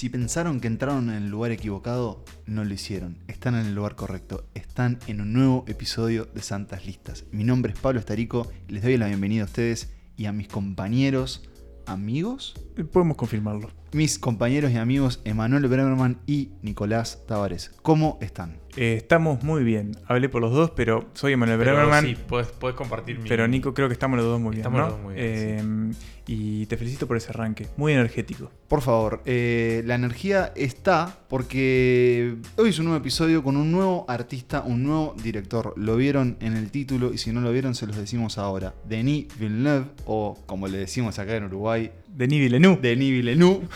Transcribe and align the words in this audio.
Si 0.00 0.08
pensaron 0.08 0.60
que 0.60 0.66
entraron 0.66 1.10
en 1.10 1.16
el 1.16 1.28
lugar 1.28 1.50
equivocado, 1.50 2.24
no 2.46 2.64
lo 2.64 2.72
hicieron. 2.72 3.18
Están 3.28 3.54
en 3.54 3.66
el 3.66 3.74
lugar 3.74 3.96
correcto. 3.96 4.46
Están 4.54 4.98
en 5.08 5.20
un 5.20 5.34
nuevo 5.34 5.66
episodio 5.68 6.24
de 6.24 6.40
Santas 6.40 6.86
Listas. 6.86 7.26
Mi 7.32 7.44
nombre 7.44 7.74
es 7.74 7.78
Pablo 7.78 8.00
Estarico 8.00 8.50
les 8.66 8.82
doy 8.82 8.96
la 8.96 9.08
bienvenida 9.08 9.42
a 9.42 9.44
ustedes 9.44 9.92
y 10.16 10.24
a 10.24 10.32
mis 10.32 10.48
compañeros, 10.48 11.42
amigos, 11.84 12.54
Eh, 12.78 12.84
Podemos 12.84 13.18
confirmarlo. 13.18 13.72
Mis 13.92 14.18
compañeros 14.18 14.70
y 14.70 14.76
amigos 14.76 15.20
Emanuel 15.24 15.66
Bremerman 15.66 16.18
y 16.26 16.50
Nicolás 16.62 17.22
Tavares. 17.26 17.72
¿Cómo 17.82 18.18
están? 18.20 18.58
Eh, 18.76 18.94
estamos 18.96 19.42
muy 19.42 19.64
bien. 19.64 19.96
Hablé 20.06 20.28
por 20.28 20.40
los 20.40 20.52
dos, 20.52 20.70
pero 20.70 21.08
soy 21.14 21.32
Emanuel 21.32 21.58
Pero 21.58 21.72
Bremerman. 21.72 22.04
sí, 22.04 22.16
puedes, 22.28 22.48
puedes 22.48 22.76
compartir 22.76 23.18
mi... 23.18 23.28
Pero 23.28 23.48
Nico, 23.48 23.74
creo 23.74 23.88
que 23.88 23.94
estamos 23.94 24.16
los 24.16 24.26
dos 24.26 24.40
muy 24.40 24.50
bien. 24.50 24.60
Estamos 24.60 24.78
¿no? 24.78 24.84
los 24.86 24.94
dos 24.94 25.02
muy 25.02 25.14
bien, 25.14 25.92
Eh, 25.92 25.94
Y 26.28 26.66
te 26.66 26.76
felicito 26.76 27.08
por 27.08 27.16
ese 27.16 27.30
arranque. 27.30 27.66
Muy 27.76 27.92
energético. 27.92 28.52
Por 28.68 28.80
favor, 28.80 29.22
eh, 29.24 29.82
la 29.86 29.96
energía 29.96 30.52
está 30.54 31.18
porque 31.28 32.36
hoy 32.56 32.68
es 32.70 32.78
un 32.78 32.84
nuevo 32.84 33.00
episodio 33.00 33.42
con 33.42 33.56
un 33.56 33.72
nuevo 33.72 34.04
artista, 34.08 34.62
un 34.62 34.84
nuevo 34.84 35.16
director. 35.20 35.74
Lo 35.76 35.96
vieron 35.96 36.36
en 36.40 36.56
el 36.56 36.70
título 36.70 37.12
y 37.12 37.18
si 37.18 37.32
no 37.32 37.40
lo 37.40 37.50
vieron 37.50 37.74
se 37.74 37.88
los 37.88 37.96
decimos 37.96 38.38
ahora. 38.38 38.72
Denis 38.88 39.26
Villeneuve, 39.36 39.86
o 40.06 40.38
como 40.46 40.68
le 40.68 40.78
decimos 40.78 41.18
acá 41.18 41.34
en 41.34 41.44
Uruguay, 41.44 41.90
Denis 42.14 42.40
Villeneuve. 42.40 42.80
Denis 42.80 43.10
Villeneuve, 43.10 43.66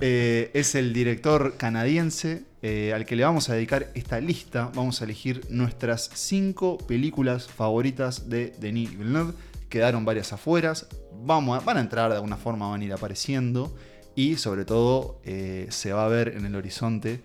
eh, 0.00 0.50
es 0.54 0.74
el 0.74 0.92
director 0.92 1.56
canadiense 1.56 2.42
eh, 2.62 2.92
al 2.94 3.04
que 3.04 3.16
le 3.16 3.24
vamos 3.24 3.48
a 3.50 3.54
dedicar 3.54 3.90
esta 3.94 4.20
lista. 4.20 4.70
Vamos 4.74 5.00
a 5.00 5.04
elegir 5.04 5.42
nuestras 5.50 6.10
cinco 6.14 6.78
películas 6.78 7.46
favoritas 7.48 8.28
de 8.28 8.54
Denis 8.60 8.90
Villeneuve. 8.96 9.32
Quedaron 9.68 10.04
varias 10.04 10.32
afueras. 10.32 10.86
Vamos 11.24 11.60
a- 11.60 11.64
van 11.64 11.76
a 11.76 11.80
entrar 11.80 12.10
de 12.10 12.16
alguna 12.16 12.36
forma, 12.36 12.68
van 12.68 12.80
a 12.80 12.84
ir 12.84 12.92
apareciendo. 12.92 13.74
Y 14.16 14.36
sobre 14.36 14.64
todo 14.64 15.20
eh, 15.24 15.66
se 15.70 15.92
va 15.92 16.04
a 16.04 16.08
ver 16.08 16.34
en 16.36 16.46
el 16.46 16.54
horizonte 16.54 17.20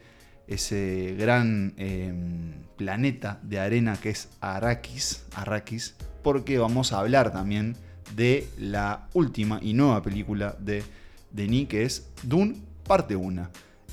ese 0.47 1.15
gran 1.19 1.75
planeta 2.75 3.39
de 3.43 3.59
arena 3.59 3.97
que 4.01 4.09
es 4.09 4.29
Arrakis, 4.41 5.23
Arrakis, 5.35 5.93
porque 6.23 6.57
vamos 6.57 6.91
a 6.91 6.99
hablar 6.99 7.31
también 7.31 7.75
de 8.15 8.47
la 8.57 9.07
última 9.13 9.59
y 9.61 9.73
nueva 9.73 10.01
película 10.01 10.55
de 10.59 10.83
Denis, 11.31 11.67
que 11.67 11.83
es 11.83 12.07
Dune, 12.23 12.55
parte 12.85 13.15
1. 13.15 13.47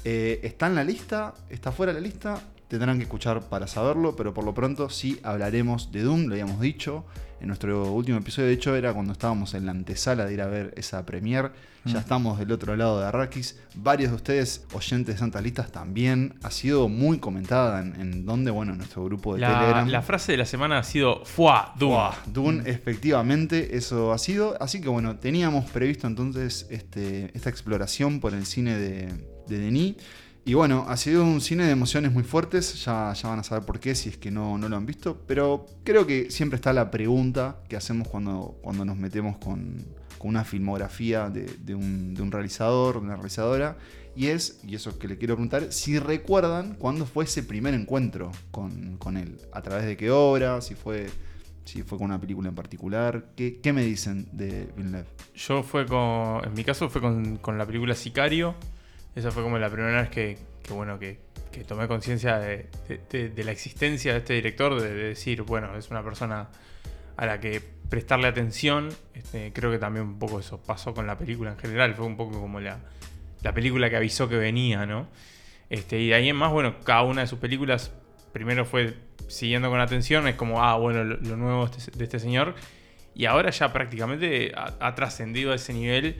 Eh, 0.05 0.41
está 0.42 0.67
en 0.67 0.75
la 0.75 0.84
lista, 0.84 1.34
está 1.50 1.73
fuera 1.73 1.92
de 1.92 2.00
la 2.00 2.06
lista, 2.06 2.41
tendrán 2.69 2.97
que 2.98 3.05
escuchar 3.05 3.42
para 3.48 3.67
saberlo, 3.67 4.17
pero 4.17 4.34
por 4.34 4.45
lo 4.45 4.55
pronto 4.55 4.89
sí 4.91 5.19
hablaremos 5.22 5.92
de 5.92 6.03
Dune, 6.03 6.27
lo 6.27 6.33
habíamos 6.34 6.61
dicho. 6.61 7.05
En 7.39 7.48
nuestro 7.48 7.92
último 7.92 8.17
episodio, 8.17 8.48
de 8.48 8.55
hecho, 8.55 8.75
era 8.75 8.95
cuando 8.95 9.12
estábamos 9.12 9.53
en 9.53 9.67
la 9.67 9.73
antesala 9.73 10.25
de 10.25 10.33
ir 10.33 10.41
a 10.41 10.47
ver 10.47 10.73
esa 10.78 11.05
premiere. 11.05 11.50
Ya 11.84 11.97
Mm. 11.97 11.98
estamos 11.98 12.39
del 12.39 12.50
otro 12.50 12.75
lado 12.77 12.98
de 12.98 13.06
Arrakis. 13.06 13.58
Varios 13.75 14.11
de 14.11 14.17
ustedes, 14.17 14.64
oyentes 14.73 15.14
de 15.14 15.19
Santas 15.19 15.42
Listas, 15.42 15.70
también. 15.70 16.39
Ha 16.42 16.50
sido 16.50 16.89
muy 16.89 17.19
comentada 17.19 17.83
en, 17.83 17.95
en 18.00 18.25
donde, 18.25 18.50
bueno, 18.50 18.73
en 18.73 18.78
nuestro 18.78 19.05
grupo 19.05 19.34
de 19.34 19.42
La, 19.42 19.61
Telegram. 19.61 19.86
la 19.91 20.01
frase 20.03 20.33
de 20.33 20.39
la 20.39 20.47
semana 20.47 20.78
ha 20.78 20.83
sido 20.83 21.27
¡Fua! 21.27 21.75
Doom. 21.78 21.91
Buah, 21.92 22.14
Dune, 22.27 22.62
efectivamente, 22.70 23.77
eso 23.77 24.12
ha 24.12 24.19
sido. 24.19 24.56
Así 24.61 24.80
que 24.80 24.89
bueno, 24.89 25.17
teníamos 25.17 25.70
previsto 25.70 26.06
entonces 26.06 26.67
este, 26.70 27.30
esta 27.36 27.51
exploración 27.51 28.19
por 28.19 28.33
el 28.34 28.47
cine 28.47 28.78
de, 28.78 29.12
de 29.47 29.58
Denis. 29.58 29.97
Y 30.48 30.55
bueno, 30.55 30.84
ha 30.86 30.97
sido 30.97 31.25
un 31.25 31.41
cine 31.41 31.64
de 31.64 31.72
emociones 31.72 32.12
muy 32.12 32.22
fuertes, 32.22 32.84
ya, 32.84 33.12
ya 33.14 33.28
van 33.30 33.41
a 33.41 33.42
saber 33.42 33.66
por 33.66 33.80
qué 33.80 33.97
si 33.97 34.11
es 34.11 34.16
que 34.16 34.30
no, 34.30 34.56
no 34.58 34.69
lo 34.69 34.77
han 34.77 34.86
visto, 34.86 35.20
pero 35.27 35.66
creo 35.83 36.06
que 36.06 36.30
siempre 36.30 36.55
está 36.55 36.72
la 36.72 36.92
pregunta 36.92 37.56
que 37.69 37.75
hacemos 37.75 38.06
cuando, 38.06 38.56
cuando 38.62 38.84
nos 38.84 38.96
metemos 38.96 39.39
con, 39.39 39.84
con 40.18 40.29
una 40.29 40.45
filmografía 40.45 41.30
de, 41.30 41.46
de 41.46 41.74
un, 41.74 42.14
de 42.14 42.24
realizador, 42.30 42.96
una 42.96 43.17
realizadora, 43.17 43.77
y 44.14 44.29
es, 44.29 44.61
y 44.64 44.77
eso 44.77 44.90
es 44.90 44.96
que 44.98 45.08
le 45.08 45.18
quiero 45.18 45.34
preguntar, 45.34 45.73
si 45.73 45.98
recuerdan 45.98 46.77
cuándo 46.77 47.07
fue 47.07 47.24
ese 47.24 47.42
primer 47.42 47.74
encuentro 47.74 48.30
con, 48.52 48.98
con 48.98 49.17
él, 49.17 49.39
a 49.52 49.63
través 49.63 49.84
de 49.84 49.96
qué 49.96 50.13
obra, 50.13 50.61
si 50.61 50.77
fue 50.77 51.08
si 51.64 51.83
fue 51.83 51.98
con 51.98 52.05
una 52.05 52.20
película 52.20 52.48
en 52.51 52.55
particular. 52.55 53.30
¿Qué, 53.34 53.58
qué 53.61 53.73
me 53.73 53.84
dicen 53.84 54.28
de 54.30 54.68
Villeneuve? 54.77 55.08
Yo 55.34 55.64
fue 55.64 55.84
con... 55.84 56.45
En 56.45 56.55
mi 56.55 56.63
caso 56.63 56.89
fue 56.89 57.01
con, 57.01 57.39
con 57.39 57.58
la 57.58 57.67
película 57.67 57.96
Sicario. 57.96 58.55
Esa 59.16 59.32
fue 59.32 59.42
como 59.42 59.58
la 59.58 59.70
primera 59.70 60.02
vez 60.02 60.10
que, 60.10 60.38
bueno, 60.68 60.98
que, 61.00 61.18
tomé 61.66 61.88
conciencia 61.88 62.38
de, 62.38 62.68
la 63.36 63.50
existencia 63.50 64.12
de 64.12 64.18
este 64.18 64.34
director, 64.34 64.78
de, 64.80 64.94
de 64.94 65.04
decir, 65.08 65.42
bueno, 65.42 65.74
es 65.77 65.90
una 65.90 66.04
persona 66.04 66.50
a 67.16 67.27
la 67.27 67.40
que 67.40 67.62
prestarle 67.88 68.28
atención. 68.28 68.90
Este, 69.14 69.52
creo 69.52 69.70
que 69.70 69.78
también 69.78 70.06
un 70.06 70.18
poco 70.18 70.40
eso 70.40 70.60
pasó 70.62 70.94
con 70.94 71.06
la 71.06 71.16
película 71.16 71.52
en 71.52 71.58
general. 71.58 71.94
Fue 71.94 72.06
un 72.06 72.16
poco 72.16 72.40
como 72.40 72.60
la, 72.60 72.78
la 73.42 73.52
película 73.52 73.88
que 73.90 73.96
avisó 73.96 74.28
que 74.28 74.36
venía, 74.36 74.86
¿no? 74.86 75.08
Este, 75.70 75.98
y 75.98 76.08
de 76.08 76.14
ahí 76.14 76.28
en 76.28 76.36
más, 76.36 76.52
bueno, 76.52 76.77
cada 76.84 77.02
una 77.02 77.22
de 77.22 77.27
sus 77.27 77.38
películas 77.38 77.92
primero 78.33 78.64
fue 78.64 78.94
siguiendo 79.28 79.70
con 79.70 79.80
atención, 79.80 80.28
es 80.28 80.36
como, 80.36 80.62
ah, 80.62 80.77
bueno, 80.77 81.02
lo, 81.04 81.36
nuevo 81.36 81.66
de 81.66 81.77
este, 81.78 81.90
de 81.92 82.04
este 82.04 82.20
señor. 82.20 82.54
Y 83.14 83.24
ahora 83.24 83.50
ya 83.50 83.72
prácticamente 83.72 84.52
ha, 84.54 84.74
ha 84.78 84.94
trascendido 84.94 85.52
a 85.52 85.54
ese 85.54 85.72
nivel 85.72 86.16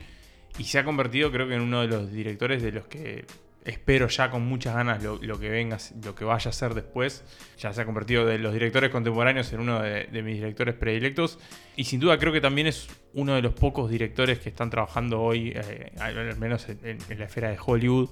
y 0.57 0.63
se 0.63 0.79
ha 0.79 0.83
convertido, 0.83 1.31
creo 1.31 1.47
que, 1.47 1.55
en 1.55 1.61
uno 1.61 1.81
de 1.81 1.87
los 1.87 2.11
directores 2.11 2.61
de 2.61 2.71
los 2.71 2.87
que 2.87 3.25
espero 3.67 4.07
ya 4.07 4.31
con 4.31 4.45
muchas 4.47 4.75
ganas 4.75 5.03
lo, 5.03 5.39
que 5.39 5.49
venga, 5.49 5.77
lo 6.03 6.15
que 6.15 6.23
vaya 6.23 6.49
a 6.49 6.53
ser 6.53 6.73
después. 6.73 7.23
Ya 7.59 7.73
se 7.73 7.81
ha 7.81 7.85
convertido 7.85 8.25
de 8.25 8.39
los 8.39 8.53
directores 8.53 8.89
contemporáneos 8.89 9.51
en 9.51 9.59
uno 9.59 9.81
de, 9.81 10.07
mis 10.23 10.35
directores 10.35 10.73
predilectos. 10.73 11.37
Y 11.75 11.83
sin 11.83 11.99
duda 11.99 12.17
creo 12.17 12.31
que 12.31 12.41
también 12.41 12.67
es 12.67 12.87
uno 13.13 13.35
de 13.35 13.41
los 13.41 13.53
pocos 13.53 13.91
directores 13.91 14.39
que 14.39 14.49
están 14.49 14.69
trabajando 14.69 15.21
hoy, 15.21 15.51
eh, 15.53 15.91
al 15.99 16.37
menos 16.37 16.67
en, 16.69 16.97
la 17.17 17.25
esfera 17.25 17.49
de 17.49 17.57
Hollywood, 17.63 18.09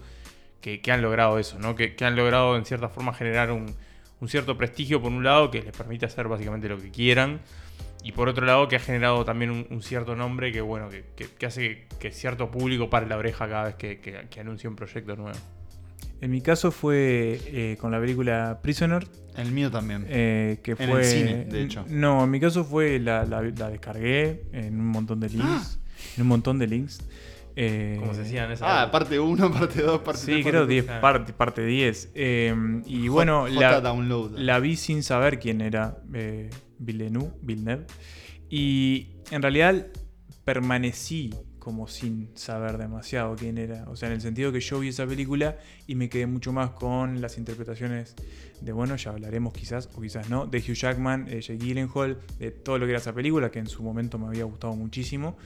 que, 0.60 0.82
han 0.92 1.02
logrado 1.02 1.40
eso, 1.40 1.58
¿no? 1.60 1.76
Que, 1.76 1.96
que 1.96 2.06
han 2.06 2.16
logrado 2.16 2.58
en 2.58 2.66
cierta 2.66 2.90
forma 2.90 3.14
generar 3.14 3.52
un, 3.52 3.76
un 4.20 4.30
cierto 4.30 4.58
prestigio 4.58 5.02
por 5.02 5.12
un 5.12 5.24
lado 5.24 5.52
que 5.52 5.62
les 5.62 5.76
permite 5.76 6.06
hacer 6.06 6.28
básicamente 6.28 6.68
lo 6.68 6.80
que 6.80 6.92
quieran. 6.92 7.40
Y 8.08 8.12
por 8.12 8.30
otro 8.30 8.46
lado, 8.46 8.68
que 8.68 8.76
ha 8.76 8.80
generado 8.80 9.26
también 9.26 9.50
un, 9.50 9.66
un 9.72 9.82
cierto 9.82 10.16
nombre 10.16 10.52
que, 10.52 10.62
bueno, 10.62 10.90
que, 10.90 11.04
que- 11.16 11.26
que 11.28 11.46
hace 11.48 11.62
que, 11.62 11.88
que 12.00 12.12
cierto 12.12 12.52
público 12.52 12.90
pare 12.90 13.08
la 13.08 13.18
oreja 13.18 13.48
cada 13.50 13.64
vez 13.66 13.76
que, 13.76 14.00
que- 14.00 14.28
que 14.30 14.40
anuncia 14.40 14.70
un 14.70 14.76
proyecto 14.76 15.16
nuevo. 15.16 15.38
En 16.22 16.32
mi 16.32 16.40
caso 16.42 16.72
fue 16.72 17.40
eh, 17.48 17.78
con 17.82 17.92
la 17.92 18.00
película 18.00 18.60
Prisoner, 18.62 19.08
El 19.36 19.52
mío 19.52 19.70
también. 19.72 20.06
eh, 20.08 20.60
que 20.64 20.72
En 20.72 20.78
fue... 20.78 21.00
el 21.00 21.04
cine, 21.06 21.46
de 21.46 21.64
hecho. 21.64 21.84
No, 21.90 22.24
en 22.24 22.30
mi 22.32 22.40
caso 22.40 22.64
fue 22.64 23.00
la, 23.00 23.26
la- 23.26 23.42
la 23.42 23.70
descargué 23.70 24.44
en 24.54 24.80
un 24.80 24.88
montón 24.88 25.20
de 25.20 25.30
links. 25.30 25.80
En 26.16 26.22
un 26.24 26.28
montón 26.28 26.60
de 26.60 26.68
links. 26.68 27.00
Eh, 27.58 27.96
Como 28.00 28.14
se 28.14 28.22
decía 28.24 28.46
en 28.46 28.52
esa. 28.52 28.84
ah, 28.84 28.92
parte 28.92 29.20
1, 29.20 29.52
parte 29.52 29.82
2, 29.82 30.02
parte 30.02 30.22
3. 30.26 30.38
Sí, 30.38 30.44
creo 30.44 30.66
10, 30.68 30.86
claro. 30.86 31.02
parte, 31.02 31.34
parte 31.34 31.66
10. 31.66 32.12
Eh, 32.14 32.54
y 32.86 33.08
bueno, 33.08 33.48
la, 33.48 33.82
download. 33.82 34.38
la 34.38 34.60
vi 34.60 34.76
sin 34.76 35.02
saber 35.04 35.40
quién 35.40 35.62
era 35.62 35.98
eh, 36.14 36.50
Villeneuve, 36.80 37.32
Villeneuve. 37.42 37.86
Y 38.50 39.08
en 39.32 39.42
realidad 39.42 39.88
permanecí 40.44 41.34
como 41.66 41.88
sin 41.88 42.30
saber 42.36 42.78
demasiado 42.78 43.36
quién 43.36 43.58
era. 43.58 43.90
O 43.90 43.96
sea, 43.96 44.10
en 44.10 44.14
el 44.14 44.22
sentido 44.22 44.52
que 44.52 44.60
yo 44.60 44.80
vi 44.80 44.90
esa 44.90 45.08
película 45.08 45.58
y 45.88 45.96
me 45.96 46.10
quedé 46.10 46.28
mucho 46.28 46.54
más 46.54 46.70
con 46.70 47.22
las 47.22 47.40
interpretaciones 47.40 48.16
de, 48.62 48.72
bueno, 48.72 48.96
ya 48.98 49.10
hablaremos 49.10 49.52
quizás 49.52 49.90
o 49.96 50.00
quizás 50.00 50.30
no, 50.30 50.46
de 50.46 50.60
Hugh 50.60 50.76
Jackman, 50.76 51.26
de 51.26 51.42
Jake 51.42 51.58
Gyllenhaal, 51.58 52.20
de 52.38 52.52
todo 52.52 52.78
lo 52.78 52.86
que 52.86 52.92
era 52.92 53.00
esa 53.00 53.14
película, 53.14 53.50
que 53.50 53.58
en 53.58 53.66
su 53.66 53.82
momento 53.82 54.20
me 54.20 54.28
había 54.28 54.44
gustado 54.44 54.76
muchísimo. 54.76 55.38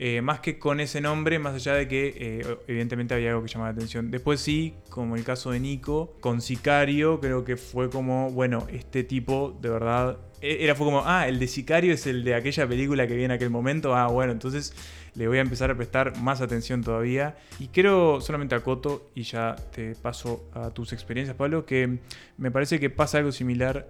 Eh, 0.00 0.20
más 0.20 0.40
que 0.40 0.58
con 0.58 0.80
ese 0.80 1.00
nombre, 1.00 1.38
más 1.38 1.54
allá 1.54 1.74
de 1.74 1.86
que 1.86 2.12
eh, 2.16 2.58
evidentemente 2.66 3.14
había 3.14 3.30
algo 3.30 3.44
que 3.44 3.48
llamaba 3.48 3.70
la 3.70 3.76
atención. 3.76 4.10
Después 4.10 4.40
sí, 4.40 4.74
como 4.90 5.14
el 5.14 5.22
caso 5.22 5.52
de 5.52 5.60
Nico, 5.60 6.16
con 6.18 6.40
Sicario, 6.40 7.20
creo 7.20 7.44
que 7.44 7.56
fue 7.56 7.88
como, 7.88 8.32
bueno, 8.32 8.66
este 8.68 9.04
tipo 9.04 9.56
de 9.62 9.68
verdad... 9.68 10.18
e- 10.42 10.64
Era 10.64 10.74
fue 10.74 10.86
como, 10.86 11.02
ah, 11.06 11.28
el 11.28 11.38
de 11.38 11.46
Sicario 11.46 11.94
es 11.94 12.06
el 12.06 12.24
de 12.24 12.34
aquella 12.34 12.66
película 12.66 13.06
que 13.06 13.14
vi 13.16 13.24
en 13.24 13.30
aquel 13.30 13.50
momento. 13.50 13.94
Ah, 13.94 14.08
bueno, 14.08 14.32
entonces 14.32 14.74
le 15.14 15.28
voy 15.28 15.38
a 15.38 15.40
empezar 15.40 15.70
a 15.70 15.76
prestar 15.76 16.16
más 16.18 16.40
atención 16.40 16.82
todavía. 16.82 17.36
Y 17.58 17.68
creo, 17.68 18.20
solamente 18.20 18.54
acoto, 18.54 19.10
y 19.14 19.22
ya 19.22 19.54
te 19.74 19.94
paso 19.94 20.50
a 20.52 20.70
tus 20.70 20.92
experiencias, 20.92 21.36
Pablo, 21.36 21.64
que 21.64 21.98
me 22.36 22.50
parece 22.50 22.80
que 22.80 22.90
pasa 22.90 23.18
algo 23.18 23.32
similar 23.32 23.86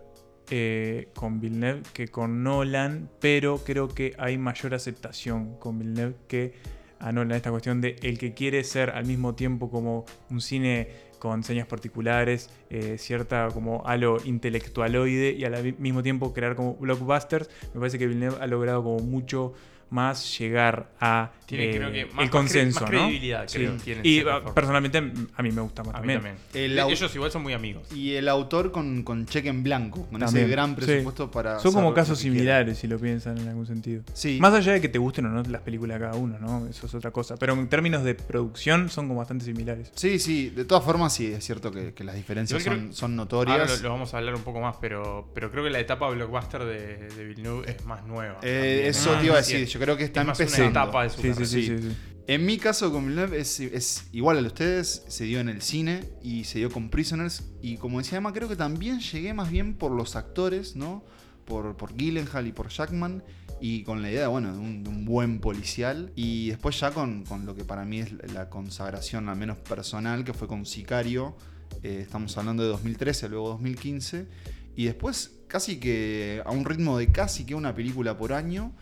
eh, 0.50 1.08
con 1.14 1.40
Villeneuve 1.40 1.82
que 1.92 2.08
con 2.08 2.42
Nolan, 2.42 3.08
pero 3.20 3.58
creo 3.58 3.88
que 3.88 4.14
hay 4.18 4.38
mayor 4.38 4.74
aceptación 4.74 5.56
con 5.58 5.78
Villeneuve 5.78 6.16
que 6.28 6.54
a 6.98 7.12
Nolan. 7.12 7.36
Esta 7.36 7.50
cuestión 7.50 7.80
de 7.80 7.96
el 8.02 8.18
que 8.18 8.34
quiere 8.34 8.62
ser 8.64 8.90
al 8.90 9.06
mismo 9.06 9.34
tiempo 9.34 9.70
como 9.70 10.04
un 10.30 10.40
cine 10.40 10.88
con 11.22 11.44
señas 11.44 11.68
particulares, 11.68 12.50
eh, 12.68 12.96
cierta 12.98 13.46
como 13.54 13.86
halo 13.86 14.16
intelectualoide 14.24 15.30
y 15.30 15.44
al 15.44 15.78
mismo 15.78 16.02
tiempo 16.02 16.32
crear 16.32 16.56
como 16.56 16.74
blockbusters. 16.74 17.48
Me 17.74 17.78
parece 17.78 17.96
que 17.96 18.08
Villeneuve 18.08 18.38
ha 18.40 18.48
logrado 18.48 18.82
como 18.82 18.98
mucho 18.98 19.52
más 19.92 20.38
llegar 20.38 20.90
a 21.00 21.30
Tiene, 21.46 21.70
eh, 21.70 21.76
creo 21.76 21.92
que, 21.92 22.04
más- 22.06 22.10
el 22.10 22.16
más 22.16 22.26
cre- 22.26 22.30
consenso, 22.30 22.80
más 22.80 22.90
¿no? 22.90 22.98
credibilidad, 22.98 23.44
Sí. 23.46 23.58
creo, 23.58 23.72
tiene, 23.76 24.00
en 24.00 24.06
Y 24.06 24.20
ah, 24.28 24.42
personalmente 24.54 24.98
a 25.36 25.42
mí 25.42 25.50
me 25.52 25.60
gusta 25.60 25.82
más 25.84 25.94
A 25.94 26.00
mí 26.00 26.14
también. 26.14 26.36
también. 26.36 26.36
El 26.54 26.78
Eh, 26.78 26.82
au- 26.82 26.90
Ellos 26.90 27.14
igual 27.14 27.30
son 27.30 27.42
muy 27.42 27.52
amigos. 27.52 27.92
Y 27.92 28.14
el 28.14 28.28
autor 28.28 28.72
con, 28.72 29.02
con 29.02 29.26
cheque 29.26 29.48
en 29.50 29.62
blanco, 29.62 30.06
con 30.10 30.18
También, 30.20 30.44
ese 30.46 30.50
gran 30.52 30.70
sí. 30.70 30.76
presupuesto 30.84 31.30
para. 31.30 31.58
Son 31.60 31.72
como 31.74 31.92
casos 31.94 32.18
que 32.18 32.22
similares, 32.24 32.78
si 32.78 32.86
lo 32.88 32.98
piensan 32.98 33.38
en 33.38 33.48
algún 33.48 33.66
sentido. 33.66 34.02
Sí. 34.14 34.38
Más 34.40 34.54
allá 34.54 34.72
de 34.72 34.80
que 34.80 34.88
te 34.88 34.98
gusten 34.98 35.26
o 35.26 35.28
no 35.28 35.42
las 35.42 35.60
películas 35.62 35.98
de 36.00 36.06
cada 36.06 36.16
uno, 36.16 36.38
¿no? 36.40 36.66
Eso 36.68 36.86
es 36.86 36.94
otra 36.94 37.10
cosa. 37.10 37.36
Pero 37.36 37.52
en 37.52 37.68
términos 37.68 38.02
de 38.02 38.14
producción 38.14 38.88
son 38.88 39.08
como 39.08 39.18
bastante 39.20 39.44
similares. 39.44 39.92
Sí, 39.94 40.18
sí, 40.18 40.50
de 40.50 40.64
todas 40.64 40.84
formas 40.84 41.12
sí, 41.12 41.26
es 41.32 41.44
cierto 41.44 41.70
que, 41.70 41.92
que 41.92 42.02
las 42.04 42.14
diferencias 42.14 42.62
son, 42.62 42.94
son 42.94 43.10
Ahora 43.12 43.16
notorias. 43.24 43.76
lo, 43.82 43.88
lo 43.88 43.94
vamos 43.94 44.14
a 44.14 44.18
hablar 44.18 44.34
un 44.34 44.42
poco 44.42 44.60
más, 44.60 44.76
pero, 44.80 45.28
pero 45.34 45.50
creo 45.50 45.64
que 45.64 45.70
la 45.70 45.80
etapa 45.80 46.08
blockbuster 46.08 46.64
de, 46.64 47.08
de 47.08 47.24
Villeneuve 47.24 47.70
es 47.70 47.84
más 47.84 48.04
nueva. 48.06 48.38
Eh, 48.42 48.84
eso 48.86 49.12
Ah, 49.14 49.18
te 49.20 49.26
iba 49.26 49.34
a 49.34 49.38
decir, 49.38 49.66
yo 49.66 49.78
creo 49.82 49.96
que 49.96 50.04
está 50.04 50.20
es 50.20 50.26
más 50.28 50.40
empezando. 50.40 50.70
una 50.70 50.80
etapa 50.80 51.02
de 51.02 51.10
su 51.10 51.20
Sí, 51.20 51.34
sí, 51.34 51.46
sí, 51.46 51.62
sí, 51.66 51.78
sí. 51.78 51.96
En 52.28 52.46
mi 52.46 52.56
caso 52.56 52.92
con 52.92 53.06
Villeneuve 53.06 53.40
es, 53.40 53.58
es 53.58 54.04
igual 54.12 54.36
a 54.38 54.40
lo 54.40 54.44
de 54.44 54.52
ustedes, 54.52 55.04
se 55.08 55.24
dio 55.24 55.40
en 55.40 55.48
el 55.48 55.60
cine 55.60 56.04
y 56.22 56.44
se 56.44 56.58
dio 56.58 56.70
con 56.70 56.88
Prisoners 56.88 57.42
y 57.60 57.78
como 57.78 57.98
decía 57.98 58.18
Emma, 58.18 58.32
creo 58.32 58.48
que 58.48 58.54
también 58.54 59.00
llegué 59.00 59.34
más 59.34 59.50
bien 59.50 59.74
por 59.74 59.90
los 59.90 60.14
actores, 60.14 60.76
¿no? 60.76 61.04
Por, 61.44 61.76
por 61.76 61.96
Gyllenhaal 61.96 62.46
y 62.46 62.52
por 62.52 62.68
Jackman 62.68 63.24
y 63.60 63.82
con 63.82 64.02
la 64.02 64.10
idea, 64.10 64.28
bueno, 64.28 64.52
de 64.52 64.58
un, 64.58 64.84
de 64.84 64.90
un 64.90 65.04
buen 65.04 65.40
policial 65.40 66.12
y 66.14 66.50
después 66.50 66.78
ya 66.78 66.92
con, 66.92 67.24
con 67.24 67.44
lo 67.44 67.56
que 67.56 67.64
para 67.64 67.84
mí 67.84 67.98
es 67.98 68.12
la 68.32 68.48
consagración 68.48 69.28
al 69.28 69.36
menos 69.36 69.58
personal 69.58 70.24
que 70.24 70.32
fue 70.32 70.46
con 70.46 70.64
Sicario, 70.64 71.36
eh, 71.82 71.98
estamos 72.02 72.38
hablando 72.38 72.62
de 72.62 72.68
2013, 72.68 73.28
luego 73.28 73.48
2015 73.48 74.28
y 74.76 74.84
después 74.84 75.40
casi 75.48 75.80
que 75.80 76.40
a 76.46 76.52
un 76.52 76.64
ritmo 76.64 76.98
de 76.98 77.10
casi 77.10 77.44
que 77.44 77.56
una 77.56 77.74
película 77.74 78.16
por 78.16 78.32
año 78.32 78.72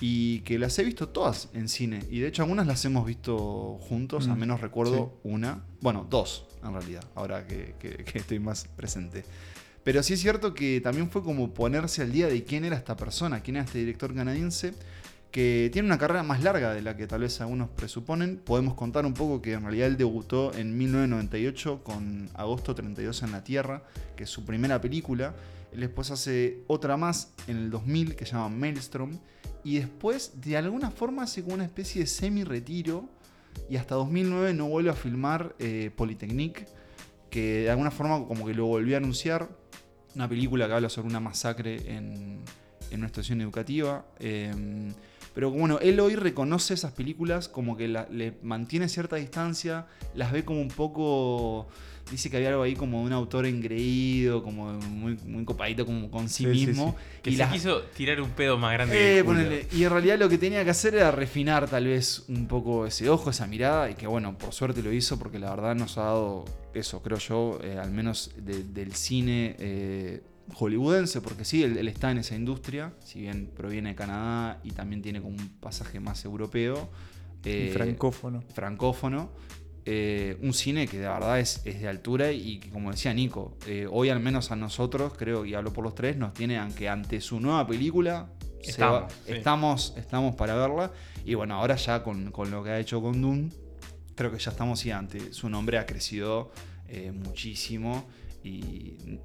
y 0.00 0.40
que 0.40 0.58
las 0.58 0.78
he 0.78 0.84
visto 0.84 1.08
todas 1.08 1.48
en 1.54 1.68
cine. 1.68 2.00
Y 2.10 2.20
de 2.20 2.28
hecho 2.28 2.42
algunas 2.42 2.66
las 2.66 2.84
hemos 2.84 3.06
visto 3.06 3.78
juntos, 3.80 4.28
al 4.28 4.36
Mm, 4.36 4.40
menos 4.40 4.60
recuerdo 4.60 5.18
una. 5.22 5.64
Bueno, 5.80 6.06
dos 6.08 6.46
en 6.64 6.72
realidad, 6.72 7.04
ahora 7.14 7.46
que, 7.46 7.74
que- 7.78 8.04
que 8.04 8.18
estoy 8.18 8.38
más 8.38 8.66
presente. 8.76 9.24
Pero 9.84 10.02
sí 10.02 10.14
es 10.14 10.20
cierto 10.20 10.54
que 10.54 10.80
también 10.80 11.10
fue 11.10 11.22
como 11.24 11.52
ponerse 11.54 12.02
al 12.02 12.12
día 12.12 12.28
de 12.28 12.44
quién 12.44 12.64
era 12.64 12.76
esta 12.76 12.96
persona, 12.96 13.40
quién 13.40 13.56
era 13.56 13.64
este 13.64 13.78
director 13.80 14.14
canadiense, 14.14 14.74
que 15.32 15.70
tiene 15.72 15.86
una 15.86 15.98
carrera 15.98 16.22
más 16.22 16.42
larga 16.42 16.72
de 16.74 16.82
la 16.82 16.94
que 16.96 17.06
tal 17.06 17.22
vez 17.22 17.40
algunos 17.40 17.68
presuponen. 17.70 18.36
Podemos 18.44 18.74
contar 18.74 19.06
un 19.06 19.14
poco 19.14 19.40
que 19.42 19.54
en 19.54 19.62
realidad 19.62 19.88
él 19.88 19.96
debutó 19.96 20.52
en 20.54 20.76
1998 20.78 21.82
con 21.82 22.28
Agosto 22.34 22.74
32 22.74 23.22
en 23.22 23.32
la 23.32 23.42
Tierra, 23.42 23.82
que 24.14 24.24
es 24.24 24.30
su 24.30 24.44
primera 24.44 24.80
película. 24.80 25.34
Él 25.72 25.80
después 25.80 26.10
hace 26.10 26.60
otra 26.66 26.96
más 26.96 27.32
en 27.46 27.56
el 27.56 27.70
2000 27.70 28.14
que 28.14 28.26
se 28.26 28.32
llama 28.32 28.50
Maelstrom. 28.50 29.18
Y 29.64 29.78
después, 29.78 30.40
de 30.40 30.56
alguna 30.56 30.90
forma, 30.90 31.22
hace 31.22 31.42
como 31.42 31.54
una 31.54 31.64
especie 31.64 32.02
de 32.02 32.06
semi-retiro. 32.06 33.08
Y 33.68 33.76
hasta 33.76 33.94
2009 33.94 34.54
no 34.54 34.68
vuelve 34.68 34.90
a 34.90 34.94
filmar 34.94 35.54
eh, 35.58 35.90
Polytechnique, 35.94 36.66
que 37.30 37.62
de 37.62 37.70
alguna 37.70 37.90
forma 37.90 38.26
como 38.26 38.46
que 38.46 38.54
lo 38.54 38.66
volvió 38.66 38.96
a 38.96 38.98
anunciar. 38.98 39.48
Una 40.14 40.28
película 40.28 40.66
que 40.66 40.74
habla 40.74 40.88
sobre 40.88 41.08
una 41.08 41.20
masacre 41.20 41.76
en, 41.94 42.40
en 42.90 42.98
una 42.98 43.06
estación 43.06 43.40
educativa. 43.40 44.04
eh, 44.18 44.52
pero 45.34 45.50
bueno, 45.50 45.78
él 45.80 45.98
hoy 46.00 46.14
reconoce 46.14 46.74
esas 46.74 46.92
películas 46.92 47.48
como 47.48 47.76
que 47.76 47.88
le 47.88 48.34
mantiene 48.42 48.88
cierta 48.88 49.16
distancia, 49.16 49.86
las 50.14 50.32
ve 50.32 50.44
como 50.44 50.60
un 50.60 50.68
poco... 50.68 51.68
Dice 52.12 52.28
que 52.30 52.36
había 52.36 52.50
algo 52.50 52.62
ahí 52.62 52.74
como 52.76 53.00
de 53.00 53.06
un 53.06 53.12
autor 53.14 53.46
engreído, 53.46 54.42
como 54.42 54.70
muy, 54.74 55.16
muy 55.26 55.44
copadito 55.46 55.86
como 55.86 56.10
con 56.10 56.28
sí, 56.28 56.44
Sí, 56.44 56.60
sí, 56.60 56.66
mismo. 56.66 56.94
Que 57.22 57.30
y 57.30 57.36
se 57.36 57.48
quiso 57.48 57.80
tirar 57.96 58.20
un 58.20 58.28
pedo 58.30 58.58
más 58.58 58.74
grande 58.74 59.18
eh, 59.18 59.24
ponele. 59.24 59.66
Y 59.72 59.82
en 59.84 59.90
realidad 59.90 60.18
lo 60.18 60.28
que 60.28 60.36
tenía 60.36 60.62
que 60.62 60.70
hacer 60.70 60.94
era 60.94 61.10
refinar 61.10 61.68
tal 61.70 61.86
vez 61.86 62.24
un 62.28 62.46
poco 62.46 62.86
ese 62.86 63.08
ojo, 63.08 63.30
esa 63.30 63.46
mirada, 63.46 63.90
y 63.90 63.94
que 63.94 64.06
bueno, 64.06 64.36
por 64.36 64.52
suerte 64.52 64.82
lo 64.82 64.92
hizo 64.92 65.18
porque 65.18 65.38
la 65.38 65.50
verdad 65.50 65.74
nos 65.74 65.96
ha 65.96 66.02
dado 66.02 66.44
eso, 66.74 67.00
creo 67.02 67.16
yo, 67.18 67.58
eh, 67.62 67.78
al 67.78 67.90
menos 67.90 68.30
de- 68.36 68.62
del 68.62 68.92
cine 68.94 69.56
eh, 69.58 70.22
hollywoodense, 70.54 71.22
porque 71.22 71.44
sí, 71.46 71.62
él, 71.62 71.78
él 71.78 71.88
está 71.88 72.10
en 72.10 72.18
esa 72.18 72.34
industria, 72.34 72.92
si 73.02 73.20
bien 73.22 73.50
proviene 73.56 73.88
de 73.90 73.94
Canadá 73.94 74.60
y 74.64 74.72
también 74.72 75.00
tiene 75.00 75.22
como 75.22 75.34
un 75.36 75.48
pasaje 75.60 75.98
más 75.98 76.24
europeo. 76.26 76.90
Eh, 77.44 77.70
francófono. 77.72 78.42
francófono. 78.54 79.30
Eh, 79.84 80.36
un 80.42 80.52
cine 80.54 80.86
que 80.86 80.98
de 80.98 81.08
verdad 81.08 81.40
es, 81.40 81.60
es 81.64 81.80
de 81.80 81.88
altura 81.88 82.30
y 82.32 82.58
que, 82.60 82.70
como 82.70 82.90
decía 82.90 83.12
Nico, 83.12 83.56
eh, 83.66 83.86
hoy 83.90 84.10
al 84.10 84.20
menos 84.20 84.50
a 84.50 84.56
nosotros, 84.56 85.12
creo, 85.16 85.44
y 85.44 85.54
hablo 85.54 85.72
por 85.72 85.84
los 85.84 85.94
tres, 85.94 86.16
nos 86.16 86.32
tiene 86.34 86.58
aunque 86.58 86.88
ante 86.88 87.20
su 87.20 87.40
nueva 87.40 87.66
película. 87.66 88.30
Estamos, 88.60 89.02
va- 89.02 89.08
sí. 89.10 89.32
estamos, 89.32 89.94
estamos 89.96 90.36
para 90.36 90.54
verla. 90.54 90.92
Y 91.24 91.34
bueno, 91.34 91.54
ahora 91.54 91.74
ya 91.76 92.02
con, 92.02 92.30
con 92.30 92.50
lo 92.50 92.62
que 92.62 92.70
ha 92.70 92.78
hecho 92.78 93.02
con 93.02 93.20
Dune, 93.20 93.50
creo 94.14 94.30
que 94.30 94.38
ya 94.38 94.50
estamos 94.52 94.84
y 94.86 94.90
ante 94.92 95.32
su 95.32 95.48
nombre 95.48 95.78
ha 95.78 95.86
crecido 95.86 96.52
eh, 96.88 97.10
muchísimo. 97.12 98.08
Y 98.44 99.18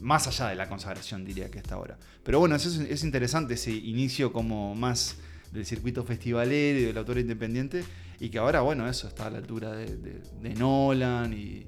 más 0.00 0.26
allá 0.28 0.48
de 0.48 0.54
la 0.54 0.68
consagración, 0.68 1.24
diría 1.24 1.50
que 1.50 1.58
está 1.58 1.74
ahora. 1.74 1.98
Pero 2.22 2.38
bueno, 2.38 2.54
es, 2.56 2.66
es 2.66 3.02
interesante, 3.04 3.54
ese 3.54 3.72
inicio 3.72 4.32
como 4.32 4.74
más 4.76 5.16
del 5.52 5.66
circuito 5.66 6.04
festivalero 6.04 6.78
y 6.78 6.82
del 6.84 6.96
autor 6.98 7.18
independiente. 7.18 7.82
Y 8.20 8.28
que 8.28 8.38
ahora, 8.38 8.60
bueno, 8.60 8.86
eso 8.88 9.08
está 9.08 9.26
a 9.26 9.30
la 9.30 9.38
altura 9.38 9.72
de, 9.72 9.96
de- 9.96 10.20
de 10.42 10.54
Nolan 10.54 11.32
y, 11.32 11.66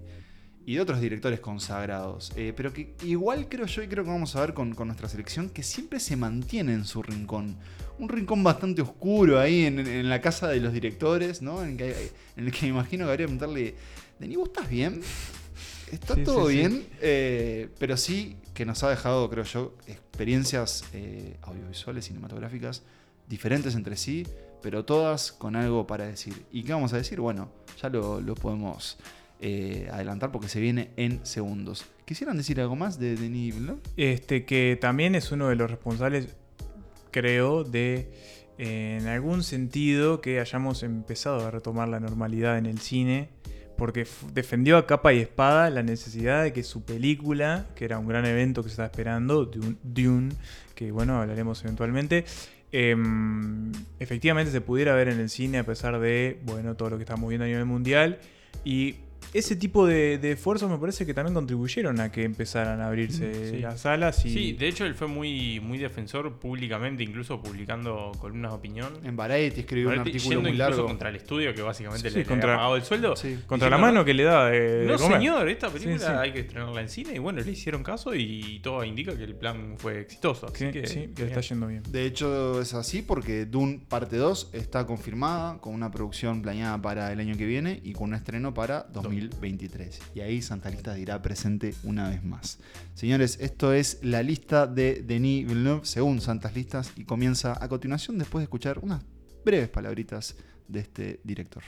y 0.67 0.75
de 0.75 0.81
otros 0.81 1.01
directores 1.01 1.41
consagrados. 1.41 2.31
Eh, 2.37 2.53
pero 2.55 2.73
que 2.73 2.95
igual 3.05 3.49
creo 3.49 3.67
yo 3.67 3.83
y 3.83 3.89
creo 3.89 4.05
que 4.05 4.11
vamos 4.11 4.37
a 4.37 4.41
ver 4.43 4.53
con, 4.53 4.75
con 4.75 4.89
nuestra 4.89 5.09
selección 5.09 5.49
que 5.49 5.63
siempre 5.63 5.99
se 5.99 6.15
mantiene 6.15 6.75
en 6.75 6.85
su 6.85 7.03
rincón. 7.03 7.57
Un 7.99 8.09
rincón 8.11 8.45
bastante 8.45 8.83
oscuro 8.83 9.41
ahí 9.41 9.65
en, 9.65 9.79
en 9.79 10.09
la 10.11 10.21
casa 10.21 10.49
de 10.49 10.61
los 10.61 10.73
directores, 10.75 11.41
¿no? 11.41 11.63
En 11.65 11.71
el 11.71 11.77
que, 11.79 12.13
en 12.37 12.47
el 12.47 12.53
que 12.53 12.63
me 12.63 12.69
imagino 12.69 13.07
que 13.07 13.11
habría 13.13 13.27
que 13.27 13.33
preguntarle, 13.35 13.75
Denis, 14.19 14.37
¿vos 14.37 14.49
estás 14.49 14.69
bien? 14.69 15.01
¿Está 15.91 16.15
Sí, 16.15 16.25
todo 16.25 16.47
sí, 16.49 16.53
sí. 16.53 16.59
bien? 16.59 16.87
Eh, 17.01 17.69
pero 17.79 17.97
sí 17.97 18.37
que 18.55 18.65
nos 18.67 18.83
ha 18.83 18.91
dejado, 18.91 19.29
creo 19.31 19.45
yo, 19.45 19.75
experiencias 19.87 20.85
eh, 20.93 21.37
audiovisuales, 21.43 22.05
cinematográficas, 22.07 22.83
diferentes 23.29 23.75
entre 23.75 23.97
sí, 23.97 24.27
pero 24.63 24.85
todas 24.85 25.33
con 25.33 25.57
algo 25.57 25.87
para 25.87 26.07
decir. 26.07 26.45
¿Y 26.53 26.63
qué 26.63 26.73
vamos 26.73 26.93
a 26.93 26.97
decir? 26.97 27.21
Bueno, 27.21 27.51
ya 27.81 27.89
lo, 27.89 28.21
lo 28.21 28.35
podemos 28.35 28.99
eh, 29.45 29.89
adelantar 29.93 30.31
porque 30.31 30.49
se 30.49 30.61
viene 30.61 30.91
en 30.97 31.27
segundos. 31.27 31.85
¿Quisieran 32.05 32.37
decir 32.37 32.61
algo 32.61 32.77
más 32.77 33.01
de 33.01 33.17
Denis? 33.17 33.57
Este, 33.97 34.45
que 34.45 34.79
también 34.81 35.17
es 35.17 35.33
uno 35.33 35.49
de 35.49 35.57
los 35.57 35.69
responsables, 35.69 36.37
creo, 37.11 37.65
de 37.65 38.13
eh, 38.59 38.99
en 39.01 39.09
algún 39.09 39.43
sentido 39.43 40.21
que 40.21 40.39
hayamos 40.39 40.85
empezado 40.85 41.45
a 41.45 41.51
retomar 41.51 41.89
la 41.89 41.99
normalidad 41.99 42.57
en 42.57 42.67
el 42.67 42.79
cine, 42.79 43.31
porque 43.77 44.07
defendió 44.33 44.77
a 44.77 44.87
capa 44.87 45.13
y 45.13 45.19
espada 45.19 45.71
la 45.71 45.83
necesidad 45.83 46.45
de 46.45 46.53
que 46.53 46.63
su 46.63 46.85
película, 46.85 47.67
que 47.75 47.85
era 47.85 47.99
un 47.99 48.07
gran 48.07 48.25
evento 48.27 48.63
que 48.63 48.69
se 48.69 48.75
estaba 48.75 48.87
esperando, 48.87 49.47
Dune, 49.47 49.77
Dune, 49.83 50.35
que 50.77 50.93
bueno, 50.93 51.21
hablaremos 51.21 51.65
eventualmente, 51.65 52.27
em, 52.73 53.71
efectivamente 53.99 54.51
se 54.51 54.61
pudiera 54.61 54.95
ver 54.95 55.09
en 55.09 55.21
el 55.21 55.29
cine 55.29 55.59
a 55.59 55.65
pesar 55.65 56.01
de, 56.01 56.41
bueno, 56.45 56.75
todo 56.75 56.91
lo 56.91 56.97
que 56.97 57.05
estamos 57.05 57.29
viendo 57.29 57.45
a 57.45 57.49
nivel 57.49 57.67
mundial. 57.67 58.19
Y 58.65 58.97
ese 59.35 59.57
tipo 59.57 59.87
de, 59.87 60.19
de 60.19 60.33
esfuerzos 60.33 60.71
me 60.71 60.79
parece 60.79 61.07
que 61.07 61.15
también 61.15 61.35
contribuyeron 61.35 62.01
a 62.01 62.11
que 62.13 62.25
empezaran 62.25 62.81
a 62.81 62.87
abrirse 62.89 63.51
Sí. 63.53 63.59
las 63.59 63.81
salas. 63.81 64.25
Y, 64.27 64.31
Sí, 64.31 64.53
de 64.53 64.69
hecho 64.69 64.85
él 64.85 64.95
fue 64.95 65.07
muy, 65.09 65.61
muy 65.61 65.79
defensor 65.79 66.33
públicamente, 66.39 67.03
incluso 67.03 67.41
publicando 67.41 68.13
columnas 68.19 68.51
de 68.53 68.57
opinión. 68.57 68.93
En 69.05 69.17
Variety 69.17 69.61
escribió 69.61 69.89
un 69.91 69.99
artículo 70.01 70.23
yendo 70.23 70.41
muy 70.43 70.51
incluso 70.51 70.71
contra 70.71 70.93
contra 70.93 71.09
el 71.09 71.17
estudio 71.17 71.55
que 71.55 71.63
básicamente 71.63 72.09
Sí, 72.11 72.15
le, 72.17 72.21
le 72.23 72.27
contra- 72.29 72.51
había 72.51 72.57
pagado 72.59 72.77
el 72.77 72.83
sueldo. 72.83 73.17
Sí. 73.17 73.39
Contra 73.47 73.71
la 73.71 73.79
mano 73.79 74.05
que 74.05 74.15
le 74.15 74.23
da 74.25 74.47
de, 74.51 74.61
de 74.61 74.87
No, 74.87 74.97
comer. 74.99 75.19
señor, 75.19 75.49
esta 75.49 75.69
película 75.71 75.99
Sí, 75.99 76.05
sí. 76.05 76.13
hay 76.13 76.33
que 76.33 76.41
estrenarla 76.41 76.81
en 76.81 76.89
cine. 76.89 77.15
Y 77.15 77.19
bueno, 77.19 77.41
le 77.41 77.51
hicieron 77.51 77.83
caso 77.83 78.15
y 78.15 78.61
todo 78.63 78.85
indica 78.85 79.17
que 79.17 79.25
el 79.25 79.35
plan 79.35 79.75
fue 79.79 80.01
exitoso. 80.01 80.47
Así 80.47 80.67
Sí, 80.67 80.73
que, 80.73 80.87
sí, 80.87 81.09
que 81.15 81.25
está 81.25 81.41
yendo 81.41 81.67
bien. 81.67 81.83
De 81.89 82.05
hecho 82.05 82.61
es 82.61 82.75
así 82.75 83.03
porque 83.03 83.47
Dune 83.47 83.81
parte 83.89 84.17
2 84.17 84.51
está 84.53 84.87
confirmada 84.87 85.59
con 85.59 85.75
una 85.75 85.91
producción 85.91 86.43
planeada 86.43 86.81
para 86.81 87.13
el 87.13 87.21
año 87.21 87.37
que 87.37 87.47
viene 87.47 87.81
y 87.83 87.93
con 87.93 88.11
un 88.11 88.15
estreno 88.15 88.53
para 88.55 88.83
2023. 89.21 90.01
Y 90.15 90.21
ahí 90.21 90.43
Santa 90.43 90.71
Lista 90.71 90.95
dirá 90.95 91.21
presente 91.23 91.75
una 91.85 92.09
vez 92.09 92.25
más. 92.25 92.59
Señores, 92.95 93.39
esto 93.41 93.73
es 93.73 93.99
la 94.03 94.23
lista 94.23 94.67
de 94.67 95.03
Denis 95.03 95.47
Villeneuve 95.47 95.85
según 95.85 96.21
Santas 96.21 96.55
Listas 96.55 96.93
y 96.97 97.05
comienza 97.05 97.57
a 97.63 97.69
continuación 97.69 98.19
después 98.19 98.41
de 98.41 98.45
escuchar 98.45 98.79
unas 98.81 99.03
breves 99.45 99.69
palabritas 99.69 100.37
de 100.69 100.81
este 100.81 101.21
director. 101.25 101.63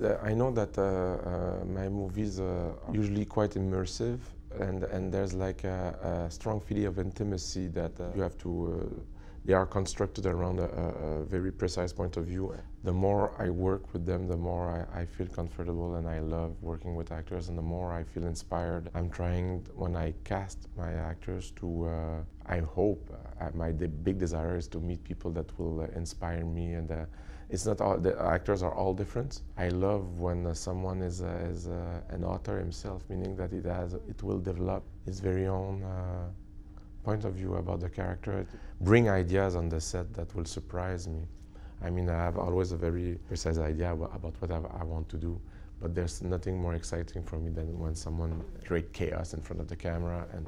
Uh, 0.00 0.16
I 0.26 0.34
know 0.34 0.50
that 0.52 0.78
uh, 0.78 0.82
uh, 0.82 1.64
my 1.66 1.88
movies 1.88 2.38
uh, 2.38 2.72
are 2.86 2.96
usually 2.96 3.26
quite 3.26 3.56
immersive, 3.56 4.18
and 4.58 4.84
and 4.84 5.12
there's 5.12 5.34
like 5.34 5.64
a, 5.64 6.26
a 6.26 6.30
strong 6.30 6.60
feeling 6.60 6.86
of 6.86 6.98
intimacy 6.98 7.68
that 7.68 7.92
uh, 8.00 8.10
you 8.14 8.22
have 8.22 8.36
to. 8.38 8.48
Uh, 8.48 9.02
they 9.44 9.54
are 9.54 9.66
constructed 9.66 10.24
around 10.24 10.60
a, 10.60 10.64
a 10.64 11.24
very 11.24 11.50
precise 11.50 11.92
point 11.92 12.16
of 12.16 12.24
view, 12.24 12.54
the 12.84 12.92
more 12.92 13.32
I 13.38 13.48
work 13.48 13.92
with 13.92 14.04
them, 14.04 14.26
the 14.26 14.36
more 14.36 14.86
I, 14.92 15.02
I 15.02 15.06
feel 15.06 15.28
comfortable 15.28 15.94
and 15.94 16.08
I 16.08 16.18
love 16.18 16.60
working 16.60 16.96
with 16.96 17.12
actors, 17.12 17.48
and 17.48 17.56
the 17.56 17.62
more 17.62 17.92
I 17.92 18.02
feel 18.02 18.26
inspired. 18.26 18.90
I'm 18.94 19.08
trying 19.08 19.64
when 19.76 19.94
I 19.94 20.14
cast 20.24 20.66
my 20.76 20.92
actors 20.92 21.52
to. 21.56 21.86
Uh, 21.86 22.22
I 22.46 22.58
hope 22.58 23.08
uh, 23.40 23.50
my 23.54 23.70
de- 23.70 23.86
big 23.86 24.18
desire 24.18 24.56
is 24.56 24.66
to 24.68 24.80
meet 24.80 25.04
people 25.04 25.30
that 25.32 25.56
will 25.58 25.82
uh, 25.82 25.86
inspire 25.94 26.44
me, 26.44 26.74
and 26.74 26.90
uh, 26.90 27.04
it's 27.50 27.66
not 27.66 27.80
all 27.80 27.98
the 27.98 28.20
actors 28.20 28.64
are 28.64 28.74
all 28.74 28.94
different. 28.94 29.42
I 29.56 29.68
love 29.68 30.18
when 30.18 30.44
uh, 30.44 30.52
someone 30.52 31.02
is, 31.02 31.22
uh, 31.22 31.48
is 31.48 31.66
an 31.66 32.24
author 32.24 32.58
himself, 32.58 33.04
meaning 33.08 33.36
that 33.36 33.52
it 33.52 33.64
has 33.64 33.94
it 33.94 34.22
will 34.24 34.40
develop 34.40 34.82
its 35.06 35.20
very 35.20 35.46
own 35.46 35.84
point 37.04 37.24
of 37.24 37.34
view 37.34 37.54
about 37.56 37.80
the 37.80 37.88
character, 37.88 38.46
bring 38.80 39.08
ideas 39.08 39.56
on 39.56 39.68
the 39.68 39.80
set 39.80 40.12
that 40.14 40.34
will 40.34 40.44
surprise 40.44 41.06
me. 41.06 41.26
I 41.84 41.90
mean, 41.90 42.08
I 42.08 42.16
have 42.16 42.38
always 42.38 42.72
a 42.72 42.76
very 42.76 43.18
precise 43.26 43.58
idea 43.58 43.92
about, 43.92 44.34
what 44.40 44.50
I, 44.50 44.84
want 44.84 45.08
to 45.10 45.16
do, 45.16 45.40
but 45.80 45.94
there's 45.94 46.22
nothing 46.22 46.60
more 46.60 46.74
exciting 46.74 47.22
for 47.22 47.38
me 47.38 47.50
than 47.50 47.78
when 47.78 47.94
someone 47.94 48.42
creates 48.64 48.90
chaos 48.92 49.34
in 49.34 49.40
front 49.42 49.60
of 49.60 49.68
the 49.68 49.76
camera 49.76 50.26
and. 50.32 50.46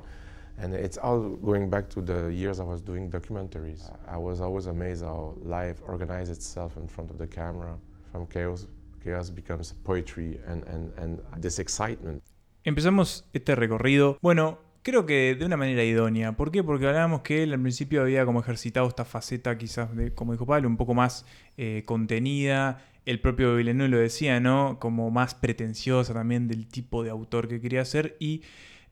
And 0.56 0.72
it's 0.72 0.98
all 0.98 1.30
going 1.30 1.68
back 1.68 1.90
to 1.90 2.00
the 2.00 2.32
years 2.32 2.60
I 2.60 2.62
was 2.62 2.80
doing 2.80 3.10
documentaries. 3.10 3.90
I 4.06 4.16
was 4.16 4.40
always 4.40 4.66
amazed 4.66 5.02
how 5.02 5.34
life 5.42 5.82
organizes 5.84 6.36
itself 6.36 6.76
in 6.76 6.86
front 6.86 7.10
of 7.10 7.18
the 7.18 7.26
camera. 7.26 7.76
From 8.12 8.26
chaos, 8.28 8.68
chaos 9.02 9.30
becomes 9.30 9.72
poetry 9.82 10.38
and, 10.46 10.62
and, 10.68 10.92
and 10.96 11.20
this 11.38 11.58
excitement. 11.58 12.22
Empezamos 12.64 13.24
este 13.34 13.56
recorrido, 13.56 14.16
bueno, 14.22 14.58
creo 14.84 15.06
que 15.06 15.34
de 15.34 15.44
una 15.44 15.56
manera 15.56 15.82
idónea. 15.82 16.32
¿Por 16.36 16.52
qué? 16.52 16.62
Porque 16.62 16.86
hablábamos 16.86 17.22
que 17.22 17.42
él 17.42 17.52
al 17.52 17.60
principio 17.60 18.02
había 18.02 18.24
como 18.24 18.40
ejercitado 18.40 18.86
esta 18.86 19.04
faceta 19.04 19.58
quizás, 19.58 19.96
de, 19.96 20.12
como 20.14 20.32
dijo 20.32 20.46
Pablo, 20.46 20.68
un 20.68 20.76
poco 20.76 20.94
más 20.94 21.26
eh, 21.56 21.82
contenida. 21.86 22.84
El 23.06 23.18
propio 23.20 23.56
Villeneuve 23.56 23.88
lo 23.88 23.98
decía, 23.98 24.38
¿no? 24.40 24.78
Como 24.78 25.10
más 25.10 25.34
pretenciosa 25.34 26.14
también 26.14 26.46
del 26.48 26.68
tipo 26.68 27.02
de 27.02 27.10
autor 27.10 27.48
que 27.48 27.60
quería 27.60 27.84
ser. 27.84 28.16
Y 28.20 28.42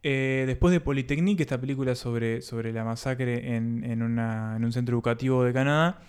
eh, 0.03 0.45
después 0.47 0.73
de 0.73 0.81
Polytechnique, 0.81 1.43
esta 1.43 1.61
película 1.61 1.95
sobre, 1.95 2.41
sobre 2.41 2.73
la 2.73 2.85
masacre 2.85 3.55
en, 3.55 3.85
en, 3.85 4.03
un 4.03 4.73
centro 4.73 4.97
educativo 4.97 5.45
de 5.45 5.53
Canadá, 5.53 6.01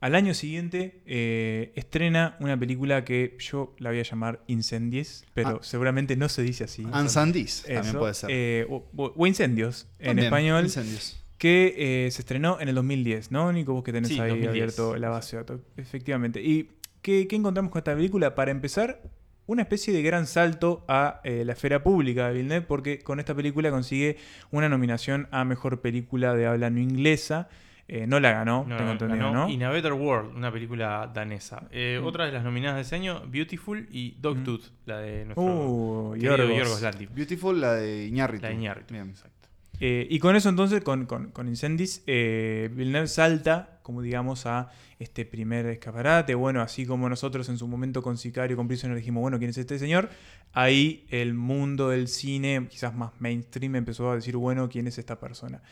al 0.00 0.14
año 0.14 0.32
siguiente 0.34 1.02
eh, 1.06 1.72
estrena 1.76 2.36
una 2.40 2.58
película 2.58 3.04
que 3.04 3.36
yo 3.38 3.74
la 3.78 3.90
voy 3.90 4.00
a 4.00 4.02
llamar 4.02 4.42
Incendies, 4.46 5.24
pero 5.34 5.48
Ah. 5.48 5.58
seguramente 5.62 6.16
no 6.16 6.28
se 6.28 6.42
dice 6.42 6.64
así. 6.64 6.86
Ansandis 6.92 7.64
también 7.66 7.96
puede 7.96 8.14
ser. 8.14 8.30
eh, 8.32 8.66
o, 8.68 9.26
Incendios 9.26 9.88
en 9.98 10.18
español, 10.18 10.64
Incendios. 10.64 11.22
que 11.38 12.06
eh, 12.06 12.10
se 12.10 12.22
estrenó 12.22 12.58
en 12.60 12.68
el 12.68 12.74
2010, 12.74 13.30
¿no, 13.30 13.52
Nico? 13.52 13.72
Vos 13.74 13.84
que 13.84 13.92
tenés 13.92 14.08
Sí, 14.08 14.14
ahí 14.20 14.30
2010. 14.30 14.48
abierto 14.50 14.96
la 14.96 15.08
base 15.10 15.36
de 15.36 15.42
datos. 15.42 15.60
Efectivamente. 15.76 16.42
¿Y 16.42 16.70
qué, 17.02 17.26
qué 17.28 17.36
encontramos 17.36 17.70
con 17.70 17.80
esta 17.80 17.94
película? 17.94 18.34
Para 18.34 18.50
empezar, 18.50 19.02
una 19.46 19.62
especie 19.62 19.92
de 19.92 20.00
gran 20.02 20.26
salto 20.26 20.84
a 20.86 21.20
eh, 21.24 21.42
la 21.44 21.52
esfera 21.54 21.82
pública 21.82 22.28
de 22.28 22.34
Villeneuve, 22.34 22.66
porque 22.66 23.00
con 23.00 23.18
esta 23.20 23.34
película 23.34 23.70
consigue 23.70 24.16
una 24.50 24.68
nominación 24.68 25.28
a 25.30 25.44
Mejor 25.44 25.80
Película 25.80 26.34
de 26.34 26.46
Habla 26.46 26.70
No 26.70 26.78
Inglesa. 26.80 27.48
Eh, 27.92 28.06
no 28.06 28.20
la 28.20 28.30
ganó, 28.30 28.64
No, 28.68 28.76
tengo 28.76 28.92
entendido, 28.92 29.26
ganó 29.26 29.46
¿no? 29.46 29.48
In 29.50 29.64
a 29.64 29.70
Better 29.70 29.92
World, 29.94 30.36
una 30.36 30.52
película 30.52 31.10
danesa. 31.12 31.66
Eh, 31.72 31.98
Mm. 32.00 32.06
Otra 32.06 32.26
de 32.26 32.30
las 32.30 32.44
nominadas 32.44 32.76
de 32.76 32.82
ese 32.82 32.94
año, 32.94 33.22
Beautiful 33.26 33.88
y 33.90 34.12
Dogtooth, 34.20 34.62
la 34.86 34.98
de 34.98 35.24
nuestro 35.24 35.42
Uh, 35.44 36.14
Yorgos. 36.16 36.48
Yorgos 36.56 36.82
Lanthimos. 36.82 37.14
Beautiful, 37.16 37.60
la 37.60 37.74
de 37.74 38.06
Iñárritu. 38.06 38.42
La 38.42 38.48
de 38.50 38.54
Iñárritu, 38.54 38.94
Bien. 38.94 39.10
exacto. 39.10 39.48
Eh, 39.80 40.06
y 40.08 40.18
con 40.20 40.36
eso 40.36 40.48
entonces, 40.50 40.82
con, 40.84 41.06
con, 41.06 41.30
con 41.32 41.48
Incendies, 41.48 42.04
eh, 42.06 42.70
Villeneuve 42.72 43.08
salta, 43.08 43.80
como 43.82 44.02
digamos, 44.02 44.46
a 44.46 44.68
este 45.00 45.24
primer 45.24 45.66
escaparate. 45.66 46.34
Bueno, 46.36 46.60
así 46.60 46.86
como 46.86 47.08
nosotros 47.08 47.48
en 47.48 47.58
su 47.58 47.66
momento 47.66 48.02
con 48.02 48.18
Sicario, 48.18 48.56
con 48.56 48.68
Prisoner 48.68 48.94
dijimos, 48.96 49.22
bueno, 49.22 49.38
¿quién 49.38 49.50
es 49.50 49.58
este 49.58 49.78
señor? 49.80 50.10
Ahí 50.52 51.06
el 51.10 51.32
mundo 51.34 51.88
del 51.88 52.06
cine, 52.08 52.66
quizás 52.70 52.94
más 52.94 53.12
mainstream, 53.20 53.74
empezó 53.74 54.10
a 54.10 54.14
decir, 54.16 54.36
bueno, 54.36 54.68
¿quién 54.68 54.86
es 54.86 54.98
esta 54.98 55.18
persona? 55.18 55.62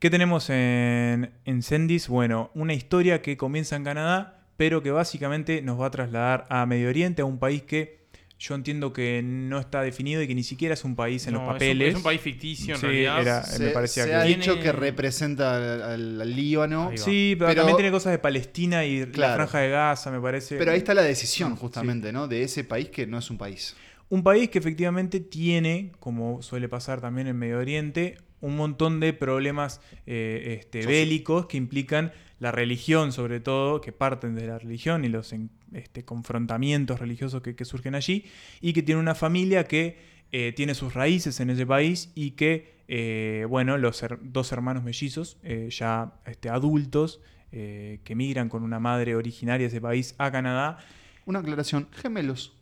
¿Qué 0.00 0.08
tenemos 0.08 0.48
en 0.48 1.30
Incendies? 1.44 2.08
Bueno, 2.08 2.50
una 2.54 2.72
historia 2.72 3.20
que 3.20 3.36
comienza 3.36 3.76
en 3.76 3.84
Canadá, 3.84 4.46
pero 4.56 4.82
que 4.82 4.90
básicamente 4.90 5.60
nos 5.60 5.78
va 5.78 5.86
a 5.86 5.90
trasladar 5.90 6.46
a 6.48 6.64
Medio 6.64 6.88
Oriente, 6.88 7.20
a 7.20 7.26
un 7.26 7.38
país 7.38 7.62
que 7.62 8.00
yo 8.38 8.54
entiendo 8.54 8.94
que 8.94 9.20
no 9.22 9.58
está 9.60 9.82
definido 9.82 10.22
y 10.22 10.26
que 10.26 10.34
ni 10.34 10.42
siquiera 10.42 10.72
es 10.72 10.84
un 10.84 10.96
país 10.96 11.26
en 11.26 11.34
No, 11.34 11.40
los 11.40 11.48
es 11.48 11.52
un- 11.52 11.54
papeles. 11.56 11.88
Es 11.90 11.94
un, 11.96 12.02
país 12.02 12.20
ficticio 12.22 12.74
en 12.76 12.80
Sí, 12.80 12.86
realidad. 12.86 13.20
era- 13.20 13.42
Se, 13.44 13.62
me 13.62 13.70
parecía 13.72 14.04
se 14.04 14.08
que 14.08 14.14
ha 14.16 14.22
tiene- 14.24 14.36
dicho 14.42 14.58
que 14.58 14.72
representa 14.72 15.56
al, 15.56 15.82
al- 15.82 16.20
al 16.22 16.34
Líbano. 16.34 16.90
Sí, 16.96 17.34
pero, 17.38 17.48
Pero- 17.50 17.60
también 17.60 17.76
tiene 17.76 17.90
cosas 17.92 18.12
de 18.12 18.18
Palestina 18.18 18.86
y 18.86 19.04
la 19.04 19.34
franja 19.34 19.58
de 19.58 19.68
Gaza, 19.68 20.10
me 20.10 20.20
parece. 20.22 20.56
Pero 20.56 20.72
ahí 20.72 20.78
está 20.78 20.94
la 20.94 21.02
decisión, 21.02 21.52
Sí. 21.52 21.58
justamente, 21.60 22.10
¿no? 22.10 22.26
De 22.26 22.42
ese 22.42 22.64
país 22.64 22.88
que 22.88 23.06
no 23.06 23.18
es 23.18 23.28
un 23.28 23.36
país. 23.36 23.76
Un 24.08 24.22
país 24.22 24.48
que 24.48 24.58
efectivamente 24.58 25.20
tiene, 25.20 25.92
como 26.00 26.40
suele 26.40 26.70
pasar 26.70 27.02
también 27.02 27.26
en 27.26 27.36
Medio 27.36 27.58
Oriente, 27.58 28.16
un 28.40 28.56
montón 28.56 29.00
de 29.00 29.12
problemas 29.12 29.80
eh, 30.06 30.56
este, 30.60 30.86
bélicos 30.86 31.46
que 31.46 31.56
implican 31.56 32.12
la 32.38 32.50
religión, 32.52 33.12
sobre 33.12 33.40
todo, 33.40 33.80
que 33.80 33.92
parten 33.92 34.34
de 34.34 34.46
la 34.46 34.58
religión 34.58 35.04
y 35.04 35.08
los 35.08 35.34
este, 35.72 36.04
confrontamientos 36.04 36.98
religiosos 36.98 37.42
que, 37.42 37.54
que 37.54 37.64
surgen 37.66 37.94
allí, 37.94 38.24
y 38.62 38.72
que 38.72 38.82
tiene 38.82 39.00
una 39.00 39.14
familia 39.14 39.64
que 39.64 39.98
eh, 40.32 40.52
tiene 40.56 40.74
sus 40.74 40.94
raíces 40.94 41.38
en 41.40 41.50
ese 41.50 41.66
país 41.66 42.12
y 42.14 42.30
que, 42.32 42.76
eh, 42.88 43.44
bueno, 43.48 43.76
los 43.78 44.02
her- 44.02 44.18
dos 44.22 44.52
hermanos 44.52 44.82
mellizos, 44.84 45.36
ya 45.68 46.14
este, 46.26 46.48
adultos, 46.48 47.20
que 47.50 48.14
migran 48.14 48.48
con 48.48 48.62
una 48.62 48.78
madre 48.78 49.16
originaria 49.16 49.64
de 49.66 49.68
ese 49.70 49.80
país 49.80 50.14
a 50.18 50.30
Canadá, 50.30 50.78
Una 51.26 51.40
aclaración, 51.40 51.88
gemelos. 51.90 52.52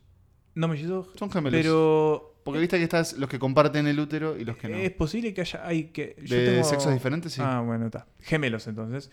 no 0.55 0.67
mellizos, 0.67 1.11
Son 1.19 1.31
gemelos. 1.31 1.61
pero 1.61 2.28
Porque 2.49 2.61
viste 2.61 2.79
que 2.79 2.85
estás 2.85 3.13
los 3.15 3.29
que 3.29 3.39
comparten 3.39 3.87
el 3.87 3.99
útero 4.01 4.37
y 4.39 4.45
los 4.45 4.57
que 4.57 4.69
no. 4.69 4.77
Es 4.77 4.91
posible 4.91 5.33
que 5.35 5.41
haya. 5.43 5.67
Hay 5.67 5.85
que, 5.85 6.17
yo 6.25 6.37
de 6.37 6.47
tengo- 6.47 6.65
sexos 6.65 6.93
diferentes, 6.93 7.33
sí. 7.33 7.41
Ah, 7.45 7.61
bueno, 7.65 7.87
está. 7.87 8.07
Gemelos 8.21 8.67
entonces. 8.67 9.11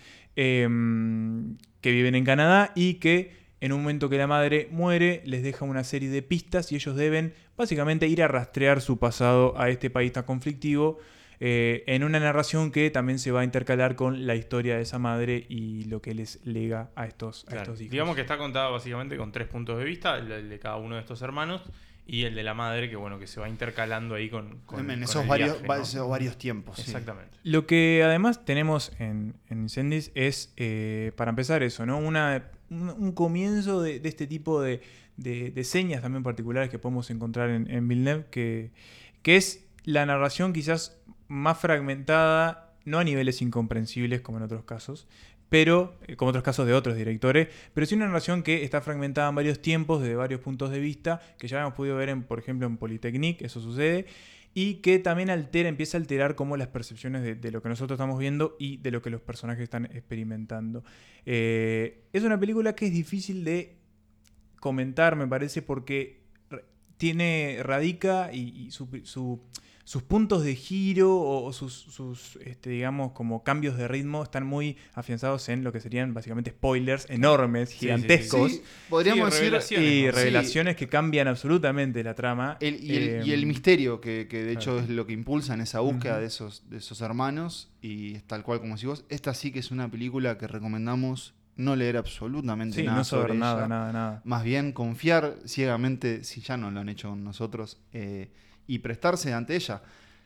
Em, 0.60 1.58
que 1.82 1.92
viven 1.92 2.16
en 2.16 2.24
Canadá 2.24 2.72
y 2.76 2.96
que 2.96 3.32
en 3.62 3.74
un 3.74 3.82
momento 3.82 4.10
que 4.10 4.18
la 4.18 4.28
madre 4.28 4.68
muere 4.72 5.22
les 5.26 5.44
deja 5.44 5.66
una 5.66 5.84
serie 5.84 6.10
de 6.10 6.22
pistas 6.22 6.72
y 6.72 6.76
ellos 6.76 6.96
deben 6.96 7.34
básicamente 7.58 8.08
ir 8.08 8.22
a 8.22 8.28
rastrear 8.28 8.80
su 8.82 9.00
pasado 9.00 9.60
a 9.60 9.70
este 9.70 9.90
país 9.90 10.12
tan 10.14 10.24
conflictivo. 10.24 11.00
eh, 11.42 11.84
en 11.88 12.06
una 12.06 12.18
narración 12.22 12.72
que 12.72 12.90
también 12.90 13.20
se 13.20 13.30
va 13.30 13.42
a 13.42 13.44
intercalar 13.44 13.98
con 13.98 14.26
la 14.26 14.36
historia 14.36 14.78
de 14.78 14.84
esa 14.84 15.00
madre 15.00 15.46
y 15.50 15.84
lo 15.84 16.02
que 16.02 16.14
les 16.14 16.40
lega 16.46 16.92
a 16.96 17.08
estos, 17.08 17.44
a 17.44 17.48
Claro. 17.48 17.62
estos 17.64 17.82
hijos. 17.82 17.92
Digamos 17.92 18.16
que 18.16 18.22
está 18.22 18.38
contada 18.38 18.70
básicamente 18.70 19.18
con 19.18 19.34
tres 19.34 19.50
puntos 19.50 19.78
de 19.78 19.84
vista, 19.84 20.18
el 20.18 20.48
de 20.50 20.60
cada 20.60 20.78
uno 20.78 20.96
de 20.96 21.02
estos 21.02 21.22
hermanos 21.22 21.62
y 22.08 22.24
el 22.24 22.36
de 22.36 22.44
la 22.44 22.54
madre, 22.54 22.90
que 22.90 22.96
bueno, 22.96 23.18
que 23.20 23.26
se 23.28 23.40
va 23.40 23.50
intercalando 23.50 24.16
ahí 24.16 24.30
con, 24.30 24.60
con- 24.66 24.80
en 24.82 24.88
con 24.88 25.04
esos, 25.04 25.24
el 25.24 25.28
varios, 25.28 25.62
viaje, 25.64 25.82
esos 25.82 26.08
varios 26.10 26.38
tiempos. 26.38 26.76
sí. 26.78 26.84
Exactamente. 26.84 27.38
Lo 27.44 27.66
que 27.66 28.04
además 28.04 28.46
tenemos 28.46 28.92
en, 29.00 29.34
en 29.50 29.62
Incendies 29.64 30.12
es, 30.16 30.54
eh, 30.58 31.12
para 31.16 31.30
empezar 31.30 31.64
eso, 31.64 31.86
¿no? 31.86 31.98
Una, 31.98 32.52
un, 32.70 32.90
un 32.90 33.12
comienzo 33.14 33.82
de, 33.82 34.00
de 34.00 34.10
este 34.10 34.28
tipo 34.28 34.62
de, 34.62 34.82
de- 35.18 35.50
de 35.52 35.64
señas 35.64 36.02
también 36.02 36.22
particulares 36.24 36.70
que 36.70 36.78
podemos 36.80 37.10
encontrar 37.10 37.50
en, 37.50 37.70
en 37.72 37.88
Villeneuve, 37.88 38.26
que, 38.30 38.72
que 39.24 39.36
es 39.38 39.66
la 39.84 40.06
narración 40.06 40.54
quizás 40.54 40.98
más 41.28 41.58
fragmentada, 41.58 42.74
no 42.86 43.00
a 43.00 43.04
niveles 43.04 43.42
incomprensibles 43.42 44.22
como 44.22 44.38
en 44.38 44.44
otros 44.44 44.64
casos, 44.64 45.08
pero 45.56 45.96
eh, 46.06 46.18
como 46.18 46.32
otros 46.32 46.44
casos 46.44 46.68
de 46.68 46.74
otros 46.74 46.98
directores, 46.98 47.48
pero 47.74 47.86
sí 47.86 47.96
una 47.96 48.08
narración 48.08 48.44
que 48.44 48.66
está 48.66 48.82
fragmentada 48.82 49.30
en 49.30 49.36
varios 49.36 49.62
tiempos, 49.62 50.02
desde 50.02 50.14
varios 50.16 50.42
puntos 50.42 50.70
de 50.70 50.82
vista, 50.82 51.22
que 51.40 51.48
ya 51.48 51.62
hemos 51.62 51.76
podido 51.76 51.96
ver, 51.96 52.10
en, 52.10 52.24
por 52.24 52.40
ejemplo, 52.40 52.68
en 52.68 52.76
Polytechnique, 52.76 53.46
eso 53.46 53.62
sucede, 53.62 54.06
y 54.54 54.82
que 54.82 55.00
también 55.00 55.30
altera, 55.30 55.70
empieza 55.70 55.96
a 55.96 56.02
alterar 56.02 56.36
como 56.36 56.58
las 56.58 56.68
percepciones 56.68 57.42
de, 57.42 57.52
lo 57.52 57.62
que 57.62 57.70
nosotros 57.70 57.96
estamos 57.96 58.20
viendo 58.20 58.58
y 58.60 58.76
de 58.80 58.92
lo 58.92 59.02
que 59.02 59.10
los 59.10 59.22
personajes 59.22 59.64
están 59.64 59.86
experimentando. 59.86 60.84
Eh, 61.26 62.04
es 62.12 62.24
una 62.24 62.38
película 62.38 62.76
que 62.76 62.88
es 62.88 62.92
difícil 62.92 63.46
de 63.46 63.78
comentar, 64.60 65.16
me 65.16 65.26
parece, 65.26 65.62
porque 65.62 66.20
tiene, 66.98 67.60
radica 67.64 68.34
y, 68.34 68.72
su- 68.72 69.40
sus 69.86 70.02
puntos 70.04 70.44
de 70.44 70.56
giro 70.56 71.16
o, 71.16 71.54
sus, 71.54 71.72
sus, 71.74 72.38
este, 72.44 72.72
digamos, 72.72 73.12
como 73.14 73.44
cambios 73.44 73.78
de 73.78 73.88
ritmo 73.88 74.24
están 74.24 74.46
muy 74.46 74.78
afianzados 74.96 75.48
en 75.50 75.64
lo 75.64 75.72
que 75.72 75.80
serían 75.80 76.14
básicamente 76.14 76.50
spoilers 76.52 77.08
enormes, 77.10 77.70
sí, 77.70 77.76
sí. 77.76 77.80
gigantescos. 77.86 78.52
Sí, 78.52 78.62
podríamos 78.90 79.34
Sí, 79.34 79.42
decir. 79.42 79.44
revelaciones, 79.52 79.90
Y 79.92 80.12
revelaciones 80.12 80.76
que 80.76 80.90
cambian 80.90 81.28
absolutamente 81.28 82.04
la 82.04 82.16
trama. 82.16 82.58
El- 82.60 82.84
y, 82.84 82.96
el, 82.96 83.28
y 83.28 83.32
el 83.32 83.44
Eh, 83.44 83.46
misterio, 83.46 84.02
que, 84.02 84.28
que 84.28 84.44
de 84.44 84.54
hecho 84.54 84.72
claro. 84.74 84.80
es 84.80 84.90
lo 84.90 85.06
que 85.06 85.14
impulsa 85.14 85.54
en 85.54 85.62
esa 85.62 85.80
búsqueda 85.82 86.20
de, 86.20 86.26
esos, 86.26 86.68
de 86.70 86.78
esos 86.78 87.00
hermanos. 87.02 87.72
Y 87.82 88.16
es 88.16 88.24
tal 88.26 88.42
cual 88.44 88.60
como 88.62 88.74
decís 88.74 88.88
vos. 88.88 89.06
Esta 89.10 89.34
sí 89.36 89.52
que 89.52 89.60
es 89.60 89.70
una 89.70 89.90
película 89.90 90.38
que 90.40 90.48
recomendamos 90.48 91.36
no 91.58 91.76
leer 91.76 91.96
absolutamente 91.98 92.78
Sí, 92.80 92.84
nada 92.84 92.98
no 92.98 93.04
saber 93.04 93.28
sobre 93.28 93.40
nada, 93.40 93.60
ella. 93.60 93.68
nada, 93.68 93.94
nada. 93.94 94.22
Más 94.26 94.44
bien 94.44 94.72
confiar 94.74 95.38
ciegamente, 95.46 96.24
si 96.24 96.42
ya 96.42 96.58
no 96.58 96.72
lo 96.72 96.80
han 96.80 96.90
hecho 96.90 97.10
con 97.12 97.24
nosotros, 97.24 97.78
eh, 97.94 98.32
y 98.68 98.80
prestarse 98.80 99.34
ante 99.34 99.56
ella. 99.56 99.82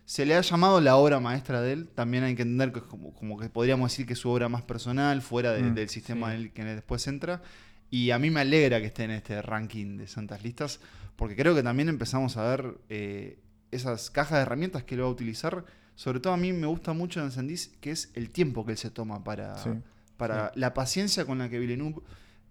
Se 0.05 0.25
le 0.25 0.36
ha 0.36 0.41
llamado 0.41 0.81
la 0.81 0.96
obra 0.96 1.19
maestra 1.19 1.62
de 1.62 1.74
él, 1.74 1.88
también 1.93 2.24
hay 2.24 2.36
que 2.36 2.41
entender 2.41 2.72
que 2.72 2.79
es 2.79 2.86
como, 2.86 3.13
como 3.13 3.38
que 3.38 3.50
podríamos 3.50 3.91
decir 3.91 4.05
que 4.08 4.13
es 4.13 4.19
su 4.19 4.29
obra 4.29 4.50
más 4.50 4.63
personal, 4.63 5.22
fuera 5.22 5.51
de- 5.53 5.62
Mm, 5.63 5.75
del 5.75 5.89
sistema 5.89 6.29
sí. 6.29 6.36
en 6.36 6.41
el 6.41 6.51
que 6.51 6.63
después 6.63 7.05
entra. 7.08 7.41
Y 7.91 8.12
a 8.12 8.19
mí 8.19 8.29
me 8.31 8.39
alegra 8.41 8.79
que 8.79 8.88
esté 8.88 9.03
en 9.03 9.12
este 9.12 9.41
ranking 9.41 9.98
de 9.98 10.08
santas 10.08 10.43
listas, 10.43 10.79
porque 11.15 11.36
creo 11.36 11.53
que 11.53 11.62
también 11.63 11.89
empezamos 11.89 12.38
a 12.38 12.43
ver 12.50 12.77
eh, 12.89 13.39
esas 13.72 14.10
cajas 14.10 14.38
de 14.38 14.41
herramientas 14.43 14.84
que 14.84 14.96
él 14.96 15.01
va 15.01 15.05
a 15.08 15.10
utilizar. 15.10 15.63
Sobre 15.96 16.19
todo 16.19 16.34
a 16.34 16.38
mí 16.38 16.53
me 16.53 16.65
gusta 16.65 16.93
mucho 16.93 17.22
en 17.22 17.31
Sandiz, 17.31 17.72
que 17.81 17.91
es 17.91 18.10
el 18.15 18.29
tiempo 18.29 18.65
que 18.65 18.72
él 18.72 18.77
se 18.77 18.89
toma 18.89 19.24
para, 19.24 19.58
Sí. 19.60 19.69
para 20.17 20.51
la 20.55 20.74
paciencia 20.74 21.25
con 21.25 21.38
la 21.39 21.50
que 21.50 21.60
Villeneuve 21.60 22.01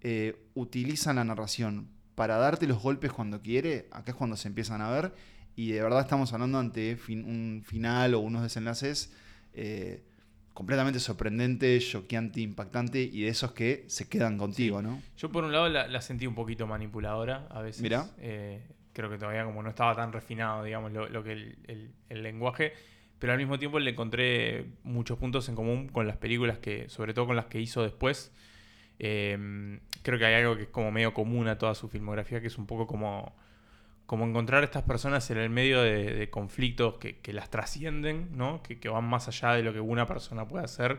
eh, 0.03 0.37
utiliza 0.55 1.13
la 1.13 1.25
narración 1.25 1.89
para 2.15 2.37
darte 2.37 2.67
los 2.69 2.81
golpes 2.81 3.11
cuando 3.13 3.41
quiere. 3.43 3.89
Acá 3.91 4.13
es 4.13 4.17
cuando 4.17 4.37
se 4.37 4.47
empiezan 4.49 4.81
a 4.81 4.91
ver. 4.91 5.13
Y 5.59 5.73
de 5.73 5.83
verdad 5.83 6.01
estamos 6.03 6.33
hablando 6.33 6.57
ante 6.61 6.95
fin- 6.97 7.25
un 7.25 7.65
final 7.67 8.15
o 8.15 8.21
unos 8.21 8.45
desenlaces 8.45 9.13
eh, 9.55 10.05
completamente 10.55 11.01
sorprendente, 11.01 11.77
choqueante, 11.81 12.41
impactante 12.43 13.01
y 13.03 13.23
de 13.23 13.29
esos 13.29 13.51
que 13.53 13.85
se 13.89 14.09
quedan 14.09 14.39
contigo, 14.39 14.83
¿no? 14.83 15.03
Yo 15.17 15.33
por 15.33 15.43
un 15.43 15.51
lado 15.51 15.69
la, 15.69 15.89
la 15.89 16.01
sentí 16.01 16.29
un 16.29 16.37
poquito 16.37 16.69
manipuladora 16.69 17.49
a 17.51 17.61
veces. 17.61 17.83
Mirá. 17.83 18.07
Eh, 18.19 18.63
creo 18.93 19.11
que 19.11 19.19
todavía 19.19 19.45
como 19.45 19.61
no 19.65 19.69
estaba 19.71 19.97
tan 19.97 20.13
refinado, 20.13 20.63
digamos, 20.63 20.93
lo, 20.93 21.09
lo 21.09 21.25
que 21.25 21.33
el, 21.33 21.59
el- 21.67 21.91
el 22.09 22.23
lenguaje. 22.23 22.73
Pero 23.19 23.33
al 23.33 23.39
mismo 23.41 23.59
tiempo 23.59 23.81
le 23.81 23.91
encontré 23.91 24.65
muchos 24.85 25.19
puntos 25.19 25.49
en 25.49 25.57
común 25.57 25.89
con 25.89 26.07
las 26.07 26.17
películas 26.19 26.59
que, 26.59 26.89
sobre 26.89 27.15
todo 27.15 27.27
con 27.27 27.35
las 27.35 27.47
que 27.47 27.61
hizo 27.61 27.83
después. 27.83 28.31
Eh, 29.01 29.81
creo 30.03 30.19
que 30.21 30.25
hay 30.25 30.35
algo 30.35 30.57
que 30.57 30.63
es 30.65 30.69
como 30.69 30.93
medio 30.93 31.13
común 31.15 31.49
a 31.49 31.59
toda 31.59 31.75
su 31.75 31.89
filmografía, 31.89 32.41
que 32.41 32.47
es 32.47 32.59
un 32.59 32.67
poco 32.67 32.87
como, 32.87 33.35
como 34.09 34.25
encontrar 34.25 34.65
estas 34.65 34.85
personas 34.85 35.31
en 35.31 35.37
el 35.37 35.51
medio 35.51 35.83
de, 35.83 36.31
conflictos 36.31 36.95
que, 36.95 37.33
las 37.35 37.51
trascienden, 37.51 38.31
¿no? 38.33 38.63
Que, 38.63 38.89
van 38.89 39.05
más 39.05 39.29
allá 39.29 39.53
de 39.53 39.63
lo 39.63 39.71
que 39.75 39.81
una 39.81 40.07
persona 40.07 40.49
puede 40.49 40.65
hacer, 40.65 40.99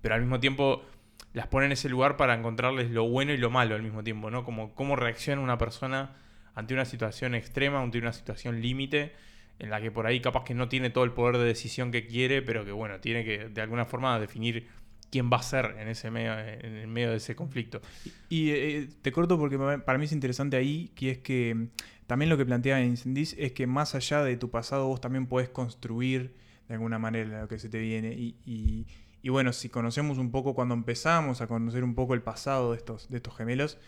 pero 0.00 0.14
al 0.14 0.20
mismo 0.20 0.38
tiempo 0.38 0.84
las 1.32 1.48
pone 1.48 1.66
en 1.66 1.72
ese 1.72 1.88
lugar 1.88 2.16
para 2.16 2.34
encontrarles 2.34 2.92
lo 2.92 3.08
bueno 3.08 3.32
y 3.32 3.36
lo 3.36 3.50
malo 3.50 3.74
al 3.74 3.82
mismo 3.82 4.04
tiempo, 4.04 4.30
¿no? 4.30 4.44
Como 4.44 4.76
cómo 4.76 4.94
reacciona 4.94 5.42
una 5.42 5.58
persona 5.58 6.14
ante 6.54 6.72
una 6.72 6.84
situación 6.84 7.34
extrema, 7.34 7.82
ante 7.82 7.98
una 7.98 8.12
situación 8.12 8.62
límite, 8.62 9.12
en 9.58 9.68
la 9.68 9.80
que 9.80 9.90
por 9.90 10.06
ahí 10.06 10.20
capaz 10.20 10.44
que 10.44 10.54
no 10.54 10.68
tiene 10.68 10.90
todo 10.90 11.02
el 11.02 11.10
poder 11.10 11.38
de 11.38 11.46
decisión 11.46 11.90
que 11.90 12.06
quiere, 12.06 12.42
pero 12.42 12.64
que 12.64 12.70
bueno, 12.70 13.00
tiene 13.00 13.24
que 13.24 13.48
de 13.48 13.60
alguna 13.60 13.86
forma 13.86 14.20
definir 14.20 14.68
quién 15.10 15.30
va 15.32 15.38
a 15.38 15.42
ser 15.42 15.74
en 15.80 15.88
ese 15.88 16.12
medio, 16.12 16.38
en 16.38 16.76
el 16.76 16.86
medio 16.86 17.10
de 17.10 17.16
ese 17.16 17.34
conflicto. 17.34 17.80
Y 18.28 18.50
eh, 18.50 18.88
te 19.02 19.10
corto 19.10 19.36
porque 19.36 19.58
para 19.58 19.98
mí 19.98 20.04
es 20.04 20.12
interesante 20.12 20.56
ahí, 20.56 20.92
que 20.94 21.10
es 21.10 21.18
que 21.18 21.70
también 22.06 22.28
lo 22.30 22.36
que 22.36 22.46
plantea 22.46 22.82
Incendies 22.84 23.34
es 23.38 23.52
que 23.52 23.66
más 23.66 23.94
allá 23.94 24.22
de 24.22 24.36
tu 24.36 24.50
pasado 24.50 24.86
vos 24.88 25.00
también 25.00 25.26
podés 25.26 25.48
construir 25.48 26.34
de 26.68 26.74
alguna 26.74 26.98
manera 26.98 27.40
lo 27.42 27.48
que 27.48 27.58
se 27.58 27.68
te 27.68 27.78
viene. 27.78 28.12
Y, 28.14 28.86
bueno, 29.28 29.52
si 29.52 29.68
conocemos 29.68 30.18
un 30.18 30.30
poco, 30.30 30.54
cuando 30.54 30.74
empezamos 30.74 31.40
a 31.40 31.46
conocer 31.48 31.82
un 31.84 31.94
poco 31.96 32.14
el 32.14 32.22
pasado 32.22 32.72
de 32.72 32.76
estos, 32.78 33.08
gemelos, 33.36 33.78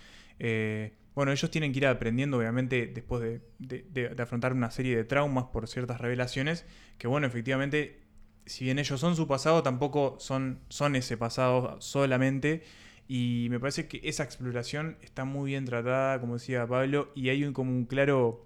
eh, 0.40 0.94
bueno, 1.14 1.32
ellos 1.32 1.50
tienen 1.50 1.72
que 1.72 1.78
ir 1.78 1.86
aprendiendo, 1.86 2.38
obviamente, 2.38 2.86
después 2.86 3.22
de, 3.22 3.40
de- 3.58 3.86
de- 3.90 4.08
de 4.10 4.22
afrontar 4.22 4.52
una 4.52 4.70
serie 4.70 4.96
de 4.96 5.04
traumas 5.04 5.44
por 5.46 5.66
ciertas 5.68 6.00
revelaciones, 6.00 6.64
que 6.98 7.06
bueno, 7.08 7.26
efectivamente, 7.26 8.00
si 8.46 8.64
bien 8.64 8.78
ellos 8.78 9.00
son 9.00 9.16
su 9.16 9.26
pasado, 9.28 9.62
tampoco 9.62 10.16
son, 10.20 10.60
son 10.68 10.96
ese 10.96 11.16
pasado 11.16 11.80
solamente. 11.80 12.62
Y 13.08 13.46
me 13.50 13.58
parece 13.58 13.88
que 13.88 14.00
esa 14.04 14.22
exploración 14.22 14.98
está 15.00 15.24
muy 15.24 15.50
bien 15.50 15.64
tratada, 15.64 16.20
como 16.20 16.34
decía 16.34 16.66
Pablo, 16.66 17.10
y 17.14 17.30
hay 17.30 17.42
un, 17.42 17.54
como 17.54 17.70
un 17.72 17.86
claro, 17.86 18.44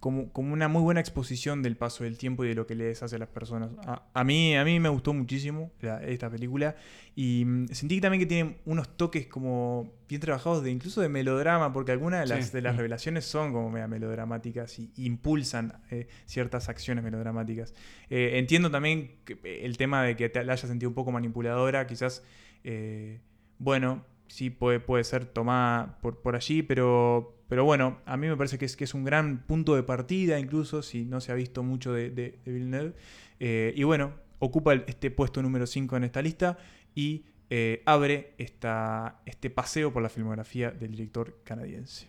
como, 0.00 0.32
como 0.32 0.52
una 0.52 0.66
muy 0.68 0.82
buena 0.82 0.98
exposición 1.00 1.62
del 1.62 1.76
paso 1.76 2.02
del 2.04 2.18
tiempo 2.18 2.44
y 2.44 2.48
de 2.48 2.54
lo 2.56 2.66
que 2.66 2.74
les 2.74 3.02
hace 3.04 3.16
a 3.16 3.18
las 3.20 3.28
personas. 3.28 3.70
A, 3.86 4.02
a 4.12 4.24
mí, 4.24 4.56
a 4.56 4.64
mí 4.64 4.80
me 4.80 4.88
gustó 4.88 5.14
muchísimo 5.14 5.70
la- 5.80 6.02
esta 6.02 6.28
película 6.28 6.74
y 7.14 7.44
mm, 7.46 7.68
sentí 7.68 8.00
también 8.00 8.20
que 8.20 8.26
tiene 8.26 8.56
unos 8.66 8.96
toques 8.96 9.28
como 9.28 9.92
bien 10.08 10.20
trabajados 10.20 10.64
de 10.64 10.72
incluso 10.72 11.00
de 11.00 11.08
melodrama, 11.08 11.72
porque 11.72 11.92
algunas 11.92 12.20
de 12.20 12.26
las, 12.34 12.46
Sí. 12.48 12.52
de 12.52 12.62
las 12.62 12.76
revelaciones 12.76 13.24
son 13.24 13.52
como 13.52 13.70
media 13.70 13.86
melodramáticas 13.86 14.76
y 14.80 14.90
impulsan 14.96 15.72
eh, 15.92 16.08
ciertas 16.26 16.68
acciones 16.68 17.04
melodramáticas. 17.04 17.72
Eh, 18.10 18.32
entiendo 18.34 18.70
también 18.72 19.12
que, 19.24 19.38
eh, 19.44 19.60
el 19.64 19.78
tema 19.78 20.02
de 20.02 20.16
que 20.16 20.28
te 20.28 20.42
la 20.44 20.54
haya 20.54 20.66
sentido 20.68 20.90
un 20.90 20.94
poco 20.96 21.12
manipuladora, 21.12 21.86
quizás, 21.86 22.22
eh, 22.64 23.20
bueno, 23.58 24.04
sí 24.28 24.50
puede, 24.50 25.04
ser 25.04 25.26
tomada 25.26 25.98
por, 26.00 26.34
allí, 26.34 26.62
pero, 26.62 27.34
bueno, 27.48 27.98
a 28.06 28.16
mí 28.16 28.26
me 28.26 28.36
parece 28.36 28.58
que 28.58 28.64
es, 28.66 28.94
un 28.94 29.04
gran 29.04 29.44
punto 29.46 29.74
de 29.74 29.82
partida, 29.82 30.38
incluso 30.38 30.82
si 30.82 31.04
no 31.04 31.20
se 31.20 31.32
ha 31.32 31.34
visto 31.34 31.62
mucho 31.62 31.92
de, 31.92 32.10
de, 32.10 32.38
de 32.44 32.52
Villeneuve. 32.52 32.94
Eh, 33.40 33.72
y 33.76 33.82
bueno, 33.84 34.12
ocupa 34.38 34.74
este 34.74 35.10
puesto 35.10 35.42
número 35.42 35.66
5 35.66 35.96
en 35.96 36.04
esta 36.04 36.22
lista 36.22 36.58
y 36.94 37.24
eh, 37.50 37.82
abre 37.84 38.34
este 38.38 39.50
paseo 39.50 39.92
por 39.92 40.02
la 40.02 40.08
filmografía 40.08 40.70
del 40.70 40.92
director 40.92 41.38
canadiense. 41.44 42.08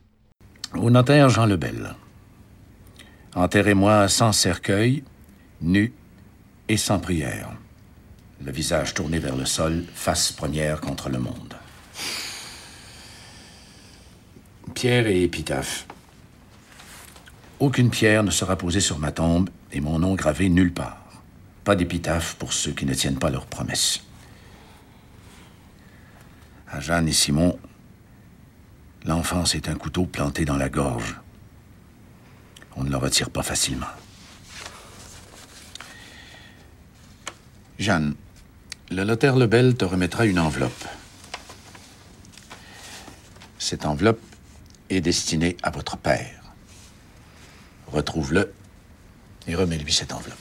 Au 0.71 0.89
notaire 0.89 1.29
Jean 1.29 1.47
Lebel. 1.47 1.95
Enterrez-moi 3.35 4.07
sans 4.07 4.33
cercueil, 4.33 5.03
nu 5.61 5.93
et 6.67 6.77
sans 6.77 6.99
prière. 6.99 7.64
Le 8.45 8.51
visage 8.51 8.93
tourné 8.93 9.19
vers 9.19 9.35
le 9.35 9.45
sol, 9.45 9.83
face 9.93 10.31
première 10.31 10.79
contre 10.79 11.09
le 11.09 11.19
monde. 11.19 11.55
Pierre 14.73 15.07
et 15.07 15.23
épitaphe. 15.23 15.85
Aucune 17.59 17.89
pierre 17.89 18.23
ne 18.23 18.31
sera 18.31 18.55
posée 18.55 18.81
sur 18.81 18.99
ma 18.99 19.11
tombe 19.11 19.49
et 19.71 19.81
mon 19.81 19.99
nom 19.99 20.15
gravé 20.15 20.47
nulle 20.49 20.73
part. 20.73 21.03
Pas 21.63 21.75
d'épitaphe 21.75 22.35
pour 22.35 22.53
ceux 22.53 22.71
qui 22.71 22.85
ne 22.85 22.93
tiennent 22.93 23.19
pas 23.19 23.29
leurs 23.29 23.47
promesses. 23.47 24.01
À 26.69 26.79
Jeanne 26.79 27.07
et 27.07 27.13
Simon, 27.13 27.57
L'enfance 29.05 29.53
est 29.53 29.69
un 29.69 29.75
couteau 29.75 30.07
planté 30.07 30.45
dans 30.45 30.57
la 30.57 30.67
gorge. 30.67 31.15
On 32.75 32.83
ne 32.83 32.89
le 32.89 32.97
retire 32.97 33.29
pas 33.29 33.43
facilement. 33.43 33.85
Jeanne, 37.77 38.15
le 38.95 39.03
notaire 39.03 39.35
Lebel 39.35 39.75
te 39.75 39.83
remettra 39.83 40.25
une 40.25 40.39
enveloppe. 40.39 40.85
Cette 43.59 43.85
enveloppe 43.85 44.21
est 44.89 45.01
destinée 45.01 45.57
à 45.63 45.69
votre 45.69 45.97
père. 45.97 46.41
Retrouve-le 47.87 48.53
et 49.47 49.55
remets-lui 49.55 49.91
cette 49.91 50.13
enveloppe. 50.13 50.39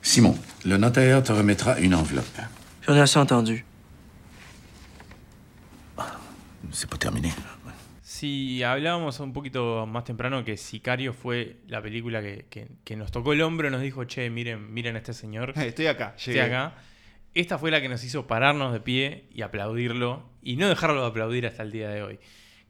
Simon, 0.00 0.38
le 0.64 0.78
notaire 0.78 1.22
te 1.22 1.32
remettra 1.32 1.78
une 1.78 1.94
enveloppe. 1.94 2.40
J'en 2.86 2.94
ai 2.94 3.00
assez 3.00 3.18
entendu. 3.18 3.66
C'est 6.72 6.88
pas 6.88 6.96
terminé. 6.96 7.30
Si 8.16 8.62
hablábamos 8.62 9.20
un 9.20 9.32
poquito 9.34 9.84
más 9.86 10.04
temprano 10.04 10.42
que 10.42 10.56
Sicario 10.56 11.12
fue 11.12 11.58
la 11.66 11.82
película 11.82 12.22
que, 12.22 12.46
que- 12.48 12.68
que 12.82 12.96
nos 12.96 13.12
tocó 13.12 13.34
el 13.34 13.42
hombro, 13.42 13.68
nos 13.70 13.82
dijo, 13.82 14.04
che, 14.04 14.30
miren, 14.30 14.72
miren 14.72 14.94
a 14.96 14.98
este 15.00 15.12
señor, 15.12 15.52
Estoy 15.56 15.86
acá, 15.86 16.14
estoy 16.16 16.34
llegué. 16.34 16.46
acá. 16.46 16.74
Esta 17.34 17.58
fue 17.58 17.70
la 17.70 17.82
que 17.82 17.90
nos 17.90 18.02
hizo 18.04 18.26
pararnos 18.26 18.72
de 18.72 18.80
pie 18.80 19.24
y 19.30 19.42
aplaudirlo 19.42 20.30
y 20.40 20.56
no 20.56 20.66
dejarlo 20.66 21.02
de 21.02 21.08
aplaudir 21.08 21.46
hasta 21.46 21.62
el 21.62 21.70
día 21.72 21.90
de 21.90 22.02
hoy. 22.02 22.18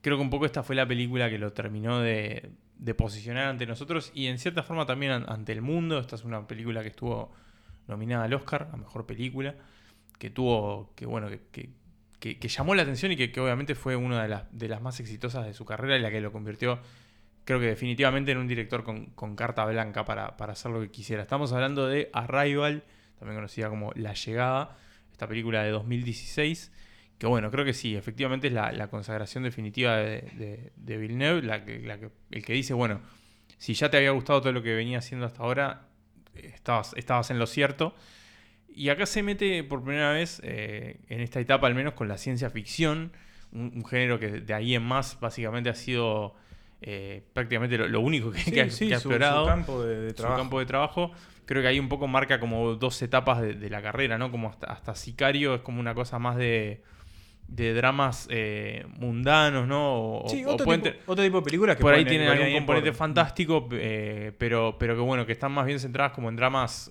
Creo 0.01 0.17
que 0.17 0.23
un 0.23 0.31
poco 0.31 0.47
esta 0.47 0.65
fue 0.65 0.75
la 0.75 0.87
película 0.89 1.31
que 1.31 1.39
lo 1.39 1.53
terminó 1.53 2.01
de, 2.01 2.51
de 2.79 2.95
posicionar 2.95 3.47
ante 3.47 3.67
nosotros 3.67 4.11
y 4.15 4.27
en 4.27 4.39
cierta 4.41 4.65
forma 4.65 4.85
también 4.85 5.13
an- 5.13 5.27
ante 5.29 5.53
el 5.53 5.63
mundo. 5.63 6.01
Esta 6.01 6.17
es 6.17 6.25
una 6.25 6.45
película 6.49 6.83
que 6.83 6.89
estuvo 6.89 7.33
nominada 7.87 8.25
al 8.25 8.35
Oscar 8.35 8.69
a 8.73 8.77
Mejor 8.77 9.07
Película, 9.07 9.55
que 10.19 10.31
tuvo, 10.31 10.93
que 10.97 11.07
bueno, 11.07 11.29
que, 11.29 11.41
que- 11.53 11.71
que- 12.35 12.49
llamó 12.49 12.75
la 12.75 12.83
atención 12.83 13.13
y 13.13 13.17
que, 13.17 13.41
obviamente 13.41 13.75
fue 13.75 13.97
una 13.97 14.23
de 14.23 14.69
las, 14.69 14.81
más 14.81 15.01
exitosas 15.01 15.47
de 15.47 15.55
su 15.55 15.65
carrera 15.65 15.97
y 15.97 16.01
la 16.01 16.11
que 16.11 16.21
lo 16.21 16.33
convirtió, 16.33 16.81
creo 17.45 17.61
que 17.61 17.67
definitivamente 17.67 18.33
en 18.33 18.39
un 18.39 18.49
director 18.49 18.85
con, 18.85 19.37
carta 19.37 19.65
blanca 19.65 20.05
para, 20.05 20.37
para 20.37 20.53
hacer 20.53 20.73
lo 20.73 20.81
que 20.81 20.91
quisiera. 20.91 21.23
Estamos 21.23 21.53
hablando 21.53 21.87
de 21.87 22.11
Arrival, 22.13 22.85
también 23.19 23.37
conocida 23.37 23.69
como 23.69 23.93
La 23.95 24.15
Llegada, 24.15 24.77
esta 25.13 25.27
película 25.27 25.63
de 25.63 25.71
2016. 25.71 26.73
Que 27.19 27.27
bueno, 27.27 27.51
creo 27.51 27.65
que 27.65 27.73
sí, 27.73 27.97
efectivamente 27.97 28.49
es 28.49 28.53
la, 28.53 28.89
consagración 28.89 29.43
definitiva 29.45 29.97
de, 29.97 30.71
de, 30.77 30.97
Villeneuve, 30.99 32.11
el 32.31 32.45
que 32.45 32.53
dice, 32.53 32.75
bueno, 32.75 33.01
si 33.59 33.75
ya 33.75 33.91
te 33.91 33.97
había 33.97 34.11
gustado 34.11 34.41
todo 34.41 34.53
lo 34.53 34.63
que 34.63 34.75
venía 34.75 34.99
haciendo 34.99 35.25
hasta 35.25 35.43
ahora, 35.43 35.87
estabas, 36.35 36.93
estabas 36.97 37.31
en 37.31 37.39
lo 37.39 37.47
cierto. 37.47 37.95
Y 38.77 38.91
acá 38.91 39.07
se 39.07 39.23
mete 39.23 39.65
por 39.65 39.83
primera 39.83 40.13
vez, 40.13 40.41
eh, 40.45 40.99
en 41.09 41.21
esta 41.23 41.41
etapa 41.41 41.67
al 41.67 41.75
menos, 41.75 41.95
con 41.95 42.09
la 42.09 42.19
ciencia 42.19 42.51
ficción, 42.51 43.11
un, 43.53 43.73
un 43.75 43.85
género 43.87 44.19
que 44.21 44.29
de 44.43 44.53
ahí 44.55 44.75
en 44.75 44.83
más 44.83 45.19
básicamente 45.19 45.71
ha 45.71 45.75
sido 45.75 46.35
eh, 46.83 47.23
prácticamente 47.33 47.79
lo, 47.79 47.89
lo 47.89 48.01
único 48.01 48.31
que, 48.31 48.45
que 48.45 48.61
ha, 48.61 48.65
Sí, 48.67 48.71
sí, 48.71 48.89
que 48.89 48.95
ha 48.95 49.01
su- 49.01 49.09
explorado 49.09 49.45
su 49.45 49.51
campo 49.51 49.83
de, 49.83 49.97
de 49.97 50.11
su 50.11 50.17
trabajo. 50.17 50.41
campo 50.43 50.59
de 50.59 50.67
trabajo. 50.67 51.13
Creo 51.47 51.63
que 51.63 51.69
ahí 51.69 51.79
un 51.81 51.89
poco 51.89 52.07
marca 52.07 52.39
como 52.39 52.75
dos 52.75 53.01
etapas 53.01 53.41
de, 53.41 53.55
de 53.55 53.71
la 53.71 53.81
carrera, 53.81 54.19
¿no? 54.19 54.31
Como 54.31 54.51
hasta, 54.51 54.67
hasta 54.67 54.95
Sicario 54.95 55.55
es 55.55 55.61
como 55.63 55.81
una 55.81 55.95
cosa 55.95 56.19
más 56.19 56.37
de, 56.37 56.83
de 57.49 57.73
dramas 57.73 58.27
eh, 58.31 58.85
mundanos, 58.99 59.67
¿no? 59.67 59.95
O, 60.19 60.29
Sí, 60.29 60.45
o 60.45 60.51
otro, 60.51 60.67
tipo, 60.67 60.83
te- 60.83 60.99
otro 61.07 61.25
tipo 61.25 61.39
de 61.39 61.45
películas 61.45 61.77
que 61.77 61.83
por 61.83 61.95
ahí 61.95 62.05
tienen 62.05 62.29
algún 62.29 62.47
por- 62.49 62.59
componente 62.59 62.93
fantástico, 62.93 63.69
eh, 63.73 64.33
pero, 64.37 64.77
pero 64.79 64.95
que 64.97 65.01
bueno, 65.01 65.25
que 65.25 65.33
están 65.33 65.53
más 65.53 65.65
bien 65.65 65.81
centradas 65.81 66.13
como 66.13 66.29
en 66.29 66.37
dramas 66.37 66.91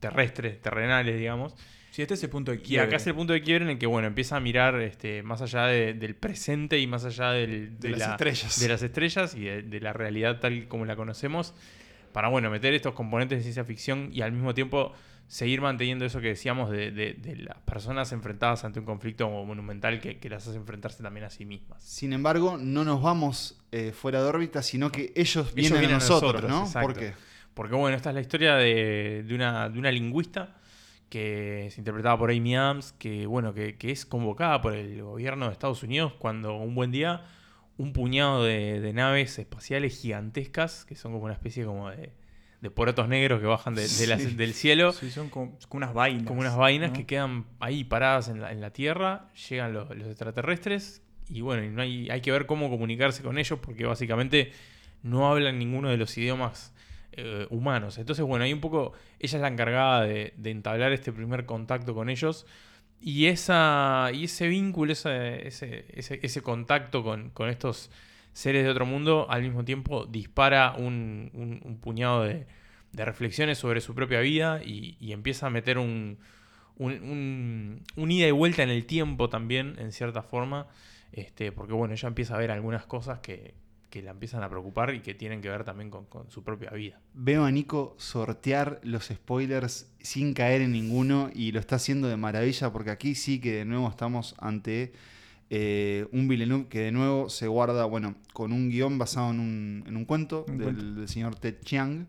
terrestres, 0.00 0.60
terrenales, 0.60 1.16
digamos. 1.18 1.54
Sí, 1.90 2.02
este 2.02 2.14
es 2.14 2.22
el 2.22 2.30
punto 2.30 2.52
de 2.52 2.58
Y 2.58 2.60
quiebre. 2.60 2.86
acá 2.86 2.96
es 2.96 3.06
el 3.08 3.14
punto 3.14 3.32
de 3.32 3.42
quiebre 3.42 3.64
en 3.64 3.70
el 3.72 3.78
que, 3.78 3.86
bueno, 3.86 4.06
empieza 4.06 4.36
a 4.36 4.40
mirar 4.40 4.80
este, 4.80 5.22
más 5.22 5.42
allá 5.42 5.66
de- 5.66 5.92
del 5.94 6.14
presente 6.14 6.78
y 6.78 6.86
más 6.86 7.04
allá 7.04 7.30
del- 7.32 7.78
De 7.80 7.88
de, 7.88 7.90
las 7.90 7.98
la- 8.00 8.10
estrellas. 8.12 8.60
de 8.60 8.68
las 8.68 8.82
estrellas 8.82 9.34
y 9.34 9.40
de, 9.44 9.62
de 9.62 9.80
la 9.80 9.92
realidad 9.92 10.38
tal 10.40 10.68
como 10.68 10.84
la 10.86 10.94
conocemos, 10.96 11.52
para, 12.12 12.28
bueno, 12.28 12.48
meter 12.50 12.74
estos 12.74 12.94
componentes 12.94 13.38
de 13.38 13.42
ciencia 13.42 13.64
ficción 13.64 14.10
y 14.12 14.20
al 14.22 14.32
mismo 14.32 14.54
tiempo 14.54 14.92
seguir 15.26 15.60
manteniendo 15.60 16.04
eso 16.04 16.20
que 16.20 16.28
decíamos 16.28 16.70
de, 16.70 16.90
de- 16.92 17.14
de 17.14 17.36
las 17.36 17.56
personas 17.58 18.10
enfrentadas 18.12 18.64
ante 18.64 18.78
un 18.80 18.86
conflicto 18.86 19.28
monumental 19.30 20.00
que, 20.00 20.18
que 20.18 20.28
las 20.28 20.46
hace 20.46 20.56
enfrentarse 20.56 21.02
también 21.02 21.24
a 21.26 21.30
sí 21.30 21.44
mismas. 21.44 21.82
Sin 21.84 22.12
embargo, 22.12 22.56
no 22.56 22.84
nos 22.84 23.00
vamos 23.02 23.60
eh, 23.72 23.92
fuera 23.92 24.20
de 24.22 24.28
órbita, 24.28 24.62
sino 24.62 24.90
que 24.90 25.12
ellos 25.16 25.54
vienen, 25.54 25.78
vienen 25.80 25.96
a 25.96 26.00
nosotros, 26.00 26.48
¿no? 26.50 26.62
exacto. 26.62 26.88
¿Por 26.88 26.98
qué? 26.98 27.12
Porque 27.60 27.74
bueno, 27.74 27.94
esta 27.94 28.08
es 28.08 28.14
la 28.14 28.22
historia 28.22 28.54
de, 28.54 29.22
de 29.22 29.34
una, 29.34 29.68
de 29.68 29.78
una 29.78 29.92
lingüista 29.92 30.56
que 31.10 31.66
es 31.66 31.76
interpretada 31.76 32.16
por 32.16 32.30
Amy 32.30 32.56
Adams, 32.56 32.92
que 32.92 33.26
bueno, 33.26 33.52
que, 33.52 33.76
que 33.76 33.90
es 33.90 34.06
convocada 34.06 34.62
por 34.62 34.72
el 34.74 35.02
gobierno 35.02 35.44
de 35.44 35.52
Estados 35.52 35.82
Unidos 35.82 36.14
cuando 36.18 36.54
un 36.56 36.74
buen 36.74 36.90
día 36.90 37.20
un 37.76 37.92
puñado 37.92 38.44
de, 38.44 38.80
de 38.80 38.92
naves 38.94 39.38
espaciales 39.38 40.00
gigantescas, 40.00 40.86
que 40.86 40.94
son 40.96 41.12
como 41.12 41.24
una 41.26 41.34
especie 41.34 41.66
como 41.66 41.90
de, 41.90 42.14
de 42.62 42.70
porotos 42.70 43.08
negros 43.08 43.40
que 43.40 43.46
bajan 43.46 43.74
de- 43.74 44.06
las- 44.06 44.36
del 44.38 44.54
cielo, 44.54 44.92
Sí, 44.92 45.10
son 45.10 45.28
como, 45.28 45.58
como 45.68 45.84
unas 45.84 45.92
vainas. 45.92 46.24
como 46.28 46.40
unas 46.40 46.56
vainas 46.56 46.92
¿no? 46.92 46.96
que 46.96 47.04
quedan 47.04 47.44
ahí 47.58 47.84
paradas 47.84 48.28
en 48.28 48.40
la, 48.40 48.52
en 48.52 48.62
la 48.62 48.70
Tierra, 48.72 49.28
llegan 49.50 49.74
los, 49.74 49.94
los 49.94 50.08
extraterrestres 50.08 51.02
y 51.28 51.42
bueno, 51.42 51.62
y 51.62 51.68
no 51.68 51.82
hay, 51.82 52.08
hay 52.08 52.22
que 52.22 52.32
ver 52.32 52.46
cómo 52.46 52.70
comunicarse 52.70 53.22
con 53.22 53.36
ellos 53.36 53.58
porque 53.60 53.84
básicamente 53.84 54.50
no 55.02 55.30
hablan 55.30 55.58
ninguno 55.58 55.90
de 55.90 55.98
los 55.98 56.16
idiomas 56.16 56.72
eh, 57.12 57.46
humanos. 57.50 57.98
Entonces, 57.98 58.24
bueno, 58.24 58.44
hay 58.44 58.52
un 58.52 58.60
poco, 58.60 58.92
ella 59.18 59.36
es 59.38 59.42
la 59.42 59.48
encargada 59.48 60.02
de, 60.02 60.32
entablar 60.44 60.92
este 60.92 61.12
primer 61.12 61.46
contacto 61.46 61.94
con 61.94 62.08
ellos 62.10 62.46
y, 63.00 63.26
esa, 63.26 64.10
y 64.12 64.24
ese 64.24 64.48
vínculo, 64.48 64.92
ese, 64.92 65.46
ese, 65.46 65.86
ese, 65.92 66.42
contacto 66.42 67.02
con, 67.02 67.30
con 67.30 67.48
estos 67.48 67.90
seres 68.32 68.64
de 68.64 68.70
otro 68.70 68.86
mundo, 68.86 69.26
al 69.30 69.42
mismo 69.42 69.64
tiempo 69.64 70.06
dispara 70.06 70.74
un, 70.76 71.30
un- 71.64 71.78
puñado 71.78 72.24
de, 72.24 72.46
de 72.92 73.04
reflexiones 73.04 73.58
sobre 73.58 73.80
su 73.80 73.94
propia 73.94 74.20
vida 74.20 74.62
y, 74.64 74.96
y 75.00 75.12
empieza 75.12 75.46
a 75.46 75.50
meter 75.50 75.78
un- 75.78 76.18
un 77.96 78.10
ida 78.10 78.26
y 78.26 78.30
vuelta 78.30 78.62
en 78.62 78.70
el 78.70 78.86
tiempo 78.86 79.28
también, 79.28 79.76
en 79.78 79.92
cierta 79.92 80.22
forma, 80.22 80.66
este, 81.12 81.52
porque 81.52 81.72
bueno, 81.72 81.94
ella 81.94 82.08
empieza 82.08 82.34
a 82.34 82.38
ver 82.38 82.50
algunas 82.50 82.86
cosas 82.86 83.20
que, 83.20 83.54
que 83.90 84.02
la 84.02 84.12
empiezan 84.12 84.42
a 84.42 84.48
preocupar 84.48 84.94
y 84.94 85.00
que 85.00 85.14
tienen 85.14 85.42
que 85.42 85.48
ver 85.48 85.64
también 85.64 85.90
con, 85.90 86.06
con 86.06 86.30
su 86.30 86.42
propia 86.42 86.70
vida. 86.70 87.00
Veo 87.12 87.44
a 87.44 87.50
Nico 87.50 87.94
sortear 87.98 88.80
los 88.82 89.06
spoilers 89.06 89.92
sin 90.00 90.32
caer 90.32 90.62
en 90.62 90.72
ninguno 90.72 91.30
y 91.34 91.52
lo 91.52 91.60
está 91.60 91.76
haciendo 91.76 92.08
de 92.08 92.16
maravilla 92.16 92.72
porque 92.72 92.90
aquí 92.90 93.14
sí 93.14 93.40
que 93.40 93.52
de 93.52 93.64
nuevo 93.64 93.88
estamos 93.88 94.34
ante 94.38 94.92
eh, 95.52 96.06
un 96.12 96.28
Villeneuve 96.28 96.68
que 96.68 96.78
de 96.78 96.92
nuevo 96.92 97.28
se 97.28 97.48
guarda, 97.48 97.84
bueno, 97.84 98.14
con 98.32 98.52
un 98.52 98.70
guion 98.70 98.98
basado 98.98 99.32
en 99.32 99.40
un, 99.40 99.84
en 99.86 99.96
un 99.96 100.04
cuento, 100.04 100.44
Un 100.48 100.58
del, 100.58 100.74
cuento. 100.74 101.00
del 101.00 101.08
señor 101.08 101.34
Ted 101.34 101.56
Chiang. 101.64 102.06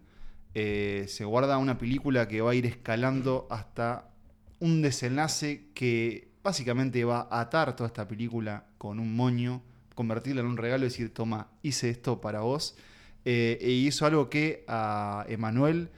Eh, 0.54 1.06
se 1.08 1.26
guarda 1.26 1.58
una 1.58 1.78
película 1.80 2.28
que 2.28 2.41
va 2.41 2.52
a 2.52 2.56
ir 2.56 2.67
escalando 2.67 3.48
hasta 3.50 4.12
un 4.60 4.84
desenlace 4.84 5.70
que 5.74 6.30
básicamente 6.44 7.04
va 7.04 7.28
a 7.32 7.41
atar 7.41 7.76
toda 7.76 7.88
esta 7.88 8.08
película 8.08 8.65
con 8.78 9.00
un 9.00 9.15
moño, 9.15 9.63
convertirla 9.95 10.41
en 10.41 10.47
un 10.47 10.58
regalo 10.58 10.86
y 10.86 10.89
decir, 10.89 11.13
toma, 11.13 11.49
hice 11.62 11.89
esto 11.89 12.21
para 12.21 12.41
vos. 12.41 12.75
Eh, 13.25 13.58
y 13.62 13.88
hizo 13.88 14.06
algo 14.06 14.30
que 14.30 14.63
a 14.67 15.25
Emanuel 15.30 15.89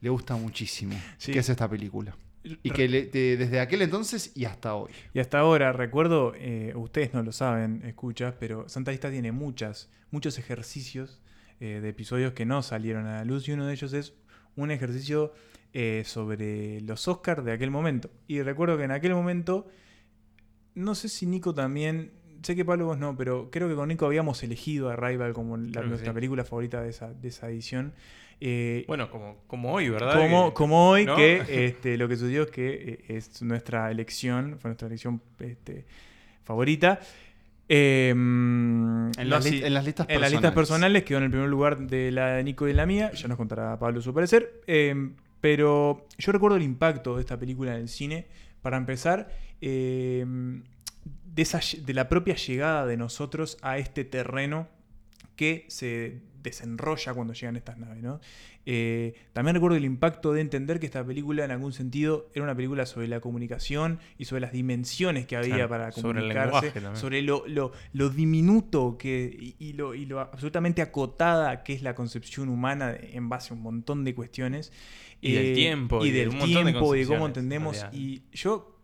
le 0.00 0.10
gusta 0.10 0.36
muchísimo, 0.36 0.94
Sí. 1.16 1.32
que 1.32 1.40
es 1.40 1.48
esta 1.48 1.68
película. 1.68 2.16
Y 2.62 2.70
que 2.70 2.88
le- 2.88 3.06
de- 3.06 3.36
desde 3.36 3.60
aquel 3.60 3.82
entonces 3.82 4.32
y 4.36 4.44
hasta 4.44 4.74
hoy. 4.74 4.90
Y 5.12 5.18
hasta 5.18 5.40
ahora, 5.40 5.72
recuerdo, 5.72 6.32
eh, 6.36 6.72
ustedes 6.76 7.12
no 7.12 7.22
lo 7.22 7.32
saben, 7.32 7.82
escuchas, 7.84 8.34
pero 8.38 8.68
Santa 8.68 8.90
Lista 8.92 9.10
tiene 9.10 9.32
muchas, 9.32 9.90
muchos 10.10 10.38
ejercicios 10.38 11.20
eh, 11.60 11.80
de 11.82 11.88
episodios 11.88 12.32
que 12.34 12.46
no 12.46 12.62
salieron 12.62 13.06
a 13.06 13.16
la 13.16 13.24
luz 13.24 13.48
y 13.48 13.52
uno 13.52 13.66
de 13.66 13.72
ellos 13.72 13.92
es 13.92 14.14
un 14.54 14.70
ejercicio 14.70 15.32
eh, 15.74 16.04
sobre 16.06 16.80
los 16.82 17.08
Oscars 17.08 17.44
de 17.44 17.50
aquel 17.52 17.70
momento. 17.72 18.08
Y 18.28 18.40
recuerdo 18.42 18.78
que 18.78 18.84
en 18.84 18.92
aquel 18.92 19.12
momento, 19.14 19.66
no 20.74 20.94
sé 20.94 21.08
si 21.08 21.26
Nico 21.26 21.52
también, 21.54 22.12
sé 22.42 22.54
que 22.56 22.64
Pablo 22.64 22.86
vos 22.86 22.98
no, 22.98 23.16
pero 23.16 23.48
creo 23.50 23.68
que 23.68 23.74
con 23.74 23.88
Nico 23.88 24.06
habíamos 24.06 24.42
elegido 24.42 24.88
a 24.90 24.96
Rival 24.96 25.32
como 25.32 25.56
la- 25.56 25.82
nuestra 25.82 26.12
sí. 26.12 26.14
película 26.14 26.44
favorita 26.44 26.82
de 26.82 26.90
esa, 26.90 27.12
de 27.12 27.28
esa 27.28 27.48
edición. 27.50 27.92
Eh, 28.40 28.84
Bueno, 28.86 29.10
como, 29.10 29.38
como 29.48 29.72
hoy, 29.72 29.88
¿verdad? 29.88 30.14
como, 30.14 30.48
Que- 30.50 30.54
como 30.54 30.90
hoy, 30.90 31.04
¿no? 31.06 31.16
que 31.16 31.42
este, 31.66 31.96
lo 31.98 32.08
que 32.08 32.16
sucedió 32.16 32.42
es 32.44 32.50
que 32.50 32.98
eh, 33.08 33.16
es 33.16 33.42
nuestra 33.42 33.90
elección, 33.90 34.56
fue 34.60 34.68
nuestra 34.68 34.86
elección 34.88 35.20
este, 35.40 35.84
favorita. 36.44 37.00
Eh, 37.68 38.10
En, 38.10 39.10
las, 39.24 39.44
sí, 39.44 39.50
li- 39.60 39.64
en 39.64 39.74
las 39.74 39.84
listas 39.84 40.04
en 40.04 40.08
personales. 40.08 40.20
las 40.20 40.30
listas 40.32 40.52
personales 40.54 41.02
quedó 41.04 41.18
en 41.18 41.24
el 41.24 41.30
primer 41.30 41.48
lugar 41.48 41.78
de 41.78 42.10
la 42.12 42.34
de 42.34 42.44
Nico 42.44 42.66
y 42.68 42.72
la 42.72 42.86
mía. 42.86 43.10
Ya 43.12 43.28
nos 43.28 43.36
contará 43.36 43.78
Pablo 43.78 44.00
su 44.00 44.14
parecer. 44.14 44.62
Eh, 44.66 45.10
pero 45.40 46.06
yo 46.18 46.32
recuerdo 46.32 46.56
el 46.56 46.62
impacto 46.62 47.14
de 47.16 47.20
esta 47.20 47.38
película 47.38 47.74
en 47.74 47.82
el 47.82 47.88
cine. 47.88 48.26
Para 48.62 48.76
empezar, 48.76 49.28
eh, 49.60 50.24
de, 51.38 51.42
esa, 51.42 51.60
lle- 51.60 51.82
de 51.84 51.94
la 51.94 52.08
propia 52.08 52.34
llegada 52.34 52.84
de 52.84 52.96
nosotros 52.96 53.58
a 53.62 53.78
este 53.78 54.04
terreno 54.04 54.66
que 55.36 55.64
se 55.68 56.20
desenrolla 56.42 57.14
cuando 57.14 57.32
llegan 57.32 57.56
estas 57.56 57.78
naves. 57.78 58.02
¿no? 58.02 58.20
Eh, 58.66 59.14
también 59.32 59.54
recuerdo 59.54 59.76
el 59.76 59.84
impacto 59.84 60.32
de 60.32 60.40
entender 60.40 60.80
que 60.80 60.86
esta 60.86 61.04
película 61.04 61.44
en 61.44 61.50
algún 61.52 61.72
sentido 61.72 62.28
era 62.34 62.42
una 62.44 62.54
película 62.56 62.86
sobre 62.86 63.06
la 63.06 63.20
comunicación 63.20 63.98
y 64.18 64.24
sobre 64.24 64.40
las 64.40 64.52
dimensiones 64.52 65.26
que 65.26 65.36
había 65.36 65.54
Claro, 65.54 65.68
para 65.68 65.92
sobre 65.92 66.18
el 66.20 66.24
comunicarse, 66.26 66.46
lenguaje 66.52 66.80
también. 66.80 66.96
sobre 67.00 67.22
lo, 67.22 67.46
lo- 67.46 67.70
lo 67.92 68.08
diminuto 68.10 68.96
que, 68.98 69.30
y, 69.38 69.54
y 69.64 69.72
lo, 69.74 69.94
y 69.94 70.06
lo 70.06 70.18
absolutamente 70.20 70.82
acotada 70.82 71.62
que 71.62 71.72
es 71.72 71.82
la 71.82 71.94
concepción 71.94 72.48
humana 72.48 72.96
en 73.00 73.28
base 73.28 73.52
a 73.52 73.56
un 73.56 73.62
montón 73.62 74.04
de 74.04 74.14
cuestiones. 74.14 74.72
Y 75.20 75.32
del 75.32 75.46
Eh, 75.46 75.54
tiempo, 75.54 76.04
y 76.04 76.08
y 76.08 76.12
de 76.12 76.18
del 76.20 76.28
un 76.30 76.38
montón 76.38 76.64
de 76.66 76.72
tiempo, 76.72 76.94
y 76.96 77.00
de 77.00 77.06
cómo 77.06 77.26
entendemos. 77.26 77.76
realidad. 77.80 77.92
Y 77.98 78.22
yo 78.32 78.77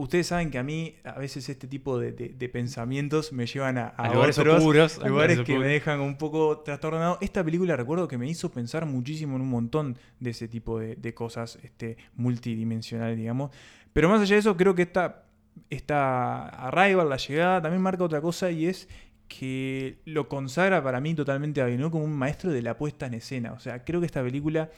Ustedes 0.00 0.28
saben 0.28 0.50
que 0.50 0.58
a 0.58 0.62
mí 0.62 0.94
a 1.04 1.18
veces 1.18 1.48
este 1.48 1.66
tipo 1.66 1.98
de, 1.98 2.12
de- 2.12 2.28
de 2.30 2.48
pensamientos 2.48 3.32
me 3.32 3.46
llevan 3.46 3.78
a, 3.78 3.88
a 3.88 4.04
A 4.04 4.14
lugares 4.14 4.38
otros 4.38 4.58
oscuros, 4.58 4.98
a 4.98 5.08
lugares 5.08 5.40
que 5.40 5.58
me 5.58 5.66
dejan 5.66 6.00
un 6.00 6.16
poco 6.16 6.60
trastornado. 6.60 7.18
Esta 7.20 7.42
película 7.44 7.76
recuerdo 7.76 8.06
que 8.08 8.16
me 8.16 8.28
hizo 8.28 8.50
pensar 8.50 8.86
muchísimo 8.86 9.36
en 9.36 9.42
un 9.42 9.48
montón 9.50 9.98
de 10.20 10.30
ese 10.30 10.46
tipo 10.48 10.78
de, 10.78 10.94
de 10.96 11.14
cosas 11.14 11.58
este, 11.62 11.96
multidimensionales, 12.14 13.16
digamos. 13.18 13.50
Pero 13.92 14.08
más 14.08 14.20
allá 14.20 14.34
de 14.36 14.40
eso, 14.40 14.56
creo 14.56 14.74
que 14.74 14.82
esta, 14.82 15.24
esta 15.70 16.48
Arrival, 16.48 17.08
la 17.08 17.16
llegada, 17.16 17.62
también 17.62 17.82
marca 17.82 18.04
otra 18.04 18.20
cosa 18.20 18.50
y 18.50 18.66
es 18.66 18.88
que 19.26 19.98
lo 20.04 20.28
consagra 20.28 20.82
para 20.82 21.00
mí 21.00 21.14
totalmente 21.14 21.60
a 21.60 21.64
Villeneuve 21.66 21.90
como 21.90 22.04
un 22.04 22.14
maestro 22.14 22.50
de 22.52 22.62
la 22.62 22.76
puesta 22.78 23.06
en 23.06 23.14
escena. 23.14 23.52
O 23.52 23.58
sea, 23.58 23.84
creo 23.84 24.00
que 24.00 24.06
esta 24.06 24.22
película 24.22 24.70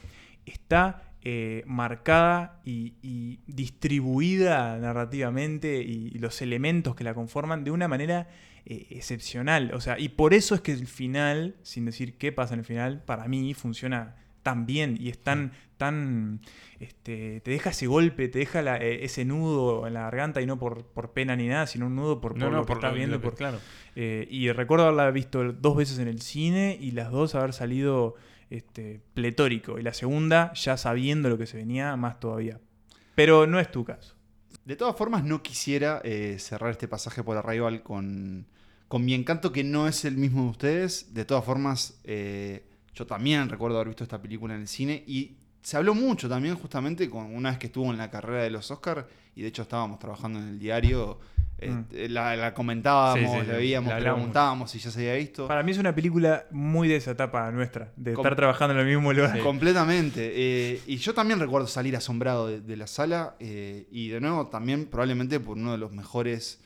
está 0.45 1.03
eh, 1.23 1.63
marcada 1.67 2.59
y, 2.65 2.93
y 3.03 3.39
distribuida 3.47 4.77
narrativamente 4.77 5.81
y, 5.83 6.11
y 6.13 6.19
los 6.19 6.41
elementos 6.41 6.95
que 6.95 7.03
la 7.03 7.13
conforman 7.13 7.63
de 7.63 7.71
una 7.71 7.87
manera 7.87 8.27
eh, 8.65 8.87
excepcional. 8.91 9.71
O 9.73 9.81
sea, 9.81 9.99
y 9.99 10.09
por 10.09 10.33
eso 10.33 10.55
es 10.55 10.61
que 10.61 10.71
el 10.71 10.87
final, 10.87 11.55
sin 11.63 11.85
decir 11.85 12.17
qué 12.17 12.31
pasa 12.31 12.53
en 12.53 12.59
el 12.61 12.65
final, 12.65 13.03
para 13.03 13.27
mí 13.27 13.53
funciona 13.53 14.15
tan 14.43 14.65
bien 14.65 14.97
y 14.99 15.09
es 15.09 15.19
tan, 15.19 15.51
tan 15.77 16.41
este, 16.79 17.41
te 17.41 17.51
deja 17.51 17.69
ese 17.69 17.85
golpe, 17.85 18.27
te 18.27 18.39
deja 18.39 18.63
la- 18.63 18.77
eh, 18.77 19.03
ese 19.05 19.23
nudo 19.23 19.85
en 19.85 19.93
la 19.93 20.01
garganta 20.01 20.41
y 20.41 20.47
no 20.47 20.57
por, 20.57 20.85
por 20.85 21.11
pena 21.11 21.35
ni 21.35 21.47
nada, 21.47 21.67
sino 21.67 21.85
un 21.87 21.95
nudo 21.95 22.19
por, 22.21 22.33
por 22.39 22.51
lo 22.51 22.65
que 22.65 22.73
estás 22.73 22.91
lo- 22.91 22.97
viendo. 22.97 23.15
lo 23.17 23.21
que- 23.21 23.27
por- 23.27 23.35
claro. 23.37 23.59
eh, 23.95 24.27
y 24.31 24.51
recuerdo 24.51 24.85
haberla 24.85 25.11
visto 25.11 25.53
dos 25.53 25.75
veces 25.77 25.99
en 25.99 26.07
el 26.07 26.21
cine 26.21 26.75
y 26.81 26.91
las 26.91 27.11
dos 27.11 27.35
haber 27.35 27.53
salido 27.53 28.15
este, 28.51 29.01
pletórico. 29.13 29.79
Y 29.79 29.81
la 29.81 29.93
segunda 29.93 30.53
ya 30.53 30.77
sabiendo 30.77 31.29
lo 31.29 31.37
que 31.37 31.47
se 31.47 31.57
venía, 31.57 31.95
más 31.95 32.19
todavía. 32.19 32.59
Pero 33.15 33.47
no 33.47 33.59
es 33.59 33.71
tu 33.71 33.83
caso. 33.83 34.15
De 34.65 34.75
todas 34.75 34.95
formas, 34.95 35.23
no 35.23 35.41
quisiera 35.41 36.01
eh, 36.03 36.37
cerrar 36.37 36.71
este 36.71 36.87
pasaje 36.87 37.23
por 37.23 37.37
Arrival 37.37 37.81
con, 37.81 38.45
con 38.87 39.03
mi 39.03 39.13
encanto, 39.13 39.51
que 39.51 39.63
no 39.63 39.87
es 39.87 40.05
el 40.05 40.17
mismo 40.17 40.43
de 40.43 40.49
ustedes. 40.49 41.13
De 41.13 41.25
todas 41.25 41.43
formas, 41.43 41.99
eh, 42.03 42.63
yo 42.93 43.07
también 43.07 43.49
recuerdo 43.49 43.77
haber 43.77 43.87
visto 43.87 44.03
esta 44.03 44.21
película 44.21 44.53
en 44.53 44.61
el 44.61 44.67
cine 44.67 45.03
y 45.07 45.37
se 45.61 45.77
habló 45.77 45.93
mucho 45.93 46.27
también 46.27 46.55
justamente 46.55 47.09
con 47.09 47.35
una 47.35 47.51
vez 47.51 47.59
que 47.59 47.67
estuvo 47.67 47.91
en 47.91 47.97
la 47.97 48.09
carrera 48.09 48.43
de 48.43 48.49
los 48.49 48.69
Oscars 48.71 49.05
y 49.35 49.41
de 49.41 49.47
hecho 49.47 49.61
estábamos 49.61 49.99
trabajando 49.99 50.39
en 50.39 50.47
el 50.47 50.59
diario, 50.59 51.19
este, 51.61 52.09
la, 52.09 52.35
la 52.35 52.53
comentábamos, 52.53 53.31
Sí, 53.41 53.47
la 53.47 53.57
veíamos, 53.57 53.93
la 53.93 53.99
preguntábamos 53.99 54.71
si 54.71 54.79
ya 54.79 54.91
se 54.91 54.99
había 54.99 55.15
visto. 55.15 55.47
Para 55.47 55.63
mí 55.63 55.71
es 55.71 55.77
una 55.77 55.93
película 55.95 56.45
muy 56.51 56.87
de 56.87 56.95
esa 56.97 57.11
etapa 57.11 57.49
nuestra, 57.51 57.91
de 57.95 58.13
Com- 58.13 58.23
estar 58.25 58.35
trabajando 58.35 58.73
en 58.73 58.79
el 58.81 58.85
mismo 58.95 59.13
lugar. 59.13 59.39
Completamente. 59.39 60.31
eh, 60.33 60.81
y 60.87 60.97
yo 60.97 61.13
también 61.13 61.39
recuerdo 61.39 61.67
salir 61.67 61.95
asombrado 61.95 62.47
de, 62.47 62.61
de 62.61 62.75
la 62.77 62.87
sala. 62.87 63.35
eh, 63.39 63.87
y 63.91 64.09
de 64.09 64.19
nuevo, 64.21 64.47
también 64.47 64.85
probablemente 64.87 65.39
por 65.39 65.57
uno 65.57 65.71
de 65.71 65.77
los 65.77 65.91
mejores. 65.91 66.59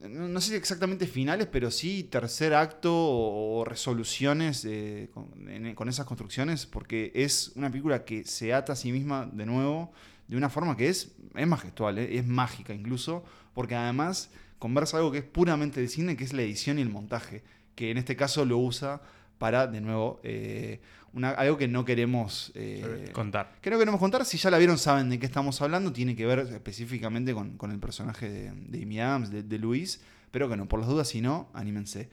No, 0.00 0.28
no 0.28 0.40
sé 0.40 0.50
si 0.50 0.54
exactamente 0.56 1.06
finales, 1.08 1.48
pero 1.50 1.70
sí 1.72 2.04
tercer 2.04 2.54
acto 2.54 2.94
o, 2.94 3.58
o 3.60 3.64
resoluciones 3.64 4.64
eh, 4.64 5.10
con, 5.12 5.28
en- 5.48 5.74
con 5.74 5.88
esas 5.88 6.06
construcciones. 6.06 6.66
Porque 6.66 7.10
es 7.14 7.52
una 7.56 7.68
película 7.70 8.04
que 8.04 8.22
se 8.24 8.54
ata 8.54 8.74
a 8.74 8.76
sí 8.76 8.92
misma 8.92 9.28
de 9.32 9.44
nuevo 9.46 9.92
de 10.28 10.36
una 10.36 10.50
forma 10.50 10.76
que 10.76 10.88
es 10.88 11.12
es 11.34 11.46
majestual, 11.46 11.98
¿eh? 11.98 12.18
es 12.18 12.26
mágica 12.26 12.74
incluso, 12.74 13.24
porque 13.58 13.74
además 13.74 14.30
conversa 14.60 14.98
algo 14.98 15.10
que 15.10 15.18
es 15.18 15.24
puramente 15.24 15.80
de 15.80 15.88
cine, 15.88 16.16
que 16.16 16.22
es 16.22 16.32
la 16.32 16.42
edición 16.42 16.78
y 16.78 16.82
el 16.82 16.90
montaje, 16.90 17.42
que 17.74 17.90
en 17.90 17.98
este 17.98 18.14
caso 18.14 18.44
lo 18.44 18.56
usa 18.56 19.00
para, 19.38 19.66
de 19.66 19.80
nuevo, 19.80 20.20
eh, 20.22 20.78
una- 21.12 21.30
algo 21.30 21.56
que 21.58 21.66
no 21.66 21.84
queremos 21.84 22.52
eh, 22.54 23.10
Contar. 23.12 23.56
que 23.60 23.68
no 23.70 23.76
queremos 23.80 23.98
contar. 23.98 24.24
Si 24.24 24.38
ya 24.38 24.52
la 24.52 24.58
vieron, 24.58 24.78
saben 24.78 25.10
de 25.10 25.18
qué 25.18 25.26
estamos 25.26 25.60
hablando. 25.60 25.92
Tiene 25.92 26.14
que 26.14 26.24
ver 26.24 26.38
específicamente 26.38 27.34
con, 27.34 27.56
con 27.56 27.72
el 27.72 27.80
personaje 27.80 28.28
de, 28.30 28.52
de 28.52 28.82
Amy 28.84 29.00
Adams, 29.00 29.30
de, 29.32 29.42
de 29.42 29.58
Luis. 29.58 30.02
Pero 30.30 30.48
que 30.48 30.56
no, 30.56 30.68
por 30.68 30.78
las 30.78 30.88
dudas, 30.88 31.08
si 31.08 31.20
no, 31.20 31.48
anímense. 31.52 32.10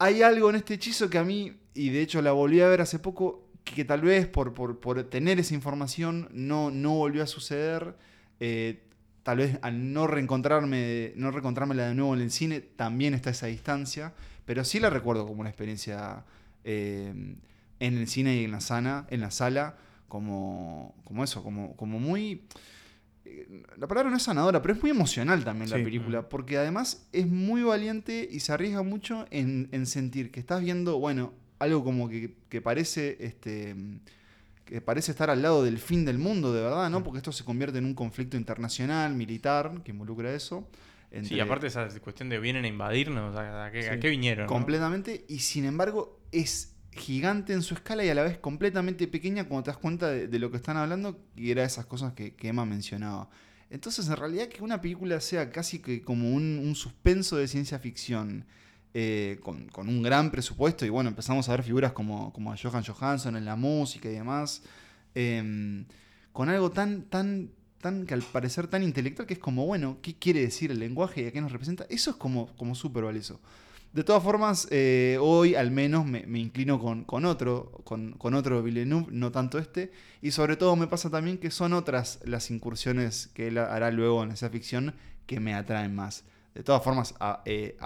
Hay 0.00 0.22
algo 0.22 0.50
en 0.50 0.56
este 0.56 0.74
hechizo 0.74 1.08
que 1.08 1.18
a 1.18 1.24
mí, 1.24 1.52
y 1.72 1.90
de 1.90 2.02
hecho 2.02 2.20
la 2.20 2.32
volví 2.32 2.60
a 2.62 2.66
ver 2.68 2.80
hace 2.80 2.98
poco, 2.98 3.46
que 3.62 3.84
tal 3.84 4.00
vez 4.00 4.26
por, 4.26 4.54
por- 4.54 4.80
por 4.80 5.04
tener 5.04 5.38
esa 5.38 5.54
información 5.54 6.28
no, 6.32 6.72
no 6.72 6.94
volvió 6.96 7.22
a 7.22 7.28
suceder. 7.28 7.94
Eh, 8.40 8.80
tal 9.24 9.38
vez 9.38 9.58
al 9.62 9.92
no 9.92 10.06
reencontrarme, 10.06 11.12
no 11.16 11.32
reencontrármela 11.32 11.88
de 11.88 11.94
nuevo 11.96 12.14
en 12.14 12.20
el 12.20 12.30
cine, 12.30 12.60
también 12.60 13.14
está 13.14 13.30
esa 13.30 13.46
distancia. 13.46 14.12
Pero 14.46 14.62
sí 14.62 14.78
la 14.78 14.90
recuerdo 14.90 15.26
como 15.26 15.40
una 15.40 15.48
experiencia 15.50 16.22
eh, 16.62 17.12
en 17.80 17.98
el 17.98 18.06
cine 18.06 18.36
y 18.36 18.44
en 18.44 18.52
la, 18.52 18.60
sana, 18.60 19.06
en 19.10 19.20
la 19.20 19.30
sala, 19.30 19.76
como, 20.06 20.94
como 21.04 21.24
eso, 21.24 21.42
como, 21.42 21.74
como 21.76 21.98
muy... 21.98 22.42
eh, 23.24 23.62
La 23.78 23.88
palabra 23.88 24.10
no 24.10 24.16
es 24.18 24.22
sanadora, 24.22 24.60
pero 24.60 24.74
es 24.74 24.82
muy 24.82 24.90
emocional 24.90 25.42
también 25.44 25.70
la 25.70 25.76
película, 25.84 26.28
porque 26.28 26.58
además 26.58 27.06
es 27.12 27.26
muy 27.26 27.62
valiente 27.62 28.28
y 28.30 28.40
se 28.40 28.52
arriesga 28.52 28.82
mucho 28.82 29.26
en, 29.30 29.68
en 29.72 29.86
sentir 29.86 30.30
que 30.30 30.40
estás 30.40 30.60
viendo, 30.62 30.98
bueno, 30.98 31.32
algo 31.58 31.82
como 31.82 32.08
que, 32.10 32.34
que 32.50 32.60
parece 32.60 33.16
este 33.20 33.74
que 34.64 34.80
parece 34.80 35.10
estar 35.12 35.30
al 35.30 35.42
lado 35.42 35.62
del 35.62 35.78
fin 35.78 36.04
del 36.04 36.18
mundo, 36.18 36.52
de 36.52 36.62
verdad, 36.62 36.88
¿no? 36.90 37.02
Porque 37.02 37.18
esto 37.18 37.32
se 37.32 37.44
convierte 37.44 37.78
en 37.78 37.84
un 37.84 37.94
conflicto 37.94 38.36
internacional, 38.36 39.14
militar, 39.14 39.82
que 39.84 39.90
involucra 39.92 40.32
eso. 40.34 40.68
Sí, 41.10 41.16
entre- 41.18 41.42
aparte 41.42 41.66
esa 41.68 41.88
cuestión 42.00 42.28
de 42.28 42.38
vienen 42.40 42.64
a 42.64 42.68
invadirnos, 42.68 43.36
¿a, 43.36 43.70
qué, 43.70 43.88
a 43.88 43.94
Sí. 43.94 44.00
qué 44.00 44.08
vinieron? 44.10 44.46
no? 44.46 44.48
completamente 44.52 45.24
y 45.28 45.38
sin 45.40 45.64
embargo 45.64 46.18
es 46.32 46.74
gigante 46.90 47.52
en 47.52 47.62
su 47.62 47.74
escala 47.74 48.04
y 48.04 48.08
a 48.08 48.14
la 48.14 48.22
vez 48.22 48.38
completamente 48.38 49.06
pequeña 49.08 49.44
cuando 49.44 49.64
te 49.64 49.70
das 49.70 49.78
cuenta 49.78 50.08
de, 50.08 50.26
de 50.28 50.38
lo 50.38 50.50
que 50.50 50.56
están 50.56 50.76
hablando 50.76 51.20
y 51.36 51.50
era 51.50 51.62
esas 51.64 51.86
cosas 51.86 52.14
que, 52.14 52.34
que 52.34 52.48
Emma 52.48 52.64
mencionaba. 52.64 53.28
Entonces 53.70 54.08
en 54.08 54.16
realidad 54.16 54.48
que 54.48 54.62
una 54.62 54.80
película 54.80 55.20
sea 55.20 55.50
casi 55.50 55.80
que 55.80 56.02
como 56.02 56.32
un, 56.32 56.58
un 56.62 56.74
suspenso 56.74 57.36
de 57.36 57.48
ciencia 57.48 57.78
ficción 57.78 58.44
eh, 58.96 59.40
con, 59.42 59.88
un 59.88 60.02
gran 60.02 60.30
presupuesto 60.30 60.86
y 60.86 60.88
bueno, 60.88 61.10
empezamos 61.10 61.48
a 61.48 61.52
ver 61.52 61.64
figuras 61.64 61.92
como, 61.92 62.32
como 62.32 62.52
a 62.52 62.56
Johan 62.56 62.84
Johansson 62.84 63.36
en 63.36 63.44
la 63.44 63.56
música 63.56 64.08
y 64.08 64.12
demás, 64.12 64.62
eh, 65.16 65.84
con 66.32 66.48
algo 66.48 66.70
tan, 66.70 67.02
tan, 67.02 67.50
tan, 67.80 68.06
que 68.06 68.14
al 68.14 68.22
parecer 68.22 68.68
tan 68.68 68.84
intelectual 68.84 69.26
que 69.26 69.34
es 69.34 69.40
como, 69.40 69.66
bueno, 69.66 69.98
¿qué 70.00 70.14
quiere 70.14 70.40
decir 70.40 70.70
el 70.70 70.78
lenguaje 70.78 71.22
y 71.22 71.26
a 71.26 71.32
qué 71.32 71.40
nos 71.40 71.50
representa? 71.50 71.86
Eso 71.88 72.10
es 72.10 72.16
como, 72.16 72.46
como 72.56 72.76
súper 72.76 73.02
valioso. 73.02 73.40
De 73.92 74.04
todas 74.04 74.22
formas, 74.22 74.68
eh, 74.70 75.18
hoy 75.20 75.56
al 75.56 75.72
menos 75.72 76.06
me, 76.06 76.24
me 76.26 76.38
inclino 76.38 76.80
con, 76.80 77.04
con 77.04 77.24
otro, 77.24 77.80
con, 77.82 78.12
con 78.12 78.34
otro 78.34 78.62
Villeneuve, 78.62 79.08
no 79.10 79.32
tanto 79.32 79.58
este. 79.58 79.90
Y 80.22 80.30
sobre 80.30 80.56
todo 80.56 80.74
me 80.76 80.86
pasa 80.86 81.10
también 81.10 81.38
que 81.38 81.50
son 81.50 81.72
otras 81.72 82.20
las 82.24 82.50
incursiones 82.50 83.28
que 83.34 83.48
él 83.48 83.58
hará 83.58 83.90
luego 83.90 84.22
en 84.22 84.30
esa 84.30 84.50
ficción 84.50 84.94
que 85.26 85.38
me 85.40 85.54
atraen 85.54 85.94
más. 85.94 86.24
De 86.54 86.62
todas 86.62 86.82
formas, 86.82 87.14
a, 87.20 87.42
eh, 87.44 87.76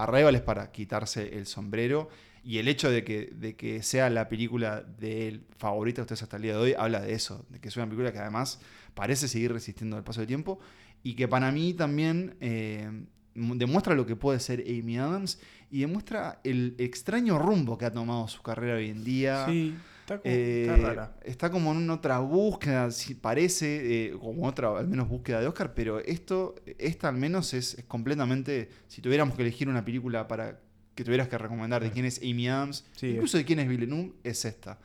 para 0.44 0.70
quitarse 0.70 1.36
el 1.36 1.46
sombrero. 1.46 2.08
Y 2.44 2.58
el 2.58 2.68
hecho 2.68 2.90
de 2.90 3.04
que, 3.04 3.30
de 3.34 3.56
que 3.56 3.82
sea 3.82 4.08
la 4.10 4.28
película 4.28 4.82
de 4.82 5.28
él 5.28 5.46
favorita 5.56 5.96
de 5.96 6.02
ustedes 6.02 6.22
hasta 6.22 6.36
el 6.36 6.42
día 6.42 6.52
de 6.52 6.58
hoy 6.58 6.74
habla 6.78 7.00
de 7.00 7.12
eso. 7.12 7.44
De 7.50 7.60
que 7.60 7.68
es 7.68 7.76
una 7.76 7.86
película 7.86 8.12
que 8.12 8.18
además 8.18 8.60
parece 8.94 9.28
seguir 9.28 9.52
resistiendo 9.52 9.96
al 9.96 10.04
paso 10.04 10.20
del 10.20 10.28
tiempo. 10.28 10.58
Y 11.02 11.14
que 11.14 11.28
para 11.28 11.50
mí 11.52 11.74
también 11.74 12.36
eh, 12.40 12.90
demuestra 13.34 13.94
lo 13.94 14.06
que 14.06 14.16
puede 14.16 14.40
ser 14.40 14.64
Amy 14.66 14.98
Adams 14.98 15.40
y 15.70 15.80
demuestra 15.80 16.40
el 16.44 16.74
extraño 16.78 17.38
rumbo 17.38 17.76
que 17.78 17.84
ha 17.84 17.92
tomado 17.92 18.28
su 18.28 18.42
carrera 18.42 18.76
hoy 18.76 18.90
en 18.90 19.04
día. 19.04 19.46
Sí, 19.46 19.74
está, 20.14 20.18
como- 20.22 20.34
Eh, 20.34 20.62
está 20.62 20.76
rara. 20.76 21.16
está 21.24 21.50
como 21.50 21.70
en 21.72 21.78
una 21.78 21.94
otra 21.94 22.18
búsqueda, 22.20 22.90
si 22.90 23.14
parece, 23.14 24.06
eh, 24.08 24.12
como 24.18 24.46
otra, 24.46 24.76
al 24.78 24.88
menos 24.88 25.08
búsqueda 25.08 25.40
de 25.40 25.46
Oscar, 25.46 25.74
pero 25.74 26.00
esto, 26.00 26.54
esta 26.78 27.08
al 27.08 27.16
menos 27.16 27.54
es, 27.54 27.74
es 27.74 27.84
completamente, 27.84 28.68
si 28.88 29.00
tuviéramos 29.00 29.34
que 29.36 29.42
elegir 29.42 29.68
una 29.68 29.84
película 29.84 30.26
para 30.28 30.60
que 30.94 31.04
tuvieras 31.04 31.28
que 31.28 31.38
recomendar 31.38 31.82
de 31.82 31.90
quién 31.92 32.04
es 32.06 32.18
Amy 32.22 32.48
Adams, 32.48 32.84
Sí, 32.96 33.08
incluso 33.10 33.38
de 33.38 33.44
quién 33.44 33.60
es 33.60 33.68
Villeneuve, 33.68 34.12
es 34.24 34.44
esta. 34.44 34.78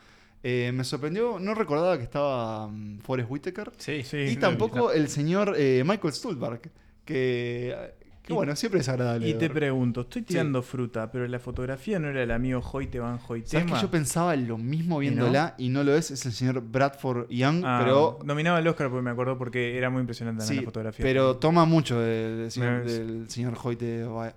Eh, 0.43 0.71
me 0.73 0.83
sorprendió, 0.83 1.39
no 1.39 1.55
recordaba 1.55 1.97
que 1.97 2.03
estaba 2.03 2.67
um, 2.67 2.99
Forrest 2.99 3.31
Whitaker. 3.31 3.71
Sí, 3.77 4.03
Sí, 4.03 4.17
Y 4.17 4.35
no, 4.35 4.41
tampoco 4.41 4.91
el 4.91 5.07
señor 5.09 5.55
eh, 5.57 5.83
Michael 5.85 6.13
Stuhlbarg, 6.13 6.61
que, 7.05 7.93
que 8.23 8.33
bueno, 8.33 8.55
siempre 8.55 8.79
es 8.79 8.89
agradable. 8.89 9.27
Y 9.27 9.33
de 9.33 9.39
te 9.39 9.49
pregunto, 9.49 10.01
estoy 10.01 10.21
tirando 10.23 10.61
fruta, 10.61 11.11
pero 11.11 11.27
la 11.27 11.39
fotografía 11.39 11.99
no 11.99 12.07
era 12.07 12.23
el 12.23 12.31
amigo 12.31 12.61
Hoyte 12.61 12.99
Van 12.99 13.19
¿Sabes 13.19 13.29
Hoytema. 13.53 13.75
que 13.75 13.81
yo 13.81 13.91
pensaba 13.91 14.35
lo 14.37 14.57
mismo 14.57 15.01
¿Y 15.03 15.07
no? 15.07 15.11
viéndola 15.15 15.55
y 15.57 15.69
no 15.69 15.83
lo 15.83 15.93
es? 15.95 16.09
Es 16.09 16.25
el 16.25 16.31
señor 16.31 16.61
Bradford 16.61 17.27
Young, 17.29 17.63
Ah, 17.65 17.81
pero 17.83 18.19
nominaba 18.23 18.57
al 18.59 18.67
Oscar 18.67 18.89
porque 18.89 19.03
me 19.03 19.11
acuerdo 19.11 19.37
porque 19.37 19.77
era 19.77 19.89
muy 19.89 19.99
impresionante 19.99 20.43
Sí, 20.45 20.55
la 20.55 20.61
fotografía. 20.63 21.03
pero 21.03 21.35
toma 21.37 21.65
mucho 21.65 21.99
del, 21.99 22.37
del 22.37 22.51
señor, 22.51 22.85
del 22.85 23.29
señor 23.29 23.57
Hoyte 23.61 24.03
Va- 24.05 24.33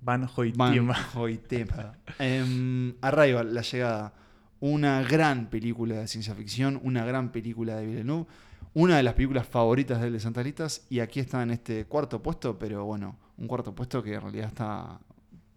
Van 0.00 0.20
Van 0.22 0.30
Hoytema. 0.34 1.08
Hoytema. 1.14 1.92
Em, 2.18 2.94
Arrival, 3.02 3.52
La 3.54 3.62
Llegada. 3.62 4.12
Una 4.60 5.02
gran 5.02 5.50
película 5.50 5.96
de 5.96 6.08
ciencia 6.08 6.34
ficción, 6.34 6.80
una 6.82 7.04
gran 7.04 7.30
película 7.32 7.76
de 7.76 7.86
Villeneuve, 7.86 8.26
una 8.72 8.96
de 8.96 9.02
las 9.02 9.14
películas 9.14 9.46
favoritas 9.46 10.00
de 10.00 10.06
él 10.06 10.12
de 10.14 10.20
y 10.90 11.00
aquí 11.00 11.20
está 11.20 11.42
en 11.42 11.50
este 11.50 11.84
cuarto 11.84 12.22
puesto, 12.22 12.58
pero 12.58 12.84
bueno, 12.84 13.18
un 13.38 13.46
cuarto 13.48 13.74
puesto 13.74 14.02
que 14.02 14.14
en 14.14 14.20
realidad 14.20 14.46
está 14.48 14.98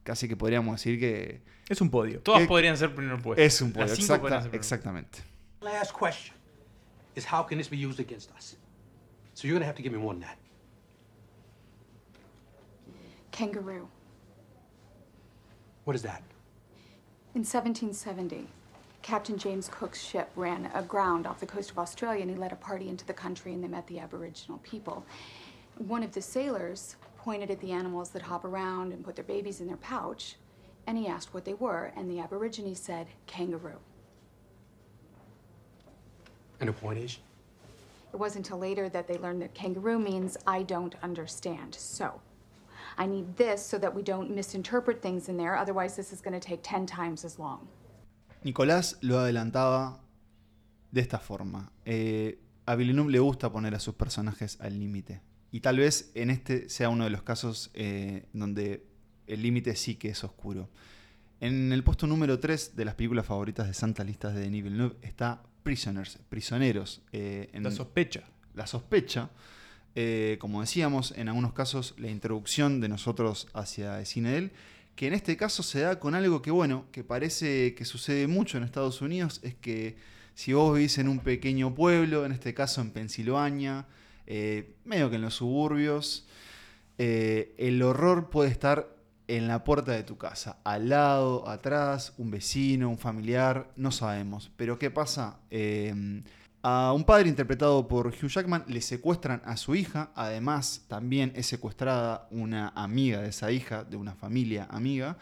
casi 0.03 0.27
que 0.27 0.35
podríamos 0.35 0.75
decir 0.77 0.99
que 0.99 1.41
Es 1.69 1.81
un 1.81 1.89
podio. 1.89 2.19
Todas 2.21 2.41
¿Qué- 2.41 2.47
podrían 2.47 2.75
ser 2.77 2.93
primer 2.95 3.21
puesto. 3.21 3.41
es 3.41 3.61
un 3.61 3.71
podio. 3.71 3.93
exacta- 3.93 4.39
primer 4.41 4.55
exactamente. 4.55 5.19
Last 5.61 5.91
question 5.93 6.35
is 7.15 7.25
how 7.31 7.43
can 7.45 7.57
this 7.57 7.69
be 7.69 7.77
used 7.77 7.99
against 7.99 8.31
us? 8.35 8.57
So 9.33 9.47
you're 9.47 9.55
gonna 9.57 9.65
have 9.67 9.77
to 9.77 9.83
give 9.83 9.91
me 9.95 10.01
more 10.01 10.13
than 10.13 10.21
that. 10.27 10.37
Kangaroo. 13.31 13.87
What 15.85 15.95
is 15.95 16.01
that? 16.03 16.21
In 17.35 17.43
1770, 17.43 18.47
Captain 19.01 19.37
James 19.37 19.69
Cook's 19.69 20.01
ship 20.01 20.29
ran 20.35 20.69
aground 20.73 21.25
off 21.25 21.39
the 21.39 21.45
coast 21.45 21.71
of 21.71 21.77
Australia 21.79 22.21
and 22.21 22.29
he 22.31 22.35
led 22.35 22.51
a 22.51 22.55
party 22.55 22.89
into 22.89 23.05
the 23.05 23.13
country 23.13 23.53
and 23.53 23.63
they 23.63 23.67
met 23.67 23.87
the 23.87 23.99
Aboriginal 23.99 24.57
people. 24.59 25.05
One 25.77 26.03
of 26.03 26.11
the 26.11 26.21
sailors 26.21 26.95
pointed 27.29 27.51
at 27.51 27.59
the 27.59 27.71
animals 27.71 28.09
that 28.09 28.23
hop 28.23 28.43
around 28.43 28.91
and 28.91 29.05
put 29.05 29.15
their 29.15 29.29
babies 29.35 29.61
in 29.61 29.67
their 29.67 29.77
pouch 29.77 30.35
and 30.87 30.97
he 30.97 31.05
asked 31.05 31.31
what 31.31 31.45
they 31.45 31.53
were 31.53 31.93
and 31.95 32.09
the 32.09 32.19
Aborigines 32.19 32.79
said 32.79 33.05
kangaroo. 33.27 33.77
And 36.59 36.67
the 36.67 36.73
point 36.73 36.97
is, 36.97 37.19
It 38.11 38.17
wasn't 38.17 38.47
until 38.47 38.57
later 38.57 38.89
that 38.89 39.07
they 39.07 39.19
learned 39.19 39.43
that 39.43 39.53
kangaroo 39.53 39.99
means 39.99 40.37
I 40.47 40.63
don't 40.63 40.95
understand. 41.03 41.75
So, 41.75 42.19
I 42.97 43.05
need 43.05 43.37
this 43.37 43.63
so 43.63 43.77
that 43.77 43.93
we 43.93 44.01
don't 44.01 44.31
misinterpret 44.31 44.99
things 44.99 45.29
in 45.29 45.37
there, 45.37 45.55
otherwise, 45.55 45.95
this 45.95 46.11
is 46.11 46.21
going 46.21 46.33
to 46.33 46.45
take 46.49 46.61
10 46.63 46.87
times 46.87 47.23
as 47.23 47.37
long. 47.37 47.67
Nicolás 48.43 48.95
lo 49.03 49.17
adelantaba 49.19 49.99
de 50.91 51.01
esta 51.01 51.19
forma. 51.19 51.69
Eh, 51.85 52.33
a 52.65 52.75
Villeneuve 52.75 53.11
le 53.11 53.19
gusta 53.19 53.51
poner 53.51 53.75
a 53.75 53.79
sus 53.79 53.93
personajes 53.93 54.57
al 54.59 54.71
límite. 54.71 55.28
Y 55.51 55.62
tal 55.62 55.77
vez 55.77 56.12
en 56.15 56.29
este 56.29 56.69
sea 56.69 56.89
uno 56.89 57.03
de 57.05 57.09
los 57.09 57.23
casos 57.23 57.71
eh, 57.73 58.25
donde 58.33 58.85
el 59.27 59.41
límite 59.41 59.75
sí 59.75 59.95
que 59.95 60.09
es 60.09 60.23
oscuro. 60.23 60.69
En 61.41 61.71
el 61.71 61.83
puesto 61.83 62.05
número 62.07 62.39
3 62.39 62.75
de 62.75 62.85
las 62.85 62.95
películas 62.95 63.25
favoritas 63.25 63.67
de 63.67 63.73
Santa 63.73 64.03
Listas 64.03 64.35
de 64.35 64.41
Denis 64.41 64.63
Villeneuve 64.63 64.95
está 65.01 65.41
Prisoners, 65.63 66.19
Prisioneros. 66.29 67.01
eh, 67.12 67.49
en 67.53 67.63
La 67.63 67.71
sospecha. 67.71 68.23
la 68.55 68.67
sospecha. 68.67 69.29
Eh, 69.95 70.38
como 70.39 70.62
decíamos, 70.62 71.13
en 71.17 71.29
algunos 71.29 71.53
casos 71.53 71.95
la 71.97 72.09
introducción 72.09 72.79
de 72.79 72.89
nosotros 72.89 73.47
hacia 73.53 73.99
el 73.99 74.05
cine 74.05 74.31
de 74.31 74.38
él, 74.38 74.51
que 74.95 75.07
en 75.07 75.13
este 75.13 75.35
caso 75.38 75.63
se 75.63 75.79
da 75.79 75.99
con 75.99 76.13
algo 76.13 76.41
que, 76.41 76.51
bueno, 76.51 76.85
que 76.91 77.03
parece 77.03 77.73
que 77.73 77.85
sucede 77.85 78.27
mucho 78.27 78.57
en 78.57 78.63
Estados 78.63 79.01
Unidos, 79.01 79.39
es 79.43 79.55
que 79.55 79.95
si 80.35 80.53
vos 80.53 80.73
vivís 80.75 80.97
en 80.97 81.07
un 81.07 81.19
pequeño 81.19 81.73
pueblo, 81.73 82.25
en 82.25 82.31
este 82.33 82.53
caso 82.53 82.81
en 82.81 82.91
Pensilvania, 82.91 83.88
eh, 84.29 84.75
medio 84.85 85.09
que 85.09 85.17
en 85.17 85.23
los 85.23 85.33
suburbios, 85.33 86.25
eh, 86.97 87.55
el 87.57 87.81
horror 87.81 88.29
puede 88.29 88.49
estar 88.49 88.95
en 89.27 89.47
la 89.47 89.63
puerta 89.63 89.91
de 89.91 90.03
tu 90.03 90.17
casa, 90.17 90.57
al 90.63 90.89
lado, 90.89 91.47
atrás, 91.49 92.13
un 92.17 92.31
vecino, 92.31 92.89
un 92.89 92.97
familiar, 92.97 93.71
no 93.75 93.91
sabemos. 93.91 94.51
Pero 94.55 94.79
¿qué 94.79 94.89
pasa? 94.89 95.39
Eh, 95.51 96.23
a 96.61 96.93
un 96.93 97.05
padre 97.05 97.29
interpretado 97.29 97.87
por 97.87 98.07
Hugh 98.07 98.27
Jackman 98.27 98.65
le 98.67 98.81
secuestran 98.81 99.41
a 99.45 99.55
su 99.55 99.75
hija, 99.75 100.11
además 100.13 100.85
también 100.87 101.31
es 101.35 101.47
secuestrada 101.47 102.27
una 102.31 102.69
amiga 102.75 103.21
de 103.21 103.29
esa 103.29 103.51
hija, 103.51 103.83
de 103.83 103.97
una 103.97 104.13
familia 104.13 104.67
amiga, 104.69 105.17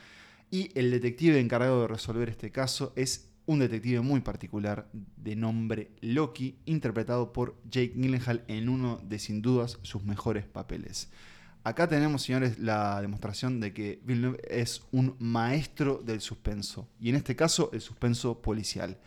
y 0.50 0.72
el 0.74 0.90
detective 0.90 1.40
encargado 1.40 1.82
de 1.82 1.88
resolver 1.88 2.30
este 2.30 2.52
caso 2.52 2.92
es 2.96 3.27
un 3.48 3.60
detective 3.60 4.02
muy 4.02 4.20
particular 4.20 4.88
de 4.94 5.36
nombre 5.36 5.92
Loki, 6.02 6.60
interpretado 6.66 7.34
por 7.34 7.56
Jake 7.64 7.94
Gyllenhaal 7.96 8.44
en 8.48 8.70
uno 8.70 9.00
de 9.04 9.18
sin 9.18 9.42
dudas 9.42 9.80
sus 9.82 10.04
mejores 10.04 10.46
papeles. 10.46 11.10
Acá 11.64 11.88
tenemos, 11.88 12.22
señores, 12.22 12.60
la 12.60 13.02
demostración 13.02 13.60
de 13.60 13.74
que 13.74 14.00
Villeneuve 14.04 14.40
es 14.50 14.84
un 14.92 15.16
maestro 15.20 16.02
del 16.06 16.22
suspenso, 16.22 16.88
y 17.00 17.10
en 17.10 17.16
este 17.16 17.36
caso 17.36 17.70
el 17.74 17.82
suspenso 17.82 18.42
policial. 18.42 18.98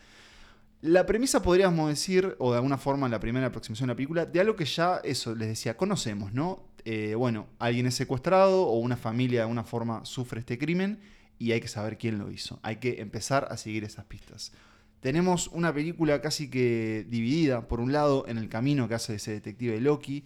La 0.82 1.04
premisa 1.04 1.42
podríamos 1.42 1.90
decir, 1.90 2.36
o 2.38 2.52
de 2.52 2.56
alguna 2.56 2.78
forma 2.78 3.08
la 3.08 3.20
primera 3.20 3.46
aproximación 3.46 3.88
de 3.88 3.92
la 3.92 3.96
película, 3.96 4.26
de 4.26 4.40
algo 4.40 4.56
que 4.56 4.64
ya, 4.64 5.00
eso, 5.04 5.34
les 5.34 5.48
decía, 5.48 5.76
conocemos, 5.76 6.32
¿no? 6.32 6.64
Eh, 6.86 7.14
bueno, 7.14 7.46
alguien 7.58 7.86
es 7.86 7.94
secuestrado 7.94 8.62
o 8.62 8.78
una 8.78 8.96
familia 8.96 9.40
de 9.40 9.42
alguna 9.42 9.64
forma 9.64 10.04
sufre 10.06 10.40
este 10.40 10.56
crimen 10.56 10.98
y 11.40 11.52
hay 11.52 11.60
que 11.60 11.68
saber 11.68 11.96
quién 11.96 12.18
lo 12.18 12.30
hizo. 12.30 12.60
Hay 12.62 12.76
que 12.76 13.00
empezar 13.00 13.48
a 13.50 13.56
seguir 13.56 13.82
esas 13.82 14.04
pistas. 14.04 14.52
Tenemos 15.00 15.48
una 15.48 15.72
película 15.72 16.20
casi 16.20 16.50
que 16.50 17.06
dividida, 17.08 17.66
por 17.66 17.80
un 17.80 17.92
lado, 17.92 18.26
en 18.28 18.36
el 18.36 18.50
camino 18.50 18.86
que 18.86 18.94
hace 18.94 19.14
ese 19.14 19.32
detective 19.32 19.80
Loki, 19.80 20.24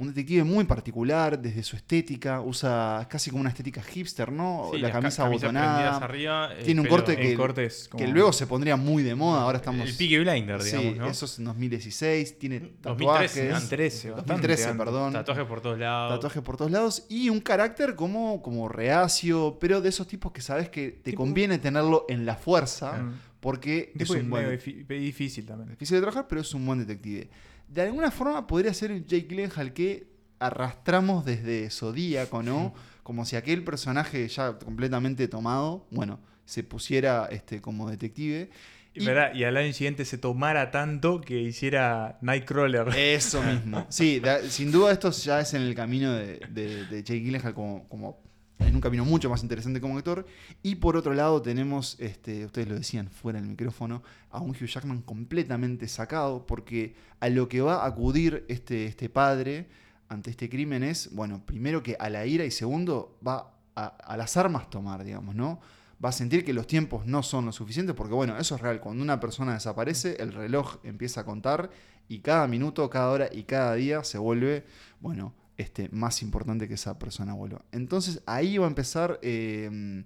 un 0.00 0.08
detective 0.08 0.42
muy 0.44 0.64
particular 0.64 1.38
desde 1.38 1.62
su 1.62 1.76
estética, 1.76 2.40
usa 2.40 3.06
casi 3.08 3.30
como 3.30 3.42
una 3.42 3.50
estética 3.50 3.82
hipster, 3.82 4.32
¿no? 4.32 4.70
Sí, 4.72 4.78
la 4.80 4.90
camisa 4.90 5.26
abotonada. 5.26 5.96
arriba, 5.98 6.52
el 6.54 6.64
Tiene 6.64 6.80
un 6.80 6.86
corte 6.88 7.16
que, 7.16 7.34
como- 7.36 7.54
que 7.98 8.08
luego 8.08 8.32
se 8.32 8.46
pondría 8.46 8.76
muy 8.76 9.02
de 9.02 9.14
moda, 9.14 9.42
ahora 9.42 9.58
estamos... 9.58 9.88
El 9.88 9.94
Peaky 9.94 10.18
Blinder, 10.18 10.62
digamos, 10.62 10.92
sí, 10.92 10.98
¿no? 10.98 11.06
eso 11.06 11.24
es 11.26 11.38
en 11.38 11.44
2016, 11.44 12.38
tiene 12.38 12.60
2013, 12.80 12.80
tatuajes. 12.82 13.36
antes. 13.38 13.50
2013, 13.52 14.10
bastante 14.10 14.32
2013, 14.32 14.64
antes. 14.64 14.78
perdón. 14.84 15.12
Tatuajes 15.12 15.44
por 15.44 15.60
todos 15.60 15.78
lados. 15.78 16.14
Tatuajes 16.14 16.42
por 16.42 16.56
todos 16.56 16.70
lados 16.70 17.06
y 17.10 17.28
un 17.28 17.40
carácter 17.40 17.94
como, 17.94 18.40
como 18.42 18.68
reacio, 18.68 19.58
pero 19.60 19.80
de 19.80 19.90
esos 19.90 20.06
tipos 20.06 20.32
que 20.32 20.40
sabes 20.40 20.70
que 20.70 20.90
te 20.90 21.10
Tipo- 21.12 21.18
conviene 21.18 21.58
tenerlo 21.58 22.06
en 22.08 22.24
la 22.26 22.36
fuerza 22.36 22.92
Mm. 23.02 23.14
porque 23.40 23.92
Un 23.94 24.00
es 24.02 24.10
un 24.10 24.30
buen 24.30 24.50
difícil 24.88 25.44
también. 25.46 25.70
difícil 25.70 25.96
de 25.96 26.00
trabajar, 26.00 26.26
pero 26.28 26.40
es 26.40 26.54
un 26.54 26.64
buen 26.64 26.78
detective. 26.78 27.28
De 27.70 27.82
alguna 27.82 28.10
forma 28.10 28.46
podría 28.46 28.74
ser 28.74 28.90
el 28.90 29.06
Jake 29.06 29.26
Gyllenhaal 29.28 29.72
que 29.72 30.08
arrastramos 30.38 31.24
desde 31.24 31.70
Zodíaco, 31.70 32.42
¿no? 32.42 32.74
Como 33.02 33.24
si 33.24 33.36
aquel 33.36 33.62
personaje 33.64 34.26
ya 34.28 34.58
completamente 34.58 35.28
tomado, 35.28 35.86
bueno, 35.90 36.20
se 36.44 36.62
pusiera 36.64 37.28
este, 37.30 37.60
como 37.60 37.88
detective. 37.90 38.50
Y, 38.92 39.04
¿verdad? 39.04 39.32
y 39.34 39.44
al 39.44 39.56
año 39.56 39.72
siguiente 39.72 40.04
se 40.04 40.18
tomara 40.18 40.72
tanto 40.72 41.20
que 41.20 41.40
hiciera 41.40 42.18
Nightcrawler. 42.22 42.88
Eso 42.96 43.40
mismo. 43.42 43.86
Sí, 43.88 44.18
da- 44.18 44.42
sin 44.42 44.72
duda 44.72 44.90
esto 44.92 45.10
ya 45.12 45.40
es 45.40 45.54
en 45.54 45.62
el 45.62 45.74
camino 45.76 46.12
de, 46.12 46.40
de, 46.50 46.86
de 46.86 47.02
Jake 47.04 47.20
Gyllenhaal 47.20 47.54
como, 47.54 47.88
como 47.88 48.20
en 48.60 48.74
un 48.74 48.80
camino 48.80 49.04
mucho 49.04 49.30
más 49.30 49.42
interesante 49.42 49.80
como 49.80 49.96
actor. 49.96 50.26
Y 50.62 50.76
por 50.76 50.96
otro 50.96 51.14
lado 51.14 51.42
tenemos, 51.42 51.96
este, 51.98 52.44
ustedes 52.44 52.68
lo 52.68 52.74
decían 52.74 53.10
fuera 53.10 53.40
del 53.40 53.48
micrófono, 53.48 54.02
a 54.30 54.40
un 54.40 54.50
Hugh 54.50 54.66
Jackman 54.66 55.02
completamente 55.02 55.88
sacado 55.88 56.46
porque 56.46 56.94
a 57.20 57.28
lo 57.28 57.48
que 57.48 57.60
va 57.60 57.82
a 57.82 57.86
acudir 57.86 58.44
este, 58.48 58.86
este 58.86 59.08
padre 59.08 59.68
ante 60.08 60.30
este 60.30 60.48
crimen 60.48 60.82
es, 60.82 61.10
bueno, 61.12 61.44
primero 61.44 61.82
que 61.82 61.96
a 61.98 62.10
la 62.10 62.26
ira 62.26 62.44
y 62.44 62.50
segundo 62.50 63.18
va 63.26 63.54
a, 63.74 63.86
a 63.86 64.16
las 64.16 64.36
armas 64.36 64.68
tomar, 64.70 65.04
digamos, 65.04 65.34
¿no? 65.34 65.60
Va 66.02 66.08
a 66.08 66.12
sentir 66.12 66.44
que 66.44 66.54
los 66.54 66.66
tiempos 66.66 67.06
no 67.06 67.22
son 67.22 67.46
lo 67.46 67.52
suficientes 67.52 67.94
porque, 67.94 68.14
bueno, 68.14 68.36
eso 68.38 68.54
es 68.54 68.60
real. 68.60 68.80
Cuando 68.80 69.02
una 69.02 69.20
persona 69.20 69.52
desaparece, 69.52 70.16
el 70.18 70.32
reloj 70.32 70.78
empieza 70.82 71.20
a 71.20 71.24
contar 71.24 71.70
y 72.08 72.20
cada 72.20 72.48
minuto, 72.48 72.88
cada 72.90 73.10
hora 73.10 73.28
y 73.30 73.44
cada 73.44 73.74
día 73.74 74.02
se 74.02 74.18
vuelve, 74.18 74.64
bueno, 75.00 75.34
este, 75.60 75.88
más 75.92 76.22
importante 76.22 76.66
que 76.68 76.74
esa 76.74 76.98
persona 76.98 77.34
vuelva. 77.34 77.62
Entonces 77.72 78.22
ahí 78.26 78.58
va 78.58 78.66
a 78.66 78.68
empezar 78.68 79.18
eh, 79.22 80.04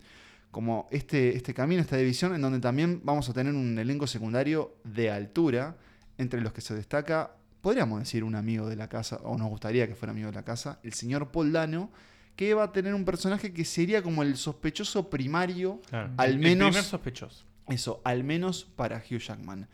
como 0.51 0.89
este, 0.91 1.37
este 1.37 1.53
camino, 1.55 1.81
esta 1.81 1.97
división, 1.97 2.35
en 2.35 2.41
donde 2.41 2.61
también 2.61 3.01
vamos 3.05 3.29
a 3.29 3.33
tener 3.33 3.55
un 3.55 3.79
elenco 3.79 4.07
secundario 4.07 4.77
de 4.85 5.11
altura, 5.11 5.77
entre 6.19 6.41
los 6.41 6.53
que 6.53 6.61
se 6.61 6.75
destaca, 6.75 7.37
podríamos 7.61 7.99
decir, 8.01 8.23
un 8.23 8.35
amigo 8.37 8.69
de 8.69 8.77
la 8.77 8.89
casa, 8.89 9.17
o 9.25 9.37
nos 9.37 9.49
gustaría 9.49 9.89
que 9.89 9.95
fuera 9.95 10.13
amigo 10.13 10.29
de 10.29 10.35
la 10.37 10.45
casa, 10.45 10.79
el 10.85 10.93
señor 10.93 11.31
Paul 11.33 11.51
Dano, 11.53 11.91
que 12.37 12.55
va 12.55 12.65
a 12.65 12.73
tener 12.73 12.95
un 12.95 13.05
personaje 13.05 13.53
que 13.53 13.65
sería 13.65 14.03
como 14.03 14.23
el 14.23 14.37
sospechoso 14.37 15.09
primario, 15.11 15.81
Claro. 15.89 16.11
al 16.17 16.31
El 16.33 16.39
menos, 16.39 16.69
primer 16.69 16.85
sospechoso. 16.85 17.45
eso, 17.69 18.01
al 18.05 18.23
menos 18.25 18.65
para 18.65 18.99
Hugh 18.99 19.19
Jackman. 19.19 19.69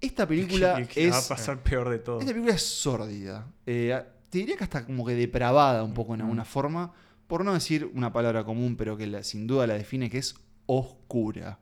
Esta 0.00 0.26
película 0.26 0.78
El 0.78 0.86
que 0.88 1.06
es... 1.06 1.12
va 1.12 1.18
a 1.18 1.28
pasar 1.28 1.62
peor 1.62 1.88
de 1.90 1.98
todo. 1.98 2.18
Esta 2.20 2.32
película 2.32 2.54
es 2.54 2.62
sórdida. 2.62 3.46
Eh, 3.66 4.02
te 4.34 4.38
diría 4.40 4.56
que 4.56 4.64
hasta 4.64 4.84
como 4.84 5.06
que 5.06 5.14
depravada 5.14 5.84
un 5.84 5.94
poco 5.94 6.14
en 6.14 6.22
alguna 6.22 6.44
forma. 6.44 6.92
Por 7.28 7.44
no 7.44 7.54
decir 7.54 7.88
una 7.94 8.12
palabra 8.12 8.42
común, 8.44 8.76
pero 8.76 8.96
que 8.96 9.06
la- 9.06 9.22
sin 9.22 9.46
duda 9.46 9.66
la 9.66 9.74
define, 9.74 10.10
que 10.10 10.18
es 10.18 10.34
oscura. 10.66 11.58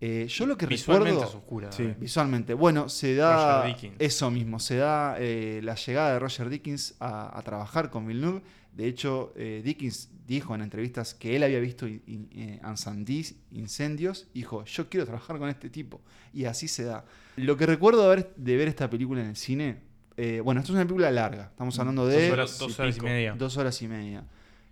Eh, 0.00 0.26
yo 0.28 0.46
lo 0.46 0.56
que 0.56 0.66
Visualmente 0.66 1.10
recuerdo... 1.12 1.30
es 1.30 1.36
oscura. 1.36 1.72
Sí. 1.72 1.82
eh. 1.84 1.96
Visualmente. 1.98 2.54
Bueno, 2.54 2.88
se 2.88 3.14
da 3.16 3.62
Roger 3.62 3.74
Dickens. 3.74 3.96
eso 3.98 4.30
mismo, 4.30 4.58
se 4.60 4.76
da 4.76 5.16
eh, 5.18 5.60
la 5.62 5.74
llegada 5.74 6.12
de 6.12 6.18
Roger 6.20 6.48
Dickens 6.48 6.94
a, 7.00 7.36
a 7.38 7.42
trabajar 7.42 7.90
con 7.90 8.06
Villeneuve. 8.06 8.42
De 8.72 8.86
hecho, 8.86 9.32
eh, 9.36 9.60
Dickens 9.64 10.10
dijo 10.26 10.54
en 10.54 10.62
entrevistas 10.62 11.14
que 11.14 11.36
él 11.36 11.42
había 11.42 11.60
visto 11.60 11.86
in- 11.86 12.02
in- 12.06 12.28
eh, 12.32 12.60
Ansandís, 12.62 13.34
incendios, 13.52 14.28
y 14.32 14.38
dijo, 14.40 14.64
yo 14.64 14.88
quiero 14.88 15.04
trabajar 15.06 15.38
con 15.38 15.48
este 15.48 15.68
tipo. 15.70 16.00
Y 16.32 16.46
así 16.46 16.68
se 16.68 16.84
da. 16.84 17.04
Lo 17.36 17.56
que 17.56 17.66
recuerdo 17.66 18.08
de 18.08 18.16
ver, 18.16 18.34
de 18.36 18.56
ver 18.56 18.68
esta 18.68 18.88
película 18.88 19.20
en 19.20 19.28
el 19.28 19.36
cine, 19.36 19.82
eh, 20.16 20.40
bueno, 20.42 20.60
esto 20.60 20.72
es 20.72 20.76
una 20.76 20.84
película 20.84 21.10
larga, 21.10 21.48
estamos 21.50 21.78
hablando 21.78 22.06
de 22.06 22.22
Dos 22.24 22.32
horas, 22.32 22.58
dos 22.58 22.78
horas 22.80 22.96
y 22.96 23.00
media. 23.00 23.34
dos 23.38 23.56
horas 23.56 23.82
y 23.82 23.88
media. 23.88 24.24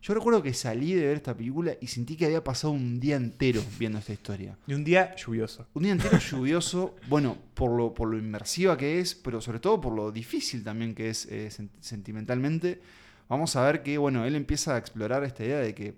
Yo 0.03 0.15
recuerdo 0.15 0.43
que 0.43 0.55
salí 0.55 0.95
de 0.95 1.05
ver 1.07 1.17
esta 1.17 1.37
película 1.37 1.75
y 1.79 1.87
sentí 1.89 2.17
que 2.17 2.25
había 2.25 2.43
pasado 2.43 2.73
un 2.73 2.99
día 2.99 3.17
entero 3.17 3.63
viendo 3.79 3.99
esta 3.99 4.15
historia. 4.15 4.57
Y 4.67 4.73
un 4.73 4.83
día 4.83 5.15
lluvioso. 5.15 5.67
Un 5.75 5.83
día 5.83 5.93
entero 5.93 6.19
lluvioso, 6.19 6.97
bueno, 7.09 7.37
por 7.53 7.71
lo, 7.77 7.93
por 7.93 8.09
lo 8.09 8.17
inmersiva 8.17 8.79
que 8.79 8.99
es, 9.01 9.15
pero 9.15 9.43
sobre 9.43 9.61
todo 9.61 9.79
por 9.79 9.93
lo 9.95 10.11
difícil 10.11 10.65
también 10.65 10.95
que 10.95 11.11
es 11.11 11.27
eh, 11.27 11.49
sen- 11.51 11.69
sentimentalmente. 11.81 12.81
Vamos 13.29 13.55
a 13.57 13.65
ver 13.65 13.83
que, 13.83 13.99
bueno, 13.99 14.25
él 14.25 14.37
empieza 14.37 14.75
a 14.75 14.79
explorar 14.79 15.23
esta 15.25 15.45
idea 15.45 15.59
de 15.59 15.75
que 15.75 15.95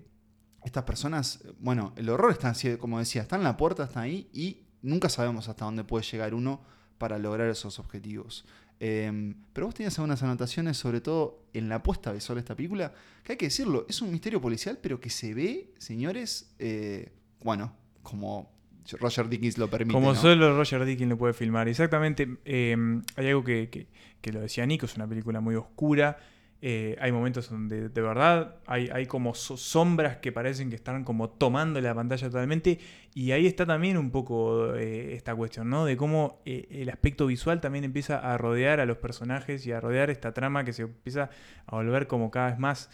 estas 0.65 0.83
personas, 0.83 1.39
bueno, 1.59 1.93
el 1.95 2.09
horror 2.09 2.31
está, 2.31 2.49
así, 2.49 2.75
como 2.77 2.99
decía, 2.99 3.21
está 3.21 3.37
en 3.37 3.43
la 3.43 3.55
puerta, 3.57 3.85
está 3.85 4.01
ahí 4.01 4.27
y 4.33 4.63
nunca 4.81 5.07
sabemos 5.09 5.47
hasta 5.49 5.63
dónde 5.65 5.83
puede 5.85 6.03
llegar 6.05 6.33
uno 6.33 6.61
para 6.97 7.17
lograr 7.17 7.49
esos 7.49 7.79
objetivos. 7.79 8.45
Eh, 8.79 9.33
pero 9.53 9.67
vos 9.67 9.75
tenías 9.75 9.97
algunas 9.99 10.21
anotaciones, 10.23 10.77
sobre 10.77 10.99
todo 11.01 11.43
en 11.53 11.69
la 11.69 11.81
puesta 11.83 12.11
visual 12.11 12.35
de 12.37 12.39
esta 12.41 12.55
película, 12.55 12.93
que 13.23 13.33
hay 13.33 13.37
que 13.37 13.45
decirlo, 13.45 13.85
es 13.87 14.01
un 14.01 14.11
misterio 14.11 14.41
policial, 14.41 14.79
pero 14.81 14.99
que 14.99 15.09
se 15.09 15.33
ve, 15.33 15.71
señores, 15.77 16.53
eh, 16.59 17.11
bueno, 17.41 17.73
como 18.01 18.51
Roger 18.99 19.29
Dickens 19.29 19.57
lo 19.57 19.69
permite. 19.69 19.93
Como 19.93 20.13
¿no? 20.13 20.19
solo 20.19 20.57
Roger 20.57 20.83
Dickens 20.83 21.09
lo 21.09 21.17
puede 21.17 21.33
filmar. 21.33 21.67
Exactamente. 21.69 22.27
eh, 22.45 22.75
hay 23.15 23.27
algo 23.27 23.43
que, 23.43 23.69
que- 23.69 23.87
que 24.21 24.31
lo 24.31 24.39
decía 24.41 24.65
Nico, 24.65 24.85
es 24.85 24.95
una 24.95 25.07
película 25.07 25.39
muy 25.41 25.55
oscura. 25.55 26.17
Eh, 26.65 26.95
hay 27.01 27.11
momentos 27.11 27.49
donde 27.49 27.89
de 27.89 28.01
verdad 28.01 28.55
hay, 28.65 28.87
hay 28.93 29.05
como 29.05 29.35
so- 29.35 29.57
sombras 29.57 30.17
que 30.17 30.31
parecen 30.31 30.69
que 30.69 30.77
están 30.77 31.03
como 31.03 31.29
tomando 31.29 31.81
la 31.81 31.93
pantalla 31.93 32.29
totalmente. 32.29 32.79
Y 33.13 33.31
ahí 33.31 33.47
está 33.47 33.65
también 33.65 33.97
un 33.97 34.11
poco 34.11 34.73
eh, 34.75 35.13
esta 35.13 35.35
cuestión, 35.35 35.69
¿no? 35.69 35.83
De 35.83 35.97
cómo 35.97 36.41
eh, 36.45 36.67
el 36.71 36.89
aspecto 36.89 37.27
visual 37.27 37.59
también 37.59 37.83
empieza 37.83 38.17
a 38.17 38.37
rodear 38.37 38.79
a 38.79 38.85
los 38.85 38.95
personajes 38.97 39.67
y 39.67 39.73
a 39.73 39.81
rodear 39.81 40.09
esta 40.09 40.33
trama 40.33 40.63
que 40.63 40.71
se 40.71 40.83
empieza 40.83 41.29
a 41.65 41.75
volver 41.75 42.07
como 42.07 42.31
cada 42.31 42.51
vez 42.51 42.59
más 42.59 42.89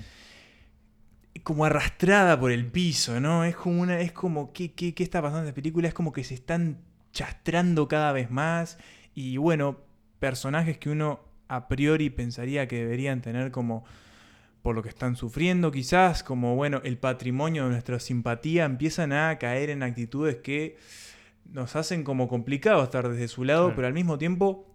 como 1.44 1.66
arrastrada 1.66 2.40
por 2.40 2.52
el 2.52 2.66
piso, 2.68 3.20
¿no? 3.20 3.44
Es 3.44 3.56
como 3.56 3.82
una. 3.82 4.00
Es 4.00 4.12
como. 4.12 4.52
¿Qué, 4.54 4.74
qué, 4.74 4.94
qué 4.94 5.04
está 5.04 5.22
pasando 5.22 5.44
en 5.44 5.48
esta 5.50 5.56
película? 5.56 5.88
Es 5.88 5.94
como 5.94 6.12
que 6.12 6.24
se 6.24 6.34
están 6.34 6.80
chastrando 7.12 7.88
cada 7.88 8.12
vez 8.12 8.30
más. 8.32 8.78
Y 9.16 9.38
bueno, 9.38 9.78
personajes 10.20 10.78
que 10.78 10.90
uno 10.90 11.22
a 11.50 11.68
priori 11.68 12.10
pensaría 12.10 12.68
que 12.68 12.78
deberían 12.78 13.22
tener 13.22 13.52
como. 13.52 13.84
Por 14.62 14.76
lo 14.76 14.84
que 14.84 14.90
están 14.90 15.16
sufriendo, 15.16 15.72
quizás, 15.72 16.22
como 16.22 16.58
bueno, 16.58 16.82
el 16.84 16.98
patrimonio 16.98 17.64
de 17.64 17.70
nuestra 17.70 17.98
simpatía, 17.98 18.66
empiezan 18.66 19.14
a 19.14 19.38
caer 19.40 19.70
en 19.70 19.84
actitudes 19.84 20.36
que 20.44 20.76
nos 21.54 21.78
hacen 21.78 22.04
como 22.04 22.28
complicado 22.28 22.84
estar 22.84 23.08
desde 23.08 23.30
su 23.30 23.46
lado, 23.46 23.68
Claro. 23.68 23.76
pero 23.78 23.88
al 23.88 23.94
mismo 23.94 24.18
tiempo 24.18 24.66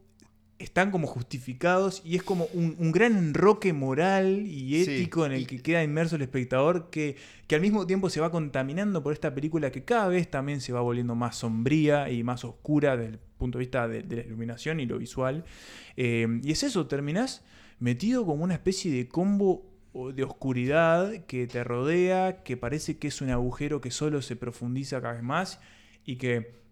están 0.58 0.90
como 0.90 1.06
justificados 1.06 2.00
y 2.02 2.16
es 2.16 2.22
como 2.22 2.46
un, 2.54 2.76
un 2.78 2.92
gran 2.92 3.14
enroque 3.16 3.74
moral 3.74 4.46
y 4.46 4.84
Sí, 4.84 4.90
ético 4.94 5.26
en 5.26 5.32
el 5.32 5.46
que 5.46 5.60
queda 5.60 5.82
inmerso 5.84 6.16
el 6.16 6.22
espectador 6.22 6.88
que, 6.90 7.16
que 7.46 7.54
al 7.54 7.60
mismo 7.60 7.86
tiempo 7.86 8.08
se 8.08 8.20
va 8.22 8.30
contaminando 8.30 9.02
por 9.02 9.12
esta 9.12 9.34
película 9.34 9.70
que 9.70 9.84
cada 9.84 10.08
vez 10.08 10.30
también 10.30 10.62
se 10.62 10.72
va 10.72 10.80
volviendo 10.80 11.14
más 11.14 11.36
sombría 11.36 12.08
y 12.10 12.22
más 12.22 12.42
oscura 12.44 12.96
desde 12.96 13.12
el 13.14 13.18
punto 13.44 13.58
de 13.58 13.64
vista 13.64 13.86
de, 13.88 14.02
de 14.02 14.16
la 14.16 14.22
iluminación 14.22 14.80
y 14.80 14.86
lo 14.86 14.98
visual. 14.98 15.44
Eh, 15.96 16.40
y 16.42 16.50
es 16.50 16.62
eso, 16.62 16.86
terminás 16.86 17.44
metido 17.78 18.24
como 18.24 18.44
una 18.44 18.54
especie 18.54 18.90
de 18.90 19.08
combo 19.08 19.70
o 19.92 20.12
de 20.12 20.24
oscuridad 20.24 21.24
que 21.26 21.46
te 21.46 21.62
rodea, 21.62 22.42
que 22.42 22.56
parece 22.56 22.98
que 22.98 23.08
es 23.08 23.20
un 23.20 23.30
agujero 23.30 23.80
que 23.80 23.90
solo 23.90 24.22
se 24.22 24.36
profundiza 24.36 25.00
cada 25.00 25.14
vez 25.14 25.22
más 25.22 25.60
y 26.04 26.16
que 26.16 26.64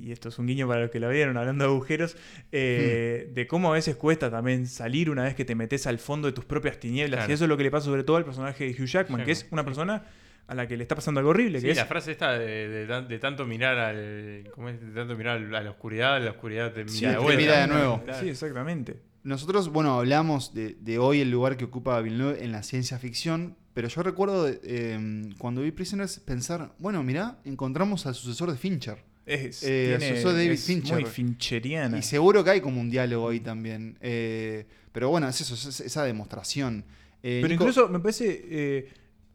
y 0.00 0.12
esto 0.12 0.28
es 0.28 0.38
un 0.38 0.46
guiño 0.46 0.68
para 0.68 0.82
los 0.82 0.90
que 0.90 1.00
lo 1.00 1.08
vieron 1.08 1.36
hablando 1.36 1.64
de 1.64 1.70
agujeros, 1.70 2.16
eh, 2.52 3.30
de 3.34 3.46
cómo 3.48 3.70
a 3.70 3.74
veces 3.74 3.96
cuesta 3.96 4.30
también 4.30 4.68
salir 4.68 5.10
una 5.10 5.24
vez 5.24 5.34
que 5.34 5.44
te 5.44 5.56
metes 5.56 5.88
al 5.88 5.98
fondo 5.98 6.28
de 6.28 6.32
tus 6.32 6.44
propias 6.44 6.78
tinieblas. 6.78 7.18
Claro. 7.18 7.32
Y 7.32 7.34
eso 7.34 7.44
es 7.44 7.48
lo 7.48 7.56
que 7.56 7.64
le 7.64 7.70
pasa 7.72 7.86
sobre 7.86 8.04
todo 8.04 8.16
al 8.16 8.24
personaje 8.24 8.64
de 8.64 8.70
Hugh 8.70 8.86
Jackman, 8.86 9.24
que 9.24 9.32
es 9.32 9.48
una 9.50 9.64
persona 9.64 10.04
a 10.48 10.54
la 10.54 10.66
que 10.66 10.76
le 10.76 10.82
está 10.82 10.94
pasando 10.96 11.20
algo 11.20 11.30
horrible. 11.30 11.60
Sí, 11.60 11.66
que 11.68 11.74
la 11.74 11.82
es, 11.82 11.88
frase 11.88 12.10
esta 12.12 12.32
de, 12.38 12.68
de 12.68 12.86
tan- 12.86 13.06
de 13.06 13.18
tanto 13.20 13.44
mirar 13.46 13.78
al. 13.78 14.48
¿cómo 14.54 14.68
es? 14.70 14.80
De 14.80 14.92
tanto 14.92 15.14
mirar 15.14 15.36
a 15.36 15.62
la 15.62 15.70
oscuridad, 15.70 16.20
la 16.22 16.30
oscuridad 16.32 16.72
te 16.72 16.84
mira 16.84 16.92
Sí, 16.96 17.06
de 17.06 17.12
te 17.12 17.18
vuelta. 17.18 17.40
mira 17.40 17.60
de 17.60 17.66
nuevo. 17.68 18.02
Claro. 18.02 18.20
Sí, 18.20 18.28
exactamente. 18.30 18.96
Nosotros, 19.22 19.68
bueno, 19.68 19.98
hablamos 19.98 20.54
de, 20.54 20.76
de 20.80 20.98
hoy 20.98 21.20
el 21.20 21.30
lugar 21.30 21.56
que 21.56 21.64
ocupa 21.66 22.00
Villeneuve 22.00 22.42
en 22.42 22.50
la 22.52 22.62
ciencia 22.62 22.98
ficción, 22.98 23.56
pero 23.74 23.88
yo 23.88 24.02
recuerdo 24.02 24.48
eh, 24.48 25.30
cuando 25.38 25.60
vi 25.62 25.70
Prisoners 25.70 26.18
pensar, 26.20 26.72
bueno, 26.78 27.02
mirá, 27.02 27.38
encontramos 27.44 28.06
al 28.06 28.14
sucesor 28.14 28.50
de 28.50 28.56
Fincher. 28.56 28.98
Es, 29.26 29.62
Eh, 29.64 29.96
tiene- 29.98 30.06
asociado 30.12 30.30
a 30.30 30.32
David 30.38 30.50
es 30.52 30.64
Fincher. 30.64 30.94
muy 30.94 31.04
fincheriana. 31.04 31.98
Y 31.98 32.02
seguro 32.02 32.42
que 32.42 32.50
hay 32.50 32.60
como 32.62 32.80
un 32.80 32.88
diálogo 32.88 33.28
ahí 33.28 33.40
también. 33.40 33.98
Eh, 34.00 34.64
pero 34.92 35.10
bueno, 35.10 35.28
es 35.28 35.38
eso, 35.42 35.54
es 35.54 35.80
esa 35.80 36.04
demostración. 36.04 36.84
Eh, 37.22 37.40
Pero 37.42 37.48
Nico- 37.52 37.64
incluso 37.64 37.88
me 37.90 37.98
parece. 38.00 38.88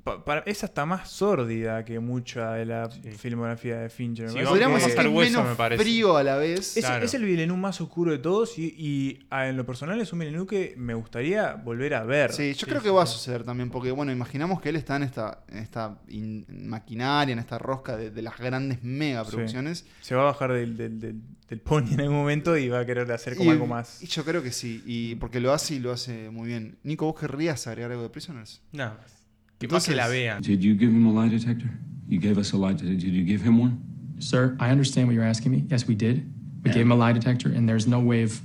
Pa- 0.03 0.23
para, 0.25 0.41
es 0.41 0.63
hasta 0.63 0.85
más 0.85 1.09
sórdida 1.09 1.83
que 1.85 1.99
mucha 1.99 2.53
de 2.53 2.65
la 2.65 2.89
Sí. 2.91 3.01
filmografía 3.11 3.77
de 3.79 3.89
Fincher. 3.89 4.29
Sí, 4.29 4.39
podríamos 4.45 4.79
que- 4.79 4.85
decir 4.89 4.95
que 4.95 5.01
es 5.01 5.07
Oscar 5.07 5.07
Hueso, 5.07 5.31
menos 5.39 5.49
me 5.51 5.55
parece. 5.55 5.83
frío 5.83 6.17
a 6.17 6.23
la 6.23 6.35
vez. 6.37 6.77
Es, 6.77 6.85
Claro. 6.85 7.05
es 7.05 7.13
el 7.13 7.23
Villeneuve 7.23 7.59
más 7.59 7.79
oscuro 7.81 8.11
de 8.11 8.17
todos 8.19 8.57
y, 8.59 8.73
y, 8.77 9.25
en 9.31 9.57
lo 9.57 9.65
personal 9.65 9.99
es 10.01 10.11
un 10.13 10.19
Villeneuve 10.19 10.47
que 10.47 10.73
me 10.77 10.93
gustaría 10.93 11.53
volver 11.55 11.93
a 11.95 12.03
ver. 12.03 12.31
Sí, 12.33 12.53
yo 12.53 12.59
Sí, 12.59 12.65
creo 12.65 12.79
sí, 12.79 12.85
que 12.85 12.89
va 12.91 13.03
a 13.03 13.05
suceder 13.07 13.43
también, 13.43 13.69
porque 13.69 13.91
bueno, 13.91 14.11
imaginamos 14.11 14.61
que 14.61 14.69
él 14.69 14.75
está 14.75 14.95
en 14.97 15.03
esta, 15.03 15.43
en 15.47 15.57
esta 15.59 15.99
in- 16.09 16.45
maquinaria, 16.49 17.33
en 17.33 17.39
esta 17.39 17.57
rosca 17.57 17.95
de, 17.97 18.11
de 18.11 18.21
las 18.21 18.37
grandes 18.37 18.83
mega 18.83 19.23
Sí. 19.25 19.31
producciones. 19.31 19.85
Se 20.01 20.15
va 20.15 20.21
a 20.23 20.25
bajar 20.25 20.51
del, 20.53 20.75
del, 20.77 20.99
del- 20.99 21.21
del 21.49 21.59
pony 21.61 21.93
en 21.93 22.01
algún 22.01 22.15
momento 22.17 22.57
y 22.57 22.67
va 22.67 22.79
a 22.79 22.85
querer 22.85 23.11
hacer 23.11 23.35
como 23.35 23.51
Y- 23.51 23.53
algo 23.53 23.67
más. 23.67 24.01
Y 24.01 24.07
yo 24.07 24.23
creo 24.25 24.41
que 24.41 24.51
sí, 24.51 24.81
y 24.85 25.15
porque 25.15 25.39
lo 25.39 25.53
hace 25.53 25.75
y 25.75 25.79
lo 25.79 25.91
hace 25.91 26.29
muy 26.31 26.47
bien. 26.47 26.77
Nico, 26.83 27.05
¿vos 27.05 27.19
querrías 27.19 27.67
agregar 27.67 27.91
algo 27.91 28.03
de 28.03 28.09
Prisoners? 28.09 28.61
Nada 28.71 28.97
más. 29.01 29.22
Que 29.63 29.69
más 29.69 29.85
que 29.85 29.93
Entonces- 29.93 29.95
la 29.95 30.07
vean. 30.09 30.41
Did 30.41 30.61
you 30.61 30.75
give 30.75 30.91
him 30.91 31.05
a 31.07 31.11
lie 31.13 31.29
detector? 31.29 31.69
You 32.09 32.19
gave 32.19 32.37
us 32.37 32.51
a 32.51 32.57
lie 32.57 32.73
detector. 32.73 32.95
Did 32.95 33.13
you 33.13 33.23
give 33.23 33.41
him 33.41 33.57
one? 33.57 33.79
Sir, 34.19 34.57
I 34.59 34.69
understand 34.71 35.07
what 35.07 35.13
you're 35.15 35.23
asking 35.23 35.53
me. 35.53 35.63
Yes, 35.69 35.87
we 35.87 35.95
did. 35.95 36.29
We 36.65 36.71
gave 36.71 36.81
him 36.81 36.91
a 36.91 36.95
lie 36.95 37.13
detector, 37.13 37.47
and 37.47 37.67
there's 37.67 37.87
no 37.87 37.99
way 38.01 38.23
of. 38.23 38.41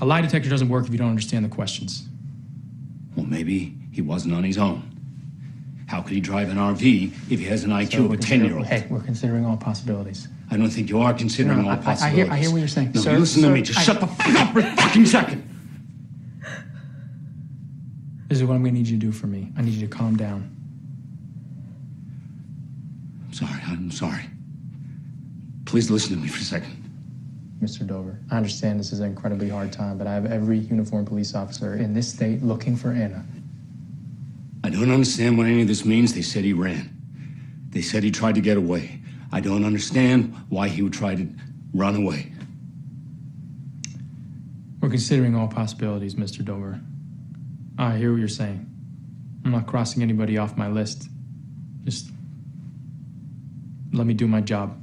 a 0.00 0.04
lie 0.04 0.20
detector 0.22 0.50
doesn't 0.50 0.68
work 0.68 0.86
if 0.86 0.92
you 0.92 0.98
don't 0.98 1.08
understand 1.10 1.44
the 1.44 1.48
questions. 1.48 2.08
Well, 3.14 3.26
maybe 3.26 3.74
he 3.92 4.02
wasn't 4.02 4.34
on 4.34 4.42
his 4.42 4.58
own. 4.58 4.82
How 5.86 6.00
could 6.02 6.12
he 6.12 6.20
drive 6.20 6.48
an 6.50 6.56
RV 6.58 7.12
if 7.30 7.38
he 7.38 7.44
has 7.46 7.62
an 7.62 7.70
IQ 7.70 7.92
So 7.92 8.04
of 8.06 8.12
a 8.12 8.16
10 8.16 8.44
year 8.44 8.56
old? 8.56 8.66
Hey, 8.66 8.86
we're 8.90 9.00
considering 9.02 9.44
all 9.46 9.56
possibilities. 9.56 10.26
I 10.50 10.56
don't 10.56 10.70
think 10.70 10.88
you 10.90 11.00
are 11.00 11.14
considering 11.14 11.58
No, 11.58 11.64
all 11.64 11.70
I- 11.70 11.74
I- 11.74 11.76
I 11.76 11.78
hear- 11.78 11.84
possibilities. 12.26 12.30
I 12.32 12.36
hear 12.38 12.50
what 12.50 12.58
you're 12.58 12.68
saying. 12.68 12.90
No, 12.94 13.00
Sir, 13.02 13.18
listen 13.18 13.42
to 13.42 13.50
me. 13.50 13.62
Just 13.62 13.78
I- 13.78 13.82
shut 13.82 14.00
the 14.00 14.06
fuck 14.08 14.34
up 14.40 14.52
for 14.52 14.58
a 14.60 14.76
fucking 14.76 15.06
second. 15.06 15.42
This 18.30 18.38
is 18.38 18.44
what 18.44 18.54
I'm 18.54 18.62
going 18.62 18.74
to 18.74 18.78
need 18.78 18.86
you 18.86 18.96
to 18.96 19.06
do 19.06 19.10
for 19.10 19.26
me. 19.26 19.50
I 19.56 19.62
need 19.62 19.74
you 19.74 19.84
to 19.88 19.92
calm 19.92 20.16
down. 20.16 20.56
I'm 23.26 23.32
sorry. 23.32 23.60
I'm 23.66 23.90
sorry. 23.90 24.22
Please 25.64 25.90
listen 25.90 26.14
to 26.14 26.16
me 26.16 26.28
for 26.28 26.38
a 26.38 26.44
second. 26.44 26.76
Mr. 27.60 27.84
Dover, 27.84 28.20
I 28.30 28.36
understand 28.36 28.78
this 28.78 28.92
is 28.92 29.00
an 29.00 29.06
incredibly 29.06 29.48
hard 29.48 29.72
time, 29.72 29.98
but 29.98 30.06
I 30.06 30.14
have 30.14 30.26
every 30.26 30.58
uniformed 30.58 31.08
police 31.08 31.34
officer 31.34 31.74
in 31.74 31.92
this 31.92 32.08
state 32.08 32.40
looking 32.40 32.76
for 32.76 32.92
Anna. 32.92 33.24
I 34.62 34.70
don't 34.70 34.92
understand 34.92 35.36
what 35.36 35.48
any 35.48 35.62
of 35.62 35.68
this 35.68 35.84
means. 35.84 36.14
They 36.14 36.22
said 36.22 36.44
he 36.44 36.52
ran. 36.52 36.88
They 37.70 37.82
said 37.82 38.04
he 38.04 38.12
tried 38.12 38.36
to 38.36 38.40
get 38.40 38.56
away. 38.56 39.00
I 39.32 39.40
don't 39.40 39.64
understand 39.64 40.36
why 40.50 40.68
he 40.68 40.82
would 40.82 40.92
try 40.92 41.16
to 41.16 41.28
run 41.74 41.96
away. 41.96 42.32
We're 44.80 44.88
considering 44.88 45.34
all 45.34 45.48
possibilities, 45.48 46.14
Mr. 46.14 46.44
Dover. 46.44 46.80
I 47.80 47.96
hear 47.96 48.10
what 48.10 48.18
you're 48.18 48.28
saying. 48.28 48.66
I'm 49.44 49.52
not 49.52 49.66
crossing 49.66 50.02
anybody 50.02 50.36
off 50.38 50.56
my 50.56 50.68
list. 50.68 51.08
Just 51.84 52.10
let 53.92 54.04
me 54.06 54.12
do 54.14 54.26
my 54.28 54.42
job. 54.42 54.76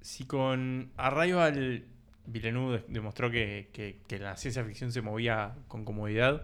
Si 0.00 0.24
con 0.24 0.90
Arrival 0.96 1.84
Villeneuve 2.26 2.78
de- 2.80 2.84
demostró 2.88 3.30
que, 3.30 3.68
que- 3.72 4.00
que 4.08 4.18
la 4.18 4.36
ciencia 4.36 4.64
ficción 4.64 4.90
se 4.92 5.02
movía 5.02 5.54
con 5.68 5.84
comodidad, 5.84 6.42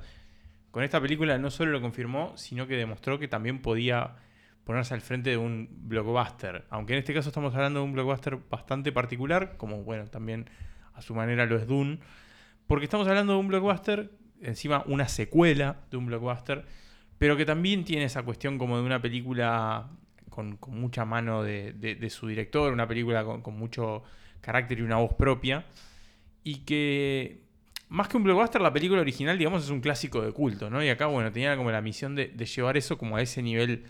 con 0.70 0.84
esta 0.84 1.00
película 1.00 1.36
no 1.38 1.50
solo 1.50 1.72
lo 1.72 1.80
confirmó, 1.80 2.32
sino 2.36 2.66
que 2.66 2.76
demostró 2.76 3.18
que 3.18 3.26
también 3.28 3.60
podía 3.60 4.14
ponerse 4.64 4.94
al 4.94 5.00
frente 5.00 5.30
de 5.30 5.36
un 5.36 5.68
blockbuster. 5.88 6.64
Aunque 6.70 6.92
en 6.92 7.00
este 7.00 7.12
caso 7.12 7.30
estamos 7.30 7.54
hablando 7.54 7.80
de 7.80 7.86
un 7.86 7.92
blockbuster 7.92 8.38
bastante 8.48 8.92
particular, 8.92 9.56
como 9.56 9.82
bueno, 9.82 10.04
también 10.06 10.46
a 10.94 11.02
su 11.02 11.14
manera 11.14 11.44
lo 11.46 11.56
es 11.56 11.66
Dune, 11.66 11.98
porque 12.70 12.84
estamos 12.84 13.08
hablando 13.08 13.32
de 13.32 13.40
un 13.40 13.48
blockbuster, 13.48 14.12
encima 14.40 14.84
una 14.86 15.08
secuela 15.08 15.80
de 15.90 15.96
un 15.96 16.06
blockbuster, 16.06 16.64
pero 17.18 17.36
que 17.36 17.44
también 17.44 17.84
tiene 17.84 18.04
esa 18.04 18.22
cuestión 18.22 18.58
como 18.58 18.76
de 18.76 18.84
una 18.84 19.02
película 19.02 19.90
con, 20.28 20.56
mucha 20.68 21.04
mano 21.04 21.42
de, 21.42 22.08
su 22.10 22.28
director, 22.28 22.72
una 22.72 22.86
película 22.86 23.24
con, 23.24 23.42
con 23.42 23.58
mucho 23.58 24.04
carácter 24.40 24.78
y 24.78 24.82
una 24.82 24.98
voz 24.98 25.14
propia, 25.14 25.66
y 26.44 26.58
que 26.58 27.42
más 27.88 28.06
que 28.06 28.16
un 28.16 28.22
blockbuster, 28.22 28.60
la 28.60 28.72
película 28.72 29.00
original, 29.00 29.36
digamos, 29.36 29.64
es 29.64 29.70
un 29.70 29.80
clásico 29.80 30.22
de 30.22 30.30
culto, 30.30 30.70
¿no? 30.70 30.80
Y 30.80 30.90
acá, 30.90 31.06
bueno, 31.06 31.32
tenía 31.32 31.56
como 31.56 31.72
la 31.72 31.80
misión 31.80 32.14
de, 32.14 32.28
de 32.28 32.46
llevar 32.46 32.76
eso 32.76 32.96
como 32.96 33.16
a 33.16 33.20
ese 33.20 33.42
nivel 33.42 33.82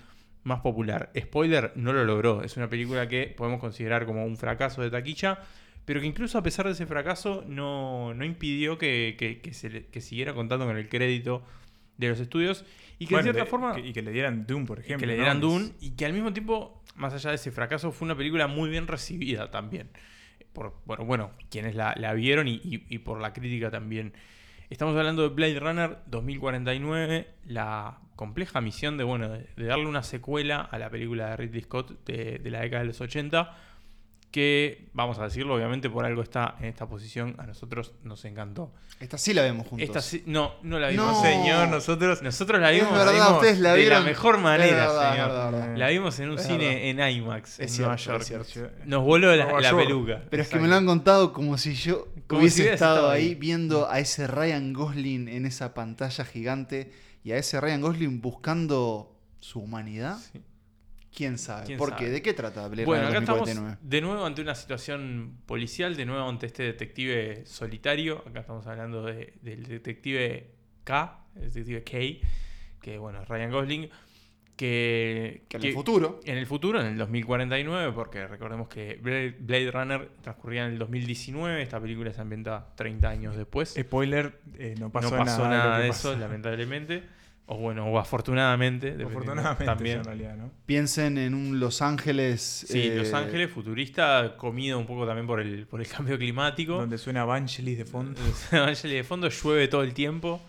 más 0.43 0.61
popular. 0.61 1.13
Spoiler, 1.19 1.73
no 1.77 1.93
lo 1.93 2.07
logró. 2.07 2.43
Es 2.43 2.57
una 2.57 2.71
película 2.71 3.07
que 3.09 3.35
podemos 3.37 3.61
considerar 3.61 4.07
como 4.07 4.25
un 4.25 4.39
fracaso 4.39 4.81
de 4.81 4.91
taquilla, 4.91 5.41
pero 5.91 6.01
que 6.01 6.07
incluso 6.07 6.39
a 6.39 6.43
pesar 6.45 6.67
de 6.67 6.73
ese 6.73 6.87
fracaso 6.87 7.43
no, 7.49 8.15
no 8.15 8.25
impidió 8.25 8.79
que, 8.79 9.17
que- 9.19 9.41
que 9.41 9.53
se 9.53 9.69
le- 9.71 9.87
que 9.87 10.01
siguiera 10.01 10.35
contando 10.35 10.65
con 10.65 10.77
el 10.77 10.89
crédito 10.89 11.43
de 11.97 12.11
los 12.11 12.21
estudios 12.21 12.65
y 13.01 13.07
que 13.07 13.15
Bueno, 13.17 13.27
de 13.27 13.33
cierta 13.33 13.45
de- 13.45 13.51
forma... 13.51 13.77
y 13.81 13.93
que 13.93 14.03
le 14.03 14.13
dieran 14.13 14.47
Doom, 14.47 14.67
por 14.67 14.79
ejemplo. 14.79 15.01
que 15.01 15.07
le 15.09 15.15
¿no? 15.17 15.23
dieran 15.23 15.37
Es- 15.39 15.43
Dune 15.43 15.73
y 15.81 15.91
que 15.97 16.07
al 16.07 16.13
mismo 16.13 16.33
tiempo, 16.33 16.81
más 16.95 17.13
allá 17.13 17.31
de 17.31 17.37
ese 17.37 17.51
fracaso, 17.51 17.91
fue 17.91 18.07
una 18.07 18.15
película 18.17 18.47
muy 18.47 18.71
bien 18.71 18.87
recibida 18.87 19.51
también. 19.51 19.91
Por, 20.53 20.75
bueno, 20.87 21.05
bueno, 21.05 21.31
quienes 21.51 21.75
la, 21.75 21.93
la 21.97 22.15
vieron 22.15 22.47
y, 22.47 22.61
y- 22.63 22.85
y 22.89 22.99
por 22.99 23.21
la 23.21 23.33
crítica 23.33 23.71
también. 23.73 24.13
Estamos 24.71 24.97
hablando 24.97 25.23
de 25.23 25.29
Blade 25.35 25.59
Runner 25.59 25.99
2049, 26.07 27.27
la 27.47 27.99
compleja 28.17 28.61
misión 28.61 28.97
de, 28.97 29.05
bueno, 29.05 29.29
de, 29.29 29.47
de 29.57 29.65
darle 29.65 29.87
una 29.87 30.03
secuela 30.03 30.61
a 30.61 30.79
la 30.79 30.91
película 30.91 31.31
de 31.31 31.37
Ridley 31.37 31.63
Scott 31.63 32.05
de, 32.07 32.39
de 32.39 32.51
la 32.51 32.61
década 32.61 32.83
de 32.83 32.89
los 32.89 33.01
80, 33.01 33.57
que, 34.31 34.89
vamos 34.93 35.19
a 35.19 35.25
decirlo, 35.25 35.55
obviamente 35.57 35.91
por 35.91 36.05
algo 36.05 36.23
está 36.23 36.55
en 36.61 36.67
esta 36.67 36.87
posición, 36.89 37.35
a 37.39 37.47
nosotros 37.47 37.93
nos 38.05 38.25
encantó. 38.25 38.73
Esta 39.01 39.19
sí 39.19 39.35
la 39.35 39.43
vemos 39.43 39.67
juntos. 39.67 39.89
Esta 39.89 40.01
sí- 40.01 40.23
no, 40.27 40.55
no 40.63 40.79
la 40.79 40.89
vimos, 40.89 41.07
No. 41.17 41.23
señor, 41.23 41.69
nosotros, 41.69 42.23
nosotros 42.23 42.61
la 42.61 42.71
Es 42.71 42.81
vimos, 42.81 42.97
verdad, 42.97 43.13
vimos 43.13 43.33
ustedes 43.33 43.59
la 43.59 43.73
de 43.73 43.79
vieron. 43.81 43.99
la 44.01 44.05
mejor 44.09 44.35
Es 44.37 44.41
manera, 44.43 44.77
verdad, 44.77 45.13
señor. 45.13 45.29
verdad. 45.29 45.77
La 45.77 45.89
vimos 45.89 46.21
en 46.21 46.31
un 46.31 46.39
Es 46.39 46.47
cine 46.47 46.91
en 46.91 47.01
IMAX 47.01 47.59
Es 47.61 47.73
en 47.75 47.81
Nueva 47.83 47.99
cierto, 47.99 48.25
York. 48.27 48.43
es 48.47 48.53
cierto. 48.53 48.77
Nos 48.85 49.03
voló 49.05 49.35
la, 49.35 49.45
Nueva 49.45 49.61
la 49.63 49.71
York. 49.71 49.83
peluca. 49.83 50.23
Pero 50.31 50.43
es 50.43 50.49
que 50.49 50.59
me 50.61 50.69
lo 50.69 50.77
han 50.77 50.87
contado 50.87 51.33
como 51.33 51.59
si 51.59 51.75
yo 51.75 52.07
Como 52.29 52.41
hubiese 52.43 52.63
si 52.63 52.69
estado 52.69 52.97
estado 52.97 53.11
ahí 53.11 53.29
ahí. 53.29 53.35
viendo 53.35 53.91
a 53.91 53.99
ese 53.99 54.27
Ryan 54.29 54.73
Gosling 54.73 55.29
en 55.29 55.47
esa 55.47 55.75
pantalla 55.75 56.25
gigante 56.25 56.93
y 57.25 57.33
a 57.33 57.37
ese 57.39 57.61
Ryan 57.61 57.81
Gosling 57.81 58.21
buscando 58.21 59.17
su 59.41 59.61
humanidad. 59.61 60.19
Sí. 60.33 60.41
¿Quién 61.21 61.37
sabe? 61.37 61.67
¿Quién 61.67 61.77
¿Por 61.77 61.91
sabe? 61.91 62.01
qué? 62.07 62.11
¿De 62.11 62.23
qué 62.23 62.33
trata 62.33 62.67
Blade 62.67 62.87
Bueno, 62.87 63.03
acá 63.03 63.09
Runner 63.17 63.23
estamos 63.25 63.41
2049? 63.41 63.79
de 63.83 64.01
nuevo 64.01 64.25
ante 64.25 64.41
una 64.41 64.55
situación 64.55 65.37
policial, 65.45 65.95
de 65.95 66.07
nuevo 66.07 66.27
ante 66.27 66.47
este 66.47 66.63
detective 66.63 67.43
solitario. 67.45 68.25
Acá 68.27 68.41
estamos 68.41 68.67
hablando 68.67 69.03
de- 69.05 69.35
del 69.43 69.65
detective 69.65 70.51
K, 70.85 71.25
el 71.37 71.43
detective 71.53 71.85
K, 71.85 72.27
que 72.81 72.97
bueno, 72.97 73.21
es 73.21 73.29
Ryan 73.29 73.51
Gosling, 73.51 73.91
que, 74.57 75.45
Que 75.49 75.57
en 75.59 75.65
el 75.65 75.73
futuro. 75.75 76.21
En 76.25 76.37
el 76.39 76.47
futuro, 76.47 76.81
en 76.81 76.87
el 76.87 76.97
2049, 76.99 77.93
porque 77.93 78.27
recordemos 78.27 78.69
que 78.69 78.99
Blade 79.03 79.71
Runner 79.71 80.11
transcurría 80.23 80.65
en 80.67 80.73
el 80.73 80.79
2019, 80.79 81.63
esta 81.63 81.81
película 81.81 82.13
se 82.13 82.21
ambienta 82.21 82.67
30 82.77 83.09
años 83.11 83.37
después. 83.37 83.75
Spoiler, 83.79 84.39
eh, 84.59 84.75
no 84.79 84.91
pasó, 84.91 85.11
no 85.11 85.17
pasó 85.25 85.45
nada, 85.45 85.65
nada, 85.65 85.77
que 85.79 85.83
de 85.85 85.89
eso, 85.91 86.17
lamentablemente. 86.17 87.03
O 87.53 87.57
bueno, 87.59 87.85
o 87.87 87.99
afortunadamente. 87.99 88.93
también. 89.65 89.99
en 89.99 90.05
realidad, 90.05 90.37
¿no? 90.37 90.53
Piensen 90.67 91.19
en 91.19 91.35
un 91.35 91.59
Los 91.59 91.83
Ángeles. 91.83 92.41
Sí, 92.69 92.83
eh, 92.87 92.95
Los 92.99 93.13
Ángeles, 93.13 93.51
futurista, 93.51 94.37
comido 94.37 94.79
un 94.79 94.87
poco 94.87 95.05
también 95.05 95.27
por 95.27 95.41
el, 95.41 95.67
por 95.67 95.81
el 95.81 95.89
cambio 95.97 96.17
climático. 96.17 96.75
Donde 96.75 96.97
suena 96.97 97.25
Vangelis 97.25 97.77
de 97.77 97.85
fondo. 97.85 98.21
Evangelis 98.53 98.97
de 98.99 99.03
fondo 99.05 99.29
llueve 99.29 99.67
todo 99.67 99.83
el 99.83 99.95
tiempo. 99.95 100.41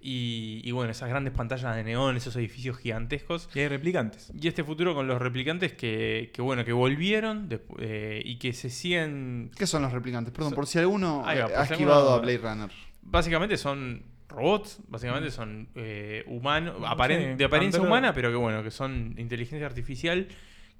Y, 0.00 0.62
y 0.64 0.70
bueno, 0.70 0.92
esas 0.92 1.08
grandes 1.10 1.34
pantallas 1.34 1.74
de 1.76 1.84
neón, 1.84 2.16
esos 2.16 2.34
edificios 2.36 2.78
gigantescos. 2.78 3.50
Y 3.54 3.58
hay 3.58 3.68
replicantes. 3.68 4.32
Y 4.40 4.48
este 4.48 4.64
futuro 4.64 4.94
con 4.94 5.06
los 5.06 5.20
replicantes 5.20 5.72
que, 5.74 6.30
que 6.32 6.40
bueno, 6.40 6.64
que 6.64 6.72
volvieron 6.72 7.48
eh, 7.78 8.22
y 8.24 8.36
que 8.38 8.54
se 8.54 8.70
siguen. 8.70 9.50
¿Qué 9.54 9.66
son 9.66 9.82
los 9.82 9.92
replicantes? 9.92 10.32
Perdón, 10.32 10.54
por 10.54 10.66
si 10.66 10.78
alguno 10.78 11.22
va, 11.26 11.34
eh, 11.34 11.42
ha 11.42 11.64
esquivado 11.64 12.14
alguno- 12.14 12.14
a 12.14 12.18
Blade 12.20 12.38
Runner. 12.38 12.70
Básicamente 13.02 13.56
son 13.58 14.02
robots, 14.28 14.80
básicamente 14.88 15.30
son 15.30 15.68
eh, 15.74 16.22
humanos, 16.26 16.76
aparen- 16.82 17.32
Sí, 17.32 17.36
de 17.38 17.44
apariencia 17.44 17.80
humana, 17.82 18.12
pero 18.12 18.30
que 18.30 18.36
bueno, 18.36 18.62
que 18.62 18.70
son 18.70 19.14
inteligencia 19.18 19.66
artificial, 19.66 20.28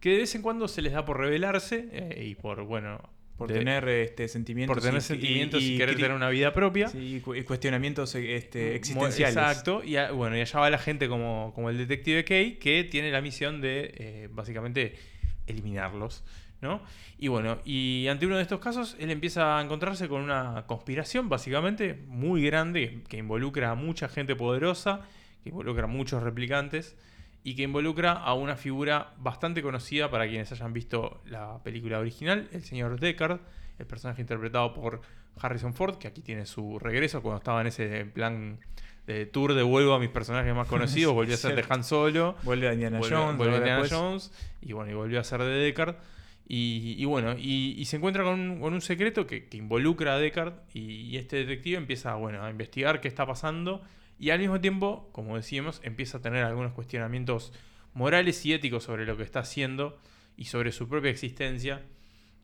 que 0.00 0.10
de 0.10 0.16
vez 0.18 0.34
en 0.34 0.42
cuando 0.42 0.68
se 0.68 0.82
les 0.82 0.92
da 0.92 1.04
por 1.04 1.18
rebelarse 1.18 1.88
eh, 1.92 2.24
y 2.26 2.34
por, 2.34 2.62
bueno, 2.64 3.00
Por 3.36 3.48
de- 3.52 3.58
tener 3.58 3.88
este, 3.88 4.28
sentimientos. 4.28 4.74
por 4.74 4.82
tener 4.82 4.98
y- 4.98 5.04
sentimientos 5.04 5.62
y, 5.62 5.76
querer 5.78 5.96
tener 5.96 6.12
una 6.12 6.28
vida 6.28 6.52
propia. 6.52 6.88
sí, 6.88 7.16
y 7.16 7.20
cu- 7.20 7.34
y 7.34 7.42
cuestionamientos 7.42 8.14
este, 8.14 8.68
Mu- 8.70 8.72
existenciales. 8.76 9.36
Exacto. 9.36 9.82
Y 9.84 9.96
a- 9.96 10.10
bueno, 10.12 10.36
y 10.36 10.40
allá 10.40 10.60
va 10.60 10.70
la 10.70 10.78
gente 10.78 11.08
como, 11.08 11.52
como 11.54 11.70
el 11.70 11.78
detective 11.78 12.24
Kay, 12.24 12.56
que 12.58 12.84
tiene 12.84 13.10
la 13.10 13.20
misión 13.20 13.60
de 13.60 13.92
eh, 13.96 14.28
básicamente 14.30 14.94
eliminarlos. 15.46 16.24
¿No? 16.60 16.80
Y 17.18 17.28
bueno, 17.28 17.58
y 17.64 18.06
ante 18.08 18.26
uno 18.26 18.36
de 18.36 18.42
estos 18.42 18.60
casos, 18.60 18.96
él 18.98 19.10
empieza 19.10 19.58
a 19.58 19.62
encontrarse 19.62 20.08
con 20.08 20.22
una 20.22 20.64
conspiración 20.66 21.28
básicamente 21.28 22.02
muy 22.08 22.42
grande 22.44 23.02
que 23.08 23.18
involucra 23.18 23.70
a 23.70 23.74
mucha 23.74 24.08
gente 24.08 24.36
poderosa, 24.36 25.02
que 25.42 25.50
involucra 25.50 25.84
a 25.84 25.88
muchos 25.88 26.22
replicantes 26.22 26.96
y 27.44 27.54
que 27.54 27.62
involucra 27.62 28.12
a 28.12 28.34
una 28.34 28.56
figura 28.56 29.14
bastante 29.18 29.62
conocida 29.62 30.10
para 30.10 30.28
quienes 30.28 30.50
hayan 30.52 30.72
visto 30.72 31.22
la 31.26 31.62
película 31.62 31.98
original, 31.98 32.48
el 32.52 32.62
señor 32.62 32.98
Deckard, 32.98 33.40
el 33.78 33.86
personaje 33.86 34.20
interpretado 34.20 34.74
por 34.74 35.00
Harrison 35.40 35.72
Ford, 35.72 35.98
que 35.98 36.08
aquí 36.08 36.20
tiene 36.20 36.46
su 36.46 36.78
regreso 36.78 37.22
cuando 37.22 37.38
estaba 37.38 37.60
en 37.60 37.68
ese 37.68 38.04
plan 38.06 38.58
de 39.06 39.24
tour 39.24 39.54
de 39.54 39.62
vuelvo 39.62 39.94
a 39.94 39.98
mis 39.98 40.10
personajes 40.10 40.54
más 40.54 40.68
conocidos, 40.68 41.14
volvió 41.14 41.34
a 41.34 41.38
ser 41.38 41.54
de. 41.54 41.64
Han 41.68 41.84
Solo, 41.84 42.36
Vuelve 42.42 42.68
a 42.68 42.74
Indiana 42.74 42.98
Jones. 42.98 43.36
vuelve 43.36 43.54
a 43.54 43.58
Indiana. 43.58 43.86
Jones 43.88 44.32
y 44.60 44.72
bueno, 44.72 44.90
y 44.90 44.94
volvió 44.94 45.20
a 45.20 45.24
ser 45.24 45.40
de 45.42 45.50
Deckard. 45.50 45.96
Y, 46.50 47.04
bueno, 47.04 47.36
y, 47.38 47.84
se 47.84 47.96
encuentra 47.98 48.24
con 48.24 48.40
un, 48.62 48.80
secreto 48.80 49.26
que, 49.26 49.46
involucra 49.52 50.14
a 50.14 50.18
Deckard 50.18 50.54
y, 50.72 51.02
y 51.02 51.16
este 51.18 51.36
detective 51.36 51.76
empieza 51.76 52.14
bueno, 52.14 52.42
a 52.42 52.50
investigar 52.50 53.02
qué 53.02 53.08
está 53.08 53.26
pasando 53.26 53.82
y 54.18 54.30
al 54.30 54.40
mismo 54.40 54.60
tiempo, 54.60 55.08
como 55.12 55.36
decíamos, 55.36 55.80
empieza 55.84 56.18
a 56.18 56.20
tener 56.20 56.44
algunos 56.44 56.72
cuestionamientos 56.72 57.52
morales 57.94 58.44
y 58.44 58.52
éticos 58.52 58.84
sobre 58.84 59.06
lo 59.06 59.16
que 59.16 59.22
está 59.22 59.40
haciendo 59.40 59.98
y 60.36 60.46
sobre 60.46 60.72
su 60.72 60.88
propia 60.88 61.10
existencia. 61.10 61.82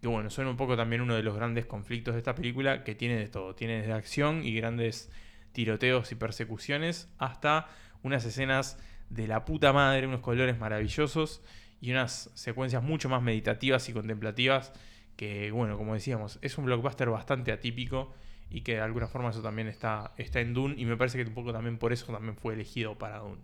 Que 0.01 0.09
bueno, 0.09 0.31
son 0.31 0.47
un 0.47 0.57
poco 0.57 0.77
también 0.77 1.03
uno 1.03 1.17
de 1.17 1.23
los 1.23 1.35
grandes 1.35 1.67
conflictos 1.67 2.15
de 2.15 2.19
esta 2.19 2.35
película 2.35 2.85
que 2.85 2.95
tiene 2.95 3.17
de 3.17 3.29
todo. 3.29 3.55
Tiene 3.55 3.79
desde 3.79 3.93
acción 3.93 4.45
y 4.45 4.55
grandes 4.55 5.11
tiroteos 5.53 6.13
y 6.13 6.15
persecuciones 6.15 7.09
hasta 7.19 7.69
unas 8.03 8.25
escenas 8.25 8.79
de 9.11 9.27
la 9.27 9.45
puta 9.45 9.73
madre, 9.73 10.07
unos 10.07 10.21
colores 10.21 10.59
maravillosos 10.59 11.43
y 11.85 11.91
unas 11.91 12.31
secuencias 12.33 12.83
mucho 12.83 13.11
más 13.11 13.23
meditativas 13.23 13.87
y 13.91 13.93
contemplativas 13.93 14.73
que, 15.17 15.51
bueno, 15.51 15.77
como 15.77 15.93
decíamos, 15.93 16.39
es 16.41 16.57
un 16.57 16.65
blockbuster 16.65 17.11
bastante 17.11 17.53
atípico 17.53 18.15
y 18.49 18.63
que 18.63 18.77
de 18.77 18.81
alguna 18.81 19.07
forma 19.07 19.29
eso 19.29 19.43
también 19.43 19.69
está, 19.69 20.13
está 20.17 20.41
en 20.41 20.55
Dune 20.55 20.77
y 20.79 20.87
me 20.87 20.97
parece 20.97 21.19
que 21.23 21.29
un 21.29 21.35
poco 21.35 21.53
también 21.53 21.77
por 21.77 21.93
eso 21.93 22.11
también 22.11 22.37
fue 22.37 22.55
elegido 22.55 22.97
para 22.97 23.19
Dune. 23.19 23.43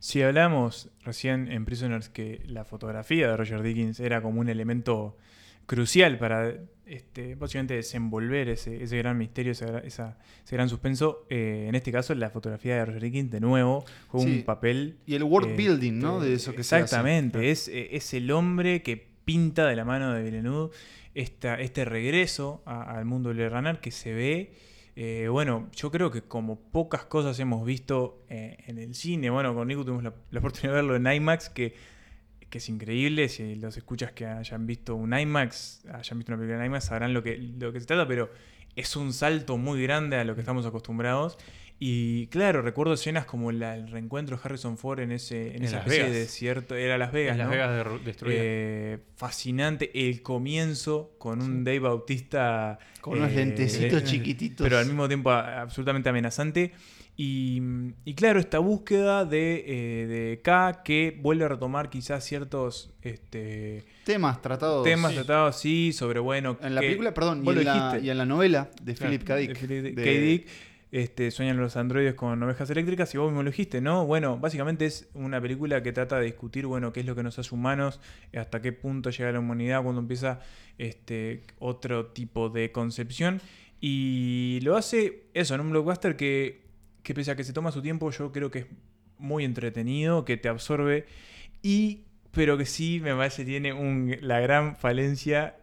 Si 0.00 0.20
hablamos 0.22 0.90
recién 1.04 1.52
en 1.52 1.64
Prisoners 1.64 2.08
que 2.08 2.42
la 2.46 2.64
fotografía 2.64 3.28
de 3.28 3.36
Roger 3.36 3.62
Dickens 3.62 4.00
era 4.00 4.22
como 4.22 4.40
un 4.40 4.48
elemento 4.48 5.16
crucial 5.68 6.18
para 6.18 6.54
este, 6.86 7.34
básicamente 7.34 7.74
desenvolver 7.74 8.48
ese, 8.48 8.82
ese 8.82 8.96
gran 8.96 9.16
misterio, 9.18 9.52
ese, 9.52 9.66
gra- 9.66 9.84
esa- 9.84 10.16
ese 10.44 10.56
gran 10.56 10.68
suspenso, 10.70 11.26
eh, 11.28 11.66
en 11.68 11.74
este 11.74 11.92
caso 11.92 12.14
la 12.14 12.30
fotografía 12.30 12.76
de 12.76 12.84
Roger 12.86 13.02
Dickens 13.02 13.30
de 13.30 13.40
nuevo 13.40 13.84
fue 14.10 14.22
Sí. 14.22 14.26
un 14.38 14.42
papel... 14.44 14.96
Y 15.06 15.14
el 15.14 15.22
world 15.24 15.50
este, 15.50 15.62
building, 15.62 15.98
¿no? 15.98 16.18
De 16.20 16.32
eso 16.32 16.54
que 16.54 16.62
se 16.64 16.76
hace. 16.76 16.84
Exactamente, 16.84 17.50
es, 17.50 17.68
eh, 17.68 17.90
es 17.92 18.14
el 18.14 18.30
hombre 18.30 18.82
que 18.82 19.06
pinta 19.24 19.66
de 19.68 19.76
la 19.76 19.84
mano 19.84 20.14
de 20.14 20.22
Villeneuve 20.22 20.70
esta, 21.14 21.60
este 21.60 21.84
regreso 21.84 22.62
al 22.64 23.04
mundo 23.04 23.34
de 23.34 23.48
Runner 23.50 23.78
que 23.80 23.90
se 23.90 24.14
ve, 24.14 24.52
eh, 24.96 25.28
bueno, 25.30 25.68
yo 25.76 25.90
creo 25.90 26.10
que 26.10 26.22
como 26.22 26.58
pocas 26.58 27.04
cosas 27.04 27.38
hemos 27.38 27.64
visto 27.66 28.24
eh, 28.30 28.56
en 28.66 28.78
el 28.78 28.94
cine, 28.94 29.28
bueno, 29.28 29.54
con 29.54 29.68
Nico 29.68 29.84
tuvimos 29.84 30.02
la, 30.04 30.14
la 30.30 30.38
oportunidad 30.38 30.70
de 30.70 30.76
verlo 30.76 30.96
en 30.96 31.06
IMAX, 31.06 31.50
que, 31.50 31.74
que 32.50 32.58
es 32.58 32.68
increíble, 32.68 33.28
si 33.28 33.54
los 33.56 33.76
escuchas 33.76 34.12
que 34.12 34.26
hayan 34.26 34.66
visto 34.66 34.94
un 34.96 35.16
IMAX, 35.18 35.82
hayan 35.92 36.18
visto 36.18 36.32
una 36.32 36.38
película 36.38 36.58
en 36.60 36.66
IMAX, 36.66 36.84
sabrán 36.86 37.12
lo 37.14 37.22
que, 37.22 37.36
lo 37.38 37.72
que 37.72 37.80
se 37.80 37.86
trata, 37.86 38.06
pero 38.08 38.30
es 38.76 38.96
un 38.96 39.12
salto 39.12 39.56
muy 39.58 39.82
grande 39.82 40.16
a 40.16 40.24
lo 40.24 40.34
que 40.34 40.40
estamos 40.40 40.64
acostumbrados. 40.66 41.36
Y 41.80 42.26
claro, 42.28 42.60
recuerdo 42.62 42.94
escenas 42.94 43.24
como 43.24 43.52
la- 43.52 43.76
el 43.76 43.88
reencuentro 43.90 44.36
de 44.36 44.42
Harrison 44.44 44.76
Ford 44.78 44.98
en 44.98 45.12
ese 45.12 45.50
en 45.50 45.56
En 45.58 45.64
esa 45.64 45.78
especie 45.78 45.98
Vegas. 46.00 46.12
de 46.14 46.18
desierto, 46.20 46.74
era 46.74 46.98
Las 46.98 47.12
Vegas, 47.12 47.32
En 47.34 47.38
Las 47.38 47.46
¿no? 47.46 47.52
Vegas 47.52 47.70
de- 47.92 47.98
destruidas. 48.04 48.42
Eh, 48.44 48.98
fascinante 49.14 50.08
el 50.08 50.22
comienzo 50.22 51.14
con 51.18 51.40
un 51.40 51.62
Dave 51.62 51.78
Bautista 51.78 52.78
eh, 52.82 52.98
Con 53.00 53.18
unos 53.18 53.32
lentecitos 53.32 54.02
chiquititos. 54.04 54.64
pero 54.64 54.78
al 54.78 54.86
mismo 54.86 55.06
tiempo 55.06 55.30
absolutamente 55.30 56.08
amenazante 56.08 56.72
y, 57.20 57.60
y 58.04 58.14
claro 58.14 58.38
esta 58.38 58.60
búsqueda 58.60 59.24
de, 59.24 59.64
eh, 59.66 60.06
de 60.06 60.40
K 60.40 60.82
que 60.84 61.18
vuelve 61.20 61.44
a 61.44 61.48
retomar 61.48 61.90
quizás 61.90 62.22
ciertos 62.24 62.94
este, 63.02 63.84
Temas 64.04 64.40
tratados. 64.40 64.84
temas 64.84 65.10
Sí. 65.10 65.16
tratados 65.16 65.56
sí 65.56 65.92
sobre 65.92 66.20
bueno 66.20 66.56
En 66.62 66.76
la 66.76 66.80
que- 66.80 66.86
película, 66.86 67.12
perdón, 67.14 67.42
y 67.44 67.48
en, 67.50 67.64
la, 67.64 67.74
dijiste. 67.74 68.06
y 68.06 68.10
en 68.10 68.18
la 68.18 68.24
novela 68.24 68.70
de 68.80 68.94
Claro, 68.94 69.10
Philip 69.10 69.26
K. 69.26 69.36
Dick. 69.36 69.48
de 69.48 69.54
Philip 69.66 69.96
de- 69.96 70.04
K. 70.04 70.10
Dick, 70.10 70.46
este, 70.92 71.30
sueñan 71.32 71.56
los 71.58 71.76
androides 71.76 72.14
con 72.14 72.40
ovejas 72.40 72.70
eléctricas 72.70 73.12
y 73.14 73.18
vos 73.18 73.26
mismo 73.30 73.42
lo 73.42 73.50
dijiste, 73.50 73.80
¿no? 73.80 74.06
Bueno, 74.06 74.38
básicamente 74.38 74.86
es 74.86 75.08
una 75.12 75.40
película 75.40 75.82
que 75.82 75.92
trata 75.92 76.18
de 76.20 76.26
discutir, 76.26 76.66
bueno, 76.66 76.92
qué 76.92 77.00
es 77.00 77.06
lo 77.06 77.16
que 77.16 77.24
nos 77.24 77.36
hace 77.38 77.52
humanos, 77.54 78.00
hasta 78.34 78.62
qué 78.62 78.72
punto 78.72 79.10
llega 79.10 79.32
la 79.32 79.40
humanidad 79.40 79.82
cuando 79.82 80.00
empieza 80.00 80.38
este 80.78 81.42
otro 81.58 82.06
tipo 82.06 82.48
de 82.48 82.70
concepción 82.70 83.40
y 83.80 84.60
lo 84.62 84.76
hace 84.76 85.24
eso 85.34 85.56
en 85.56 85.60
un 85.62 85.70
blockbuster 85.70 86.16
que, 86.16 86.67
que 87.08 87.14
pese 87.14 87.30
a 87.30 87.36
que 87.36 87.42
se 87.42 87.54
toma 87.54 87.72
su 87.72 87.80
tiempo, 87.80 88.10
yo 88.10 88.32
creo 88.32 88.50
que 88.50 88.58
es 88.58 88.66
muy 89.16 89.42
entretenido, 89.42 90.26
que 90.26 90.36
te 90.36 90.50
absorbe 90.50 91.06
y 91.62 92.02
pero 92.32 92.58
que 92.58 92.66
sí 92.66 93.00
me 93.02 93.14
parece 93.14 93.46
tiene 93.46 93.72
un, 93.72 94.14
la 94.20 94.40
gran 94.40 94.76
falencia 94.76 95.56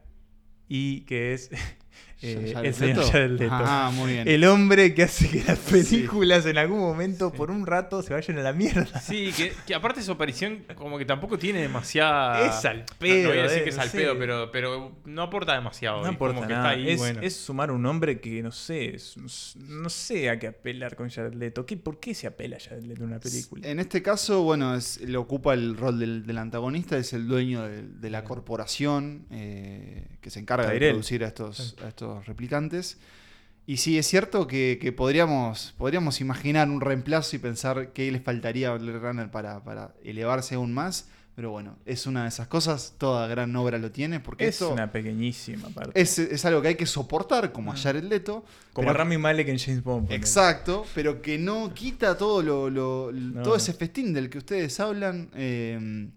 y 0.68 1.02
que 1.02 1.34
es 1.36 1.52
eh, 2.22 2.54
el 2.64 2.74
señor 2.74 3.14
Leto. 3.32 3.50
Ah, 3.52 3.92
muy 3.94 4.14
bien. 4.14 4.28
El 4.28 4.44
hombre 4.46 4.94
que 4.94 5.04
hace 5.04 5.30
que 5.30 5.44
las 5.44 5.60
películas 5.60 6.46
en 6.46 6.58
algún 6.58 6.80
momento, 6.80 7.32
por 7.32 7.52
un 7.52 7.66
rato, 7.68 8.02
se 8.02 8.14
vayan 8.14 8.38
a 8.40 8.42
la 8.42 8.54
mierda. 8.54 9.00
Sí, 9.02 9.32
que, 9.36 9.54
que 9.68 9.76
aparte 9.76 10.02
su 10.02 10.14
aparición 10.14 10.64
como 10.76 10.98
que 10.98 11.06
tampoco 11.06 11.38
tiene 11.38 11.62
demasiada... 11.62 12.48
Es 12.48 12.64
al 12.66 12.78
No, 12.80 12.84
no 12.84 12.98
pedo, 13.00 13.30
voy 13.30 13.40
a 13.40 13.44
decir 13.44 13.60
eh, 13.60 13.64
que 13.64 13.70
es 13.70 13.78
al 13.78 13.90
pedo, 13.90 14.18
pero, 14.18 14.50
pero 14.52 14.92
no 15.06 15.22
aporta 15.24 15.54
demasiado. 15.54 16.04
No 16.04 16.12
es 16.12 16.18
como 16.18 16.42
que 16.42 16.48
nada. 16.54 16.56
está 16.56 16.70
ahí, 16.70 16.90
es, 16.90 16.98
bueno. 16.98 17.20
es 17.22 17.36
sumar 17.36 17.72
un 17.72 17.86
hombre 17.86 18.20
que 18.20 18.42
no 18.42 18.52
sé, 18.52 18.96
es- 18.96 19.16
no 19.58 19.90
sé 19.90 20.30
a 20.30 20.40
qué 20.40 20.48
apelar 20.48 20.96
con 20.96 21.10
Jared 21.10 21.34
Leto. 21.34 21.66
¿Qué, 21.66 21.78
¿Por 21.78 22.00
qué 22.00 22.14
se 22.14 22.28
apela 22.28 22.58
a 22.58 22.60
Jared 22.60 22.84
Leto 22.84 23.04
en 23.04 23.10
una 23.10 23.20
película? 23.20 23.68
En 23.68 23.80
este 23.80 24.02
caso, 24.02 24.44
bueno, 24.44 24.76
es, 24.76 25.02
le 25.02 25.18
ocupa 25.18 25.54
el 25.54 25.76
rol 25.78 26.00
del, 26.00 26.26
del 26.26 26.38
antagonista, 26.38 26.98
es 26.98 27.14
el 27.14 27.28
dueño 27.28 27.64
de, 27.64 27.84
de 27.84 28.10
la 28.10 28.24
corporación 28.24 29.26
eh, 29.32 30.08
que 30.22 30.30
se 30.30 30.40
encarga 30.40 30.70
de 30.70 30.80
producir 30.80 31.24
a 31.24 31.28
estos, 31.28 31.76
a 31.84 31.88
estos 31.90 32.05
replicantes. 32.26 32.98
Y 33.68 33.78
sí, 33.78 33.98
es 33.98 34.06
cierto 34.08 34.46
que, 34.46 34.78
que 34.80 34.92
podríamos, 34.92 35.74
podríamos 35.78 36.22
imaginar 36.22 36.70
un 36.70 36.82
reemplazo 36.82 37.36
y 37.36 37.40
pensar 37.40 37.94
qué 37.94 38.12
les 38.12 38.22
faltaría 38.22 38.70
a 38.70 38.78
Blade 38.78 39.00
Runner 39.00 39.32
para, 39.32 39.64
para 39.64 39.94
elevarse 40.04 40.56
aún 40.56 40.72
más. 40.74 41.08
Pero 41.36 41.52
bueno, 41.52 41.76
es 41.86 42.06
una 42.06 42.22
de 42.24 42.30
esas 42.30 42.48
cosas, 42.48 42.94
toda 42.98 43.28
gran 43.28 43.54
obra 43.58 43.78
lo 43.78 43.92
tiene, 43.92 44.22
porque 44.22 44.48
Es 44.48 44.56
esto 44.56 44.72
una 44.72 44.90
pequeñísima 44.94 45.68
parte. 45.68 46.00
es, 46.00 46.18
es 46.18 46.46
algo 46.46 46.62
que 46.62 46.70
hay 46.70 46.76
que 46.76 46.86
soportar, 46.86 47.52
como 47.52 47.74
a 47.74 47.76
Jared 47.76 48.06
Leto. 48.06 48.46
Como 48.72 48.88
pero- 48.88 49.00
Rami 49.00 49.18
Malek 49.18 49.50
en 49.50 49.58
James 49.60 49.84
Bond. 49.84 50.12
Exacto, 50.14 50.86
pero 50.96 51.22
que 51.22 51.38
no 51.38 51.74
quita 51.74 52.18
todo 52.18 52.42
lo, 52.42 52.70
lo- 52.70 53.12
No. 53.12 53.42
todo 53.44 53.58
ese 53.58 53.74
festín 53.74 54.14
del 54.14 54.30
que 54.30 54.38
ustedes 54.38 54.80
hablan. 54.80 55.30
eh, 55.36 56.08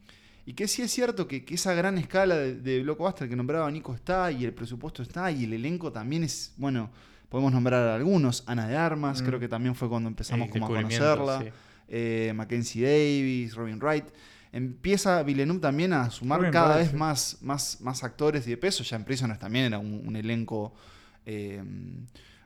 y 0.48 0.54
que 0.54 0.66
sí 0.66 0.80
es 0.82 0.90
cierto 0.90 1.28
que, 1.28 1.44
que 1.44 1.54
esa 1.56 1.74
gran 1.74 1.98
escala 1.98 2.36
de, 2.36 2.54
de 2.56 2.82
blockbuster 2.82 3.28
que 3.28 3.36
nombraba 3.36 3.70
Nico 3.70 3.94
está, 3.94 4.30
y 4.32 4.44
el 4.44 4.52
presupuesto 4.54 5.02
está, 5.02 5.30
y 5.30 5.44
el 5.44 5.52
elenco 5.52 5.92
también 5.92 6.24
es, 6.24 6.54
bueno, 6.56 6.90
podemos 7.28 7.52
nombrar 7.52 7.86
a 7.86 7.94
algunos. 7.96 8.44
Ana 8.46 8.66
de 8.66 8.76
Armas, 8.76 9.20
Mm. 9.20 9.26
creo 9.26 9.38
que 9.40 9.48
también 9.48 9.74
fue 9.74 9.88
cuando 9.88 10.08
empezamos 10.08 10.46
El 10.46 10.52
como 10.52 10.64
a 10.66 10.68
conocerla. 10.68 11.42
sí. 11.42 11.48
eh, 11.88 12.32
Mackenzie 12.34 12.82
Davis, 12.82 13.54
Robin 13.54 13.78
Wright. 13.78 14.06
Empieza 14.50 15.22
Villeneuve 15.22 15.60
también 15.60 15.92
a 15.92 16.08
sumar 16.10 16.38
Robin 16.38 16.52
cada 16.52 16.68
Wright, 16.76 16.80
vez 16.84 16.90
sí. 16.92 16.96
más, 16.96 17.38
más, 17.42 17.80
más 17.82 18.02
actores 18.02 18.46
y 18.46 18.50
de 18.50 18.56
peso. 18.56 18.82
Ya 18.84 18.96
en 18.96 19.04
Prisoners 19.04 19.38
también 19.38 19.66
era 19.66 19.78
un, 19.78 20.02
un 20.06 20.16
elenco 20.16 20.72
eh, 21.26 21.62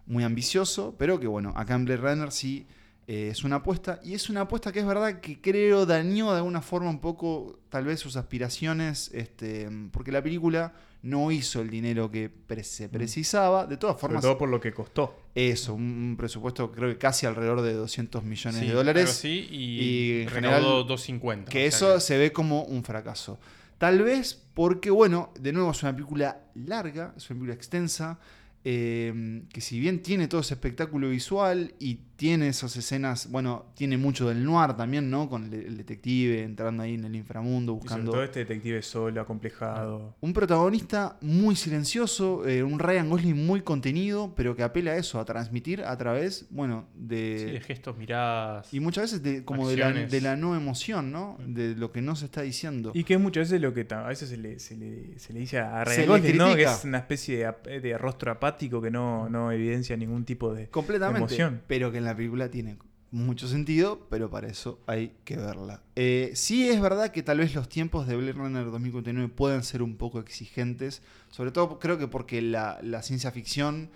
muy 0.06 0.24
ambicioso, 0.24 0.96
pero 0.98 1.20
que 1.20 1.28
bueno, 1.28 1.52
acá 1.56 1.74
en 1.76 1.84
Blade 1.84 2.00
Runner 2.00 2.32
sí 2.32 2.66
eh, 3.06 3.28
es 3.30 3.44
una 3.44 3.56
apuesta. 3.56 4.00
Y 4.04 4.14
es 4.14 4.30
una 4.30 4.42
apuesta 4.42 4.72
que 4.72 4.80
es 4.80 4.86
verdad 4.86 5.20
que 5.20 5.40
creo 5.40 5.86
dañó 5.86 6.30
de 6.32 6.38
alguna 6.38 6.62
forma 6.62 6.88
un 6.90 7.00
poco 7.00 7.58
tal 7.68 7.84
vez 7.84 8.00
sus 8.00 8.16
aspiraciones, 8.16 9.10
este, 9.12 9.68
porque 9.92 10.12
la 10.12 10.22
película 10.22 10.72
no 11.02 11.32
hizo 11.32 11.60
el 11.60 11.68
dinero 11.68 12.08
que 12.10 12.28
pre- 12.30 12.62
se 12.62 12.88
precisaba. 12.88 13.66
De 13.66 13.76
todas 13.76 13.96
Sobre 13.96 14.12
formas, 14.12 14.22
todo 14.22 14.38
por 14.38 14.48
lo 14.48 14.60
que 14.60 14.72
costó. 14.72 15.16
eso, 15.34 15.74
un, 15.74 16.14
presupuesto 16.16 16.70
creo 16.70 16.90
que 16.90 16.98
casi 16.98 17.26
alrededor 17.26 17.60
de 17.62 17.72
200 17.72 18.22
millones 18.22 18.60
Sí, 18.60 18.66
de 18.68 18.72
dólares. 18.72 19.24
y, 19.24 19.28
y 19.50 20.22
en 20.22 20.28
general, 20.28 20.62
250. 20.62 21.50
Que 21.50 21.66
eso 21.66 21.98
se 21.98 22.16
ve 22.18 22.30
como 22.32 22.62
un 22.62 22.84
fracaso. 22.84 23.40
Tal 23.78 24.00
vez 24.02 24.40
porque, 24.54 24.90
bueno, 24.90 25.32
de 25.40 25.52
nuevo 25.52 25.72
es 25.72 25.82
una 25.82 25.92
película 25.92 26.40
larga, 26.54 27.14
es 27.16 27.28
una 27.30 27.40
película 27.40 27.54
extensa. 27.54 28.20
eh, 28.64 29.42
que 29.52 29.60
si 29.60 29.80
bien 29.80 30.02
tiene 30.02 30.28
todo 30.28 30.40
ese 30.40 30.54
espectáculo 30.54 31.08
visual 31.10 31.74
y 31.80 31.96
tiene 32.22 32.46
esas 32.46 32.76
escenas, 32.76 33.28
bueno, 33.32 33.66
tiene 33.74 33.96
mucho 33.96 34.28
del 34.28 34.44
noir 34.44 34.74
también, 34.74 35.10
¿no? 35.10 35.28
Con 35.28 35.46
el, 35.46 35.54
el 35.54 35.76
detective 35.76 36.44
entrando 36.44 36.84
ahí 36.84 36.94
en 36.94 37.04
el 37.04 37.16
inframundo, 37.16 37.72
Y 37.72 37.74
sobre 37.74 37.82
buscando... 37.82 38.12
todo 38.12 38.22
este 38.22 38.38
detective 38.38 38.80
solo, 38.82 39.20
acomplejado. 39.20 40.14
Un 40.20 40.32
protagonista 40.32 41.16
muy 41.20 41.56
silencioso, 41.56 42.46
eh, 42.46 42.62
un 42.62 42.78
Ryan 42.78 43.10
Gosling 43.10 43.44
muy 43.44 43.62
contenido, 43.62 44.34
pero 44.36 44.54
que 44.54 44.62
apela 44.62 44.92
a 44.92 44.98
eso, 44.98 45.18
a 45.18 45.24
transmitir 45.24 45.82
a 45.82 45.98
través, 45.98 46.46
bueno, 46.50 46.86
de... 46.94 47.38
Sí, 47.40 47.50
de 47.54 47.60
gestos, 47.60 47.96
miradas. 47.96 48.72
y 48.72 48.78
muchas 48.78 49.02
veces 49.02 49.24
de, 49.24 49.44
como 49.44 49.68
de 49.68 49.78
la, 49.78 49.88
acciones. 49.88 50.12
de 50.12 50.20
la 50.20 50.36
no 50.36 50.54
emoción, 50.54 51.10
¿no? 51.10 51.38
De 51.44 51.74
lo 51.74 51.90
que 51.90 52.02
no 52.02 52.14
se 52.14 52.26
está 52.26 52.42
diciendo. 52.42 52.92
Y 52.94 53.02
que 53.02 53.14
es 53.14 53.20
muchas 53.20 53.48
veces 53.48 53.60
lo 53.60 53.74
que 53.74 53.84
a 53.92 54.06
veces 54.06 54.28
se 54.28 54.36
le, 54.36 54.60
se 54.60 54.76
le, 54.76 55.18
se 55.18 55.32
le 55.32 55.40
dice 55.40 55.58
a 55.58 55.82
Ryan 55.82 56.06
Gosling, 56.06 56.36
¿no? 56.36 56.54
Que 56.54 56.62
es 56.62 56.84
una 56.84 56.98
especie 56.98 57.52
de, 57.64 57.80
de 57.80 57.98
rostro 57.98 58.30
apático 58.30 58.80
que 58.80 58.92
no, 58.92 59.28
no 59.28 59.50
evidencia 59.50 59.96
ningún 59.96 60.24
tipo 60.24 60.54
de 60.54 60.68
Completamente. 60.68 61.18
emoción. 61.18 61.62
Pero 61.66 61.90
que 61.90 61.98
en 61.98 62.04
la 62.04 62.11
película 62.14 62.50
tiene 62.50 62.76
mucho 63.10 63.46
sentido, 63.46 64.06
pero 64.08 64.30
para 64.30 64.48
eso 64.48 64.80
hay 64.86 65.12
que 65.24 65.36
verla. 65.36 65.82
Eh, 65.96 66.32
sí 66.34 66.68
es 66.68 66.80
verdad 66.80 67.10
que 67.10 67.22
tal 67.22 67.38
vez 67.38 67.54
los 67.54 67.68
tiempos 67.68 68.06
de 68.06 68.16
Blade 68.16 68.32
Runner 68.32 68.64
2049 68.64 69.28
puedan 69.34 69.62
ser 69.62 69.82
un 69.82 69.96
poco 69.96 70.18
exigentes, 70.18 71.02
sobre 71.30 71.52
todo 71.52 71.78
creo 71.78 71.98
que 71.98 72.08
porque 72.08 72.40
la, 72.40 72.78
la 72.82 73.02
ciencia 73.02 73.30
ficción 73.30 73.90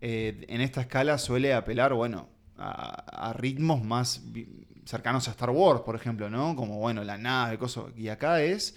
eh, 0.00 0.44
en 0.48 0.60
esta 0.60 0.80
escala 0.80 1.16
suele 1.16 1.54
apelar, 1.54 1.94
bueno, 1.94 2.28
a, 2.58 3.32
ritmos 3.36 3.84
más 3.84 4.22
cercanos 4.84 5.28
a 5.28 5.30
Star 5.30 5.50
Wars, 5.50 5.82
por 5.82 5.94
ejemplo, 5.94 6.28
¿no? 6.28 6.56
Como, 6.56 6.78
bueno, 6.78 7.04
la 7.04 7.18
nave. 7.18 7.58
Y 7.96 8.08
acá 8.08 8.42
es... 8.42 8.76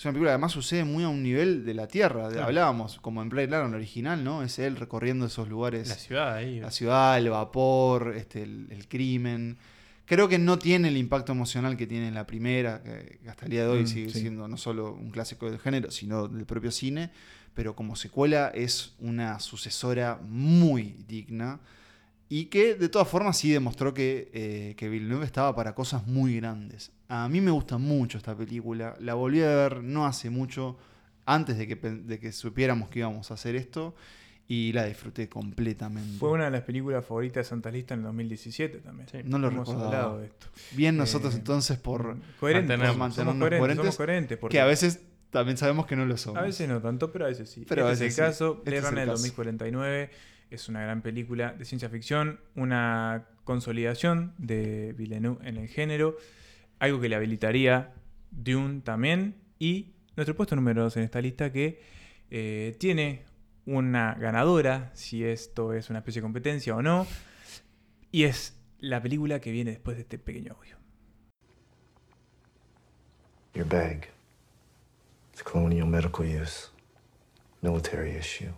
Es 0.00 0.06
una 0.06 0.12
película 0.12 0.30
que 0.30 0.32
además 0.36 0.52
sucede 0.52 0.84
muy 0.84 1.04
a 1.04 1.10
un 1.10 1.22
nivel 1.22 1.62
de 1.66 1.74
la 1.74 1.86
Tierra. 1.86 2.30
Claro. 2.30 2.46
Hablábamos, 2.46 2.98
como 3.00 3.20
en 3.20 3.28
Blade 3.28 3.48
Runner 3.48 3.66
el 3.68 3.74
original, 3.74 4.24
¿no? 4.24 4.42
Es 4.42 4.58
él 4.58 4.76
recorriendo 4.76 5.26
esos 5.26 5.46
lugares 5.50 5.88
La 5.88 5.94
ciudad 5.94 6.32
ahí. 6.36 6.58
la 6.58 6.70
ciudad, 6.70 7.18
el 7.18 7.28
vapor, 7.28 8.14
este, 8.16 8.42
el, 8.44 8.68
el 8.70 8.88
crimen. 8.88 9.58
Creo 10.06 10.26
que 10.26 10.38
no 10.38 10.58
tiene 10.58 10.88
el 10.88 10.96
impacto 10.96 11.32
emocional 11.32 11.76
que 11.76 11.86
tiene 11.86 12.08
en 12.08 12.14
la 12.14 12.26
primera, 12.26 12.82
que, 12.82 13.18
que 13.22 13.28
hasta 13.28 13.44
el 13.44 13.50
día 13.50 13.64
de 13.64 13.68
hoy 13.68 13.82
Mm, 13.82 13.86
sigue 13.86 14.08
sí. 14.10 14.20
siendo 14.20 14.48
no 14.48 14.56
solo 14.56 14.94
un 14.94 15.10
clásico 15.10 15.50
del 15.50 15.58
género, 15.60 15.90
sino 15.90 16.28
del 16.28 16.46
propio 16.46 16.70
cine, 16.70 17.10
pero 17.52 17.76
como 17.76 17.94
secuela 17.94 18.50
es 18.54 18.94
una 19.00 19.38
sucesora 19.38 20.18
muy 20.26 20.96
digna 21.08 21.60
y 22.30 22.46
que 22.46 22.74
de 22.76 22.88
todas 22.88 23.08
formas 23.08 23.36
sí 23.36 23.50
demostró 23.50 23.92
que, 23.92 24.30
eh, 24.32 24.74
que 24.78 24.88
Villeneuve 24.88 25.26
estaba 25.26 25.54
para 25.54 25.74
cosas 25.74 26.06
muy 26.06 26.36
grandes. 26.36 26.92
A 27.08 27.28
mí 27.28 27.40
me 27.42 27.50
gusta 27.50 27.76
mucho 27.76 28.16
esta 28.16 28.34
película, 28.36 28.94
la 29.00 29.14
volví 29.14 29.42
a 29.42 29.48
ver 29.48 29.82
no 29.82 30.06
hace 30.06 30.30
mucho, 30.30 30.78
antes 31.26 31.58
de 31.58 31.66
que, 31.66 31.74
de 31.76 32.18
que 32.18 32.32
supiéramos 32.32 32.88
que 32.88 33.00
íbamos 33.00 33.30
a 33.30 33.34
hacer 33.34 33.56
esto, 33.56 33.94
y 34.46 34.72
la 34.72 34.84
disfruté 34.84 35.28
completamente. 35.28 36.18
Fue 36.18 36.30
una 36.32 36.46
de 36.46 36.50
las 36.50 36.62
películas 36.62 37.04
favoritas 37.04 37.44
de 37.46 37.48
Santa 37.50 37.70
Lista 37.70 37.94
en 37.94 38.00
el 38.00 38.06
2017 38.06 38.78
también. 38.78 39.06
No 39.26 39.38
lo 39.38 39.46
Hemos 39.48 39.68
recordaba. 39.68 39.86
hablado 39.86 40.18
de 40.18 40.26
esto. 40.26 40.46
Bien 40.72 40.96
nosotros 40.96 41.34
Eh, 41.34 41.38
entonces 41.38 41.78
por, 41.78 42.16
Coherentes, 42.40 42.76
por 42.76 42.86
somos 42.86 42.98
mantenernos 42.98 43.34
coherentes, 43.38 43.58
coherentes, 43.60 43.84
somos 43.84 43.96
coherentes, 43.96 44.38
porque- 44.38 44.56
que 44.56 44.60
a 44.60 44.64
veces 44.66 45.00
también 45.30 45.56
sabemos 45.56 45.86
que 45.86 45.94
no 45.94 46.04
lo 46.04 46.16
somos. 46.16 46.40
A 46.40 46.42
veces 46.42 46.68
no 46.68 46.80
tanto, 46.80 47.12
pero 47.12 47.26
a 47.26 47.28
veces 47.28 47.48
sí. 47.48 47.64
Pero 47.68 47.86
a 47.86 47.92
este 47.92 48.04
veces 48.06 48.18
es 48.18 48.18
el 48.18 48.24
sí. 48.24 48.30
caso. 48.32 48.54
Este 48.58 48.70
Blade 48.70 48.76
es 48.78 48.84
el 48.84 48.90
Runner 48.90 49.00
del 49.06 49.12
caso. 49.14 49.22
2049 49.22 50.10
es 50.50 50.68
una 50.68 50.82
gran 50.82 51.02
película 51.02 51.52
de 51.52 51.64
ciencia 51.64 51.88
ficción, 51.88 52.40
una 52.54 53.26
consolidación 53.44 54.34
de 54.38 54.94
Villeneuve 54.96 55.48
en 55.48 55.56
el 55.56 55.68
género, 55.68 56.16
algo 56.78 57.00
que 57.00 57.08
le 57.08 57.16
habilitaría 57.16 57.92
Dune 58.30 58.80
también, 58.80 59.36
y 59.58 59.94
nuestro 60.16 60.36
puesto 60.36 60.56
número 60.56 60.82
2 60.82 60.96
en 60.98 61.02
esta 61.04 61.20
lista 61.20 61.52
que 61.52 61.80
eh, 62.30 62.76
tiene 62.78 63.24
una 63.66 64.14
ganadora, 64.14 64.90
si 64.94 65.24
esto 65.24 65.72
es 65.72 65.90
una 65.90 66.00
especie 66.00 66.20
de 66.20 66.24
competencia 66.24 66.74
o 66.74 66.82
no, 66.82 67.06
y 68.10 68.24
es 68.24 68.58
la 68.78 69.00
película 69.00 69.40
que 69.40 69.52
viene 69.52 69.70
después 69.72 69.96
de 69.96 70.02
este 70.02 70.18
pequeño 70.18 70.54
audio. 70.54 70.76
Your 73.54 73.66
bag. 73.66 74.08
It's 75.32 75.42
colonial 75.42 75.86
medical 75.86 76.24
use. 76.24 76.70
Military 77.62 78.16
issue. 78.16 78.52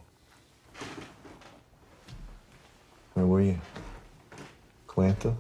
Where 3.15 3.27
were 3.27 3.43
you? 3.43 3.59
Atlanta? 4.89 5.35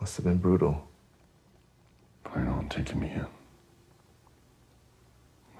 Must 0.00 0.16
have 0.16 0.24
been 0.24 0.38
brutal. 0.38 0.86
Plan 2.24 2.46
on 2.48 2.68
taking 2.68 3.00
me 3.00 3.10
in. 3.10 3.26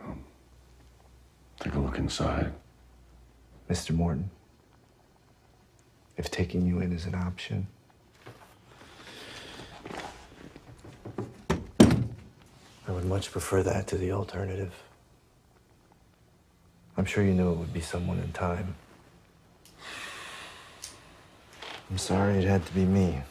Well, 0.01 0.19
take 1.61 1.75
a 1.75 1.79
look 1.79 1.99
inside. 1.99 2.53
Mr. 3.69 3.91
Morton, 3.91 4.31
if 6.17 6.31
taking 6.31 6.67
you 6.67 6.81
in 6.81 6.93
is 6.93 7.05
an 7.05 7.15
option, 7.15 7.67
I 12.87 12.93
would 12.93 13.05
much 13.05 13.31
prefer 13.33 13.63
that 13.63 13.87
to 13.89 13.99
the 13.99 14.13
alternative. 14.13 14.73
I'm 16.99 17.05
sure 17.05 17.23
you 17.23 17.33
knew 17.33 17.53
it 17.53 17.57
would 17.57 17.73
be 17.73 17.81
someone 17.81 18.19
in 18.19 18.33
time. 18.33 18.75
I'm 21.89 21.97
sorry 21.97 22.39
it 22.39 22.45
had 22.45 22.67
to 22.67 22.73
be 22.75 22.85
me. 22.85 23.23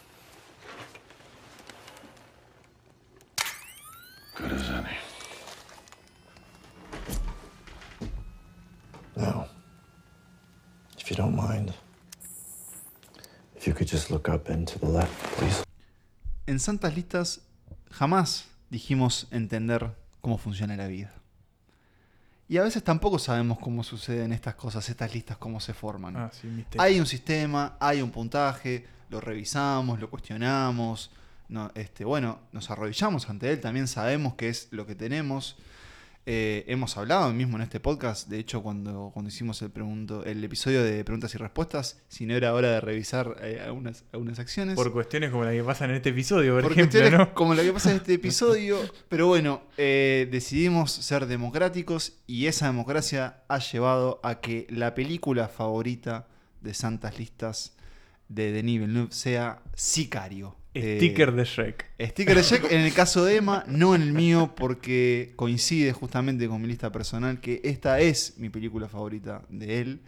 Good 4.36 4.54
as 4.54 4.70
any. 4.70 4.98
Now, 9.18 9.48
if 10.98 11.10
you 11.10 11.18
don't 11.18 11.36
mind, 11.36 11.74
if 13.58 13.68
you 13.68 13.74
could 13.74 13.88
just 13.88 14.10
look 14.10 14.30
up 14.30 14.48
and 14.48 14.66
to 14.70 14.80
the 14.80 14.88
left, 14.88 15.12
please. 15.36 15.64
En 16.48 16.60
Santas 16.60 16.96
Listas 16.96 17.42
jamás 17.92 18.46
dijimos 18.72 19.28
entender 19.32 19.92
cómo 20.22 20.38
funciona 20.38 20.78
la 20.78 20.88
vida. 20.88 21.17
Y 22.50 22.58
a 22.58 22.64
veces 22.64 22.84
tampoco 22.84 23.20
sabemos 23.20 23.60
cómo 23.60 23.84
suceden 23.84 24.32
estas 24.32 24.56
cosas, 24.56 24.88
estas 24.90 25.14
listas, 25.14 25.38
cómo 25.38 25.60
se 25.60 25.74
forman. 25.74 26.16
Ah, 26.16 26.32
sí, 26.32 26.66
hay 26.78 27.00
un 27.00 27.06
sistema, 27.06 27.76
hay 27.80 28.02
un 28.02 28.10
puntaje, 28.12 28.86
lo 29.10 29.20
revisamos, 29.20 30.00
lo 30.00 30.10
cuestionamos, 30.10 31.12
no, 31.50 31.72
este, 31.76 32.06
bueno, 32.06 32.40
nos 32.54 32.70
arrodillamos 32.72 33.30
ante 33.30 33.52
él, 33.52 33.60
también 33.60 33.88
sabemos 33.88 34.36
qué 34.36 34.50
es 34.50 34.70
lo 34.72 34.86
que 34.86 34.96
tenemos. 34.96 35.58
Eh, 36.30 36.66
hemos 36.68 36.98
hablado 36.98 37.32
mismo 37.32 37.56
en 37.56 37.64
este 37.64 37.80
podcast, 37.80 38.28
de 38.28 38.38
hecho, 38.38 38.62
cuando, 38.62 39.12
cuando 39.14 39.30
hicimos 39.30 39.62
el, 39.62 39.70
pregunto, 39.72 40.26
el 40.26 40.44
episodio 40.44 40.84
de 40.84 41.02
preguntas 41.06 41.34
y 41.34 41.38
respuestas, 41.38 42.02
si 42.10 42.26
no 42.26 42.36
era 42.36 42.54
hora 42.54 42.70
de 42.70 42.82
revisar 42.82 43.38
eh, 43.42 43.62
algunas, 43.64 44.04
algunas 44.12 44.38
acciones. 44.38 44.76
Por 44.76 44.92
cuestiones 44.92 45.32
como 45.32 45.46
la 45.46 45.54
que 45.54 45.64
pasan 45.64 45.92
en 45.92 45.96
este 45.96 46.10
episodio, 46.10 46.56
por, 46.56 46.64
Por 46.64 46.72
ejemplo, 46.74 47.00
cuestiones 47.00 47.30
¿no? 47.30 47.34
como 47.34 47.54
la 47.54 47.64
que 47.64 47.72
pasa 47.72 47.92
en 47.92 47.96
este 47.96 48.14
episodio. 48.16 48.78
Pero 49.08 49.28
bueno, 49.28 49.62
eh, 49.78 50.28
decidimos 50.30 50.92
ser 50.92 51.28
democráticos 51.28 52.18
y 52.28 52.48
esa 52.48 52.66
democracia 52.66 53.44
ha 53.48 53.60
llevado 53.60 54.20
a 54.22 54.42
que 54.42 54.68
la 54.70 54.96
película 54.96 55.48
favorita 55.48 56.28
de 56.60 56.74
Santas 56.74 57.18
Listas 57.20 57.78
de 58.28 58.52
Denis 58.52 58.82
Villeneuve 58.82 59.14
sea 59.14 59.62
Sicario. 59.76 60.58
Eh, 60.78 60.98
Sticker 60.98 61.32
de 61.34 61.44
Shrek. 61.44 61.86
Sticker 62.00 62.36
de 62.36 62.42
Shrek 62.44 62.72
en 62.72 62.82
el 62.82 62.94
caso 62.94 63.24
de 63.26 63.38
Emma, 63.38 63.64
no 63.68 63.96
en 63.96 64.02
el 64.02 64.14
mío, 64.14 64.54
porque 64.56 65.34
coincide 65.36 65.94
justamente 65.94 66.48
con 66.48 66.62
mi 66.62 66.68
lista 66.68 66.92
personal 66.92 67.40
que 67.42 67.62
esta 67.64 68.00
es 68.00 68.36
mi 68.38 68.50
película 68.50 68.88
favorita 68.88 69.42
de 69.50 69.80
él. 69.82 70.02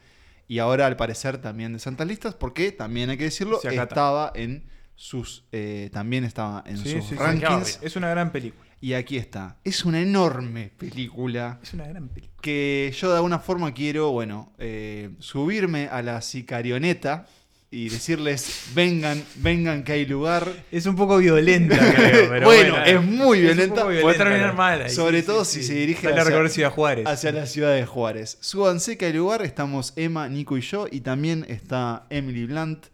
Y 0.48 0.60
ahora, 0.60 0.88
al 0.88 0.96
parecer, 0.98 1.38
también 1.40 1.74
de 1.74 1.80
Santas 1.80 2.08
Listas, 2.08 2.34
porque 2.34 2.72
también 2.72 3.10
hay 3.12 3.18
que 3.18 3.26
decirlo, 3.26 3.60
estaba 3.64 4.32
en 4.36 4.64
sus. 4.96 5.46
eh, 5.52 5.90
también 5.94 6.24
estaba 6.24 6.64
en 6.66 6.78
Sí, 6.78 6.92
sus 6.94 7.04
sí, 7.04 7.10
sí. 7.10 7.16
rankings. 7.16 7.80
Es 7.84 7.96
una 7.96 8.10
gran 8.10 8.32
película. 8.32 8.66
Y 8.82 8.94
aquí 8.94 9.18
está. 9.18 9.58
Es 9.64 9.84
una 9.86 10.02
enorme 10.02 10.72
película. 10.78 11.60
Es 11.62 11.74
una 11.74 11.86
gran 11.88 12.08
película. 12.08 12.42
Que 12.42 12.92
yo 12.98 13.10
de 13.12 13.16
alguna 13.18 13.40
forma 13.40 13.74
quiero, 13.74 14.12
bueno, 14.12 14.54
eh, 14.58 15.12
subirme 15.20 15.88
a 15.88 16.02
la 16.02 16.22
sicarioneta 16.22 17.28
y 17.72 17.90
decirles, 17.90 18.64
vengan, 18.74 19.24
vengan 19.36 19.84
que 19.84 19.92
hay 19.92 20.06
lugar. 20.06 20.52
Es 20.72 20.88
un 20.88 20.96
poco 20.96 21.18
violenta, 21.18 21.78
creo. 21.78 22.30
Pero 22.30 22.46
bueno, 22.48 22.74
bueno, 22.74 22.84
es 22.84 23.04
muy 23.04 23.42
violenta. 23.42 23.84
Puede 23.84 24.18
terminar 24.18 24.56
mal. 24.56 24.82
ahí, 24.84 24.90
Sobre 24.90 25.22
sí, 25.22 25.28
todo 25.28 25.46
sí, 25.46 25.58
si 25.58 25.62
sí. 25.62 25.68
se 25.68 25.74
dirige 25.76 26.08
hacia, 26.08 26.24
recorrer 26.24 26.50
Ciudad 26.50 26.72
Juárez. 26.72 27.06
hacia 27.06 27.32
la 27.32 27.46
ciudad 27.46 27.76
de 27.76 27.86
Juárez. 27.86 28.38
Súbanse 28.42 28.98
que 28.98 29.06
hay 29.06 29.14
lugar. 29.14 29.44
Estamos 29.44 29.94
Emma, 29.96 30.28
Nico 30.30 30.58
y 30.58 30.62
yo. 30.62 30.88
Y 30.90 31.02
también 31.02 31.46
está 31.48 32.08
Emily 32.10 32.46
Blunt, 32.46 32.88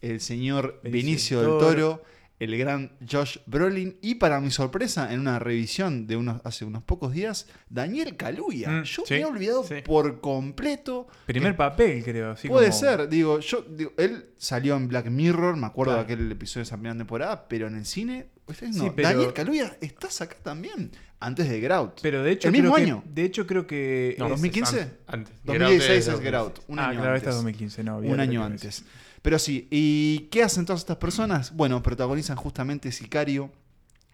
el 0.00 0.20
señor 0.20 0.80
Benicio 0.82 0.92
Benicio 0.92 1.40
del 1.40 1.50
del 1.50 1.58
Toro. 1.58 1.74
Toro, 1.74 2.04
el 2.40 2.58
gran 2.58 2.92
Josh 3.10 3.38
Brolin. 3.46 3.96
Y 4.02 4.16
para 4.16 4.40
mi 4.40 4.50
sorpresa, 4.50 5.12
en 5.12 5.20
una 5.20 5.38
revisión 5.38 6.06
de 6.06 6.16
unos, 6.16 6.40
hace 6.44 6.64
unos 6.64 6.82
pocos 6.82 7.12
días, 7.12 7.46
Daniel 7.70 8.16
Kaluuya. 8.16 8.68
Mm, 8.70 8.82
yo 8.82 9.02
sí, 9.06 9.14
me 9.14 9.20
he 9.20 9.24
olvidado 9.24 9.64
sí. 9.64 9.76
por 9.84 10.20
completo. 10.20 11.06
Primer 11.26 11.52
que- 11.52 11.58
papel, 11.58 12.04
creo. 12.04 12.32
así 12.32 12.48
Puede 12.48 12.68
como- 12.70 12.80
ser, 12.80 13.08
digo, 13.08 13.38
yo 13.40 13.62
digo, 13.62 13.92
él 13.96 14.30
salió 14.36 14.76
en 14.76 14.88
Black 14.88 15.06
Mirror, 15.06 15.56
me 15.56 15.66
acuerdo 15.66 15.92
Claro. 15.94 16.06
de 16.08 16.14
aquel 16.14 16.32
episodio 16.32 16.60
de 16.60 16.66
esa 16.68 16.76
primera 16.76 16.96
temporada, 16.96 17.46
pero 17.48 17.68
en 17.68 17.76
el 17.76 17.86
cine 17.86 18.26
Sí, 18.48 18.66
diciendo, 18.66 18.92
pero- 18.94 19.08
Daniel 19.08 19.32
Kaluuya, 19.32 19.76
¿estás 19.80 20.20
acá 20.20 20.36
también? 20.42 20.90
Antes 21.20 21.48
de 21.48 21.58
Get 21.58 21.70
Out. 21.70 22.00
Pero 22.02 22.22
de 22.22 22.32
hecho, 22.32 22.48
el 22.48 22.52
mismo 22.52 22.74
creo 22.74 22.84
que- 22.84 22.90
año. 22.92 23.02
de 23.06 23.24
hecho, 23.24 23.46
creo 23.46 23.66
que. 23.66 24.14
No, 24.18 24.26
es- 24.26 24.30
2015? 24.32 24.80
antes, 24.80 24.98
antes. 25.06 25.32
Get 25.46 25.48
Out 25.54 25.60
2016 25.60 26.08
es 26.08 26.14
es 26.14 26.20
Get 26.20 26.34
Out. 26.34 26.58
Un 26.68 26.78
ah, 26.78 26.88
año 26.88 27.00
claro, 27.00 27.16
esta 27.16 27.28
antes. 27.28 27.28
es 27.30 27.34
2015, 27.36 27.84
no. 27.84 27.96
Un 27.98 28.20
año 28.20 28.40
que 28.40 28.46
antes. 28.46 28.84
Pero 29.24 29.38
sí, 29.38 29.68
¿y 29.70 30.28
qué 30.30 30.42
hacen 30.42 30.66
todas 30.66 30.80
estas 30.82 30.98
personas? 30.98 31.56
Bueno, 31.56 31.82
protagonizan 31.82 32.36
justamente 32.36 32.92
Sicario, 32.92 33.50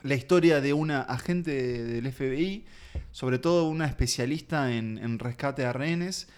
la 0.04 0.14
historia 0.14 0.60
de 0.60 0.72
una 0.72 1.00
agente 1.00 1.50
del 1.82 2.06
FBI, 2.12 2.64
sobre 3.10 3.40
todo 3.40 3.68
una 3.68 3.86
especialista 3.86 4.72
en, 4.72 4.98
en 4.98 5.18
rescate 5.18 5.62
de 5.62 5.72
rehenes, 5.72 6.28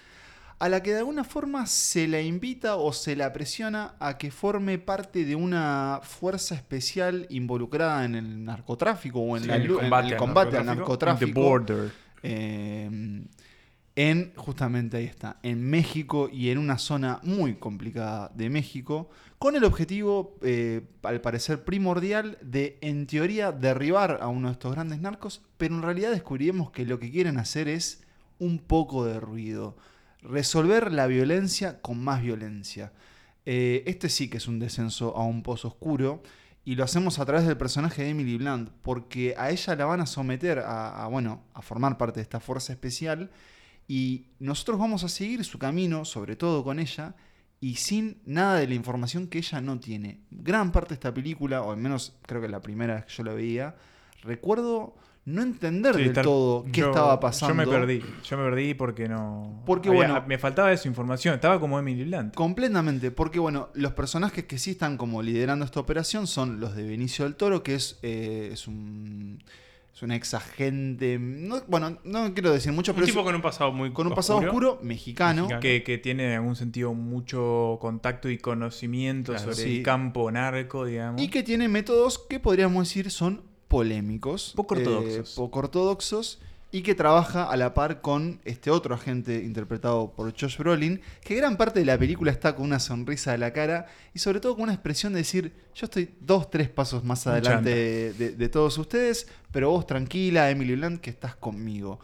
a 0.59 0.71
la 0.71 0.83
que 0.83 0.93
de 0.93 1.01
alguna 1.01 1.23
forma 1.23 1.67
se 1.67 2.09
la 2.09 2.23
invita 2.23 2.77
o 2.77 2.95
se 2.95 3.15
la 3.15 3.31
presiona 3.35 3.95
a 4.01 4.17
que 4.17 4.31
forme 4.31 4.79
parte 4.79 5.27
de 5.27 5.35
una 5.35 6.01
fuerza 6.03 6.55
especial 6.55 7.27
involucrada 7.29 8.07
en 8.07 8.15
el 8.15 8.43
narcotráfico 8.43 9.21
o 9.21 9.37
en, 9.37 9.43
Sí, 9.43 9.49
la 9.49 9.57
el 9.57 9.65
lu- 9.67 9.75
en 9.75 9.81
combate 9.81 10.07
el 10.07 10.13
al 10.15 10.19
combate 10.19 10.57
al 10.57 10.65
narcotráfico. 10.67 11.27
The 11.41 11.47
border. 11.47 11.93
Eh, 12.23 13.23
en, 13.95 14.33
justamente 14.37 14.97
ahí 14.97 15.05
está, 15.05 15.39
en 15.43 15.63
México 15.69 16.29
y 16.33 16.51
en 16.51 16.59
una 16.59 16.79
zona 16.79 17.21
muy 17.23 17.55
complicada 17.55 18.31
de 18.35 18.49
México, 18.49 19.11
con 19.39 19.57
el 19.57 19.65
objetivo, 19.65 20.39
eh, 20.43 20.83
al 21.03 21.21
parecer 21.21 21.65
primordial, 21.65 22.39
de, 22.43 22.79
en 22.81 23.07
teoría, 23.07 23.53
derribar 23.53 24.19
a 24.23 24.29
uno 24.29 24.49
de 24.49 24.53
estos 24.53 24.73
grandes 24.73 25.01
narcos, 25.01 25.43
pero 25.59 25.75
en 25.75 25.83
realidad 25.83 26.11
descubriremos 26.11 26.71
que 26.71 26.87
lo 26.87 26.99
que 26.99 27.11
quieren 27.11 27.39
hacer 27.39 27.69
es 27.69 28.03
un 28.39 28.59
poco 28.59 29.05
de 29.05 29.21
ruido, 29.21 29.77
resolver 30.23 30.93
la 30.93 31.07
violencia 31.07 31.81
con 31.81 32.03
más 32.03 32.23
violencia. 32.23 32.93
Eh, 33.45 33.83
este 33.87 34.09
sí 34.09 34.29
que 34.29 34.37
es 34.37 34.47
un 34.47 34.59
descenso 34.59 35.17
a 35.17 35.25
un 35.25 35.43
pozo 35.43 35.69
oscuro. 35.69 36.23
Y 36.65 36.77
lo 36.77 36.85
hacemos 36.85 37.19
a 37.19 37.27
través 37.27 37.45
del 37.45 37.57
personaje 37.57 38.05
de 38.05 38.11
Emily 38.11 38.39
Blunt, 38.39 38.71
porque 38.83 39.35
a 39.37 39.51
ella 39.51 39.75
la 39.75 39.85
van 39.85 40.01
a 40.01 40.07
someter 40.07 40.61
a, 40.61 41.09
bueno, 41.09 41.43
a 41.55 41.63
formar 41.63 41.99
parte 41.99 42.21
de 42.21 42.23
esta 42.23 42.39
fuerza 42.39 42.73
especial. 42.73 43.31
Y 43.89 44.27
nosotros 44.39 44.79
vamos 44.79 45.05
a 45.05 45.09
seguir 45.09 45.45
su 45.45 45.59
camino, 45.59 46.05
sobre 46.05 46.37
todo 46.37 46.65
con 46.65 46.79
ella, 46.79 47.15
y 47.61 47.77
sin 47.77 48.19
nada 48.25 48.57
de 48.57 48.67
la 48.67 48.75
información 48.75 49.27
que 49.29 49.39
ella 49.39 49.61
no 49.61 49.79
tiene. 49.79 50.21
Gran 50.31 50.73
parte 50.73 50.91
de 50.91 50.95
esta 50.95 51.13
película, 51.15 51.63
o 51.63 51.71
al 51.73 51.77
menos 51.79 52.15
creo 52.27 52.41
que 52.41 52.49
la 52.49 52.61
primera 52.61 52.95
vez 52.95 53.05
que 53.07 53.13
yo 53.13 53.23
la 53.25 53.35
veía, 53.35 53.77
recuerdo 54.23 54.95
no 55.25 55.43
entender 55.43 55.95
Sí, 55.95 56.01
del 56.01 56.09
estar- 56.11 56.25
todo 56.25 56.65
qué 56.73 56.81
yo- 56.81 56.89
estaba 56.89 57.21
pasando. 57.21 57.55
Yo 57.55 57.71
me 57.71 57.79
perdí. 57.79 58.03
Yo 58.25 58.37
me 58.39 58.43
perdí 58.45 58.75
porque 58.75 59.09
no. 59.09 59.63
Porque, 59.65 59.89
había- 59.91 60.09
bueno- 60.09 60.25
Me 60.27 60.37
faltaba 60.39 60.73
esa 60.73 60.89
información. 60.89 61.35
Estaba 61.37 61.61
como 61.61 61.79
Emily 61.79 62.03
Blunt. 62.05 62.35
Completamente, 62.35 63.13
porque 63.13 63.39
bueno, 63.39 63.69
los 63.75 63.93
personajes 63.93 64.45
que 64.47 64.59
sí 64.59 64.73
están 64.73 64.97
como 64.97 65.23
liderando 65.23 65.65
esta 65.65 65.79
operación 65.79 66.27
son 66.27 66.59
los 66.59 66.75
de 66.75 66.83
Benicio 66.85 67.25
del 67.25 67.37
Toro, 67.37 67.63
que 67.63 67.77
es, 67.77 68.01
eh, 68.03 68.51
es 68.53 68.67
un 68.67 69.41
es 69.95 70.03
un 70.03 70.11
ex 70.13 70.33
agente, 70.35 71.19
no- 71.21 71.63
bueno, 71.69 71.99
no 72.05 72.33
quiero 72.33 72.51
decir 72.53 72.73
mucho, 72.73 72.93
Un 72.93 72.97
pero 72.97 73.07
es- 73.07 73.13
tipo 73.13 73.23
con 73.25 73.35
un 73.35 73.43
pasado 73.43 73.73
muy 73.73 73.93
con 73.93 74.07
un 74.07 74.15
pasado 74.15 74.39
oscuro, 74.41 74.79
mexicano, 74.83 75.43
Mexicano. 75.43 75.61
Que, 75.61 75.83
que 75.83 75.99
tiene 75.99 76.29
en 76.29 76.33
algún 76.39 76.57
sentido 76.57 76.95
mucho 76.95 77.79
contacto 77.81 78.31
y 78.31 78.39
conocimiento 78.39 79.33
Claro, 79.33 79.53
sobre 79.53 79.65
sí. 79.69 79.77
el 79.79 79.83
campo 79.83 80.31
narco, 80.31 80.87
digamos. 80.87 81.21
y 81.21 81.29
que 81.29 81.43
tiene 81.43 81.69
métodos 81.69 82.19
que 82.19 82.41
podríamos 82.41 82.89
decir 82.89 83.11
son 83.11 83.43
polémicos, 83.69 84.53
Poco 84.57 84.75
eh, 84.77 84.79
ortodoxos. 84.79 85.35
poco 85.35 85.59
ortodoxos, 85.59 86.41
y 86.75 86.81
que 86.83 86.95
trabaja 86.95 87.45
a 87.45 87.57
la 87.59 87.75
par 87.75 88.01
con 88.01 88.41
este 88.47 88.71
otro 88.71 88.95
agente 88.95 89.43
interpretado 89.45 90.11
por 90.13 90.33
Josh 90.35 90.57
Brolin, 90.57 91.03
que 91.23 91.35
gran 91.35 91.57
parte 91.59 91.81
de 91.81 91.85
la 91.87 91.99
película 91.99 92.33
está 92.33 92.57
con 92.57 92.65
una 92.65 92.81
sonrisa 92.81 93.35
a 93.35 93.37
la 93.37 93.53
cara 93.53 93.87
y 94.15 94.19
sobre 94.19 94.41
todo 94.41 94.55
con 94.55 94.65
una 94.65 94.73
expresión 94.73 95.13
de 95.13 95.19
decir, 95.19 95.53
yo 95.75 95.85
estoy 95.85 96.09
dos, 96.21 96.51
tres 96.51 96.71
pasos 96.71 97.05
más 97.05 97.27
adelante 97.27 97.69
de, 97.75 98.13
de- 98.15 98.31
de 98.37 98.49
todos 98.49 98.79
ustedes, 98.79 99.29
pero 99.53 99.69
vos 99.71 99.87
tranquila, 99.87 100.51
Emily 100.51 100.75
Blunt, 100.75 101.01
que 101.03 101.11
estás 101.11 101.37
conmigo. 101.37 102.01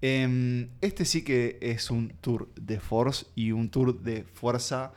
Em, 0.00 0.68
este 0.80 1.04
sí 1.04 1.22
que 1.22 1.58
es 1.60 1.90
un 1.90 2.08
tour 2.22 2.48
de 2.56 2.80
force 2.80 3.26
y 3.34 3.52
un 3.52 3.68
tour 3.70 4.00
de 4.00 4.24
fuerza 4.24 4.92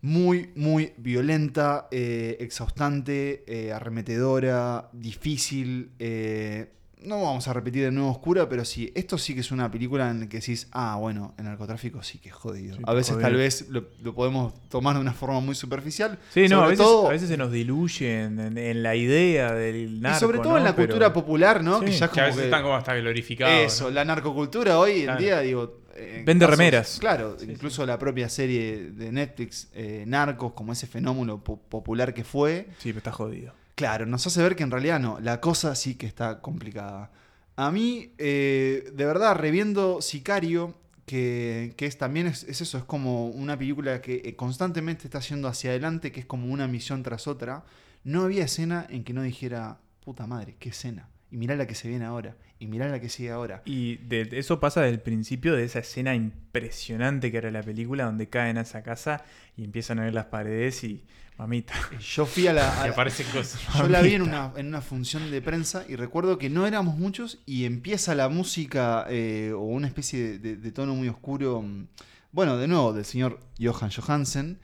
muy, 0.00 0.50
muy 0.56 0.92
violenta, 0.96 1.86
eh, 1.92 2.36
exhaustante, 2.40 3.44
eh, 3.46 3.72
arremetedora, 3.72 4.88
difícil. 4.92 5.90
eh, 6.00 6.70
no 7.04 7.22
vamos 7.22 7.46
a 7.48 7.52
repetir 7.52 7.84
de 7.84 7.90
nuevo 7.90 8.10
oscura, 8.10 8.48
pero 8.48 8.64
sí, 8.64 8.92
esto 8.94 9.18
sí 9.18 9.34
que 9.34 9.40
es 9.40 9.50
una 9.50 9.70
película 9.70 10.10
en 10.10 10.20
la 10.20 10.28
que 10.28 10.38
decís, 10.38 10.68
ah, 10.72 10.96
bueno, 10.98 11.34
el 11.38 11.44
narcotráfico 11.44 12.02
sí 12.02 12.18
que 12.18 12.28
es 12.30 12.34
jodido. 12.34 12.76
Sí, 12.76 12.82
a 12.86 12.92
veces 12.94 13.14
jodido. 13.14 13.28
tal 13.28 13.36
vez 13.36 13.68
lo, 13.68 13.84
lo 14.02 14.14
podemos 14.14 14.54
tomar 14.68 14.94
de 14.94 15.00
una 15.00 15.12
forma 15.12 15.40
muy 15.40 15.54
superficial. 15.54 16.18
Sí, 16.32 16.42
no, 16.42 16.56
sobre 16.56 16.64
a 16.64 16.68
veces, 16.68 16.84
todo- 16.86 17.06
a 17.08 17.10
veces 17.10 17.28
se 17.28 17.36
nos 17.36 17.52
diluye 17.52 18.22
en, 18.22 18.38
en- 18.40 18.58
en 18.58 18.82
la 18.82 18.94
idea 18.96 19.52
del 19.52 20.00
narco. 20.00 20.16
y 20.16 20.20
sobre 20.20 20.38
todo 20.38 20.52
¿no? 20.52 20.58
en 20.58 20.64
la 20.64 20.76
Pero- 20.76 20.88
cultura 20.88 21.12
popular, 21.12 21.62
¿no? 21.62 21.78
Sí, 21.80 21.86
que 21.86 21.92
ya 21.92 22.06
es 22.06 22.10
Que 22.12 22.20
a 22.20 22.24
como 22.24 22.26
veces 22.26 22.40
que- 22.40 22.44
están 22.46 22.62
como 22.62 22.74
hasta 22.76 22.94
glorificados. 22.94 23.60
Eso, 23.72 23.90
la 23.90 24.04
narcocultura 24.04 24.78
hoy 24.78 25.00
en 25.00 25.04
Claro. 25.04 25.20
día, 25.20 25.40
digo. 25.40 25.78
en 25.94 26.24
Vende 26.24 26.46
remeras. 26.46 26.96
Claro, 26.98 27.36
incluso 27.46 27.84
la 27.84 27.98
propia 27.98 28.26
serie 28.30 28.92
de 28.92 29.12
Netflix, 29.12 29.68
eh, 29.74 30.04
Narcos, 30.06 30.52
como 30.54 30.72
ese 30.72 30.86
fenómeno 30.86 31.44
po- 31.44 31.58
popular 31.58 32.14
que 32.14 32.24
fue. 32.24 32.68
Sí, 32.78 32.88
pero 32.88 32.98
está 32.98 33.12
jodido. 33.12 33.52
Claro, 33.74 34.06
nos 34.06 34.26
hace 34.26 34.42
ver 34.42 34.54
que 34.56 34.62
en 34.62 34.70
realidad 34.70 35.00
no, 35.00 35.18
la 35.20 35.40
cosa 35.40 35.74
sí 35.74 35.94
que 35.94 36.06
está 36.06 36.40
complicada. 36.40 37.10
A 37.56 37.70
mí, 37.70 38.12
eh, 38.18 38.90
de 38.94 39.06
verdad, 39.06 39.34
reviendo 39.36 40.00
Sicario, 40.02 40.74
que, 41.06 41.74
que 41.76 41.86
es 41.86 41.98
también 41.98 42.26
es, 42.26 42.44
es 42.44 42.60
eso, 42.60 42.78
es 42.78 42.84
como 42.84 43.28
una 43.28 43.58
película 43.58 44.00
que 44.00 44.22
eh, 44.24 44.36
constantemente 44.36 45.04
está 45.06 45.20
yendo 45.20 45.48
hacia 45.48 45.70
adelante, 45.70 46.12
que 46.12 46.20
es 46.20 46.26
como 46.26 46.48
una 46.52 46.68
misión 46.68 47.02
tras 47.02 47.26
otra. 47.26 47.64
No 48.04 48.22
había 48.22 48.44
escena 48.44 48.86
en 48.88 49.04
que 49.04 49.12
no 49.12 49.22
dijera, 49.22 49.78
puta 50.04 50.26
madre, 50.26 50.56
qué 50.58 50.70
escena. 50.70 51.08
Y 51.32 51.36
mirá 51.38 51.56
la 51.56 51.66
que 51.66 51.74
se 51.74 51.88
viene 51.88 52.04
ahora. 52.04 52.36
Y 52.60 52.66
mirá 52.68 52.88
la 52.88 53.00
que 53.00 53.08
sigue 53.08 53.30
ahora. 53.30 53.62
Y 53.64 53.96
de, 53.96 54.28
eso 54.32 54.60
pasa 54.60 54.82
del 54.82 55.00
principio 55.00 55.56
de 55.56 55.64
esa 55.64 55.80
escena 55.80 56.14
impresionante 56.14 57.32
que 57.32 57.38
era 57.38 57.50
la 57.50 57.62
película, 57.62 58.04
donde 58.04 58.28
caen 58.28 58.58
a 58.58 58.60
esa 58.60 58.82
casa 58.84 59.24
y 59.56 59.64
empiezan 59.64 59.98
a 59.98 60.04
ver 60.04 60.14
las 60.14 60.26
paredes 60.26 60.84
y. 60.84 61.02
Mamita. 61.38 61.72
Yo 61.98 62.26
fui 62.26 62.46
a 62.46 62.52
la. 62.52 62.70
a 62.82 62.86
la- 62.86 62.92
aparecen 62.92 63.26
cosas. 63.32 63.58
yo 63.78 63.88
la 63.88 64.02
vi 64.02 64.12
en 64.14 64.22
una, 64.22 64.52
en 64.56 64.66
una 64.66 64.82
función 64.82 65.30
de 65.30 65.40
prensa 65.40 65.84
y 65.88 65.96
recuerdo 65.96 66.36
que 66.38 66.50
no 66.50 66.66
éramos 66.66 66.96
muchos 66.98 67.38
y 67.46 67.64
empieza 67.64 68.14
la 68.14 68.28
música 68.28 69.06
eh, 69.08 69.52
o 69.56 69.60
una 69.62 69.86
especie 69.88 70.20
de, 70.22 70.38
de- 70.38 70.56
de 70.56 70.72
tono 70.72 70.94
muy 70.94 71.08
oscuro. 71.08 71.62
mm, 71.62 71.86
Bueno, 72.32 72.58
de 72.58 72.68
nuevo, 72.68 72.92
del 72.92 73.06
señor 73.06 73.40
Johan 73.58 73.90
Johansen. 73.90 74.58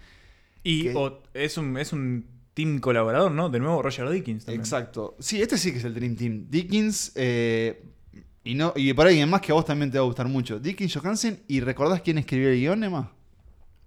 Y 0.62 0.82
Que- 0.84 0.94
o- 0.94 1.22
es, 1.32 1.56
un, 1.56 1.78
es 1.78 1.94
un 1.94 2.26
team 2.58 2.80
colaborador, 2.80 3.30
¿no? 3.30 3.48
De 3.50 3.60
nuevo, 3.60 3.80
Roger 3.82 4.08
Dickens 4.10 4.44
también. 4.44 4.62
Exacto. 4.62 5.14
Sí, 5.20 5.40
este 5.40 5.56
sí 5.56 5.70
que 5.70 5.78
es 5.78 5.84
el 5.84 5.94
Dream 5.94 6.16
Team. 6.16 6.46
Dickens. 6.50 7.12
eh, 7.14 7.84
y, 8.42 8.54
no, 8.56 8.72
y 8.74 8.92
por 8.94 9.06
ahí 9.06 9.24
más 9.26 9.40
que 9.42 9.52
a 9.52 9.54
vos 9.54 9.64
también 9.64 9.92
te 9.92 9.98
va 9.98 10.02
a 10.02 10.06
gustar 10.06 10.26
mucho. 10.26 10.58
Dickens 10.58 10.92
Johansen. 10.96 11.40
¿Y 11.46 11.60
recordás 11.60 12.00
quién 12.00 12.18
escribió 12.18 12.48
el 12.48 12.56
guion, 12.56 12.82
Emma? 12.82 13.12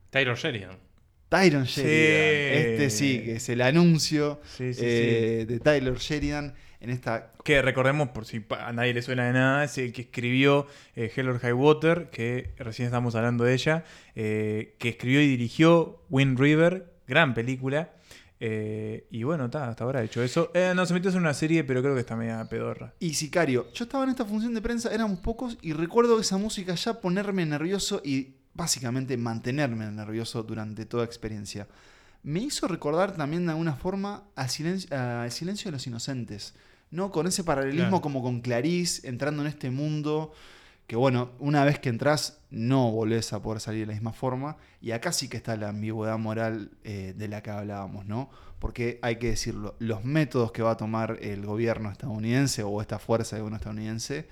Tyron 0.10 0.36
Sheridan. 0.36 0.78
Tyron 1.28 1.66
Sí. 1.68 1.82
Sheridan. 1.82 2.72
Este 2.72 2.90
sí, 2.90 3.20
que 3.24 3.36
es 3.36 3.50
el 3.50 3.62
anuncio 3.62 4.40
Sí, 4.58 4.74
sí, 4.74 4.82
eh, 4.84 5.46
de 5.48 5.60
Tyler 5.60 5.98
Sheridan 5.98 6.54
en 6.80 6.90
esta 6.92 7.32
Que 7.44 7.62
recordemos, 7.62 8.10
por 8.10 8.26
si 8.26 8.44
a 8.50 8.72
nadie 8.72 8.94
le 8.94 9.02
suena 9.02 9.26
de 9.28 9.34
nada, 9.34 9.64
es 9.66 9.78
el 9.78 9.92
que 9.94 10.02
escribió 10.04 10.68
eh, 10.96 11.12
Hell 11.14 11.28
or 11.30 11.40
High 11.40 11.54
Water, 11.54 12.10
que 12.10 12.52
recién 12.58 12.86
estamos 12.88 13.16
hablando 13.16 13.44
de 13.44 13.54
ella, 13.54 13.84
eh, 14.16 14.76
que 14.80 14.90
escribió 14.90 15.22
y 15.22 15.28
dirigió 15.28 16.02
Wind 16.10 16.40
River, 16.40 16.92
gran 17.08 17.34
película. 17.34 17.92
Eh, 18.44 19.06
y 19.12 19.22
bueno, 19.22 19.46
está, 19.46 19.70
hasta 19.70 19.84
ahora 19.84 20.00
ha 20.00 20.04
hecho 20.04 20.24
eso. 20.24 20.50
Eh, 20.56 20.74
no 20.76 20.84
se 20.88 20.96
metió 20.96 21.12
en 21.12 21.18
una 21.18 21.34
serie, 21.36 21.64
pero 21.64 21.82
creo 21.84 21.94
que 21.94 22.00
está 22.02 22.16
media 22.16 22.44
pedorra. 22.50 22.92
Y 23.00 23.14
Sicario. 23.14 23.68
Yo 23.74 23.84
estaba 23.86 24.04
en 24.04 24.10
esta 24.10 24.26
función 24.26 24.56
de 24.56 24.62
prensa, 24.62 24.92
éramos 24.92 25.20
pocos, 25.20 25.58
y 25.62 25.74
recuerdo 25.74 26.20
esa 26.20 26.38
música 26.38 26.74
ya 26.74 27.00
ponerme 27.00 27.46
nervioso 27.46 28.02
y 28.04 28.34
básicamente 28.56 29.16
mantenerme 29.16 29.90
nervioso 29.92 30.42
durante 30.42 30.86
toda 30.88 31.06
experiencia. 31.06 31.68
Me 32.24 32.40
hizo 32.40 32.68
recordar 32.68 33.16
también 33.16 33.46
de 33.46 33.52
alguna 33.52 33.76
forma 33.76 34.24
a 34.36 34.48
Silencio, 34.48 34.90
a 34.98 35.26
El 35.26 35.32
Silencio 35.32 35.70
de 35.70 35.74
los 35.74 35.86
Inocentes, 35.86 36.56
¿no? 36.90 37.12
Con 37.12 37.28
ese 37.28 37.44
paralelismo 37.44 37.90
Claro. 37.90 38.02
como 38.02 38.24
con 38.24 38.42
Clarice, 38.42 39.08
entrando 39.08 39.44
en 39.44 39.50
este 39.50 39.70
mundo 39.70 40.34
que 40.92 40.98
bueno, 40.98 41.30
una 41.40 41.64
vez 41.64 41.80
que 41.80 41.88
entras 41.88 42.42
no 42.50 42.92
volvés 42.92 43.32
a 43.32 43.42
poder 43.42 43.62
salir 43.62 43.80
de 43.84 43.86
la 43.86 43.94
misma 43.94 44.12
forma. 44.12 44.58
Y 44.82 44.92
acá 44.92 45.14
sí 45.14 45.30
que 45.30 45.38
está 45.38 45.56
la 45.56 45.70
ambigüedad 45.70 46.18
moral 46.18 46.72
eh, 46.84 47.14
de 47.16 47.30
la 47.30 47.42
que 47.42 47.50
hablábamos, 47.50 48.06
¿no? 48.08 48.30
Porque 48.60 49.00
hay 49.02 49.16
que 49.16 49.28
decirlo, 49.30 49.76
los 49.80 50.04
métodos 50.04 50.52
que 50.52 50.62
va 50.62 50.72
a 50.72 50.76
tomar 50.76 51.18
el 51.22 51.46
gobierno 51.46 51.90
estadounidense 51.90 52.64
o 52.64 52.82
esta 52.82 53.00
fuerza 53.00 53.38
de 53.38 53.42
gobierno 53.42 53.56
estadounidense, 53.56 54.28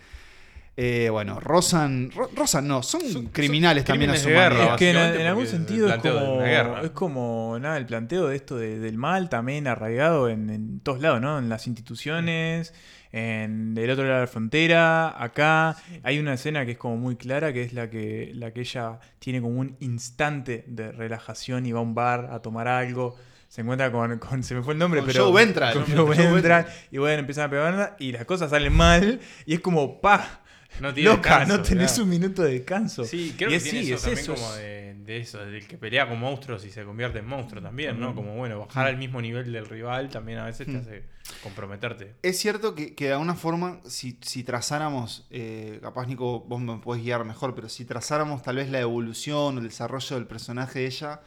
eh, 0.76 1.08
bueno, 1.10 1.40
rozan, 1.40 2.12
ro- 2.12 2.30
rozan 2.36 2.68
no, 2.68 2.84
son, 2.84 3.04
Son- 3.04 3.26
criminales 3.28 3.84
son 3.84 3.88
también 3.94 4.12
a 4.12 4.18
su 4.18 4.28
de 4.28 4.34
guerra, 4.34 4.56
manera. 4.56 4.74
Es 4.74 4.80
que 4.80 4.90
en, 4.90 5.28
algún 5.28 5.48
sentido 5.48 5.88
es 5.88 5.96
como, 6.02 6.42
es 6.44 6.90
como 6.92 7.58
nada, 7.62 7.78
el 7.78 7.86
planteo 7.86 8.28
de 8.28 8.36
esto 8.36 8.58
de- 8.58 8.80
del 8.80 8.98
mal 8.98 9.30
también 9.30 9.66
arraigado 9.66 10.28
en, 10.28 10.50
en 10.50 10.82
todos 10.82 11.00
lados, 11.00 11.22
¿no? 11.22 11.40
En 11.40 11.48
las 11.48 11.68
instituciones, 11.68 12.74
en 13.12 13.76
el 13.78 13.90
otro 13.90 14.04
lado 14.04 14.16
de 14.16 14.22
la 14.22 14.28
frontera, 14.28 15.22
acá. 15.24 15.76
Hay 16.04 16.20
una 16.20 16.34
escena 16.34 16.66
que 16.66 16.72
es 16.74 16.78
como 16.78 16.98
muy 16.98 17.16
clara, 17.16 17.52
que 17.54 17.64
es 17.64 17.74
la 17.74 17.90
que, 17.90 18.32
la 18.36 18.52
que 18.52 18.62
ella 18.62 19.00
tiene 19.20 19.42
como 19.42 19.60
un 19.60 19.76
instante 19.80 20.64
de 20.68 20.92
relajación 20.92 21.66
y 21.66 21.72
va 21.72 21.80
a 21.80 21.84
un 21.84 21.96
bar 21.96 22.30
a 22.32 22.40
tomar 22.42 22.68
algo. 22.68 23.16
se 23.48 23.62
encuentra 23.62 23.92
con, 23.92 24.20
con- 24.20 24.44
se 24.44 24.54
me 24.54 24.62
fue 24.62 24.74
el 24.74 24.80
nombre, 24.80 25.00
Con 25.00 25.08
pero 25.08 25.26
Joe 25.32 25.44
Ventral. 25.46 25.74
con 25.74 25.86
Joe 26.16 26.32
Ventral, 26.34 26.68
y 26.92 26.98
bueno, 27.00 27.20
empiezan 27.20 27.46
a 27.46 27.50
pegar 27.50 27.96
y 28.00 28.12
las 28.12 28.26
cosas 28.26 28.52
salen 28.52 28.74
mal 28.74 29.20
y 29.46 29.56
es 29.56 29.60
como 29.60 30.00
pa, 30.02 30.42
No 30.80 30.94
tiene 30.94 31.10
loca, 31.10 31.40
descanso, 31.40 31.58
no 31.58 31.64
tenés 31.64 31.92
claro. 31.92 32.04
un 32.04 32.10
minuto 32.10 32.44
de 32.44 32.54
descanso. 32.54 33.04
Sí, 33.04 33.34
creo 33.38 33.50
Y 33.50 33.52
que 33.54 33.58
es- 33.58 33.64
tiene 33.64 33.84
sí, 33.84 33.92
eso 33.94 33.96
es 33.96 34.02
también 34.04 34.24
eso, 34.24 34.36
como 34.36 34.54
de, 34.54 34.96
de 35.06 35.18
eso, 35.18 35.38
del 35.46 35.68
que 35.68 35.78
pelea 35.78 36.08
con 36.08 36.20
monstruos 36.20 36.64
y 36.66 36.70
se 36.72 36.84
convierte 36.84 37.20
en 37.20 37.26
monstruo 37.28 37.62
también, 37.62 38.00
¿no? 38.00 38.14
Como 38.16 38.36
bueno, 38.36 38.60
bajar 38.60 38.88
al 38.88 38.98
mismo 38.98 39.22
nivel 39.22 39.52
del 39.52 39.66
rival 39.68 40.10
también 40.10 40.40
a 40.40 40.46
veces 40.46 40.68
te 40.68 40.78
hace 40.78 41.04
comprometerte. 41.44 42.16
Es 42.22 42.40
cierto 42.40 42.76
que, 42.76 42.96
que 42.96 43.06
de 43.08 43.14
alguna 43.14 43.36
forma, 43.36 43.80
si, 43.86 44.18
si 44.22 44.44
trazáramos, 44.44 45.26
eh, 45.32 45.80
capaz 45.82 46.08
Nico, 46.08 46.42
vos 46.42 46.60
me 46.62 46.78
podés 46.78 47.04
guiar 47.04 47.24
mejor, 47.26 47.56
pero 47.56 47.70
si 47.70 47.86
trazáramos 47.86 48.42
tal 48.44 48.58
vez 48.58 48.70
la 48.70 48.80
evolución 48.80 49.56
o 49.58 49.60
el 49.60 49.66
desarrollo 49.68 50.16
del 50.16 50.28
personaje 50.28 50.80
de 50.80 50.86
ella, 50.86 51.22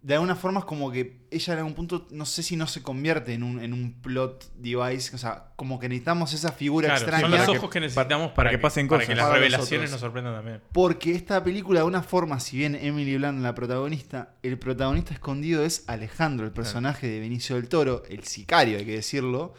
de 0.00 0.14
alguna 0.14 0.36
forma 0.36 0.60
es 0.60 0.64
como 0.64 0.92
que 0.92 1.26
ella 1.30 1.52
en 1.54 1.58
algún 1.58 1.74
punto, 1.74 2.06
no 2.12 2.24
sé 2.24 2.42
si 2.44 2.54
no 2.54 2.66
se 2.68 2.82
convierte 2.82 3.34
en 3.34 3.42
un, 3.42 3.60
en 3.60 3.72
un 3.72 4.00
plot 4.00 4.52
device, 4.54 5.14
o 5.14 5.18
sea, 5.18 5.52
como 5.56 5.80
que 5.80 5.88
necesitamos 5.88 6.32
esa 6.32 6.52
figura 6.52 6.86
Claro, 6.88 7.00
extraña. 7.00 7.22
son 7.22 7.30
los 7.32 7.50
que- 7.50 7.58
ojos 7.58 7.70
que 7.70 7.80
necesitamos 7.80 8.28
para, 8.28 8.34
para 8.36 8.50
que 8.50 8.58
pasen 8.58 8.86
para 8.86 8.98
cosas. 9.00 9.08
que 9.08 9.14
las 9.16 9.24
Para 9.26 9.34
revelaciones 9.38 9.68
nosotros. 9.70 9.90
nos 9.90 10.00
sorprendan 10.00 10.34
también. 10.36 10.60
Porque 10.72 11.14
esta 11.16 11.42
película, 11.42 11.78
de 11.78 11.80
alguna 11.80 12.02
forma, 12.02 12.38
si 12.38 12.56
bien 12.56 12.76
Emily 12.76 13.16
Blunt 13.16 13.38
es 13.38 13.42
la 13.42 13.54
protagonista, 13.56 14.34
el 14.44 14.56
protagonista 14.58 15.12
escondido 15.14 15.64
es 15.64 15.82
Alejandro, 15.88 16.46
el 16.46 16.52
personaje 16.52 17.08
de 17.08 17.18
Benicio 17.20 17.56
del 17.56 17.68
Toro, 17.68 18.04
el 18.08 18.22
sicario, 18.24 18.78
hay 18.78 18.84
que 18.86 18.92
decirlo, 18.94 19.52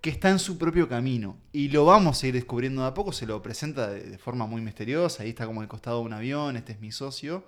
que 0.00 0.08
está 0.10 0.30
en 0.30 0.38
su 0.38 0.56
propio 0.58 0.88
camino. 0.88 1.36
Y 1.52 1.68
lo 1.68 1.84
vamos 1.84 2.20
a 2.22 2.26
ir 2.26 2.32
descubriendo 2.34 2.80
de 2.82 2.88
a 2.88 2.94
poco, 2.94 3.12
se 3.12 3.26
lo 3.26 3.40
presenta 3.42 3.88
de, 3.88 4.00
de 4.02 4.18
forma 4.18 4.46
muy 4.46 4.62
misteriosa, 4.62 5.22
ahí 5.22 5.28
está 5.28 5.44
como 5.46 5.60
al 5.60 5.68
costado 5.68 5.98
de 6.00 6.06
un 6.06 6.12
avión, 6.14 6.56
este 6.56 6.72
es 6.72 6.80
mi 6.80 6.90
socio. 6.90 7.44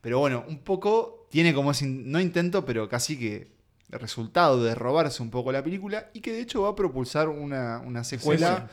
Pero 0.00 0.18
bueno, 0.18 0.44
un 0.48 0.58
poco 0.58 1.26
tiene 1.30 1.52
como 1.54 1.70
ese, 1.72 1.86
no 1.86 2.20
intento, 2.20 2.64
pero 2.64 2.88
casi 2.88 3.18
que 3.18 3.48
el 3.90 3.98
resultado 4.00 4.62
de 4.62 4.74
robarse 4.74 5.22
un 5.22 5.30
poco 5.30 5.50
la 5.52 5.62
película 5.62 6.08
y 6.12 6.20
que 6.20 6.32
de 6.32 6.40
hecho 6.40 6.62
va 6.62 6.70
a 6.70 6.74
propulsar 6.76 7.28
una, 7.28 7.78
una 7.80 8.04
secuela 8.04 8.68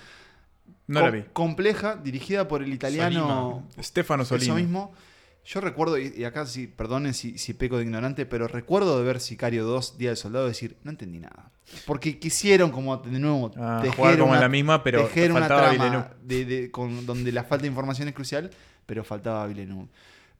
No 0.88 1.02
la 1.02 1.10
vi. 1.12 1.24
compleja 1.34 1.96
dirigida 1.96 2.48
por 2.48 2.62
el 2.62 2.74
italiano 2.74 3.64
Stefano 3.82 4.24
eso 4.24 4.38
Solima. 4.38 4.56
mismo. 4.56 4.94
Yo 5.48 5.62
recuerdo, 5.62 6.00
y 6.00 6.24
acá 6.24 6.46
sí, 6.48 6.66
perdonen 6.66 7.14
si, 7.14 7.38
si 7.38 7.54
peco 7.54 7.78
de 7.78 7.84
ignorante, 7.84 8.26
pero 8.26 8.48
recuerdo 8.48 8.98
de 8.98 9.06
ver 9.06 9.20
Sicario 9.20 9.64
2, 9.66 9.96
Día 10.00 10.10
del 10.10 10.18
Soldado, 10.18 10.48
decir, 10.48 10.76
no 10.84 10.90
entendí 10.90 11.20
nada. 11.20 11.52
Porque 11.86 12.18
quisieron 12.18 12.72
como 12.72 12.98
de 12.98 13.20
nuevo 13.20 13.52
Ah, 13.56 13.78
tejer 13.82 13.96
jugar 13.96 14.18
como 14.18 14.32
una, 14.32 14.42
la 14.42 14.50
misma, 14.50 14.84
pero 14.84 15.04
tejer 15.06 15.32
una 15.32 15.42
faltaba 15.42 15.70
trama 15.76 16.10
de- 16.24 16.72
con, 16.72 17.06
donde 17.06 17.32
la 17.32 17.44
falta 17.44 17.62
de 17.62 17.68
información 17.68 18.08
es 18.08 18.16
crucial, 18.16 18.50
pero 18.88 19.04
faltaba 19.04 19.46
Villeneuve. 19.46 19.88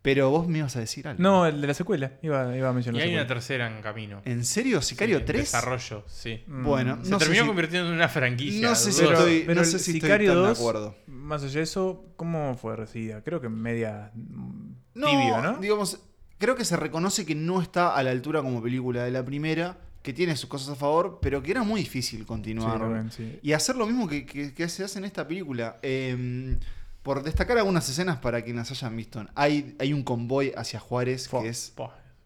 Pero 0.06 0.30
vos 0.30 0.48
me 0.48 0.60
ibas 0.60 0.76
a 0.76 0.80
decir 0.80 1.08
algo. 1.08 1.22
No, 1.22 1.46
el 1.48 1.60
de 1.60 1.68
la 1.68 1.74
secuela, 1.74 2.14
iba, 2.22 2.56
iba 2.56 2.70
a 2.70 2.72
Y 2.72 2.76
mencionar. 2.76 3.02
hay 3.02 3.10
la 3.12 3.22
una 3.22 3.28
tercera 3.28 3.68
en 3.76 3.82
camino. 3.82 4.22
¿En 4.24 4.46
serio? 4.46 4.82
¿Sicario 4.82 5.18
Sí, 5.18 5.22
en 5.22 5.26
3? 5.26 5.42
Desarrollo, 5.42 6.04
sí. 6.08 6.44
Bueno, 6.48 7.04
Se 7.04 7.10
no 7.10 7.18
sé 7.20 7.26
terminó 7.26 7.44
si- 7.44 7.48
convirtiendo 7.48 7.90
en 7.90 7.96
una 7.96 8.08
franquicia. 8.08 8.70
No 8.70 8.76
sé 8.76 8.92
si 8.94 9.02
dudosa. 9.02 9.18
estoy, 9.20 9.44
Pero 9.48 9.60
no 9.62 9.66
sé 9.66 9.78
estoy 9.78 9.94
Sicario 9.96 10.32
tan 10.32 10.42
de 10.44 10.48
2, 10.50 10.60
acuerdo. 10.60 10.96
Más 11.08 11.44
allá 11.44 11.56
de 11.56 11.64
eso, 11.64 12.06
¿cómo 12.16 12.56
fue 12.56 12.76
recibida? 12.76 13.22
Creo 13.24 13.42
que 13.42 13.50
media 13.50 14.12
mm, 14.14 14.72
No, 14.94 15.08
tibio, 15.08 15.42
¿no? 15.42 15.58
digamos, 15.58 16.00
creo 16.38 16.56
que 16.56 16.66
se 16.66 16.78
reconoce 16.78 17.26
que 17.26 17.34
no 17.36 17.62
está 17.62 17.96
a 17.96 18.04
la 18.04 18.12
altura 18.12 18.42
como 18.44 18.62
película 18.62 19.04
de 19.04 19.12
la 19.12 19.26
primera, 19.26 19.80
que 20.04 20.14
tiene 20.14 20.36
sus 20.38 20.48
cosas 20.48 20.70
a 20.70 20.76
favor, 20.76 21.18
pero 21.20 21.42
que 21.42 21.50
era 21.50 21.64
muy 21.64 21.82
difícil 21.82 22.28
continuar. 22.28 22.74
Sí, 22.76 22.80
también, 22.80 23.12
sí. 23.12 23.40
Y 23.42 23.54
hacer 23.54 23.76
lo 23.76 23.88
mismo 23.88 24.08
que, 24.08 24.24
que- 24.24 24.54
que 24.54 24.70
se 24.70 24.84
hace 24.84 25.00
en 25.00 25.06
esta 25.06 25.28
película. 25.28 25.80
Eh, 25.82 26.58
por 27.06 27.22
destacar 27.22 27.56
algunas 27.60 27.88
escenas 27.88 28.18
para 28.18 28.42
quienes 28.44 28.72
hayan 28.72 28.98
visto. 28.98 29.24
Hay, 29.36 29.76
hay 29.78 29.94
un 29.94 30.02
convoy 30.02 30.52
hacia 30.58 30.80
Juárez 30.80 31.28
que 31.28 31.48
es, 31.50 31.72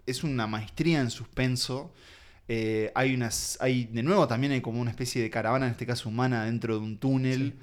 es 0.06 0.24
una 0.24 0.48
maestría 0.48 1.02
en 1.02 1.12
suspenso. 1.12 1.94
Eh, 2.48 2.90
hay 2.96 3.14
unas. 3.14 3.58
Hay, 3.60 3.84
de 3.92 4.02
nuevo, 4.04 4.26
también 4.26 4.54
hay 4.54 4.62
como 4.62 4.80
una 4.80 4.90
especie 4.90 5.22
de 5.22 5.30
caravana, 5.30 5.66
en 5.66 5.74
este 5.74 5.86
caso 5.86 6.08
humana, 6.08 6.46
dentro 6.46 6.76
de 6.76 6.80
un 6.84 6.98
túnel. 6.98 7.56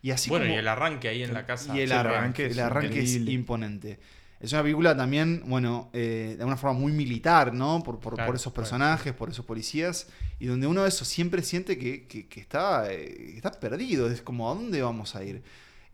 Y 0.00 0.12
así 0.12 0.30
Bueno, 0.30 0.46
como- 0.46 0.56
y 0.56 0.58
el 0.58 0.66
arranque 0.68 1.08
ahí 1.08 1.22
en 1.22 1.34
la 1.34 1.44
casa. 1.44 1.76
y 1.76 1.80
el 1.82 1.90
Sí, 1.90 1.94
arranque, 1.94 2.46
el 2.46 2.58
arranque 2.58 3.00
es 3.02 3.16
imponente. 3.16 4.00
Es 4.40 4.52
una 4.52 4.62
película 4.62 4.96
también, 4.96 5.42
bueno, 5.46 5.90
eh, 5.92 6.36
de 6.38 6.44
una 6.44 6.56
forma 6.56 6.78
muy 6.78 6.92
militar, 6.92 7.52
¿no? 7.52 7.82
Por, 7.82 8.00
por- 8.00 8.14
Claro, 8.14 8.28
por 8.28 8.36
esos 8.36 8.52
claro. 8.52 8.62
personajes, 8.64 9.12
por 9.12 9.28
esos 9.28 9.44
policías, 9.44 10.08
y 10.40 10.46
donde 10.46 10.66
uno 10.66 10.82
de 10.84 10.88
esos 10.88 11.06
siempre 11.06 11.42
siente 11.42 11.76
que, 11.78 12.06
que- 12.06 12.26
que 12.28 12.40
está, 12.40 12.90
eh, 12.90 13.14
que 13.14 13.36
está 13.36 13.50
perdido, 13.52 14.10
es 14.10 14.22
como, 14.22 14.50
¿a 14.50 14.54
dónde 14.54 14.80
vamos 14.80 15.14
a 15.16 15.22
ir? 15.22 15.42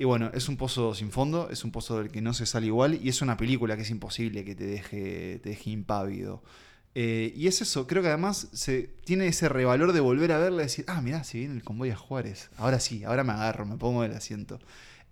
Y 0.02 0.04
bueno, 0.04 0.32
es 0.34 0.48
un 0.48 0.56
pozo 0.56 0.96
sin 0.96 1.12
fondo, 1.12 1.48
es 1.52 1.62
un 1.62 1.70
pozo 1.70 1.98
del 1.98 2.10
que 2.10 2.20
no 2.20 2.34
se 2.34 2.44
sale 2.44 2.66
igual, 2.66 2.98
y 3.00 3.08
es 3.08 3.22
una 3.22 3.36
película 3.36 3.76
que 3.76 3.82
es 3.82 3.90
imposible 3.90 4.44
que 4.44 4.56
te 4.56 4.66
deje, 4.66 5.38
te 5.40 5.50
deje 5.50 5.70
impávido. 5.70 6.42
Eh, 6.96 7.32
y 7.36 7.46
es 7.46 7.62
eso, 7.62 7.86
creo 7.86 8.02
que 8.02 8.08
además 8.08 8.48
se 8.52 8.90
tiene 9.04 9.28
ese 9.28 9.48
revalor 9.48 9.92
de 9.92 10.00
volver 10.00 10.32
a 10.32 10.38
verla 10.38 10.62
y 10.62 10.64
decir, 10.64 10.84
ah, 10.88 11.00
mirá, 11.02 11.22
si 11.22 11.38
viene 11.38 11.54
el 11.54 11.62
convoy 11.62 11.90
a 11.90 11.96
Juárez, 11.96 12.50
ahora 12.56 12.80
sí, 12.80 13.04
ahora 13.04 13.22
me 13.22 13.32
agarro, 13.32 13.64
me 13.64 13.76
pongo 13.76 14.02
del 14.02 14.10
asiento. 14.14 14.58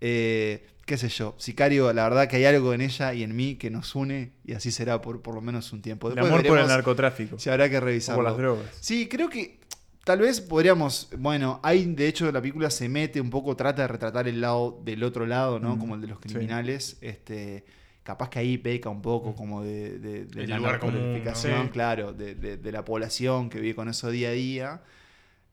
Eh, 0.01 0.67
qué 0.85 0.97
sé 0.97 1.07
yo, 1.07 1.35
Sicario, 1.37 1.93
la 1.93 2.03
verdad 2.03 2.27
que 2.27 2.35
hay 2.35 2.43
algo 2.43 2.73
en 2.73 2.81
ella 2.81 3.13
y 3.13 3.23
en 3.23 3.33
mí 3.33 3.55
que 3.55 3.69
nos 3.69 3.95
une 3.95 4.33
y 4.43 4.55
así 4.55 4.71
será 4.73 4.99
por 4.99 5.21
por 5.21 5.35
lo 5.35 5.39
menos 5.39 5.71
un 5.71 5.81
tiempo. 5.81 6.09
El 6.09 6.15
Después 6.15 6.33
amor 6.33 6.45
por 6.45 6.59
el 6.59 6.67
narcotráfico. 6.67 7.39
Si 7.39 7.49
habrá 7.49 7.69
que 7.69 7.77
O 7.77 7.79
revisarlo. 7.79 8.17
por 8.17 8.29
las 8.29 8.37
drogas. 8.37 8.65
Sí, 8.81 9.07
creo 9.07 9.29
que 9.29 9.61
tal 10.03 10.19
vez 10.19 10.41
podríamos, 10.41 11.09
bueno, 11.17 11.59
hay 11.63 11.85
de 11.85 12.07
hecho 12.07 12.31
la 12.31 12.41
película 12.41 12.69
se 12.69 12.89
mete 12.89 13.21
un 13.21 13.29
poco, 13.29 13.55
trata 13.55 13.83
de 13.83 13.87
retratar 13.87 14.27
el 14.27 14.41
lado 14.41 14.81
del 14.83 15.03
otro 15.03 15.25
lado, 15.25 15.59
¿no? 15.59 15.75
Mm, 15.75 15.79
Como 15.79 15.95
el 15.95 16.01
de 16.01 16.07
los 16.07 16.17
sí. 16.23 16.29
criminales. 16.29 16.97
Este, 17.01 17.63
capaz 18.03 18.29
que 18.29 18.39
ahí 18.39 18.57
peca 18.57 18.89
un 18.89 19.01
poco 19.01 19.35
como 19.35 19.63
de, 19.63 19.99
de- 19.99 20.25
de 20.25 20.43
El 20.43 20.49
la 20.49 20.57
lugar 20.57 20.79
común, 20.79 21.13
¿no? 21.23 21.69
claro, 21.71 22.13
de, 22.13 22.33
de- 22.35 22.57
de 22.57 22.71
la 22.71 22.83
población 22.83 23.49
que 23.49 23.59
vive 23.59 23.75
con 23.75 23.89
eso 23.89 24.09
día 24.09 24.29
a 24.29 24.33
día. 24.33 24.81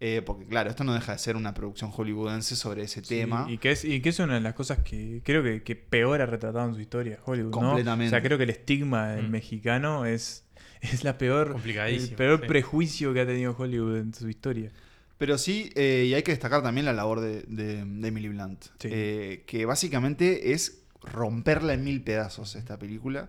Eh, 0.01 0.23
porque 0.25 0.47
claro, 0.47 0.71
esto 0.71 0.85
no 0.85 0.95
deja 0.95 1.11
de 1.13 1.19
ser 1.19 1.35
una 1.35 1.53
producción 1.55 1.91
hollywoodense 1.91 2.55
sobre 2.55 2.85
ese 2.85 3.03
Sí, 3.03 3.17
tema. 3.17 3.47
Y 3.49 3.59
que, 3.59 3.73
es, 3.73 3.85
y 3.85 4.01
que 4.01 4.11
es 4.11 4.19
una 4.21 4.35
de 4.35 4.41
las 4.41 4.55
cosas 4.55 4.79
que 4.79 5.23
creo 5.25 5.43
que, 5.43 5.65
que 5.65 5.75
peor 5.75 6.23
ha 6.23 6.27
retratado 6.27 6.69
en 6.69 6.75
su 6.77 6.81
historia 6.81 7.19
Hollywood. 7.25 7.51
¿no? 7.51 7.59
Completamente. 7.61 8.07
O 8.07 8.11
sea, 8.11 8.23
creo 8.23 8.39
que 8.39 8.45
el 8.45 8.51
estigma 8.51 9.09
del 9.09 9.27
Mm. 9.27 9.31
mexicano 9.33 10.07
es, 10.07 10.45
es 10.93 11.05
la 11.05 11.19
peor, 11.19 11.57
el 11.65 12.09
peor 12.11 12.41
sí. 12.41 12.47
prejuicio 12.47 13.13
que 13.15 13.21
ha 13.21 13.27
tenido 13.27 13.55
Hollywood 13.57 13.97
en 13.97 14.15
su 14.15 14.29
historia. 14.29 14.71
Pero 15.19 15.37
sí, 15.37 15.71
eh, 15.75 16.07
y 16.09 16.15
hay 16.15 16.23
que 16.23 16.31
destacar 16.31 16.63
también 16.63 16.87
la 16.87 16.93
labor 16.93 17.21
de, 17.21 17.43
de- 17.43 17.85
de 17.85 18.09
Emily 18.09 18.29
Blunt. 18.29 18.65
Sí. 18.79 18.89
eh, 18.91 19.45
que 19.47 19.65
básicamente 19.67 20.53
es 20.53 20.83
romperla 21.03 21.75
en 21.75 21.83
mil 21.85 22.03
pedazos 22.03 22.55
esta 22.57 22.79
película. 22.79 23.29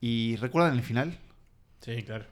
¿Y 0.00 0.36
recuerdan 0.36 0.74
el 0.74 0.82
final? 0.82 1.18
Sí, 1.80 2.02
claro. 2.02 2.26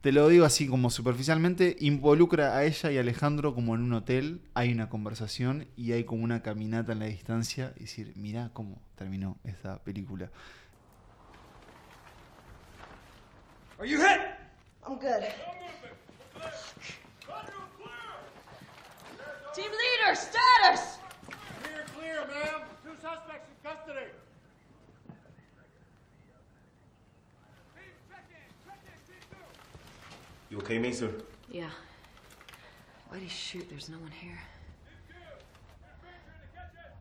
Te 0.00 0.12
lo 0.12 0.28
digo 0.28 0.44
así 0.44 0.68
como 0.68 0.90
superficialmente, 0.90 1.76
involucra 1.80 2.56
a 2.56 2.64
ella 2.64 2.92
y 2.92 2.96
a 2.98 3.00
Alejandro 3.00 3.52
como 3.52 3.74
en 3.74 3.82
un 3.82 3.92
hotel, 3.94 4.40
hay 4.54 4.72
una 4.72 4.88
conversación 4.88 5.66
y 5.76 5.90
hay 5.92 6.04
como 6.04 6.22
una 6.22 6.40
caminata 6.40 6.92
en 6.92 7.00
la 7.00 7.06
distancia 7.06 7.72
y 7.76 7.80
decir, 7.80 8.12
mirá 8.14 8.50
cómo 8.52 8.80
terminó 8.96 9.38
esta 9.42 9.82
película. 9.82 10.30
Are 13.78 13.86
you 13.86 14.00
hit? 14.00 14.20
I'm 14.84 14.98
good. 14.98 15.24
Team 19.54 19.70
leader, 19.70 20.14
status! 20.14 20.98
Clear, 21.62 21.84
clear, 21.96 22.26
ma'am. 22.26 22.60
Two 22.84 22.90
suspects 23.00 23.48
in 23.48 23.70
custody. 23.70 24.06
You 30.50 30.58
okay, 30.58 30.78
Mesa? 30.78 31.10
Yeah. 31.50 31.70
Why'd 33.08 33.22
he 33.22 33.28
shoot? 33.28 33.68
There's 33.68 33.88
no 33.88 33.98
one 33.98 34.10
here. 34.10 34.40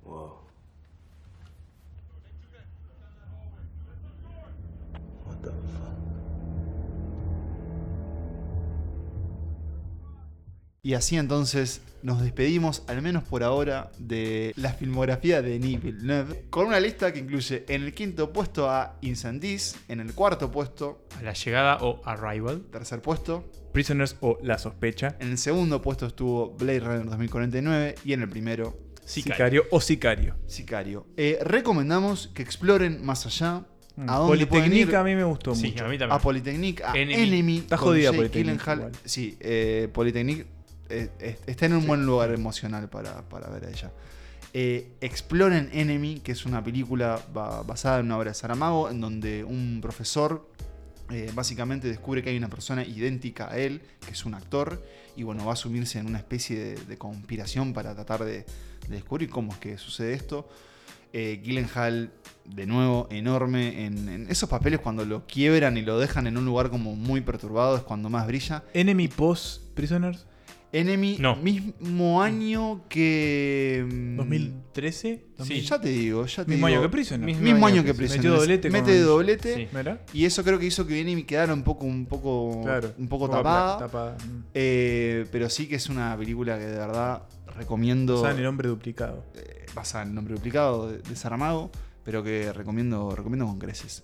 Whoa. 0.04 0.38
Y 10.84 10.94
así 10.94 11.18
entonces 11.18 11.82
nos 12.04 12.22
despedimos, 12.22 12.84
al 12.88 13.02
menos 13.02 13.24
por 13.24 13.44
ahora, 13.44 13.92
de 13.98 14.54
la 14.56 14.72
filmografía 14.72 15.42
de 15.42 15.50
Denis 15.52 15.82
Villeneuve, 15.82 16.46
con 16.50 16.68
una 16.68 16.80
lista 16.80 17.12
que 17.12 17.20
incluye 17.20 17.66
en 17.68 17.84
el 17.84 17.94
quinto 17.94 18.32
puesto 18.32 18.70
a 18.70 18.98
Incendies, 19.02 19.76
en 19.90 20.00
el 20.00 20.14
cuarto 20.14 20.50
puesto, 20.52 21.06
A 21.20 21.24
la 21.24 21.34
llegada 21.34 21.78
o 21.82 22.02
Arrival. 22.06 22.62
tercer 22.72 23.02
puesto, 23.02 23.44
Prisoners 23.74 24.16
o 24.22 24.38
La 24.44 24.58
Sospecha. 24.60 25.18
en 25.20 25.32
el 25.32 25.38
segundo 25.38 25.82
puesto 25.82 26.06
estuvo 26.06 26.52
Blade 26.52 26.80
Runner 26.80 27.06
2049 27.06 27.96
y 28.06 28.14
en 28.14 28.22
el 28.22 28.30
primero 28.30 28.78
Sicario, 29.04 29.64
o 29.72 29.82
Sicario. 29.82 30.36
Sicario. 30.48 31.08
Eh, 31.18 31.40
recomendamos 31.42 32.28
que 32.34 32.44
exploren 32.44 33.04
más 33.06 33.26
allá. 33.26 33.66
Mm, 33.96 34.10
¿A 34.10 34.18
dónde 34.18 34.38
ir? 34.78 34.96
A 34.96 35.04
mí 35.04 35.16
me 35.16 35.24
gustó 35.24 35.56
Sí, 35.56 35.70
mucho. 35.72 35.86
a 35.86 35.88
mí 35.90 35.98
también. 35.98 36.18
A 36.18 36.22
Polytechnic, 36.22 36.82
a 36.82 36.94
Enemy. 36.96 37.24
Enemy. 37.24 37.58
Está 37.60 37.78
jodida 37.78 38.12
igual. 38.14 38.92
Sí, 39.06 39.38
eh, 39.40 39.90
Polytechnic 39.94 40.46
eh, 40.90 41.38
está 41.48 41.66
en 41.66 41.74
un 41.74 41.88
buen 41.88 42.06
lugar 42.06 42.32
emocional 42.32 42.90
para, 42.90 43.22
para 43.30 43.50
ver 43.50 43.66
a 43.66 43.70
ella. 43.70 43.92
Eh, 44.54 44.90
exploren 45.02 45.70
Enemy, 45.74 46.22
que 46.22 46.32
es 46.32 46.46
una 46.46 46.64
película 46.64 47.20
ba- 47.34 47.64
basada 47.64 48.00
en 48.00 48.06
una 48.08 48.18
obra 48.18 48.32
de 48.32 48.36
Saramago, 48.36 48.90
en 48.90 49.02
donde 49.02 49.44
un 49.44 49.80
profesor 49.82 50.48
Eh, 51.10 51.32
básicamente 51.34 51.88
descubre 51.88 52.22
que 52.22 52.32
hay 52.32 52.38
una 52.38 52.50
persona 52.50 52.84
idéntica 52.84 53.48
a 53.50 53.58
él, 53.58 53.80
que 54.06 54.12
es 54.12 54.26
un 54.26 54.34
actor, 54.34 54.84
y 55.16 55.24
bueno, 55.24 55.46
va 55.46 55.54
a 55.54 55.56
sumirse 55.56 56.00
en 56.00 56.06
una 56.06 56.18
especie 56.18 56.60
de, 56.60 56.76
de 56.86 56.98
conspiración 56.98 57.72
para 57.72 57.96
tratar 57.96 58.26
de, 58.26 58.44
de 58.90 58.96
descubrir 59.00 59.30
cómo 59.30 59.54
es 59.54 59.58
que 59.58 59.78
sucede 59.78 60.12
esto. 60.12 60.50
Eh, 61.14 61.40
Gyllenhaal, 61.42 62.12
de 62.44 62.66
nuevo, 62.66 63.08
enorme 63.10 63.86
en, 63.86 64.10
en 64.10 64.30
esos 64.30 64.50
papeles 64.50 64.82
cuando 64.82 65.06
lo 65.06 65.26
quiebran 65.28 65.78
y 65.78 65.82
lo 65.82 65.98
dejan 65.98 66.28
en 66.28 66.36
un 66.36 66.44
lugar 66.44 66.70
como 66.70 66.94
muy 66.94 67.22
perturbado, 67.22 67.78
es 67.78 67.84
cuando 67.84 68.10
más 68.10 68.28
brilla. 68.28 68.66
Enemy 68.74 69.08
Post 69.08 69.62
Prisoners. 69.76 70.26
Enemy, 70.74 71.18
No. 71.20 71.36
mismo 71.38 72.22
año 72.22 72.82
que. 72.90 73.86
mm, 73.90 74.16
2013. 74.18 75.24
Sí, 75.44 75.62
ya 75.62 75.80
te 75.80 75.90
digo, 75.90 76.26
ya 76.26 76.44
te 76.44 76.52
Mismo 76.52 76.68
digo. 76.68 76.80
año 76.80 76.88
que 76.88 76.92
Prisoners. 76.92 77.26
Mismo, 77.26 77.42
Mismo 77.44 77.68
año 77.68 77.76
año 77.78 77.84
que 77.86 77.94
Prisoners. 77.94 78.24
Metió 78.26 78.40
doblete 78.40 78.70
Mete 78.70 79.00
doblete. 79.00 79.56
Sí. 79.56 79.68
Y 80.14 80.26
eso 80.26 80.44
creo 80.44 80.60
que 80.60 80.66
hizo 80.66 80.86
que 80.86 81.00
Enemy 81.00 81.24
quedara 81.24 81.54
un 81.54 81.64
poco, 81.64 81.86
un 81.86 82.06
poco, 82.06 82.62
Claro, 82.64 82.94
un 82.98 83.08
poco 83.08 83.26
un 83.26 83.30
poco 83.32 83.38
tapada. 83.38 83.78
tapada, 83.78 84.18
mm. 84.18 84.44
Eh, 84.54 85.26
pero 85.32 85.50
sí 85.50 85.68
que 85.68 85.76
es 85.76 85.88
una 85.90 86.16
película 86.18 86.58
que 86.60 86.66
de 86.66 86.78
verdad 86.78 87.24
recomiendo. 87.56 88.16
Basada 88.16 88.34
en 88.34 88.40
el 88.40 88.46
hombre 88.48 88.68
duplicado. 88.68 89.24
eh, 89.36 89.66
basada 89.74 90.04
en 90.04 90.10
el 90.10 90.16
nombre 90.16 90.34
duplicado 90.36 90.92
de, 90.92 90.98
de 91.00 91.16
Saramago, 91.16 91.72
pero 92.04 92.24
que 92.24 92.52
recomiendo, 92.54 93.16
recomiendo 93.16 93.46
con 93.48 93.58
creces. 93.58 94.04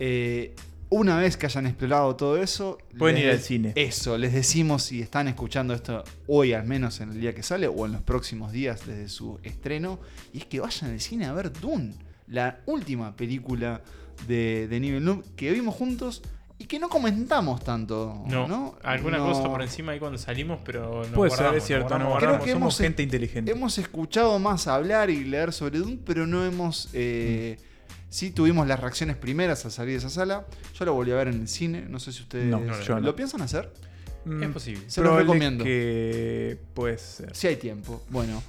Eh, 0.00 0.54
una 0.90 1.18
vez 1.18 1.36
que 1.36 1.46
hayan 1.46 1.66
explorado 1.66 2.16
todo 2.16 2.36
eso, 2.42 2.78
Pueden 2.96 3.18
ir 3.18 3.28
al 3.30 3.38
cine. 3.40 3.72
Eso, 3.76 4.16
les 4.16 4.32
decimos 4.32 4.82
si 4.84 5.00
están 5.02 5.28
escuchando 5.28 5.74
esto 5.74 6.02
hoy, 6.26 6.52
al 6.54 6.64
menos 6.66 7.00
en 7.00 7.10
el 7.10 7.20
día 7.20 7.34
que 7.34 7.42
sale, 7.42 7.68
o 7.68 7.84
en 7.86 7.92
los 7.92 8.02
próximos 8.02 8.52
días 8.52 8.86
desde 8.86 9.08
su 9.08 9.38
estreno, 9.42 9.98
y 10.32 10.38
es 10.38 10.44
que 10.46 10.60
vayan 10.60 10.90
al 10.92 11.00
cine 11.00 11.26
a 11.26 11.32
ver 11.32 11.52
Dune, 11.52 11.94
la 12.26 12.60
última 12.66 13.14
película 13.16 13.82
de, 14.26 14.66
de 14.68 14.80
Nivel 14.80 15.04
Noob 15.04 15.22
que 15.36 15.50
vimos 15.52 15.74
juntos 15.74 16.22
y 16.58 16.64
que 16.64 16.78
no 16.80 16.88
comentamos 16.88 17.62
tanto. 17.62 18.24
No, 18.26 18.48
No, 18.48 18.74
alguna 18.82 19.18
No. 19.18 19.26
cosa 19.26 19.44
por 19.44 19.62
encima 19.62 19.92
ahí 19.92 20.00
cuando 20.00 20.18
salimos, 20.18 20.58
pero 20.64 21.04
no 21.06 21.12
Puede 21.14 21.30
ser, 21.30 21.54
es 21.54 21.64
cierto, 21.64 21.90
no 21.98 22.06
Creo 22.06 22.10
guardamos, 22.10 22.44
que 22.44 22.50
somos 22.52 22.74
hemos- 22.74 22.78
gente 22.80 23.02
inteligente. 23.04 23.52
Hemos 23.52 23.78
escuchado 23.78 24.38
más 24.40 24.66
hablar 24.66 25.08
y 25.10 25.22
leer 25.24 25.52
sobre 25.52 25.78
Dune, 25.78 25.98
pero 26.04 26.26
no 26.26 26.44
hemos. 26.44 26.88
eh, 26.94 27.58
Sí 28.10 28.30
tuvimos 28.30 28.66
las 28.66 28.80
reacciones 28.80 29.16
primeras 29.16 29.64
al 29.64 29.70
salir 29.72 29.92
de 29.92 29.98
esa 29.98 30.10
sala. 30.10 30.46
Yo 30.78 30.84
la 30.84 30.90
volví 30.92 31.10
a 31.12 31.16
ver 31.16 31.28
en 31.28 31.40
el 31.42 31.48
cine. 31.48 31.84
No 31.88 31.98
sé 32.00 32.12
si 32.12 32.22
ustedes 32.22 32.46
No, 32.46 32.60
lo 32.60 33.00
no. 33.00 33.16
piensan 33.16 33.42
hacer. 33.42 33.70
Mm, 34.24 34.42
Es 34.44 34.48
posible. 34.50 34.80
Se 34.88 35.00
los 35.00 35.08
probable 35.08 35.22
recomiendo. 35.24 35.64
Que 35.64 36.58
puede 36.74 36.98
ser. 36.98 37.34
Si 37.36 37.46
hay 37.46 37.56
tiempo. 37.56 38.02
Bueno. 38.10 38.42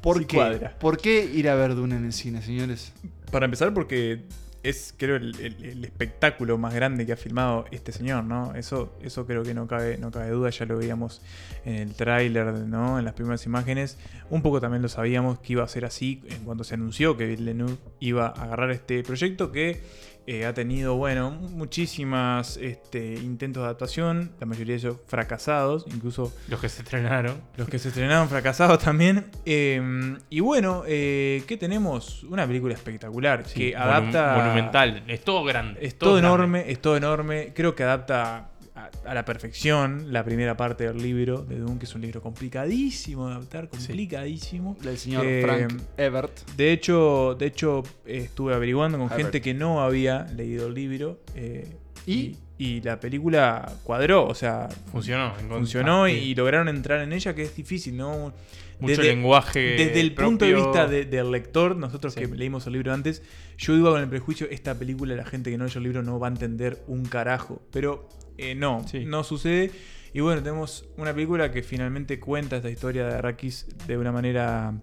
¿Por 0.00 0.18
Sí 0.18 0.24
qué? 0.24 0.36
cuadra. 0.36 0.76
¿Por 0.78 0.98
qué 0.98 1.24
ir 1.24 1.48
a 1.48 1.54
ver 1.54 1.74
Dune 1.74 1.96
en 1.96 2.04
el 2.06 2.12
cine, 2.12 2.42
señores? 2.42 2.92
Para 3.30 3.44
empezar, 3.44 3.72
porque 3.74 4.22
es, 4.68 4.94
creo, 4.96 5.16
el, 5.16 5.84
espectáculo 5.84 6.58
más 6.58 6.74
grande 6.74 7.06
que 7.06 7.12
ha 7.12 7.16
filmado 7.16 7.66
este 7.70 7.92
señor, 7.92 8.24
¿no? 8.24 8.54
Eso, 8.54 8.92
eso 9.00 9.24
creo 9.24 9.44
que 9.44 9.54
no 9.54 9.68
cabe, 9.68 9.96
no 9.96 10.10
cabe 10.10 10.30
duda, 10.30 10.50
ya 10.50 10.66
lo 10.66 10.76
veíamos 10.76 11.22
en 11.64 11.76
el 11.76 11.94
tráiler, 11.94 12.46
¿no? 12.46 12.98
En 12.98 13.04
las 13.04 13.14
primeras 13.14 13.46
imágenes. 13.46 13.96
Un 14.28 14.42
poco 14.42 14.60
también 14.60 14.82
lo 14.82 14.88
sabíamos 14.88 15.38
que 15.38 15.52
iba 15.52 15.62
a 15.62 15.68
ser 15.68 15.84
así 15.84 16.22
en 16.30 16.44
cuanto 16.44 16.64
se 16.64 16.74
anunció 16.74 17.16
que 17.16 17.26
Villeneuve 17.26 17.76
iba 18.00 18.26
a 18.26 18.30
agarrar 18.30 18.72
este 18.72 19.02
proyecto 19.04 19.52
que 19.52 19.80
eh, 20.26 20.44
ha 20.44 20.52
tenido, 20.54 20.96
bueno, 20.96 21.30
muchísimas 21.30 22.56
este, 22.56 23.14
intentos 23.14 23.62
de 23.62 23.66
adaptación, 23.66 24.32
la 24.40 24.46
mayoría 24.46 24.74
de 24.74 24.78
ellos 24.80 24.96
fracasados, 25.06 25.84
incluso 25.94 26.32
Los 26.48 26.60
que 26.60 26.68
se 26.68 26.82
estrenaron. 26.82 27.40
los 27.56 27.68
que 27.68 27.78
se 27.78 27.88
estrenaron 27.88 28.28
fracasados 28.28 28.78
también. 28.80 29.26
Eh, 29.44 30.16
y 30.30 30.40
bueno, 30.40 30.82
eh, 30.86 31.44
¿qué 31.46 31.56
tenemos? 31.56 32.24
Una 32.24 32.46
película 32.46 32.74
espectacular 32.74 33.44
Sí, 33.46 33.54
que 33.70 33.74
monu- 33.76 33.80
adapta. 33.82 34.36
monumental. 34.36 35.04
Es 35.06 35.22
todo 35.22 35.44
grande. 35.44 35.78
Es 35.80 35.96
todo, 35.98 36.14
grande. 36.14 36.26
enorme, 36.28 36.64
es 36.70 36.80
todo 36.80 36.96
enorme. 36.96 37.52
Creo 37.54 37.74
que 37.74 37.84
adapta 37.84 38.50
a, 38.76 38.90
a 39.10 39.14
la 39.14 39.24
perfección 39.24 40.12
la 40.12 40.22
primera 40.24 40.56
parte 40.56 40.84
del 40.84 40.98
libro 41.02 41.42
de 41.42 41.58
Dune, 41.58 41.78
que 41.78 41.86
es 41.86 41.94
un 41.94 42.02
libro 42.02 42.20
complicadísimo 42.22 43.26
de 43.28 43.34
adaptar, 43.34 43.68
complicadísimo. 43.68 44.76
Del 44.82 44.98
señor 44.98 45.24
Eh, 45.26 45.42
Frank 45.42 45.82
Ebert. 45.96 46.50
De 46.56 46.72
hecho, 46.72 47.34
de 47.38 47.46
hecho 47.46 47.82
estuve 48.04 48.54
averiguando 48.54 48.98
con 48.98 49.06
Ebert. 49.06 49.22
gente 49.22 49.40
que 49.40 49.54
no 49.54 49.82
había 49.82 50.24
leído 50.36 50.66
el 50.68 50.74
libro. 50.74 51.18
eh, 51.34 51.66
¿Y? 52.06 52.36
y 52.58 52.80
la 52.80 52.98
película 53.00 53.70
cuadró, 53.82 54.26
o 54.26 54.34
sea, 54.34 54.68
Funcionó. 54.92 55.34
funcionó 55.48 56.08
y, 56.08 56.12
sí. 56.12 56.18
y 56.30 56.34
lograron 56.34 56.68
entrar 56.68 57.00
en 57.02 57.12
ella, 57.12 57.34
que 57.34 57.42
es 57.42 57.54
difícil, 57.54 57.96
¿no? 57.96 58.32
Mucho 58.78 59.02
lenguaje 59.02 59.60
Desde 59.76 60.00
el 60.00 60.14
punto 60.14 60.44
de 60.44 60.54
vista 60.54 60.86
de- 60.86 61.04
del 61.06 61.30
lector, 61.30 61.76
nosotros 61.76 62.14
Sí. 62.14 62.20
que 62.20 62.26
leímos 62.28 62.66
el 62.66 62.74
libro 62.74 62.92
antes, 62.92 63.22
yo 63.56 63.74
iba 63.74 63.90
con 63.90 64.00
el 64.02 64.08
prejuicio, 64.08 64.46
esta 64.50 64.78
película 64.78 65.14
la 65.14 65.24
gente 65.24 65.50
que 65.50 65.56
no 65.58 65.64
leyó 65.64 65.78
el 65.78 65.84
libro 65.84 66.02
no 66.02 66.18
va 66.18 66.26
a 66.28 66.30
entender 66.30 66.82
un 66.86 67.04
carajo. 67.04 67.62
Pero 67.72 68.08
eh, 68.38 68.54
no, 68.54 68.86
Sí. 68.86 69.04
no 69.06 69.24
sucede. 69.24 69.70
Y 70.12 70.20
bueno, 70.20 70.42
tenemos 70.42 70.88
una 70.98 71.14
película 71.14 71.50
que 71.52 71.62
finalmente 71.62 72.20
cuenta 72.20 72.56
esta 72.56 72.70
historia 72.70 73.06
de 73.06 73.14
Arrakis 73.14 73.66
de 73.86 73.96
una 73.98 74.12
manera, 74.12 74.78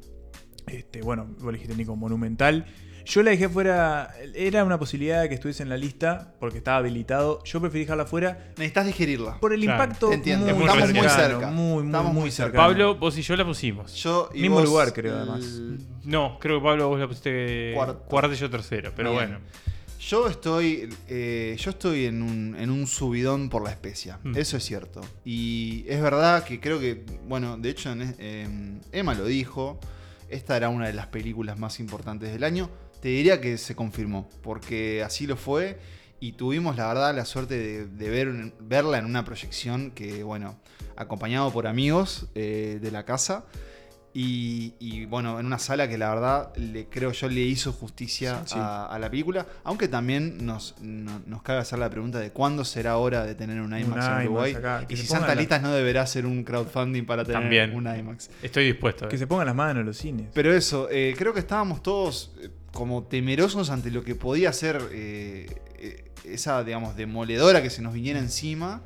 este, 0.68 1.02
bueno, 1.02 1.28
vos 1.40 1.54
dijiste 1.54 1.76
Nico, 1.76 1.96
monumental. 1.96 2.66
Yo 3.06 3.22
la 3.24 3.32
dejé 3.32 3.50
fuera, 3.50 4.14
era 4.34 4.64
una 4.64 4.80
posibilidad 4.80 5.22
de 5.22 5.28
que 5.30 5.36
estuviese 5.36 5.64
en 5.64 5.70
la 5.70 5.78
lista 5.78 6.34
porque 6.40 6.58
estaba 6.60 6.78
habilitado. 6.78 7.44
Yo 7.44 7.60
preferí 7.60 7.84
dejarla 7.84 8.06
fuera 8.06 8.52
Necesitas 8.58 8.86
digerirla. 8.86 9.40
por 9.40 9.54
el 9.54 9.62
Claro, 9.62 9.84
impacto 9.84 10.12
entiendo. 10.14 10.46
muy 10.56 10.66
Estamos 10.66 10.90
muy 10.90 10.94
cercano, 11.02 11.10
cerca. 11.30 11.48
Muy, 11.52 11.66
muy, 11.84 11.86
Estamos 11.88 12.14
muy 12.14 12.22
muy 12.22 12.32
cerca. 12.32 12.52
cercano. 12.52 12.68
Pablo, 12.70 12.96
vos 12.96 13.18
y 13.18 13.22
yo 13.22 13.36
la 13.36 13.46
pusimos. 13.46 13.94
Yo 13.96 14.30
y 14.34 14.42
Mismo 14.42 14.56
vos, 14.58 14.66
lugar, 14.66 14.94
creo, 14.94 15.14
el- 15.16 15.30
además. 15.30 15.46
No, 16.04 16.38
creo 16.40 16.60
que 16.60 16.64
Pablo 16.66 16.88
vos 16.90 17.00
la 17.00 17.08
pusiste 17.08 17.72
Cuarto. 17.76 18.00
cuarto, 18.08 18.34
y 18.34 18.38
yo 18.38 18.50
tercero. 18.50 18.92
Pero 18.96 19.12
Bien. 19.12 19.30
bueno. 19.30 19.40
Yo 20.00 20.28
estoy, 20.28 20.90
eh, 21.08 21.56
yo 21.58 21.70
estoy 21.72 22.06
en 22.08 22.22
un, 22.24 22.56
en 22.60 22.70
un 22.70 22.88
subidón 22.88 23.50
por 23.50 23.64
la 23.64 23.70
especia. 23.70 24.20
Mm. 24.24 24.36
Eso 24.38 24.58
es 24.58 24.64
cierto. 24.66 25.00
Y 25.24 25.86
es 25.88 26.02
verdad 26.02 26.44
que 26.44 26.60
creo 26.60 26.78
que, 26.80 27.06
bueno, 27.28 27.58
de 27.58 27.70
hecho, 27.70 27.92
en 27.92 28.02
es- 28.02 28.16
em, 28.20 28.80
Emma 28.92 29.14
lo 29.14 29.26
dijo. 29.26 29.80
Esta 30.30 30.58
era 30.58 30.70
una 30.70 30.88
de 30.88 30.94
las 30.94 31.08
películas 31.08 31.60
más 31.60 31.80
importantes 31.80 32.32
del 32.34 32.44
año. 32.44 32.70
Te 33.04 33.10
diría 33.10 33.42
que 33.42 33.58
se 33.58 33.76
confirmó, 33.76 34.30
porque 34.42 35.04
así 35.04 35.28
lo 35.28 35.36
fue. 35.36 35.78
Y 36.22 36.32
tuvimos, 36.32 36.78
la 36.78 36.88
verdad, 36.88 37.14
la 37.14 37.26
suerte 37.26 37.58
de, 37.58 37.86
de 37.86 38.10
ver, 38.10 38.54
verla 38.62 38.98
en 38.98 39.04
una 39.04 39.26
proyección 39.26 39.92
que, 39.92 40.24
bueno, 40.24 40.58
acompañado 40.96 41.52
por 41.52 41.68
amigos 41.68 42.28
eh, 42.34 42.80
de 42.82 42.92
la 42.92 43.04
casa. 43.04 43.44
Y, 44.16 44.76
y, 44.80 45.04
bueno, 45.06 45.38
en 45.40 45.48
una 45.48 45.58
sala 45.60 45.90
que 45.90 45.98
la 45.98 46.08
verdad 46.14 46.56
le 46.56 46.86
creo 46.88 47.12
yo 47.12 47.28
le 47.28 47.42
hizo 47.42 47.74
justicia 47.74 48.42
Sí, 48.46 48.54
sí. 48.54 48.56
A, 48.58 48.86
a 48.86 49.00
la 49.00 49.10
película. 49.10 49.48
Aunque 49.66 49.90
también 49.90 50.46
nos, 50.46 50.76
no- 50.82 51.20
nos 51.26 51.42
cabe 51.42 51.60
hacer 51.60 51.80
la 51.80 51.90
pregunta 51.90 52.20
de 52.20 52.30
cuándo 52.32 52.64
será 52.64 52.96
hora 52.98 53.26
de 53.26 53.34
tener 53.36 53.60
un 53.60 53.78
IMAX 53.78 53.84
en 54.06 54.12
IMAX 54.12 54.26
Uruguay. 54.26 54.54
acá, 54.54 54.86
y 54.88 54.96
si 54.96 55.08
Santa 55.08 55.30
la- 55.36 55.42
Litas 55.42 55.62
no 55.62 55.74
deberá 55.74 56.04
hacer 56.04 56.26
un 56.28 56.44
crowdfunding 56.46 57.06
para 57.06 57.26
tener 57.26 57.42
También. 57.42 57.76
un 57.76 57.86
IMAX. 57.86 58.30
Estoy 58.44 58.66
dispuesto. 58.66 59.10
Que 59.10 59.16
eh. 59.16 59.20
se 59.20 59.28
pongan 59.28 59.48
las 59.48 59.56
manos 59.56 59.82
en 59.82 59.88
los 59.88 59.98
cines. 59.98 60.28
Pero 60.34 60.54
eso, 60.54 60.88
eh, 60.90 61.16
creo 61.18 61.34
que 61.34 61.40
estábamos 61.42 61.82
todos 61.84 62.34
eh, 62.40 62.50
como 62.74 63.04
temerosos 63.04 63.70
ante 63.70 63.92
lo 63.92 64.04
que 64.04 64.16
podía 64.16 64.52
ser 64.52 64.82
eh, 64.92 65.48
eh, 65.78 66.12
esa, 66.26 66.64
digamos, 66.64 66.96
demoledora 66.98 67.62
que 67.62 67.70
se 67.70 67.82
nos 67.82 67.94
viniera 67.94 68.20
encima. 68.20 68.82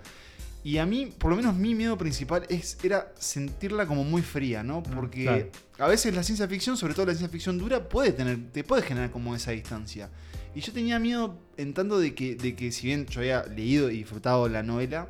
Y 0.63 0.79
a 0.79 0.85
mí, 0.85 1.05
por 1.17 1.31
lo 1.31 1.37
menos 1.37 1.55
mi 1.55 1.73
miedo 1.73 1.97
principal 1.97 2.43
es, 2.49 2.77
era 2.83 3.13
sentirla 3.17 3.87
como 3.87 4.03
muy 4.03 4.21
fría, 4.21 4.63
¿no? 4.63 4.83
Porque 4.83 5.23
claro. 5.23 5.49
a 5.79 5.87
veces 5.87 6.13
la 6.13 6.23
ciencia 6.23 6.47
ficción, 6.47 6.75
sobre 6.75 6.93
todo 6.93 7.05
la 7.05 7.13
ciencia 7.13 7.29
ficción 7.29 7.57
dura, 7.57 7.87
puede 7.87 8.11
tener, 8.11 8.51
te 8.51 8.65
puede 8.65 8.81
generar 8.81 9.09
como 9.09 9.33
esa 9.33 9.51
distancia. 9.51 10.09
Y 10.53 10.59
yo 10.59 10.73
tenía 10.73 10.99
miedo 10.99 11.39
en 11.55 11.73
tanto 11.73 11.99
de 11.99 12.13
que, 12.13 12.35
de 12.35 12.55
que 12.55 12.73
si 12.73 12.87
bien 12.87 13.05
yo 13.05 13.21
había 13.21 13.45
leído 13.45 13.89
y 13.89 13.99
disfrutado 13.99 14.49
la 14.49 14.63
novela, 14.63 15.07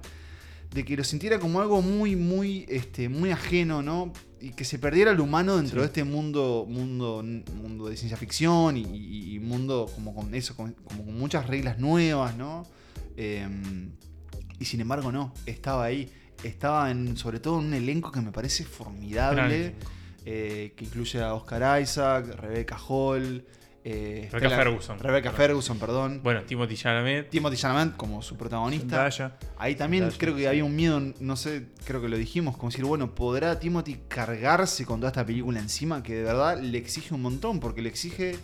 de 0.71 0.85
que 0.85 0.95
lo 0.95 1.03
sintiera 1.03 1.39
como 1.39 1.61
algo 1.61 1.81
muy, 1.81 2.15
muy, 2.15 2.65
este, 2.69 3.09
muy 3.09 3.31
ajeno, 3.31 3.81
¿no? 3.81 4.13
Y 4.39 4.51
que 4.51 4.63
se 4.65 4.77
perdiera 4.77 5.11
el 5.11 5.19
humano 5.19 5.57
dentro 5.57 5.77
Sí. 5.77 5.79
de 5.81 5.85
este 5.87 6.03
mundo, 6.03 6.65
mundo, 6.69 7.23
mundo 7.55 7.87
de 7.89 7.97
ciencia 7.97 8.17
ficción 8.17 8.77
y, 8.77 8.81
y- 8.83 9.35
y 9.35 9.39
mundo 9.39 9.89
como 9.95 10.13
con 10.13 10.33
eso, 10.35 10.55
con- 10.55 10.73
como 10.73 11.05
con 11.05 11.17
muchas 11.17 11.47
reglas 11.47 11.79
nuevas, 11.79 12.35
¿no? 12.37 12.65
Em, 13.15 13.89
y 14.59 14.65
sin 14.65 14.81
embargo, 14.81 15.11
no, 15.11 15.33
estaba 15.45 15.85
ahí. 15.85 16.11
Estaba 16.43 16.91
en, 16.91 17.17
sobre 17.17 17.39
todo 17.39 17.59
en 17.59 17.67
un 17.67 17.73
elenco 17.73 18.11
que 18.11 18.21
me 18.21 18.31
parece 18.31 18.63
formidable, 18.63 19.73
eh, 20.25 20.73
que 20.75 20.85
incluye 20.85 21.19
a 21.21 21.33
Oscar 21.33 21.81
Isaac, 21.81 22.27
Rebecca 22.35 22.77
Hall, 22.77 23.43
eh, 23.89 24.27
Rebecca 24.31 24.37
Stella- 24.49 24.55
Ferguson. 24.63 24.99
Rebecca 24.99 25.29
Perdón. 25.31 25.37
Ferguson, 25.47 25.79
perdón. 25.79 26.19
Bueno, 26.23 26.41
Timothy 26.43 26.75
Chalamet. 26.75 27.29
Timothy 27.29 27.55
Chalamet 27.57 27.95
como 27.95 28.21
su 28.21 28.35
protagonista. 28.35 29.09
Zendaya. 29.09 29.37
Ahí 29.57 29.75
también 29.75 30.03
Zendaya, 30.03 30.19
creo 30.19 30.35
que 30.35 30.41
sí. 30.41 30.45
había 30.47 30.65
un 30.65 30.75
miedo, 30.75 31.01
no 31.19 31.35
sé, 31.37 31.67
creo 31.85 32.01
que 32.01 32.09
lo 32.09 32.17
dijimos, 32.17 32.57
como 32.57 32.69
decir, 32.69 32.83
bueno, 32.85 33.15
¿podrá 33.15 33.59
Timothy 33.59 33.97
cargarse 34.07 34.85
con 34.85 34.99
toda 34.99 35.09
esta 35.11 35.25
película 35.25 35.59
encima? 35.59 36.03
Que 36.03 36.15
de 36.15 36.23
verdad 36.23 36.59
le 36.61 36.77
exige 36.77 37.13
un 37.13 37.21
montón, 37.21 37.59
porque 37.59 37.81
le 37.81 37.89
exige 37.89 38.35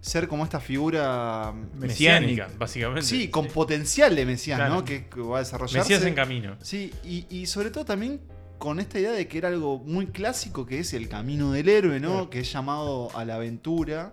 ser 0.00 0.26
como 0.28 0.44
esta 0.44 0.58
figura 0.60 1.54
Mesiánica, 1.78 2.48
básicamente. 2.58 3.02
Sí, 3.02 3.28
con 3.28 3.46
potencial 3.46 4.14
de 4.16 4.26
Mesías, 4.26 4.58
Claro. 4.58 4.74
¿no? 4.74 4.84
Que, 4.84 5.06
que 5.06 5.20
va 5.20 5.36
a 5.36 5.40
desarrollarse. 5.40 5.78
Mesías 5.78 6.04
en 6.04 6.14
camino. 6.14 6.56
Sí, 6.60 6.92
y, 7.04 7.26
y 7.30 7.46
sobre 7.46 7.70
todo 7.70 7.84
también 7.84 8.20
con 8.58 8.78
esta 8.78 8.98
idea 8.98 9.12
de 9.12 9.26
que 9.26 9.38
era 9.38 9.48
algo 9.48 9.78
muy 9.78 10.06
clásico, 10.08 10.66
que 10.66 10.80
es 10.80 10.92
el 10.92 11.08
camino 11.08 11.52
del 11.52 11.68
héroe, 11.68 11.98
¿no? 12.00 12.10
Claro. 12.10 12.30
Que 12.30 12.40
es 12.40 12.52
llamado 12.52 13.16
a 13.16 13.24
la 13.24 13.36
aventura. 13.36 14.12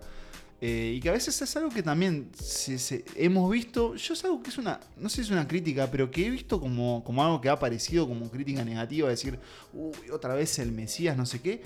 Eh, 0.61 0.93
y 0.95 0.99
que 0.99 1.09
a 1.09 1.13
veces 1.13 1.41
es 1.41 1.55
algo 1.55 1.69
que 1.69 1.81
también 1.83 2.29
se- 2.37 2.77
se- 2.79 3.05
hemos 3.15 3.49
visto. 3.51 3.95
Yo 3.95 4.13
es 4.13 4.23
algo 4.25 4.43
que 4.43 4.49
es 4.49 4.57
una. 4.57 4.79
No 4.97 5.07
sé 5.09 5.17
si 5.17 5.21
es 5.21 5.29
una 5.31 5.47
crítica, 5.47 5.87
pero 5.91 6.11
que 6.11 6.25
he 6.27 6.29
visto 6.29 6.59
como, 6.59 7.03
como 7.03 7.23
algo 7.23 7.39
que 7.39 7.49
ha 7.49 7.53
aparecido 7.53 8.07
como 8.07 8.29
crítica 8.29 8.63
negativa. 8.65 9.07
Decir, 9.09 9.39
uy, 9.73 9.93
otra 10.11 10.33
vez 10.35 10.59
el 10.59 10.71
Mesías, 10.71 11.15
no 11.15 11.25
sé 11.25 11.41
qué. 11.41 11.61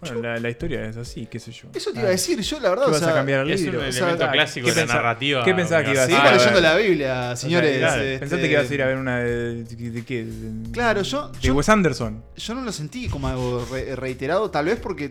Bueno, 0.00 0.20
la, 0.22 0.38
la 0.38 0.48
historia 0.48 0.84
es 0.84 0.96
así, 0.96 1.26
qué 1.26 1.40
sé 1.40 1.50
yo. 1.50 1.70
Eso 1.74 1.90
te 1.92 1.98
iba 1.98 2.06
a 2.06 2.12
decir, 2.12 2.38
yo 2.40 2.60
la 2.60 2.68
verdad. 2.68 2.84
¿Qué 2.84 2.88
o 2.90 2.92
vas 2.92 3.00
sea, 3.00 3.08
a 3.10 3.14
cambiar 3.14 3.40
el 3.40 3.50
es 3.50 3.60
un 3.62 3.66
libro? 3.66 3.80
O 3.80 3.90
sea, 3.90 4.02
elemento 4.02 4.26
¿qué 4.26 4.32
clásico 4.32 4.68
de 4.68 4.74
la 4.76 4.86
narrativa 4.86 5.44
¿Qué 5.44 5.54
pensabas 5.54 5.84
que 5.86 5.90
ibas 5.90 6.04
a 6.04 6.06
Seguimos 6.06 6.24
ir 6.24 6.28
a 6.30 6.36
leyendo 6.36 6.60
la 6.60 6.76
Biblia, 6.76 7.36
señores. 7.36 7.78
claro, 7.78 8.02
este- 8.02 8.18
Pensaste 8.20 8.46
que 8.46 8.52
ibas 8.52 8.70
a 8.70 8.74
ir 8.74 8.82
a 8.82 8.86
ver 8.86 8.96
una 8.96 9.18
de, 9.18 9.64
de, 9.64 9.90
de 9.90 10.04
qué? 10.04 10.24
De- 10.24 10.70
Claro, 10.70 11.02
yo- 11.02 11.28
De 11.30 11.38
yo- 11.40 11.54
Wes 11.54 11.68
Anderson. 11.68 12.22
Yo 12.36 12.54
no 12.54 12.60
lo 12.60 12.70
sentí 12.70 13.08
como 13.08 13.26
algo 13.26 13.66
re- 13.72 13.96
reiterado, 13.96 14.48
tal 14.52 14.66
vez 14.66 14.78
porque. 14.78 15.10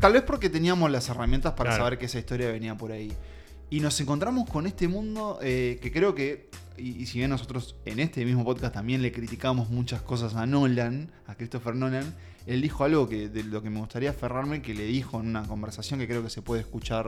Tal 0.00 0.12
vez 0.14 0.22
porque 0.22 0.48
teníamos 0.50 0.90
las 0.90 1.08
herramientas 1.08 1.52
para 1.52 1.70
Claro. 1.70 1.84
saber 1.84 1.98
que 1.98 2.06
esa 2.06 2.18
historia 2.18 2.50
venía 2.50 2.74
por 2.76 2.92
ahí. 2.92 3.12
Y 3.72 3.80
nos 3.80 4.00
encontramos 4.00 4.48
con 4.50 4.66
este 4.66 4.88
mundo 4.88 5.38
eh, 5.42 5.78
que 5.80 5.92
creo 5.92 6.14
que. 6.14 6.48
Y, 6.76 7.02
y 7.02 7.06
si 7.06 7.18
bien 7.18 7.30
nosotros 7.30 7.76
en 7.84 8.00
este 8.00 8.24
mismo 8.24 8.42
podcast 8.44 8.72
también 8.74 9.02
le 9.02 9.12
criticamos 9.12 9.68
muchas 9.68 10.00
cosas 10.02 10.34
a 10.34 10.46
Nolan, 10.46 11.10
a 11.26 11.34
Christopher 11.34 11.74
Nolan, 11.76 12.14
él 12.46 12.62
dijo 12.62 12.84
algo 12.84 13.06
que 13.06 13.28
de 13.28 13.44
lo 13.44 13.62
que 13.62 13.68
me 13.68 13.78
gustaría 13.80 14.10
aferrarme, 14.10 14.62
que 14.62 14.72
le 14.74 14.84
dijo 14.84 15.20
en 15.20 15.26
una 15.28 15.42
conversación 15.42 16.00
que 16.00 16.08
creo 16.08 16.22
que 16.22 16.30
se 16.30 16.40
puede 16.40 16.62
escuchar 16.62 17.06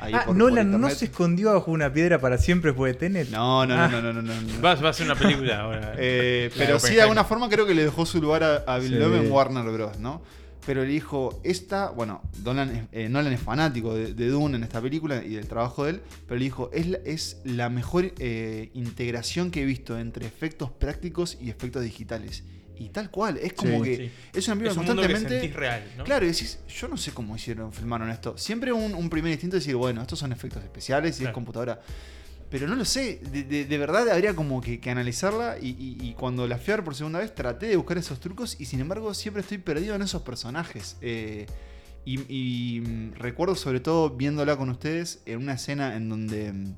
ahí 0.00 0.12
Ah, 0.12 0.18
por- 0.18 0.26
por 0.26 0.36
Nolan 0.36 0.78
no 0.80 0.90
se 0.90 1.04
escondió 1.06 1.54
bajo 1.54 1.70
una 1.70 1.92
piedra 1.92 2.18
para 2.20 2.36
siempre 2.36 2.72
después 2.72 2.94
de 2.94 2.98
Tenet. 2.98 3.30
No, 3.30 3.64
no, 3.64 3.74
Ah. 3.74 3.86
no, 3.88 4.02
no, 4.02 4.12
no, 4.12 4.22
no, 4.22 4.34
no. 4.34 4.60
Va, 4.62 4.74
va 4.74 4.88
a 4.90 4.92
ser 4.92 5.06
una 5.06 5.14
película 5.14 5.60
ahora. 5.60 5.94
Eh, 5.96 6.50
pero 6.58 6.80
sí, 6.80 6.94
de 6.96 7.02
alguna 7.02 7.22
forma 7.24 7.48
creo 7.48 7.64
que 7.64 7.74
le 7.74 7.84
dejó 7.84 8.04
su 8.04 8.20
lugar 8.20 8.42
a, 8.42 8.56
a 8.66 8.78
Bill 8.78 8.88
Sí. 8.92 8.98
Love 8.98 9.14
en 9.24 9.30
Warner 9.30 9.64
Bros., 9.72 9.98
¿no? 10.00 10.20
Pero 10.66 10.82
le 10.82 10.88
dijo, 10.88 11.40
esta, 11.44 11.90
bueno, 11.90 12.20
Nolan 12.44 12.70
es, 12.74 12.84
eh, 12.92 13.08
Nolan 13.08 13.32
es 13.32 13.40
fanático 13.40 13.94
de, 13.94 14.12
de 14.14 14.28
Dune 14.28 14.56
en 14.56 14.64
esta 14.64 14.80
película 14.82 15.22
y 15.24 15.34
del 15.36 15.46
trabajo 15.46 15.84
de 15.84 15.92
él, 15.92 16.00
pero 16.26 16.38
le 16.38 16.44
dijo, 16.44 16.70
es 16.72 16.86
la, 16.88 16.98
es 17.04 17.40
la 17.44 17.70
mejor 17.70 18.12
eh, 18.18 18.70
integración 18.74 19.50
que 19.52 19.62
he 19.62 19.64
visto 19.64 19.96
entre 19.98 20.26
efectos 20.26 20.70
prácticos 20.72 21.38
y 21.40 21.50
efectos 21.50 21.82
digitales. 21.84 22.42
Y 22.78 22.90
tal 22.90 23.10
cual, 23.10 23.38
es 23.38 23.54
como 23.54 23.82
Sí. 23.82 23.90
que 23.90 23.96
Sí. 23.96 24.10
es 24.34 24.48
una 24.48 24.56
película 24.56 24.70
Es 24.72 24.76
un 24.76 24.84
mundo 24.86 25.02
que 25.02 25.08
constantemente... 25.12 25.56
real, 25.58 25.82
¿no? 25.96 26.04
Claro, 26.04 26.26
y 26.26 26.28
decís, 26.28 26.58
yo 26.68 26.88
no 26.88 26.96
sé 26.98 27.12
cómo 27.12 27.34
hicieron, 27.36 27.72
filmaron 27.72 28.10
esto. 28.10 28.36
Siempre 28.36 28.70
un, 28.72 28.94
un 28.94 29.08
primer 29.08 29.32
instinto 29.32 29.56
es 29.56 29.62
decir, 29.64 29.76
bueno, 29.76 30.02
estos 30.02 30.18
son 30.18 30.30
efectos 30.32 30.62
especiales 30.62 31.18
y 31.20 31.24
es 31.24 31.30
computadora. 31.30 31.80
Pero 32.50 32.68
no 32.68 32.76
lo 32.76 32.84
sé, 32.84 33.20
de, 33.32 33.42
de- 33.42 33.64
verdad 33.78 34.08
habría 34.08 34.34
como 34.36 34.60
que, 34.60 34.78
que 34.78 34.88
analizarla 34.90 35.58
y, 35.60 35.70
y- 36.00 36.14
cuando 36.14 36.46
la 36.46 36.58
fui 36.58 36.72
a 36.72 36.76
ver 36.76 36.84
por 36.84 36.94
segunda 36.94 37.18
vez 37.18 37.34
traté 37.34 37.66
de 37.66 37.76
buscar 37.76 37.98
esos 37.98 38.20
trucos 38.20 38.60
y 38.60 38.66
sin 38.66 38.80
embargo 38.80 39.12
siempre 39.14 39.40
estoy 39.42 39.58
perdido 39.58 39.94
en 39.96 40.02
esos 40.02 40.22
personajes. 40.22 40.96
Eh, 41.00 41.46
y, 42.04 42.20
y, 42.32 42.80
mm, 42.82 43.14
recuerdo 43.14 43.56
sobre 43.56 43.80
todo 43.80 44.10
viéndola 44.10 44.56
con 44.56 44.70
ustedes 44.70 45.22
en 45.26 45.38
una 45.42 45.54
escena 45.54 45.96
en 45.96 46.08
donde 46.08 46.52
mm, 46.52 46.74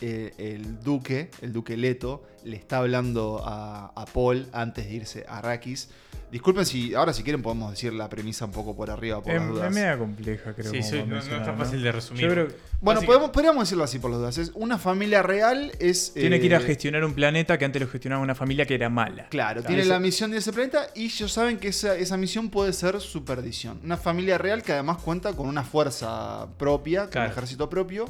eh, 0.00 0.32
el 0.38 0.80
duque, 0.82 1.30
el 1.40 1.52
duque 1.52 1.76
Leto, 1.76 2.22
le 2.44 2.56
está 2.56 2.78
hablando 2.78 3.42
a, 3.44 3.92
a 3.94 4.04
Paul 4.06 4.46
antes 4.52 4.86
de 4.86 4.94
irse 4.94 5.24
a 5.28 5.38
Arrakis. 5.38 5.88
Disculpen 6.30 6.66
si 6.66 6.92
ahora 6.92 7.12
si 7.12 7.22
quieren 7.22 7.40
podemos 7.40 7.70
decir 7.70 7.92
la 7.92 8.08
premisa 8.08 8.46
un 8.46 8.50
poco 8.50 8.74
por 8.74 8.90
arriba 8.90 9.22
por 9.22 9.32
Es, 9.32 9.38
las 9.40 9.46
es 9.48 9.54
dudas. 9.54 9.72
media 9.74 9.96
compleja, 9.96 10.54
creo. 10.54 10.72
Sí, 10.72 10.82
sí, 10.82 11.02
no- 11.06 11.18
está 11.18 11.54
fácil 11.54 11.82
de 11.82 11.92
resumir. 11.92 12.22
Yo 12.24 12.30
creo- 12.32 12.48
Bueno, 12.80 13.00
podemos, 13.02 13.30
podríamos 13.30 13.62
decirlo 13.62 13.84
así 13.84 14.00
por 14.00 14.10
las 14.10 14.18
dudas. 14.18 14.36
Es 14.38 14.50
una 14.54 14.76
familia 14.76 15.22
real 15.22 15.70
es. 15.78 16.12
Tiene 16.14 16.40
que 16.40 16.46
ir 16.46 16.54
a 16.56 16.58
eh, 16.58 16.62
gestionar 16.62 17.04
un 17.04 17.14
planeta 17.14 17.56
que 17.58 17.64
antes 17.64 17.80
lo 17.80 17.86
gestionaba 17.88 18.20
una 18.22 18.34
familia 18.34 18.66
que 18.66 18.74
era 18.74 18.88
mala. 18.90 19.28
Claro, 19.28 19.60
Claro, 19.60 19.62
tiene 19.62 19.82
eso- 19.82 19.90
la 19.90 20.00
misión 20.00 20.32
de 20.32 20.38
ese 20.38 20.52
planeta 20.52 20.88
y 20.96 21.04
ellos 21.04 21.30
saben 21.32 21.58
que 21.58 21.68
esa, 21.68 21.96
esa 21.96 22.16
misión 22.16 22.50
puede 22.50 22.72
ser 22.72 23.00
su 23.00 23.24
perdición. 23.24 23.78
Una 23.84 23.96
familia 23.96 24.36
real 24.36 24.64
que 24.64 24.72
además 24.72 24.98
cuenta 24.98 25.32
con 25.32 25.46
una 25.46 25.62
fuerza 25.62 26.48
propia, 26.58 27.02
con 27.02 27.10
Claro. 27.12 27.26
un 27.28 27.32
ejército 27.32 27.70
propio, 27.70 28.06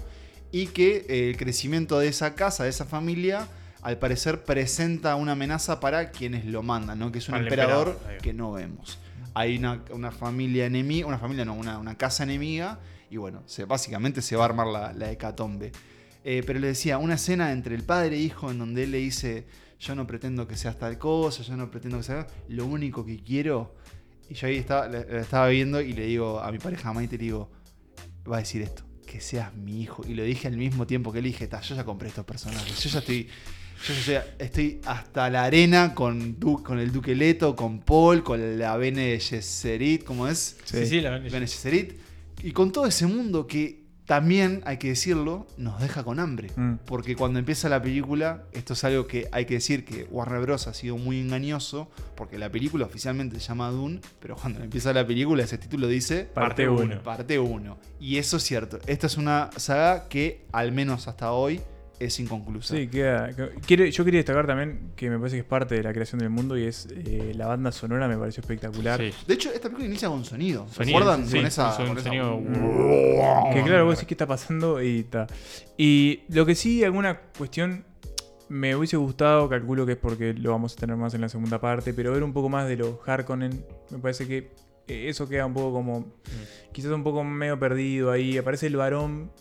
y 0.61 0.67
que 0.69 1.05
eh, 1.09 1.31
el 1.31 1.37
crecimiento 1.37 1.99
de 1.99 2.09
esa 2.09 2.35
casa, 2.35 2.65
de 2.65 2.71
esa 2.71 2.85
familia, 2.85 3.47
al 3.83 3.99
parecer 3.99 4.45
presenta 4.45 5.15
una 5.17 5.33
amenaza 5.33 5.81
para 5.81 6.11
quienes 6.11 6.45
lo 6.45 6.63
mandan, 6.63 6.99
¿no? 6.99 7.13
Que 7.13 7.19
es 7.19 7.29
un 7.29 7.35
emperador, 7.45 7.99
que 8.23 8.33
no 8.33 8.53
vemos. 8.53 8.99
Hay 9.35 9.59
una, 9.59 9.85
una 9.93 10.11
familia 10.11 10.65
enemiga, 10.67 11.07
una 11.07 11.19
familia 11.19 11.45
no, 11.45 11.55
una, 11.55 11.79
una 11.79 11.97
casa 11.97 12.23
enemiga, 12.23 12.79
y 13.11 13.19
bueno, 13.19 13.43
se, 13.47 13.65
básicamente 13.67 14.23
se 14.23 14.35
va 14.35 14.45
a 14.45 14.47
armar 14.47 14.67
la, 14.67 14.93
la 14.95 15.11
hecatombe. 15.11 15.73
Eh, 16.25 16.43
pero 16.47 16.59
le 16.59 16.69
decía, 16.69 16.97
una 16.99 17.15
escena 17.15 17.53
entre 17.53 17.75
el 17.75 17.83
padre 17.85 18.17
e 18.17 18.21
hijo 18.21 18.51
en 18.51 18.59
donde 18.59 18.85
él 18.85 18.91
le 18.93 18.99
dice, 18.99 19.47
yo 19.79 19.95
no 19.95 20.07
pretendo 20.07 20.49
que 20.49 20.57
seas 20.57 20.79
tal 20.79 20.99
cosa, 20.99 21.43
yo 21.43 21.55
no 21.57 21.71
pretendo 21.71 21.99
que 21.99 22.03
seas... 22.03 22.27
Lo 22.49 22.65
único 22.67 23.05
que 23.05 23.23
quiero... 23.23 23.75
Y 24.31 24.35
yo 24.35 24.49
ahí 24.49 24.57
estaba, 24.57 24.89
la- 24.89 25.05
la 25.05 25.21
estaba 25.21 25.47
viendo 25.49 25.81
y 25.81 25.93
le 25.93 26.07
digo 26.07 26.41
a 26.41 26.51
mi 26.51 26.59
pareja 26.59 26.93
Maite, 26.93 27.17
le 27.19 27.25
digo, 27.25 27.51
va 28.29 28.39
a 28.39 28.41
decir 28.41 28.63
esto, 28.63 28.83
que 29.17 29.23
seas 29.23 29.55
mi 29.55 29.81
hijo. 29.83 30.05
Y 30.07 30.15
lo 30.15 30.23
dije 30.23 30.47
al 30.49 30.57
mismo 30.57 30.87
tiempo 30.87 31.13
que 31.13 31.21
le 31.23 31.29
dije, 31.29 31.47
"Ta, 31.47 31.61
yo 31.63 31.75
ya 31.75 31.85
compré 31.85 32.09
estos 32.09 32.25
personajes, 32.25 32.83
yo 32.83 32.91
ya 32.91 32.99
estoy... 33.01 33.29
Yo 33.87 33.93
ya 34.13 34.27
estoy, 34.39 34.81
hasta 34.87 35.29
la 35.29 35.45
arena 35.45 35.95
con, 35.95 36.39
Du- 36.41 36.63
con 36.63 36.79
el 36.79 36.91
Duque 36.93 37.15
Leto, 37.15 37.55
con 37.55 37.81
Paul, 37.81 38.23
con 38.23 38.59
la 38.59 38.75
Bene 38.79 39.21
Gesserit, 39.21 40.03
¿cómo 40.03 40.27
es? 40.29 40.57
Sí, 40.65 40.87
sí, 40.87 41.01
la 41.03 41.11
Bene 41.11 41.29
Bene 41.29 41.47
Gesserit. 41.47 41.93
Y 42.43 42.53
con 42.53 42.73
todo 42.73 42.87
ese 42.87 43.07
mundo 43.07 43.47
que 43.47 43.85
también, 44.07 44.63
hay 44.65 44.77
que 44.77 44.89
decirlo, 44.89 45.47
nos 45.57 45.81
deja 45.81 46.05
con 46.05 46.21
hambre. 46.21 46.51
Mm. 46.55 46.75
Porque 46.87 47.17
cuando 47.17 47.41
empieza 47.41 47.69
la 47.69 47.83
película, 47.83 48.45
esto 48.53 48.75
es 48.75 48.85
algo 48.85 49.09
que 49.09 49.29
hay 49.33 49.47
que 49.47 49.55
decir 49.55 49.85
que 49.85 50.05
Warner 50.11 50.41
Bros. 50.43 50.69
ha 50.69 50.75
sido 50.75 50.97
muy 50.97 51.21
engañoso, 51.21 51.91
porque 52.15 52.39
la 52.39 52.49
película 52.51 52.87
oficialmente 52.87 53.41
se 53.41 53.49
llama 53.49 53.69
Dune, 53.71 54.01
pero 54.21 54.37
cuando 54.37 54.63
empieza 54.63 54.93
la 54.93 55.05
película 55.05 55.43
ese 55.43 55.59
título 55.59 55.89
dice 55.89 56.29
Parte 56.33 56.69
uno. 56.69 57.03
Parte 57.03 57.39
1. 57.39 57.79
Y 57.99 58.19
eso 58.19 58.37
es 58.37 58.45
cierto. 58.45 58.79
Esta 58.87 59.09
es 59.09 59.17
una 59.17 59.51
saga 59.57 60.09
que, 60.09 60.45
al 60.53 60.71
menos 60.71 61.09
hasta 61.09 61.33
hoy, 61.33 61.61
es 61.99 62.21
inconclusa. 62.21 62.75
Sí, 62.77 62.89
queda. 62.89 63.31
yo 63.31 64.05
quería 64.05 64.19
destacar 64.19 64.47
también 64.47 64.93
que 64.97 65.09
me 65.09 65.19
parece 65.19 65.37
que 65.37 65.41
es 65.41 65.47
parte 65.47 65.75
de 65.77 65.83
la 65.83 65.93
creación 65.93 66.19
del 66.19 66.31
mundo 66.31 66.57
y 66.59 66.65
es 66.65 66.89
eh, 66.91 67.33
la 67.35 67.47
banda 67.47 67.73
sonora, 67.73 68.07
me 68.09 68.17
pareció 68.17 68.41
espectacular. 68.43 69.01
Sí. 69.01 69.13
De 69.27 69.35
hecho, 69.35 69.49
esta 69.51 69.63
película 69.69 69.87
inicia 69.87 70.09
con 70.09 70.25
sonido. 70.25 70.67
¿Recuerdan? 70.77 71.27
sí, 71.27 71.37
con 71.39 71.47
esa, 71.47 71.77
un 71.81 71.89
con 71.89 71.99
esa- 71.99 72.09
sonido- 72.09 72.41
Que 73.53 73.63
claro, 73.63 73.85
vos 73.87 73.95
decís 73.95 74.09
qué 74.09 74.15
está 74.15 74.27
pasando 74.27 74.83
y 74.83 75.01
está. 75.01 75.27
Y 75.77 76.21
lo 76.29 76.45
que 76.47 76.55
sí, 76.55 76.85
alguna 76.85 77.19
cuestión 77.39 77.85
me 78.49 78.77
hubiese 78.77 78.97
gustado, 78.97 79.49
calculo 79.49 79.87
que 79.87 79.93
es 79.93 79.99
porque 79.99 80.33
lo 80.35 80.51
vamos 80.53 80.75
a 80.75 80.77
tener 80.77 80.97
más 80.97 81.15
en 81.15 81.21
la 81.23 81.29
segunda 81.29 81.61
parte, 81.61 81.93
pero 81.95 82.13
ver 82.13 82.23
un 82.23 82.33
poco 82.33 82.49
más 82.49 82.69
de 82.69 82.77
los 82.77 82.97
Harkonnen, 83.07 83.65
me 83.91 83.99
parece 83.99 84.29
que 84.29 84.51
eh, 84.89 85.09
eso 85.09 85.29
queda 85.29 85.47
un 85.47 85.55
poco 85.55 85.73
como. 85.73 86.07
Quizás 86.73 86.93
un 86.93 87.03
poco 87.03 87.25
medio 87.25 87.59
perdido 87.59 88.11
ahí. 88.13 88.37
Aparece 88.39 88.67
el 88.69 88.77
varón, 88.77 89.33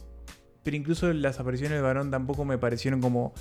pero 0.66 0.76
incluso 0.76 1.14
las 1.14 1.40
apariciones 1.40 1.76
del 1.78 1.84
varón 1.84 2.10
tampoco 2.12 2.44
me 2.44 2.58
parecieron 2.58 3.00
como. 3.00 3.34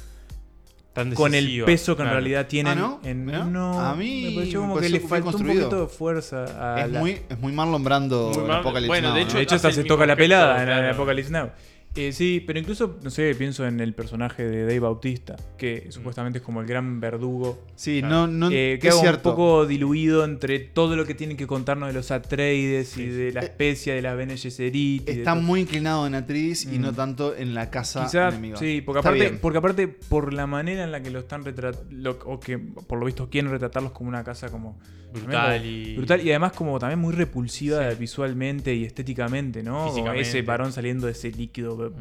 Tan 0.92 1.12
con 1.12 1.34
el 1.34 1.64
peso 1.64 1.96
que 1.96 2.02
en 2.04 2.10
realidad 2.10 2.46
tienen. 2.46 2.74
Ah, 2.78 2.80
¿no? 2.80 3.00
en- 3.02 3.26
no, 3.52 3.80
A 3.80 3.96
mí 3.96 4.26
me 4.28 4.34
pareció 4.36 4.60
me 4.62 4.68
como 4.68 4.80
que 4.80 4.88
le 4.90 5.00
faltó 5.00 5.36
un 5.38 5.44
poquito 5.46 5.80
de 5.80 5.86
fuerza 5.88 6.44
a 6.76 6.84
Es 6.84 6.90
la- 6.92 7.00
muy, 7.00 7.20
es 7.28 7.38
muy 7.40 7.50
Marlon 7.50 7.82
Brando 7.82 8.28
Muy 8.32 8.38
en 8.42 8.46
Mar- 8.46 8.60
Apocalypse 8.60 8.86
bueno, 8.86 9.08
Now, 9.08 9.16
de 9.16 9.20
¿no? 9.22 9.26
hecho, 9.26 9.36
De 9.38 9.42
hecho, 9.42 9.54
hasta 9.56 9.72
se 9.72 9.82
toca 9.82 10.06
la 10.06 10.14
pelada 10.14 10.54
en, 10.62 10.68
en 10.68 10.78
claro. 10.78 10.94
Apocalypse 10.94 11.32
Now. 11.32 11.50
Eh, 11.96 12.12
sí, 12.12 12.42
pero 12.44 12.58
incluso, 12.58 12.98
no 13.04 13.10
sé, 13.10 13.32
pienso 13.36 13.64
en 13.64 13.78
el 13.78 13.94
personaje 13.94 14.42
de 14.44 14.62
Dave 14.62 14.80
Bautista, 14.80 15.34
Mm. 15.34 15.56
que 15.56 15.86
supuestamente 15.90 16.38
es 16.40 16.44
como 16.44 16.60
el 16.60 16.66
gran 16.66 16.98
verdugo. 16.98 17.64
Sí, 17.76 18.02
no, 18.02 18.26
no, 18.26 18.50
Eh, 18.50 18.74
es 18.74 18.80
queda 18.80 18.96
un 18.96 19.00
cierto. 19.00 19.30
poco 19.30 19.64
diluido 19.64 20.24
entre 20.24 20.58
todo 20.58 20.96
lo 20.96 21.04
que 21.06 21.14
tienen 21.14 21.36
que 21.36 21.46
contarnos 21.46 21.86
de 21.88 21.92
los 21.94 22.10
Atreides 22.10 22.96
y 22.98 23.06
de 23.06 23.32
la 23.32 23.42
Eh, 23.42 23.44
especia 23.44 23.94
de 23.94 24.02
la 24.02 24.14
Bene 24.14 24.36
Gesserit. 24.36 25.08
Está 25.08 25.36
muy 25.36 25.60
inclinado 25.60 26.04
en 26.08 26.16
actriz 26.16 26.64
y 26.64 26.78
Mm. 26.78 26.82
no 26.82 26.92
tanto 26.92 27.36
en 27.36 27.54
la 27.54 27.70
casa 27.70 28.04
Quizás, 28.06 28.34
enemiga. 28.34 28.56
sí, 28.56 28.80
porque 28.84 28.98
Está 28.98 29.10
aparte, 29.10 29.28
bien. 29.28 29.38
porque 29.40 29.58
aparte, 29.58 29.86
por 29.86 30.32
la 30.32 30.48
manera 30.48 30.82
en 30.82 30.90
la 30.90 31.00
que 31.00 31.10
lo 31.10 31.20
están 31.20 31.44
retratando, 31.44 32.18
o 32.26 32.40
que 32.40 32.58
por 32.58 32.98
lo 32.98 33.06
visto 33.06 33.30
quieren 33.30 33.52
retratarlos 33.52 33.92
como 33.92 34.08
una 34.08 34.24
casa 34.24 34.48
como 34.48 34.80
Brutal 35.20 35.52
también 35.60 35.64
y- 35.92 35.96
brutal 35.96 36.20
y 36.26 36.30
además 36.30 36.52
como 36.52 36.78
también 36.78 36.98
muy 36.98 37.14
repulsiva 37.14 37.88
visualmente 37.90 38.74
y 38.74 38.84
estéticamente, 38.84 39.62
¿no? 39.62 39.86
Ese 40.14 40.42
varón 40.42 40.72
saliendo 40.72 41.06
de 41.06 41.12
ese 41.12 41.30
líquido. 41.30 41.92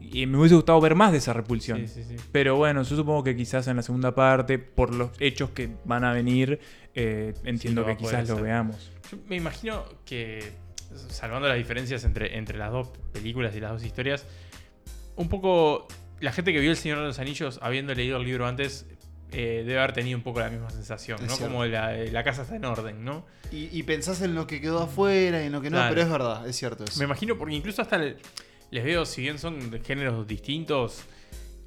Y 0.00 0.26
me 0.26 0.38
hubiese 0.38 0.54
gustado 0.54 0.80
ver 0.80 0.94
más 0.94 1.12
de 1.12 1.18
esa 1.18 1.32
repulsión. 1.32 1.86
Sí, 1.86 2.02
sí, 2.02 2.04
sí. 2.08 2.16
Pero 2.32 2.56
bueno, 2.56 2.82
yo 2.82 2.96
supongo 2.96 3.22
que 3.24 3.36
quizás 3.36 3.66
en 3.68 3.76
la 3.76 3.82
segunda 3.82 4.14
parte, 4.14 4.58
por 4.58 4.94
los 4.94 5.10
hechos 5.20 5.50
que 5.50 5.68
van 5.84 6.04
a 6.04 6.12
venir, 6.12 6.58
eh, 6.94 7.34
entiendo 7.44 7.84
que 7.84 7.96
quizás 7.96 8.28
lo 8.28 8.40
veamos. 8.40 8.90
Yo 9.10 9.18
me 9.28 9.36
imagino 9.36 9.84
que, 10.04 10.52
salvando 11.08 11.48
las 11.48 11.58
diferencias 11.58 12.04
entre, 12.04 12.38
entre 12.38 12.56
las 12.58 12.72
dos 12.72 12.88
películas 13.12 13.54
y 13.54 13.60
las 13.60 13.72
dos 13.72 13.84
historias, 13.84 14.26
un 15.16 15.28
poco 15.28 15.86
la 16.20 16.32
gente 16.32 16.52
que 16.52 16.60
vio 16.60 16.70
El 16.70 16.76
Señor 16.78 16.98
de 17.00 17.04
los 17.04 17.18
Anillos, 17.18 17.58
habiendo 17.62 17.94
leído 17.94 18.16
el 18.16 18.24
libro 18.24 18.46
antes, 18.46 18.86
eh, 19.32 19.62
debe 19.66 19.78
haber 19.78 19.92
tenido 19.92 20.16
un 20.16 20.22
poco 20.24 20.40
la 20.40 20.48
misma 20.50 20.70
sensación, 20.70 21.18
Es 21.20 21.26
¿no? 21.26 21.36
cierto. 21.36 21.52
Como 21.52 21.64
la, 21.66 21.92
la 21.92 22.24
casa 22.24 22.42
está 22.42 22.56
en 22.56 22.64
orden, 22.64 23.04
¿no? 23.04 23.26
Y, 23.52 23.68
y 23.76 23.82
pensás 23.82 24.22
en 24.22 24.34
lo 24.34 24.46
que 24.46 24.60
quedó 24.60 24.82
afuera 24.82 25.42
y 25.42 25.46
en 25.46 25.52
lo 25.52 25.60
que 25.60 25.70
no, 25.70 25.76
Claro. 25.78 25.90
pero 25.94 26.02
es 26.06 26.10
verdad, 26.10 26.48
es 26.48 26.56
cierto 26.56 26.84
eso. 26.84 26.98
Me 26.98 27.04
imagino, 27.04 27.36
porque 27.36 27.54
incluso 27.54 27.82
hasta 27.82 27.96
el- 27.96 28.16
les 28.70 28.84
veo, 28.84 29.04
si 29.04 29.22
bien 29.22 29.38
son 29.38 29.70
de 29.70 29.80
géneros 29.80 30.26
distintos 30.26 31.02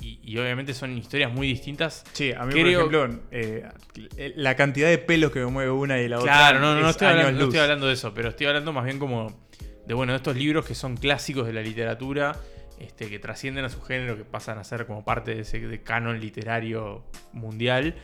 y, 0.02 0.20
y 0.24 0.38
obviamente 0.38 0.74
son 0.74 0.98
historias 0.98 1.32
muy 1.34 1.48
distintas. 1.48 2.04
Sí, 2.14 2.32
a 2.32 2.46
mí, 2.46 2.52
creo- 2.54 2.90
por 2.90 2.96
ejemplo, 3.06 3.24
eh, 3.32 4.34
la 4.36 4.56
cantidad 4.56 4.88
de 4.90 4.98
pelos 4.98 5.32
que 5.32 5.40
me 5.40 5.48
mueve 5.48 5.72
una 5.72 6.00
y 6.00 6.08
la 6.08 6.20
otra. 6.20 6.32
Claro, 6.32 6.60
no, 6.60 6.74
no, 6.76 6.82
no 6.82 6.86
es 6.88 6.92
estoy, 6.92 7.08
hablando, 7.08 7.32
no 7.32 7.38
luz. 7.40 7.48
estoy 7.48 7.60
hablando 7.60 7.88
de 7.88 7.94
eso, 7.94 8.14
pero 8.14 8.30
estoy 8.30 8.48
hablando 8.48 8.72
más 8.74 8.86
bien 8.86 9.00
como 9.00 9.48
de, 9.86 9.94
bueno, 9.94 10.14
de 10.14 10.18
estos 10.18 10.36
libros 10.38 10.66
que 10.66 10.76
son 10.76 10.96
clásicos 10.98 11.46
de 11.48 11.54
la 11.54 11.62
literatura, 11.62 12.36
este, 12.80 13.10
que 13.10 13.20
trascienden 13.20 13.66
a 13.66 13.70
su 13.70 13.82
género, 13.82 14.18
que 14.18 14.24
pasan 14.24 14.58
a 14.58 14.64
ser 14.64 14.86
como 14.86 15.04
parte 15.04 15.36
de 15.36 15.42
ese 15.42 15.82
canon 15.84 16.20
literario 16.20 17.04
mundial. 17.34 17.96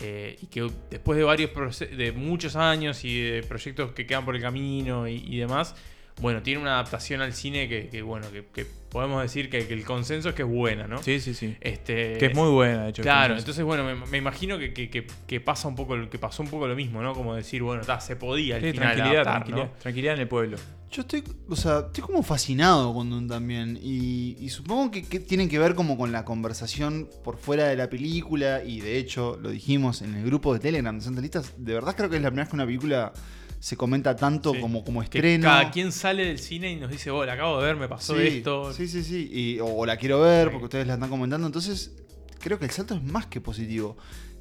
eh, 0.00 0.36
y 0.40 0.46
que 0.46 0.70
después 0.90 1.18
de 1.18 1.24
varios 1.24 1.50
de 1.80 2.12
muchos 2.12 2.54
años 2.54 3.04
y 3.04 3.20
de 3.20 3.42
proyectos 3.42 3.92
que 3.92 4.06
quedan 4.06 4.24
por 4.24 4.36
el 4.36 4.42
camino 4.42 5.08
y 5.08 5.36
demás, 5.36 5.74
bueno, 6.20 6.42
tiene 6.42 6.60
una 6.60 6.74
adaptación 6.74 7.20
al 7.20 7.32
cine 7.32 7.68
que, 7.68 7.88
que, 7.88 8.02
bueno, 8.02 8.26
que, 8.32 8.44
que 8.52 8.66
podemos 8.90 9.22
decir 9.22 9.50
que, 9.50 9.66
que 9.66 9.74
el 9.74 9.84
consenso 9.84 10.30
es 10.30 10.34
que 10.34 10.42
es 10.42 10.48
buena, 10.48 10.86
¿no? 10.86 11.02
Sí, 11.02 11.20
sí, 11.20 11.34
sí. 11.34 11.56
Este, 11.60 12.16
Que 12.18 12.26
es 12.26 12.34
muy 12.34 12.50
buena, 12.50 12.84
de 12.84 12.90
hecho. 12.90 13.02
Claro, 13.02 13.36
entonces 13.36 13.62
bueno, 13.64 13.84
me, 13.84 13.94
me 14.06 14.18
imagino 14.18 14.58
que, 14.58 14.72
que- 14.72 14.90
que- 14.90 15.06
que 15.26 15.40
pasa 15.40 15.68
un 15.68 15.74
poco 15.76 15.96
que 16.10 16.18
pasó 16.18 16.42
un 16.42 16.48
poco 16.48 16.66
lo 16.66 16.74
mismo, 16.74 17.02
¿no? 17.02 17.12
Como 17.14 17.34
decir, 17.34 17.62
bueno, 17.62 17.82
ta, 17.84 18.00
se 18.00 18.16
podía 18.16 18.56
al 18.56 18.62
Sí, 18.62 18.72
final 18.72 18.94
tranquilidad, 18.94 19.14
adaptar, 19.22 19.34
tranquilidad, 19.44 19.64
¿no? 19.66 19.80
tranquilidad 19.80 20.14
en 20.14 20.20
el 20.20 20.28
pueblo. 20.28 20.56
Yo 20.90 21.02
estoy, 21.02 21.22
o 21.50 21.54
sea, 21.54 21.80
estoy 21.88 22.02
como 22.02 22.22
fascinado 22.22 22.94
con 22.94 23.10
Dune 23.10 23.28
también. 23.28 23.78
Y, 23.82 24.36
y 24.40 24.48
supongo 24.48 24.90
que, 24.90 25.02
que 25.02 25.20
tienen 25.20 25.50
que 25.50 25.58
ver 25.58 25.74
como 25.74 25.98
con 25.98 26.12
la 26.12 26.24
conversación 26.24 27.10
por 27.22 27.36
fuera 27.36 27.66
de 27.68 27.76
la 27.76 27.90
película. 27.90 28.62
Y 28.64 28.80
de 28.80 28.96
hecho, 28.96 29.38
lo 29.42 29.50
dijimos 29.50 30.00
en 30.00 30.14
el 30.14 30.24
grupo 30.24 30.54
de 30.54 30.60
Telegram 30.60 30.96
de 30.98 31.04
Santalistas. 31.04 31.52
De 31.58 31.74
verdad 31.74 31.94
creo 31.94 32.08
que 32.08 32.16
es 32.16 32.22
la 32.22 32.30
primera 32.30 32.44
vez 32.44 32.48
que 32.50 32.56
una 32.56 32.64
película 32.64 33.12
se 33.60 33.76
comenta 33.76 34.14
tanto 34.16 34.52
Sí. 34.54 34.60
como, 34.60 34.84
como 34.84 35.00
Que 35.00 35.04
estreno. 35.04 35.44
cada 35.44 35.70
quien 35.70 35.90
sale 35.92 36.26
del 36.26 36.38
cine 36.38 36.70
y 36.72 36.76
nos 36.76 36.90
dice, 36.90 37.10
oh, 37.10 37.24
la 37.24 37.32
acabo 37.34 37.60
de 37.60 37.66
ver, 37.66 37.76
me 37.76 37.88
pasó 37.88 38.16
Sí, 38.16 38.22
esto. 38.26 38.72
Sí, 38.72 38.86
sí, 38.88 39.02
sí. 39.02 39.28
Y- 39.32 39.60
o, 39.60 39.66
o 39.66 39.86
la 39.86 39.96
quiero 39.96 40.20
ver 40.20 40.50
porque 40.50 40.64
ustedes 40.64 40.86
la 40.86 40.94
están 40.94 41.08
comentando. 41.10 41.46
Entonces, 41.46 41.92
creo 42.40 42.58
que 42.58 42.66
el 42.66 42.70
salto 42.70 42.94
es 42.94 43.02
más 43.02 43.26
que 43.26 43.40
positivo. 43.40 43.96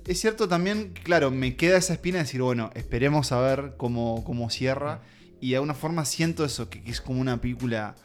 Es 0.06 0.22
cierto 0.22 0.48
también, 0.48 0.94
claro, 1.04 1.32
me 1.32 1.56
queda 1.56 1.78
esa 1.78 1.94
espina 1.94 2.18
de 2.20 2.24
decir, 2.26 2.42
bueno, 2.42 2.70
esperemos 2.76 3.32
a 3.32 3.42
ver 3.42 3.74
cómo, 3.78 4.24
cómo 4.24 4.50
cierra. 4.50 5.02
Y 5.42 5.50
de 5.52 5.56
alguna 5.58 5.74
forma 5.74 6.06
siento 6.06 6.46
eso, 6.46 6.70
que, 6.70 6.82
que 6.84 6.92
es 6.92 7.02
como 7.02 7.20
una 7.20 7.42
película 7.42 7.96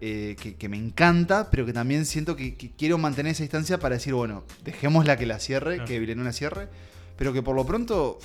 eh, 0.00 0.36
que, 0.40 0.56
que 0.56 0.68
me 0.68 0.76
encanta, 0.76 1.50
pero 1.50 1.64
que 1.66 1.72
también 1.72 2.04
siento 2.06 2.36
que, 2.36 2.54
que 2.56 2.70
quiero 2.72 2.98
mantener 2.98 3.32
esa 3.32 3.42
distancia 3.44 3.78
para 3.80 3.94
decir, 3.96 4.14
bueno, 4.14 4.44
dejémosla 4.64 5.16
que 5.16 5.26
la 5.26 5.38
cierre, 5.40 5.84
que 5.84 5.98
Villeneuve 5.98 6.26
la 6.28 6.32
cierre. 6.32 6.68
Pero 7.16 7.32
que 7.32 7.42
por 7.42 7.56
lo 7.56 7.64
pronto 7.66 8.18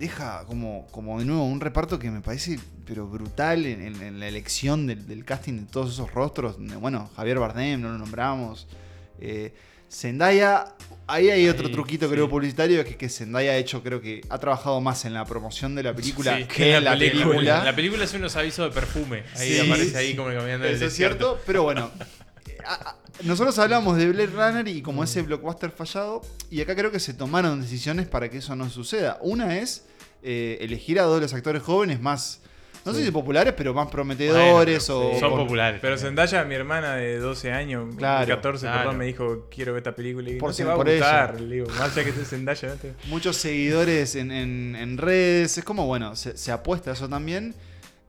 deja 0.00 0.44
como, 0.46 0.86
como 0.90 1.20
de 1.20 1.24
nuevo 1.26 1.44
un 1.44 1.60
reparto 1.60 1.98
que 2.00 2.10
me 2.10 2.20
parece 2.20 2.58
pero 2.86 3.06
brutal 3.06 3.66
en, 3.66 3.82
en- 3.82 4.02
en 4.02 4.18
la 4.18 4.26
elección 4.26 4.86
del, 4.88 5.06
del 5.06 5.24
casting 5.24 5.52
de 5.60 5.66
todos 5.70 5.92
esos 5.92 6.12
rostros. 6.12 6.56
Bueno, 6.80 7.08
Javier 7.14 7.38
Bardem, 7.38 7.80
no 7.80 7.90
lo 7.90 7.98
nombramos. 7.98 8.66
Eh, 9.20 9.54
Zendaya, 9.92 10.74
ahí 11.06 11.30
hay 11.30 11.48
otro 11.48 11.66
Ahí, 11.66 11.72
truquito 11.72 12.08
creo 12.08 12.28
publicitario, 12.28 12.84
que, 12.84 12.96
que 12.96 13.08
Zendaya 13.08 13.52
ha 13.52 13.56
hecho, 13.56 13.82
creo 13.82 14.00
que 14.00 14.22
ha 14.30 14.38
trabajado 14.38 14.80
más 14.80 15.04
en 15.04 15.14
la 15.14 15.24
promoción 15.24 15.74
de 15.74 15.82
la 15.82 15.94
película 15.94 16.36
Sí, 16.38 16.44
que 16.44 16.76
en 16.76 16.84
la 16.84 16.96
película. 16.96 17.64
La 17.64 17.74
película 17.76 18.04
es 18.04 18.14
unos 18.14 18.34
avisos 18.36 18.68
de 18.72 18.74
perfume. 18.80 19.24
Ahí 19.36 19.48
Sí, 19.54 19.60
aparece 19.60 19.96
ahí 19.96 20.16
como 20.16 20.28
caminando 20.30 20.66
Eso 20.66 20.86
es 20.86 20.94
cierto, 20.94 21.40
pero 21.46 21.64
bueno. 21.64 21.90
a- 22.64 22.96
Nosotros 23.24 23.58
hablamos 23.58 23.96
de 23.98 24.08
Blade 24.10 24.28
Runner 24.28 24.66
y 24.68 24.80
como 24.80 25.04
ese 25.04 25.22
blockbuster 25.22 25.70
fallado, 25.70 26.22
y 26.50 26.60
acá 26.62 26.74
creo 26.74 26.90
que 26.90 27.00
se 27.00 27.12
tomaron 27.12 27.60
decisiones 27.60 28.06
para 28.06 28.28
que 28.30 28.38
eso 28.38 28.56
no 28.56 28.70
suceda. 28.70 29.18
Una 29.20 29.58
es 29.58 29.84
eh, 30.22 30.58
elegir 30.60 30.98
a 31.00 31.04
dos 31.04 31.16
de 31.16 31.22
los 31.22 31.34
actores 31.34 31.62
jóvenes 31.62 32.00
más, 32.00 32.40
no 32.84 32.94
sé 32.94 33.04
si 33.04 33.10
populares, 33.10 33.52
pero 33.56 33.74
más 33.74 33.88
prometedores 33.88 34.88
o... 34.88 35.12
son 35.20 35.30
populares. 35.36 35.80
Pero 35.82 35.98
Zendaya, 35.98 36.44
mi 36.44 36.54
hermana 36.54 36.94
de 36.96 37.18
12 37.18 37.52
años, 37.52 37.94
Claro, 37.96 38.26
14, 38.26 38.60
claro. 38.66 38.78
perdón, 38.78 38.96
me 38.98 39.04
dijo, 39.04 39.48
quiero 39.50 39.72
ver 39.74 39.80
esta 39.80 39.94
película. 39.94 40.30
Y 40.30 40.36
Por 40.36 40.50
no 40.50 40.54
si- 40.54 40.62
va 40.62 40.72
a 40.72 40.76
por 40.76 40.90
gustar. 40.90 41.34
eso. 41.36 41.44
Le 41.44 41.54
digo, 41.56 41.66
más 41.78 41.92
allá 41.92 42.04
que 42.04 42.10
esté 42.10 42.24
Zendaya. 42.24 42.68
¿no? 42.68 42.74
te- 42.76 42.94
muchos 43.08 43.36
seguidores 43.36 44.14
en, 44.16 44.30
en- 44.32 44.76
en 44.76 44.96
redes. 44.96 45.58
Es 45.58 45.64
como, 45.64 45.86
bueno, 45.86 46.16
se, 46.16 46.36
se 46.38 46.52
apuesta 46.52 46.90
a 46.90 46.94
eso 46.94 47.08
también. 47.08 47.54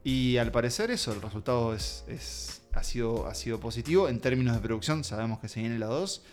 Y 0.05 0.37
al 0.37 0.51
parecer 0.51 0.89
eso, 0.89 1.11
el 1.13 1.21
resultado 1.21 1.73
es, 1.75 2.05
es- 2.07 2.61
ha, 2.73 2.83
sido, 2.83 3.27
ha 3.27 3.35
sido 3.35 3.59
positivo. 3.59 4.07
En 4.07 4.21
términos 4.21 4.55
de 4.55 4.61
producción, 4.61 5.03
sabemos 5.03 5.39
que 5.39 5.49
se 5.49 5.59
viene 5.59 5.77
la 5.79 5.87
2. 5.87 6.23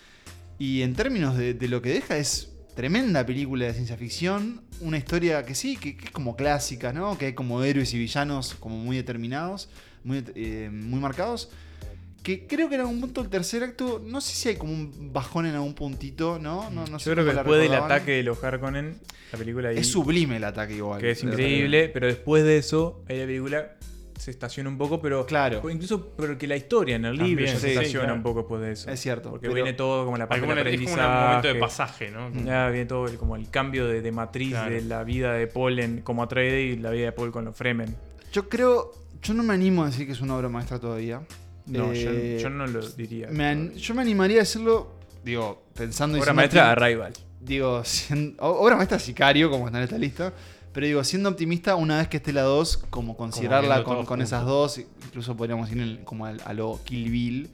Y 0.61 0.83
en 0.83 0.95
términos 0.95 1.37
de, 1.37 1.55
de 1.55 1.67
lo 1.69 1.83
que 1.83 1.91
deja, 1.91 2.17
es 2.17 2.53
tremenda 2.77 3.27
película 3.27 3.65
de 3.67 3.75
ciencia 3.75 3.97
ficción. 3.97 4.63
Una 4.81 4.97
historia 4.99 5.45
que 5.45 5.55
sí, 5.55 5.77
que, 5.77 5.97
que 5.97 6.07
es 6.07 6.11
como 6.11 6.37
clásica, 6.37 6.93
¿no? 6.93 7.17
Que 7.19 7.27
hay 7.27 7.33
como 7.35 7.63
héroes 7.63 7.93
y 7.95 7.99
villanos 7.99 8.55
como 8.55 8.77
muy 8.77 8.97
determinados, 8.97 9.69
muy, 10.05 10.25
eh, 10.35 10.71
muy 10.73 11.01
marcados. 11.01 11.51
Que 12.23 12.47
creo 12.47 12.69
que 12.69 12.75
en 12.75 12.83
algún 12.83 13.01
punto 13.01 13.21
el 13.21 13.29
tercer 13.29 13.63
acto, 13.63 14.03
no 14.05 14.21
sé 14.21 14.35
si 14.35 14.49
hay 14.51 14.57
como 14.57 14.73
un 14.73 15.13
bajón 15.13 15.47
en 15.47 15.55
algún 15.55 15.75
puntito, 15.75 16.39
¿no? 16.39 16.69
no, 16.71 16.85
no 16.87 16.99
sé 16.99 17.07
Yo 17.07 17.15
creo 17.15 17.25
que 17.25 17.33
después 17.33 17.61
del 17.61 17.75
ataque 17.75 18.11
de 18.13 18.23
los 18.23 18.43
Harkonnen, 18.43 18.99
la 19.33 19.39
película 19.39 19.69
ahí, 19.71 19.79
Es 19.79 19.89
sublime 19.91 20.37
el 20.37 20.45
ataque 20.45 20.75
igual. 20.75 21.01
que 21.01 21.13
es 21.13 21.23
increíble, 21.23 21.89
pero 21.89 22.07
después 22.07 22.45
de 22.45 22.59
eso, 22.59 23.03
ahí 23.09 23.19
la 23.19 23.27
película 23.27 23.77
se 24.19 24.31
estaciona 24.31 24.69
un 24.69 24.77
poco, 24.77 25.01
pero 25.01 25.25
Claro. 25.27 25.63
incluso 25.71 26.09
porque 26.09 26.47
la 26.47 26.57
historia 26.57 26.97
en 26.97 27.05
el 27.05 27.13
libro 27.17 27.27
También, 27.47 27.55
ya 27.55 27.61
se 27.61 27.69
sí, 27.69 27.73
estaciona 27.75 28.05
claro. 28.07 28.15
un 28.17 28.23
poco 28.23 28.41
después 28.41 28.61
de 28.63 28.73
eso. 28.73 28.91
Es 28.91 29.01
cierto, 29.01 29.31
Porque 29.31 29.49
viene 29.49 29.73
todo 29.75 30.05
como 30.05 30.17
la 30.17 30.29
parte 30.29 30.41
del 30.43 30.51
una- 30.51 30.61
es 30.61 30.65
como 30.67 30.71
aprendizaje. 30.77 31.09
un 31.19 31.25
momento 31.27 31.49
de 31.49 31.55
pasaje, 31.55 32.11
¿no? 32.11 32.33
Ya 32.45 32.69
viene 32.69 32.87
todo 32.87 33.07
el, 33.07 33.17
como 33.17 33.37
el 33.37 33.49
cambio 33.49 33.87
de, 33.87 34.03
de 34.03 34.13
matriz 34.13 34.51
Claro. 34.51 34.75
de 34.75 34.83
la 34.83 35.05
vida 35.05 35.33
de 35.35 35.47
Paul 35.47 35.79
en, 35.79 36.03
como 36.03 36.23
Atreides 36.23 36.77
y 36.77 36.81
la 36.81 36.91
vida 36.91 37.07
de 37.07 37.13
Paul 37.13 37.31
con 37.33 37.45
los 37.45 37.57
Fremen. 37.57 37.95
Yo 38.33 38.49
creo, 38.49 38.93
yo 39.23 39.35
no 39.35 39.43
me 39.43 39.55
animo 39.55 39.85
a 39.85 39.87
decir 39.87 40.05
que 40.07 40.13
es 40.13 40.21
una 40.21 40.37
obra 40.37 40.49
maestra 40.49 40.79
todavía. 40.79 41.23
No, 41.67 41.93
yo- 41.93 42.11
Eh, 42.11 42.39
yo, 42.41 42.51
no 42.51 42.67
lo 42.67 42.81
diría. 42.91 43.29
me 43.31 43.47
an- 43.47 43.75
yo 43.75 43.95
me 43.95 44.03
animaría 44.03 44.39
a 44.39 44.41
decirlo, 44.41 44.91
digo, 45.25 45.63
pensando 45.75 46.17
y 46.17 46.21
Obra 46.21 46.33
siendo 46.33 46.41
maestra 46.41 46.73
Arrival. 46.73 47.13
Digo, 47.41 47.83
sien- 47.85 48.35
o- 48.41 48.49
obra 48.65 48.75
maestra 48.77 48.99
Sicario, 48.99 49.51
como 49.51 49.67
está 49.67 49.79
en 49.79 49.85
esta 49.85 49.99
lista. 49.99 50.33
Pero 50.79 50.87
digo, 50.87 51.03
siendo 51.03 51.29
optimista, 51.29 51.75
una 51.75 51.99
vez 51.99 52.07
que 52.07 52.19
esté 52.19 52.33
la 52.33 52.43
2, 52.43 52.85
como 52.89 53.17
considerarla 53.17 53.79
viendo 53.79 53.97
con, 53.97 54.07
con 54.07 54.23
esas 54.23 54.47
dos, 54.47 54.79
incluso 54.79 55.37
podríamos 55.37 55.69
ir 55.73 55.81
en- 55.81 56.05
como 56.05 56.25
al- 56.25 56.41
a, 56.45 56.53
lo 56.53 56.79
Kill 56.85 57.11
Bill. 57.11 57.51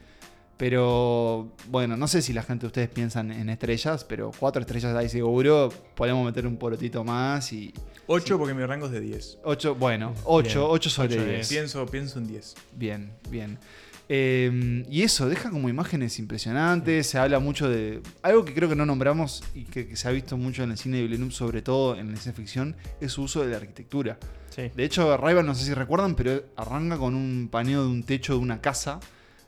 Pero 0.59 1.49
bueno, 1.71 1.97
no 1.97 2.07
sé 2.07 2.21
si 2.21 2.35
la 2.35 2.43
gente 2.43 2.65
de 2.65 2.67
ustedes 2.67 2.89
piensan 2.91 3.33
en 3.33 3.49
estrellas, 3.49 4.05
pero 4.05 4.31
cuatro 4.39 4.61
estrellas 4.61 4.95
ahí 4.95 5.09
seguro. 5.09 5.71
Podemos 5.95 6.23
meter 6.27 6.47
un 6.47 6.59
porotito 6.59 7.03
más 7.03 7.51
y. 7.55 7.73
8 8.09 8.37
porque 8.37 8.53
mi 8.53 8.63
rango 8.67 8.85
es 8.85 8.93
de 8.93 9.01
10. 9.01 9.39
8, 9.43 9.75
bueno, 9.77 10.13
8, 10.25 10.47
Bien. 10.61 10.67
8 10.71 10.91
sobre 10.91 11.15
Ocho 11.15 11.25
de 11.25 11.33
10. 11.37 11.49
Pienso, 11.49 11.87
pienso 11.87 12.19
un 12.19 12.27
10. 12.27 12.55
Bien, 12.77 13.11
bien. 13.31 13.59
Eh, 14.09 14.85
y 14.91 15.03
eso, 15.03 15.29
deja 15.29 15.51
como 15.51 15.69
imágenes 15.69 16.19
impresionantes, 16.19 17.07
se 17.07 17.19
habla 17.19 17.39
mucho 17.39 17.69
de... 17.69 18.03
Algo 18.23 18.45
que 18.45 18.55
creo 18.55 18.69
que 18.69 18.77
no 18.77 18.87
nombramos 18.87 19.43
y 19.55 19.65
que, 19.65 19.87
que 19.87 19.97
se 19.97 20.09
ha 20.09 20.11
visto 20.11 20.37
mucho 20.37 20.63
en 20.63 20.73
el 20.73 20.79
cine 20.79 20.99
de 20.99 21.05
Villeneuve, 21.05 21.33
sobre 21.33 21.63
todo 21.63 21.97
en 21.97 22.11
la 22.11 22.17
ciencia 22.17 22.33
ficción, 22.33 22.77
es 23.01 23.13
su 23.13 23.23
uso 23.23 23.43
de 23.43 23.51
la 23.51 23.57
arquitectura. 23.57 24.19
Sí. 24.51 24.71
De 24.75 24.85
hecho, 24.85 25.13
Arrival, 25.13 25.47
no 25.47 25.55
sé 25.55 25.65
si 25.65 25.75
recuerdan, 25.75 26.15
pero 26.15 26.45
arranca 26.57 26.99
con 26.99 27.15
un 27.15 27.49
paneo 27.51 27.83
de 27.83 27.89
un 27.89 28.03
techo 28.03 28.35
de 28.35 28.39
una 28.41 28.61
casa, 28.61 29.01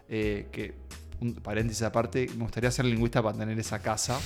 eh, 0.09 0.47
que, 0.51 0.75
un 1.21 1.35
paréntesis 1.35 1.83
aparte, 1.83 2.29
me 2.37 2.45
gustaría 2.45 2.71
ser 2.71 2.85
lingüista 2.85 3.23
para 3.23 3.37
tener 3.39 3.59
esa 3.59 3.79
casa. 3.79 4.19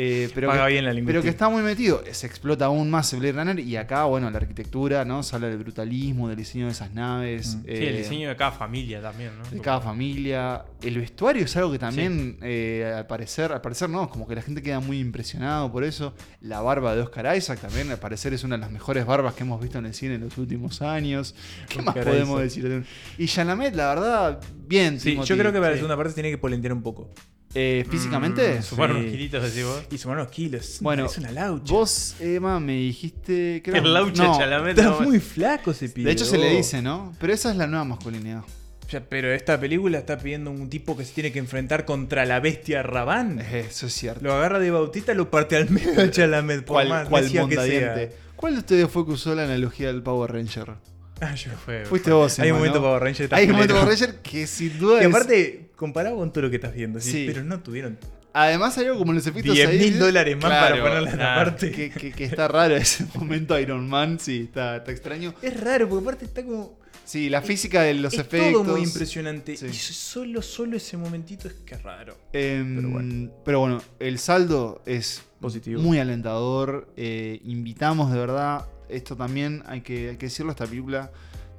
Eh, 0.00 0.30
pero, 0.32 0.46
Paga 0.46 0.66
que, 0.66 0.74
bien 0.74 0.84
la 0.84 0.90
pero 0.90 0.96
lingüística. 0.96 1.22
que 1.22 1.28
está 1.28 1.48
muy 1.48 1.60
metido. 1.60 2.04
Se 2.12 2.28
explota 2.28 2.66
aún 2.66 2.88
más 2.88 3.12
el 3.12 3.18
Blade 3.18 3.32
Runner 3.32 3.58
y 3.58 3.76
acá, 3.76 4.04
bueno, 4.04 4.30
la 4.30 4.36
arquitectura, 4.36 5.04
¿no? 5.04 5.24
Se 5.24 5.34
habla 5.34 5.48
del 5.48 5.58
brutalismo, 5.58 6.28
del 6.28 6.36
diseño 6.36 6.66
de 6.66 6.70
esas 6.70 6.94
naves. 6.94 7.56
Mm. 7.56 7.62
Sí, 7.62 7.70
el 7.72 7.82
eh, 7.82 7.98
diseño 7.98 8.28
de 8.28 8.36
cada 8.36 8.52
familia 8.52 9.02
también, 9.02 9.32
¿no? 9.36 9.50
de 9.50 9.60
cada 9.60 9.80
familia. 9.80 10.64
El 10.80 10.98
vestuario 10.98 11.44
es 11.44 11.56
algo 11.56 11.72
que 11.72 11.80
también, 11.80 12.38
eh, 12.42 12.94
al 12.96 13.08
parecer, 13.08 13.50
al 13.50 13.60
parecer 13.60 13.90
no, 13.90 14.08
como 14.08 14.28
que 14.28 14.36
la 14.36 14.42
gente 14.42 14.62
queda 14.62 14.78
muy 14.78 15.00
impresionado 15.00 15.72
por 15.72 15.82
eso. 15.82 16.14
La 16.42 16.60
barba 16.60 16.94
de 16.94 17.02
Oscar 17.02 17.36
Isaac 17.36 17.58
también, 17.58 17.90
al 17.90 17.98
parecer 17.98 18.32
es 18.32 18.44
una 18.44 18.54
de 18.54 18.60
las 18.60 18.70
mejores 18.70 19.04
barbas 19.04 19.34
que 19.34 19.42
hemos 19.42 19.60
visto 19.60 19.78
en 19.78 19.86
el 19.86 19.94
cine 19.94 20.14
en 20.14 20.20
los 20.20 20.38
últimos 20.38 20.80
años. 20.80 21.34
¿Qué 21.68 21.82
más 21.82 21.96
podemos 21.96 22.40
Isaac. 22.44 22.62
decir? 22.62 22.86
Y 23.18 23.26
Chalamet, 23.26 23.74
la 23.74 23.88
verdad, 23.88 24.40
bien. 24.64 25.00
Sí, 25.00 25.10
Timothy. 25.10 25.28
yo 25.28 25.36
creo 25.36 25.52
que 25.52 25.58
para 25.58 25.70
la 25.70 25.76
segunda 25.76 25.96
parte 25.96 26.12
tiene 26.12 26.30
que 26.30 26.38
polentear 26.38 26.72
un 26.72 26.82
poco. 26.82 27.10
Eh, 27.54 27.86
¿Físicamente? 27.90 28.58
Mm, 28.58 28.62
sumar 28.62 28.90
unos 28.90 29.04
Sí. 29.04 29.10
kilitos, 29.10 29.42
decís 29.42 29.64
vos. 29.64 29.82
Y 29.90 29.98
sumar 29.98 30.18
unos 30.18 30.30
kilos. 30.30 30.78
Bueno, 30.80 31.06
es 31.06 31.16
una 31.18 31.32
laucha. 31.32 31.72
Vos, 31.72 32.14
Emma, 32.20 32.60
me 32.60 32.74
dijiste 32.74 33.62
que 33.62 33.72
Que 33.72 33.78
era- 33.78 33.88
laucha 33.88 34.24
no, 34.24 34.38
Chalamet. 34.38 34.78
Está 34.78 35.00
muy 35.00 35.18
flaco 35.18 35.70
ese 35.70 35.88
pibe. 35.88 36.06
De 36.08 36.12
hecho, 36.12 36.24
se 36.26 36.36
le 36.38 36.50
dice, 36.50 36.82
¿no? 36.82 37.14
Pero 37.18 37.32
esa 37.32 37.50
es 37.50 37.56
la 37.56 37.66
nueva 37.66 37.84
masculinidad. 37.84 38.42
Ya, 38.90 39.00
pero 39.00 39.32
esta 39.34 39.58
película 39.60 39.98
está 39.98 40.18
pidiendo 40.18 40.50
un 40.50 40.70
tipo 40.70 40.96
que 40.96 41.04
se 41.04 41.12
tiene 41.12 41.30
que 41.32 41.38
enfrentar 41.38 41.84
contra 41.84 42.24
la 42.24 42.40
bestia 42.40 42.82
Rabán. 42.82 43.38
Eso 43.40 43.86
es 43.86 43.92
cierto. 43.92 44.20
Lo 44.24 44.32
agarra 44.34 44.58
de 44.58 44.70
Bautista, 44.70 45.12
lo 45.14 45.30
parte 45.30 45.56
al 45.56 45.68
medio 45.70 45.92
de 45.94 46.10
Chalamet. 46.10 46.64
Por 46.64 46.74
¿Cuál, 46.76 46.88
más 46.88 47.08
cuál 47.08 47.24
que 47.24 47.56
sea. 47.56 48.08
¿Cuál 48.36 48.52
de 48.54 48.58
ustedes 48.60 48.88
fue 48.90 49.04
que 49.04 49.12
usó 49.12 49.34
la 49.34 49.44
analogía 49.44 49.88
del 49.88 50.02
Power 50.02 50.32
Ranger? 50.32 50.72
Ah, 51.20 51.34
yo 51.34 51.50
Fue- 51.64 51.84
Fuiste 51.84 52.12
vos, 52.12 52.38
Hay 52.38 52.44
un 52.44 52.48
Emma, 52.50 52.58
momento 52.58 52.78
¿no? 52.78 52.84
Power 52.86 53.02
Ranger. 53.02 53.34
Hay 53.34 53.46
un 53.46 53.52
momento. 53.52 53.74
Power 53.74 53.88
Ranger 53.88 54.14
que 54.22 54.46
sin 54.46 54.78
duda 54.78 55.00
Que 55.00 55.04
es- 55.06 55.10
aparte, 55.10 55.67
comparado 55.78 56.16
con 56.16 56.30
todo 56.32 56.42
lo 56.42 56.50
que 56.50 56.56
estás 56.56 56.74
viendo, 56.74 57.00
sí, 57.00 57.24
pero 57.26 57.42
no 57.44 57.60
tuvieron 57.60 57.98
Además 58.34 58.76
hay 58.78 58.86
algo 58.86 58.98
como 58.98 59.14
los 59.14 59.26
efectos 59.26 59.54
10 59.54 59.68
ahí, 59.68 59.78
mil 59.78 59.98
dólares 59.98 60.36
más 60.36 60.44
Claro, 60.50 60.76
para 60.76 60.82
ponerla 60.88 61.10
en 61.10 61.16
la 61.18 61.24
claro. 61.34 61.50
parte. 61.50 61.70
Que, 61.72 61.90
que- 61.90 62.12
que 62.12 62.24
está 62.24 62.46
raro 62.46 62.76
ese 62.76 63.06
momento 63.14 63.58
Iron 63.58 63.88
Man, 63.88 64.20
sí, 64.20 64.42
está, 64.44 64.76
está 64.76 64.92
extraño. 64.92 65.34
Es 65.40 65.58
raro, 65.58 65.88
porque 65.88 66.02
aparte 66.04 66.24
está 66.26 66.44
como. 66.44 66.78
Sí, 67.04 67.30
la 67.30 67.40
física 67.40 67.82
de 67.82 67.94
los 67.94 68.12
es 68.12 68.20
efectos. 68.20 68.52
todo 68.64 68.64
muy 68.76 68.82
impresionante. 68.82 69.56
Sí. 69.56 69.66
Y 69.66 69.72
solo, 69.72 70.42
solo 70.42 70.76
ese 70.76 70.98
momentito 70.98 71.48
es 71.48 71.54
que 71.54 71.74
es 71.74 71.82
raro. 71.82 72.18
Em, 72.34 72.76
Pero 72.76 72.88
bueno. 72.90 73.30
pero 73.46 73.60
bueno, 73.60 73.82
el 73.98 74.18
saldo 74.18 74.82
es 74.84 75.22
Positivo. 75.40 75.80
muy 75.80 75.98
alentador. 75.98 76.92
eh, 76.98 77.40
invitamos 77.44 78.12
de 78.12 78.18
verdad, 78.18 78.66
esto 78.90 79.16
también 79.16 79.62
hay 79.66 79.80
que, 79.80 80.10
hay 80.10 80.16
que 80.16 80.26
decirlo, 80.26 80.52
esta 80.52 80.66
película 80.66 81.10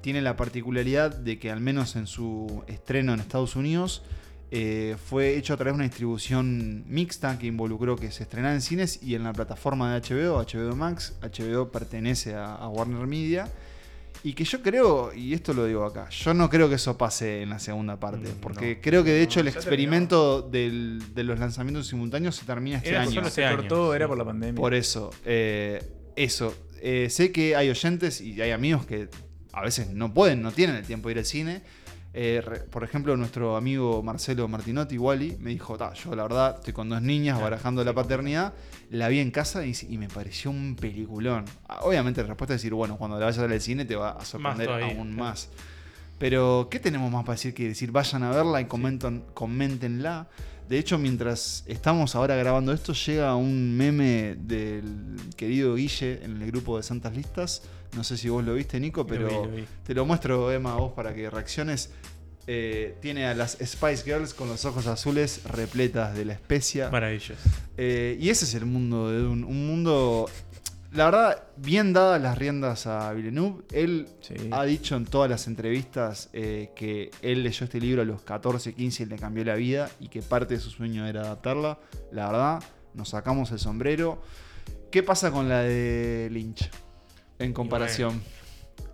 tiene 0.02 0.22
la 0.22 0.36
particularidad 0.36 1.14
de 1.16 1.38
que 1.40 1.52
al 1.52 1.60
menos 1.62 1.96
en 1.96 2.08
su 2.08 2.64
estreno 2.68 3.14
en 3.14 3.20
Estados 3.20 3.56
Unidos 3.56 4.02
eh, 4.52 4.96
fue 5.06 5.38
hecho 5.38 5.54
a 5.54 5.58
través 5.58 5.74
de 5.74 5.76
una 5.76 5.84
distribución 5.84 6.84
mixta 6.88 7.38
que 7.38 7.48
involucró 7.48 7.96
que 7.96 8.12
se 8.12 8.24
estrenara 8.24 8.56
en 8.56 8.62
cines 8.62 9.02
y 9.04 9.14
en 9.16 9.24
la 9.24 9.34
plataforma 9.34 9.94
de 9.94 10.02
HBO, 10.02 10.38
HBO 10.44 10.76
Max. 10.76 11.14
HBO 11.22 11.70
pertenece 11.72 12.34
a, 12.36 12.56
a 12.56 12.68
Warner 12.70 13.06
Media. 13.06 13.48
Y 14.22 14.34
que 14.34 14.44
yo 14.44 14.62
creo, 14.62 15.14
y 15.14 15.34
esto 15.34 15.54
lo 15.54 15.66
digo 15.66 15.86
acá, 15.86 16.10
yo 16.10 16.34
no 16.34 16.50
creo 16.50 16.68
que 16.68 16.76
eso 16.76 16.98
pase 16.98 17.42
en 17.42 17.50
la 17.52 17.60
segunda 17.60 17.98
parte. 18.02 18.28
Porque 18.42 18.82
creo 18.82 19.02
que 19.02 19.12
de 19.12 19.22
hecho 19.22 19.40
el 19.40 19.48
experimento 19.48 20.42
del- 20.42 21.02
de 21.16 21.24
los 21.24 21.40
lanzamientos 21.40 21.88
simultáneos 21.88 22.36
se 22.36 22.46
termina 22.46 22.78
este 22.78 22.90
Era 22.90 23.04
año. 23.04 23.12
solo 23.12 23.30
se 23.30 23.50
cortó, 23.50 23.94
era 23.94 24.10
por 24.10 24.18
la 24.18 24.26
pandemia. 24.26 24.60
Por 24.60 24.74
eso, 24.74 25.12
eh, 25.24 25.82
eso. 26.18 26.54
Eh, 26.82 27.08
sé 27.10 27.32
que 27.32 27.56
hay 27.56 27.70
oyentes 27.70 28.20
y 28.20 28.42
hay 28.42 28.52
amigos 28.52 28.86
que 28.86 29.08
a 29.54 29.62
veces 29.62 29.90
no 29.92 30.14
pueden, 30.14 30.42
no 30.42 30.52
tienen 30.52 30.76
el 30.76 30.86
tiempo 30.86 31.10
de 31.10 31.14
ir 31.14 31.18
al 31.20 31.26
cine. 31.26 31.62
Eh, 32.12 32.42
re- 32.44 32.62
por 32.62 32.84
ejemplo, 32.84 33.16
nuestro 33.18 33.56
amigo 33.56 34.02
Marcelo 34.02 34.48
Martinotti, 34.48 34.98
Wally, 34.98 35.38
me 35.40 35.52
dijo, 35.52 35.78
"Ta, 35.78 35.94
yo 35.94 36.16
la 36.16 36.24
verdad 36.24 36.56
estoy 36.58 36.74
con 36.74 36.90
dos 36.90 37.02
niñas 37.04 37.40
barajando 37.40 37.84
la 37.84 37.94
paternidad, 37.94 38.54
la 38.90 39.10
vi 39.10 39.20
en 39.20 39.30
casa 39.30 39.64
y, 39.66 39.74
y 39.88 39.98
me 40.00 40.08
pareció 40.08 40.50
un 40.50 40.76
peliculón. 40.76 41.46
Ah, 41.68 41.82
Obviamente 41.84 42.22
la 42.22 42.28
respuesta 42.30 42.56
es 42.56 42.62
decir, 42.62 42.74
bueno, 42.74 42.98
cuando 42.98 43.20
la 43.20 43.26
vayas 43.26 43.38
a 43.38 43.44
ver 43.44 43.52
al 43.52 43.62
cine 43.62 43.86
te 43.86 43.96
va 43.96 44.10
a 44.12 44.26
sorprender 44.26 44.68
aún 44.98 45.16
más. 45.16 45.50
Pero, 46.18 46.68
¿qué 46.70 46.80
tenemos 46.80 47.12
más 47.12 47.24
para 47.24 47.36
decir 47.36 47.54
que 47.54 47.68
decir? 47.70 47.92
Vayan 47.92 48.24
a 48.24 48.32
verla 48.32 48.60
y 48.60 48.66
comentan, 48.66 49.24
coméntenla. 49.36 50.28
De 50.68 50.78
hecho, 50.78 50.98
mientras 50.98 51.64
estamos 51.68 52.14
ahora 52.16 52.36
grabando 52.36 52.74
esto, 52.74 52.94
llega 52.94 53.36
un 53.36 53.78
meme 53.78 54.36
del 54.38 55.16
querido 55.38 55.76
Guille 55.76 56.24
en 56.24 56.42
el 56.42 56.52
grupo 56.52 56.76
de 56.78 56.84
Santas 56.84 57.16
Listas. 57.16 57.62
No 57.96 58.04
sé 58.04 58.18
si 58.18 58.30
vos 58.30 58.44
lo 58.44 58.54
viste, 58.54 58.80
Nico, 58.80 59.06
pero 59.06 59.28
vi, 59.28 59.34
lo 59.34 59.48
vi. 59.48 59.66
te 59.84 59.94
lo 59.94 60.06
muestro, 60.06 60.52
Emma, 60.52 60.74
a 60.74 60.76
vos 60.76 60.94
para 60.94 61.14
que 61.14 61.30
reacciones. 61.30 61.92
Eh, 62.52 62.96
tiene 63.00 63.28
a 63.28 63.36
las 63.36 63.60
Spice 63.64 64.04
Girls 64.04 64.34
con 64.34 64.48
los 64.48 64.66
ojos 64.66 64.88
azules 64.88 65.44
repletas 65.44 66.16
de 66.16 66.26
la 66.26 66.34
especia. 66.34 66.90
Maravilloso. 66.90 67.36
Eh, 67.78 68.18
y 68.20 68.30
ese 68.30 68.46
es 68.46 68.56
el 68.56 68.66
mundo 68.66 69.12
de 69.12 69.20
Dune. 69.20 69.46
Un 69.46 69.68
mundo, 69.68 70.28
la 70.92 71.06
verdad, 71.06 71.44
bien 71.58 71.94
dadas 71.94 72.20
las 72.20 72.40
riendas 72.40 72.88
a 72.88 73.14
Villeneuve. 73.14 73.66
Él 73.72 74.08
ha 74.50 74.64
dicho 74.64 74.96
en 74.96 75.06
todas 75.06 75.30
las 75.30 75.46
entrevistas 75.46 76.30
eh, 76.34 76.72
que 76.76 77.12
él 77.22 77.44
leyó 77.44 77.66
este 77.66 77.80
libro 77.80 78.02
a 78.02 78.06
los 78.06 78.24
14, 78.24 78.74
15 78.74 79.04
y 79.04 79.06
le 79.06 79.18
cambió 79.18 79.46
la 79.46 79.54
vida 79.54 79.92
y 80.00 80.08
que 80.08 80.24
parte 80.24 80.56
de 80.56 80.60
su 80.60 80.72
sueño 80.72 81.06
era 81.06 81.22
adaptarla. 81.22 81.78
La 82.12 82.32
verdad, 82.32 82.64
nos 82.96 83.10
sacamos 83.10 83.52
el 83.52 83.60
sombrero. 83.60 84.24
¿Qué 84.90 85.04
pasa 85.04 85.30
con 85.30 85.50
la 85.50 85.62
de 85.62 86.30
Lynch 86.32 86.72
en 87.40 87.54
comparación? 87.54 88.22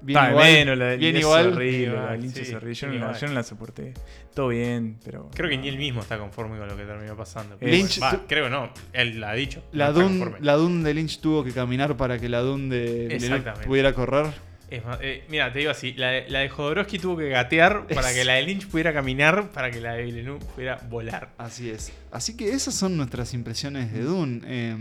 Bien 0.02 0.18
Está 0.20 0.30
igual, 0.32 0.46
menos, 0.54 0.78
la 0.78 0.86
de 0.86 0.98
bien 0.98 1.18
igual. 1.18 1.54
horrible, 1.54 1.96
la 1.96 2.22
sí. 2.22 2.44
Yo, 2.74 2.88
no, 2.90 3.18
yo 3.18 3.28
no 3.28 3.34
la 3.34 3.44
soporté. 3.44 3.94
Todo 4.36 4.50
bien, 4.50 5.00
pero. 5.04 5.30
Creo 5.34 5.50
que 5.50 5.58
ni 5.58 5.68
él 5.68 5.78
mismo 5.78 6.02
está 6.02 6.18
conforme 6.20 6.58
con 6.60 6.68
lo 6.68 6.78
que 6.78 6.84
terminó 6.84 7.16
pasando. 7.16 7.58
Lynch- 7.60 8.02
Va, 8.02 8.22
creo 8.28 8.50
no, 8.50 8.70
él 8.94 9.20
la 9.20 9.32
ha 9.32 9.34
dicho. 9.34 9.64
La 9.72 9.92
no 9.92 10.36
la 10.42 10.54
Dune 10.56 10.84
de 10.84 10.94
Lynch 10.94 11.20
tuvo 11.22 11.44
que 11.44 11.52
caminar 11.54 11.98
para 11.98 12.20
que 12.20 12.30
la 12.30 12.40
Dune 12.42 12.76
de 12.76 13.08
Villeneuve 13.08 13.52
pudiera 13.66 13.94
correr. 13.94 14.28
Es 14.70 14.84
más, 14.84 14.98
eh, 15.02 15.24
mira, 15.30 15.52
te 15.54 15.60
digo 15.60 15.72
así, 15.72 15.94
la 15.94 16.10
de, 16.10 16.30
la 16.30 16.40
de 16.40 16.50
Jodorowsky 16.50 16.98
tuvo 17.00 17.18
que 17.18 17.30
gatear 17.30 17.86
para 17.88 18.10
Es- 18.12 18.18
que 18.18 18.26
la 18.26 18.34
de 18.34 18.44
Lynch 18.44 18.68
pudiera 18.68 18.94
caminar, 18.94 19.52
para 19.52 19.70
que 19.72 19.80
la 19.80 19.94
de 19.94 20.04
Villeneuve 20.04 20.40
pudiera 20.56 20.78
volar. 20.90 21.34
Así 21.38 21.70
es. 21.70 21.92
Así 22.12 22.36
que 22.36 22.50
esas 22.52 22.74
son 22.74 22.98
nuestras 22.98 23.34
impresiones 23.34 23.94
de 23.94 24.02
Dune. 24.02 24.42
Eh, 24.46 24.76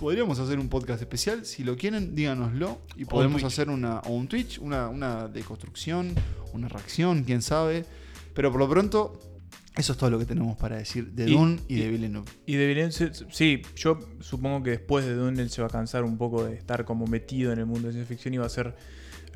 podríamos 0.00 0.38
hacer 0.38 0.58
un 0.58 0.68
podcast 0.68 1.00
especial. 1.02 1.44
Si 1.44 1.64
lo 1.64 1.76
quieren, 1.76 2.14
díganoslo. 2.14 2.80
Y 2.96 3.04
podemos 3.04 3.44
hacer 3.44 3.68
una, 3.68 3.98
o 4.00 4.14
un 4.14 4.26
Twitch, 4.28 4.58
una, 4.58 4.88
una 4.88 5.28
deconstrucción, 5.28 6.14
una 6.52 6.68
reacción, 6.68 7.24
quién 7.24 7.42
sabe. 7.42 7.84
Pero 8.34 8.50
por 8.50 8.60
lo 8.60 8.68
pronto, 8.68 9.20
eso 9.76 9.92
es 9.92 9.98
todo 9.98 10.08
lo 10.10 10.18
que 10.18 10.24
tenemos 10.24 10.56
para 10.56 10.76
decir 10.76 11.10
de 11.12 11.28
Y- 11.28 11.32
Dune 11.34 11.58
y, 11.68 11.76
de 11.76 11.88
Villeneuve. 11.90 12.30
Y 12.46 12.54
de 12.56 12.66
Villeneuve, 12.66 13.12
sí, 13.30 13.62
yo 13.76 13.98
supongo 14.20 14.62
que 14.62 14.70
después 14.70 15.04
de 15.04 15.14
Dune 15.14 15.42
él 15.42 15.50
se 15.50 15.60
va 15.60 15.68
a 15.68 15.70
cansar 15.70 16.04
un 16.04 16.16
poco 16.16 16.44
de 16.44 16.54
estar 16.54 16.84
como 16.86 17.06
metido 17.06 17.52
en 17.52 17.58
el 17.58 17.66
mundo 17.66 17.88
de 17.88 17.92
ciencia 17.94 18.08
ficción 18.14 18.32
y 18.32 18.38
va 18.38 18.44
a 18.44 18.46
hacer 18.46 18.74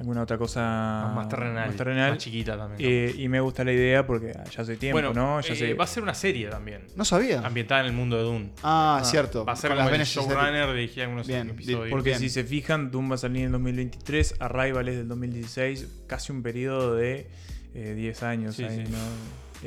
alguna 0.00 0.22
otra 0.22 0.38
cosa 0.38 1.12
Más 1.14 1.28
terrenal, 1.28 1.74
terrenal. 1.76 2.10
más 2.10 2.18
chiquita 2.18 2.56
también, 2.56 2.90
Eh, 2.90 3.14
y 3.18 3.28
me 3.28 3.38
gusta 3.40 3.62
la 3.64 3.72
idea 3.72 4.06
porque 4.06 4.32
ah, 4.36 4.44
ya 4.50 4.62
hace 4.62 4.76
tiempo, 4.76 4.94
bueno, 4.94 5.12
¿no? 5.12 5.40
Ya 5.42 5.52
eh, 5.52 5.56
sé- 5.56 5.74
va 5.74 5.84
a 5.84 5.86
ser 5.86 6.02
una 6.02 6.14
serie 6.14 6.48
también. 6.48 6.86
No 6.96 7.04
sabía. 7.04 7.40
Ambientada 7.40 7.82
en 7.82 7.86
el 7.88 7.92
mundo 7.92 8.16
de 8.16 8.22
Dune. 8.22 8.50
Ah, 8.62 9.02
cierto. 9.04 9.44
Va 9.44 9.52
a 9.52 9.56
ser 9.56 9.70
Con 9.70 9.78
como 9.78 9.90
las 9.90 10.00
el 10.00 10.06
showrunner 10.06 10.72
dirigir 10.74 11.02
algunos 11.04 11.26
Bien, 11.26 11.50
episodios. 11.50 11.90
Porque 11.90 12.10
Bien. 12.10 12.18
si 12.20 12.30
se 12.30 12.44
fijan, 12.44 12.90
Doom 12.90 13.10
va 13.10 13.14
a 13.16 13.18
salir 13.18 13.44
en 13.44 13.52
2023, 13.52 14.36
Arrival 14.40 14.88
es 14.88 14.96
del 14.96 15.08
2016, 15.08 15.86
casi 16.06 16.32
un 16.32 16.42
periodo 16.42 16.94
de 16.96 17.28
eh, 17.74 17.94
10 17.94 18.22
años 18.24 18.56
Sí, 18.56 18.64
ahí, 18.64 18.84
sí. 18.86 18.90
¿no? 18.92 18.98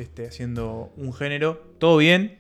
Este, 0.02 0.28
haciendo 0.28 0.92
un 0.98 1.14
género, 1.14 1.76
todo 1.78 1.98
bien, 1.98 2.40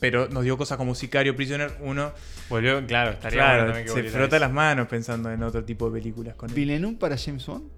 pero 0.00 0.28
nos 0.28 0.44
dio 0.44 0.56
cosas 0.58 0.76
como 0.78 0.94
Sicario, 0.94 1.34
Prisoner, 1.36 1.76
uno... 1.80 2.12
Volvió, 2.50 2.84
claro, 2.86 3.12
estaría 3.12 3.38
Claro, 3.38 3.72
bueno 3.72 3.92
se 3.92 4.02
frota 4.04 4.38
las 4.38 4.52
manos 4.52 4.86
pensando 4.88 5.30
en 5.30 5.42
otro 5.42 5.64
tipo 5.64 5.88
de 5.90 5.98
películas 6.00 6.34
con 6.36 6.50
él. 6.50 6.54
¿Villeneuve 6.56 6.96
para 6.98 7.16
James 7.16 7.46
Bond? 7.46 7.70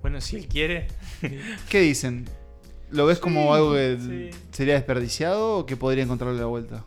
Bueno, 0.00 0.20
si 0.20 0.36
él 0.36 0.46
quiere. 0.48 0.88
¿Qué 1.68 1.80
dicen? 1.80 2.26
¿Lo 2.90 3.06
ves 3.06 3.18
como 3.18 3.42
Sí, 3.42 3.48
algo 3.48 3.72
que 3.74 3.98
sí. 4.00 4.30
sería 4.52 4.74
desperdiciado 4.74 5.58
o 5.58 5.66
que 5.66 5.76
podría 5.76 6.04
encontrarle 6.04 6.38
la 6.40 6.46
vuelta? 6.46 6.84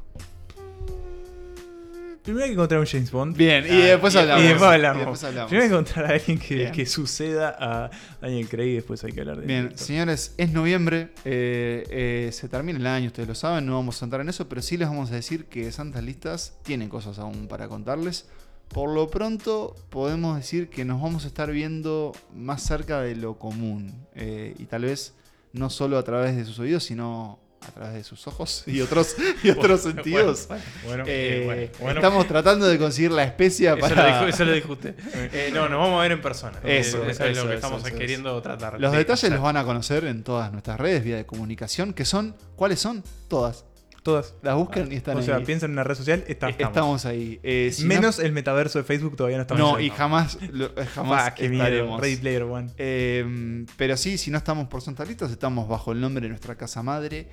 Primero 2.25 2.43
hay 2.43 2.49
que 2.49 2.53
encontrar 2.55 2.79
un 2.79 2.87
James 2.87 3.11
Bond. 3.11 3.37
Bien, 3.37 3.63
y 3.65 3.83
después 3.83 4.15
y 4.15 4.17
hablamos. 4.17 4.43
Y 4.43 4.47
después 4.47 4.71
hablamos. 4.71 4.97
Y 4.97 4.99
después 4.99 5.23
hablamos. 5.23 5.49
Primero 5.49 5.63
hay 5.63 5.69
que 5.69 5.75
encontrar 5.75 6.05
a 6.05 6.15
alguien 6.15 6.39
que, 6.39 6.71
que 6.71 6.85
suceda 6.87 7.55
a 7.59 7.91
Daniel 8.19 8.49
Craig 8.49 8.69
y 8.69 8.73
después 8.73 9.03
hay 9.03 9.11
que 9.11 9.19
hablar 9.19 9.41
de 9.41 9.45
Bien, 9.45 9.77
señores, 9.77 10.33
es 10.37 10.51
noviembre, 10.51 11.09
eh, 11.23 11.85
eh, 11.91 12.29
se 12.31 12.49
termina 12.49 12.79
el 12.79 12.87
año, 12.87 13.07
ustedes 13.07 13.27
lo 13.27 13.35
saben, 13.35 13.67
no 13.67 13.75
vamos 13.75 14.01
a 14.01 14.05
entrar 14.05 14.21
en 14.21 14.29
eso, 14.29 14.49
pero 14.49 14.63
sí 14.63 14.75
les 14.75 14.87
vamos 14.87 15.11
a 15.11 15.15
decir 15.15 15.45
que 15.45 15.71
Santas 15.71 16.03
Listas 16.03 16.57
tienen 16.63 16.89
cosas 16.89 17.19
aún 17.19 17.47
para 17.47 17.67
contarles. 17.67 18.27
Por 18.69 18.89
lo 18.89 19.07
pronto 19.11 19.75
podemos 19.91 20.35
decir 20.35 20.69
que 20.69 20.83
nos 20.83 20.99
vamos 20.99 21.25
a 21.25 21.27
estar 21.27 21.51
viendo 21.51 22.11
más 22.33 22.63
cerca 22.63 23.01
de 23.01 23.15
lo 23.15 23.37
común 23.37 24.07
eh, 24.15 24.55
y 24.57 24.65
tal 24.65 24.85
vez 24.85 25.13
no 25.53 25.69
solo 25.69 25.99
a 25.99 26.03
través 26.03 26.35
de 26.35 26.43
sus 26.43 26.57
oídos, 26.57 26.83
sino 26.85 27.37
a 27.67 27.71
través 27.71 27.93
de 27.95 28.03
sus 28.03 28.25
ojos 28.27 28.63
y 28.67 28.81
otros, 28.81 29.15
y 29.43 29.49
otros 29.49 29.83
Bueno, 29.83 29.95
sentidos. 30.03 30.47
bueno, 30.47 30.63
bueno, 30.85 31.03
Eh, 31.07 31.71
bueno. 31.79 31.99
Estamos 31.99 32.27
tratando 32.27 32.67
de 32.67 32.77
conseguir 32.77 33.11
la 33.11 33.23
especia 33.23 33.71
Eso 33.73 33.79
para... 33.81 33.95
lo 33.95 34.13
dijo, 34.25 34.27
eso 34.35 34.45
lo 34.45 34.51
dijo 34.53 34.73
usted. 34.73 34.95
Eh, 35.33 35.49
no, 35.53 35.67
nos 35.69 35.79
vamos 35.79 35.99
a 35.99 36.03
ver 36.03 36.11
en 36.13 36.21
persona. 36.21 36.59
Eso, 36.63 36.97
eso, 37.03 37.23
es 37.25 37.31
eso, 37.31 37.43
lo 37.43 37.49
que 37.49 37.55
estamos 37.55 37.83
queriendo 37.83 38.41
tratar. 38.41 38.79
Los 38.79 38.91
Sí, 38.91 38.97
detalles 38.97 39.23
o 39.31 39.33
los 39.33 39.41
van 39.41 39.57
a 39.57 39.63
conocer 39.63 40.05
en 40.05 40.23
todas 40.23 40.51
nuestras 40.51 40.79
redes, 40.79 41.03
vía 41.03 41.15
de 41.17 41.25
comunicación, 41.25 41.93
que 41.93 42.05
son, 42.05 42.35
¿cuáles 42.55 42.79
son? 42.79 43.03
Todas. 43.27 43.65
Todas. 44.03 44.35
Las 44.43 44.53
buscan 44.53 44.91
y 44.91 44.95
están 44.97 45.15
o 45.15 45.19
ahí. 45.19 45.25
sea, 45.25 45.39
piensan 45.39 45.71
en 45.71 45.73
una 45.73 45.83
red 45.83 45.95
social, 45.95 46.23
está- 46.27 46.49
Eh, 46.49 46.55
estamos 46.59 47.05
ahí. 47.07 47.39
Eh, 47.41 47.71
si 47.73 47.85
Menos 47.85 48.19
el 48.19 48.33
metaverso 48.33 48.77
de 48.77 48.83
Facebook 48.85 49.15
todavía 49.15 49.37
no 49.37 49.41
estamos 49.41 49.59
No, 49.59 49.77
ahí. 49.77 49.87
y 49.87 49.89
jamás, 49.89 50.37
lo- 50.51 50.69
jamás 50.93 51.33
miedo, 51.41 51.53
estaremos. 51.53 51.99
Ready 51.99 52.15
Player 52.17 52.43
One. 52.43 52.69
Eh, 52.77 53.65
pero 53.77 53.97
sí, 53.97 54.19
si 54.19 54.29
no 54.29 54.37
estamos 54.37 54.67
por 54.67 54.81
Santa 54.81 55.03
Listas, 55.05 55.31
estamos 55.31 55.67
bajo 55.67 55.91
el 55.91 55.99
nombre 56.01 56.21
de 56.21 56.29
nuestra 56.29 56.53
casa 56.53 56.83
madre, 56.83 57.27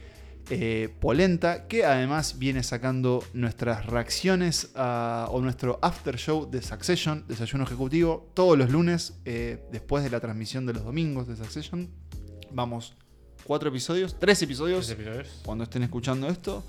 eh, 0.50 0.94
Polenta, 1.00 1.66
que 1.68 1.84
además 1.84 2.38
viene 2.38 2.62
sacando 2.62 3.22
nuestras 3.32 3.86
reacciones 3.86 4.70
a- 4.74 5.28
o 5.30 5.40
nuestro 5.40 5.78
after 5.82 6.16
show 6.18 6.50
de 6.50 6.60
Succession, 6.62 7.24
Desayuno 7.28 7.64
Ejecutivo, 7.64 8.30
todos 8.34 8.58
los 8.58 8.70
lunes, 8.70 9.14
eh, 9.24 9.62
después 9.72 10.02
de 10.04 10.10
la 10.10 10.20
transmisión 10.20 10.66
de 10.66 10.74
los 10.74 10.84
domingos 10.84 11.28
de 11.28 11.36
Succession. 11.36 11.88
Vamos, 12.50 12.94
cuatro 13.44 13.68
episodios, 13.70 14.18
tres 14.18 14.42
episodios, 14.42 14.86
Tres 14.86 14.98
episodios. 14.98 15.40
cuando 15.44 15.64
estén 15.64 15.82
escuchando 15.82 16.28
esto. 16.28 16.62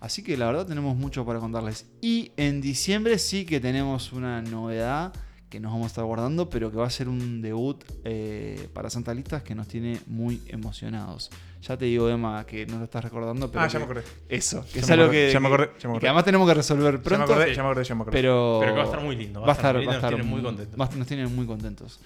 Así 0.00 0.22
que 0.22 0.36
la 0.36 0.46
verdad 0.46 0.66
tenemos 0.66 0.96
mucho 0.96 1.24
para 1.24 1.40
contarles. 1.40 1.86
Y 2.00 2.30
en 2.36 2.60
diciembre 2.60 3.18
sí 3.18 3.44
que 3.44 3.60
tenemos 3.60 4.12
una 4.12 4.40
novedad 4.42 5.12
que 5.48 5.58
nos 5.60 5.72
vamos 5.72 5.86
a 5.86 5.88
estar 5.88 6.04
guardando, 6.04 6.50
pero 6.50 6.70
que 6.70 6.76
va 6.76 6.86
a 6.86 6.90
ser 6.90 7.08
un 7.08 7.40
debut 7.40 7.82
eh, 8.04 8.68
para 8.74 8.90
Santa 8.90 9.14
Listas 9.14 9.42
que 9.42 9.54
nos 9.54 9.68
tiene 9.68 10.00
muy 10.06 10.42
emocionados. 10.48 11.30
Ya 11.66 11.76
te 11.76 11.84
digo, 11.86 12.08
Emma, 12.08 12.44
que 12.46 12.64
no 12.66 12.78
lo 12.78 12.84
estás 12.84 13.02
recordando, 13.02 13.50
pero. 13.50 13.64
Ah, 13.64 13.66
ya 13.66 13.72
que- 13.72 13.78
me 13.78 13.84
acordé. 13.84 14.02
Eso, 14.28 14.64
que 14.66 14.74
Ya 14.74 14.80
es 14.80 14.86
me 14.88 14.92
algo 14.94 15.04
acordé, 15.06 15.26
que, 15.26 15.32
ya 15.32 15.40
me 15.40 15.48
acordé, 15.48 15.66
que- 15.66 15.72
ya 15.72 15.74
me 15.74 15.80
que 15.80 15.88
acordé. 15.96 16.08
además 16.08 16.24
tenemos 16.24 16.48
que 16.48 16.54
resolver 16.54 16.92
Ya 16.92 16.98
me 16.98 17.04
pronto. 17.04 17.24
acordé, 17.32 17.54
ya 17.54 17.62
me 17.62 17.68
acordé, 17.70 17.84
ya 17.84 17.94
me 17.94 18.00
acordé. 18.02 18.16
Pero, 18.18 18.56
Pero 18.60 18.72
que 18.72 18.76
va 18.78 18.82
a 18.82 18.86
estar 18.86 19.02
muy 19.02 19.16
lindo, 19.16 19.40
Va 19.40 19.48
a 19.48 19.52
estar, 19.52 19.74
lindo, 19.74 19.86
va 19.90 19.92
a 19.92 19.96
nos 19.96 20.04
estar 20.04 20.14
tiene 20.14 20.30
muy 20.30 20.42
contentos. 20.42 20.80
va 20.80 20.84
a- 20.84 20.96
nos 20.96 21.06
tiene 21.06 21.26
muy 21.26 21.46
contentos. 21.46 22.00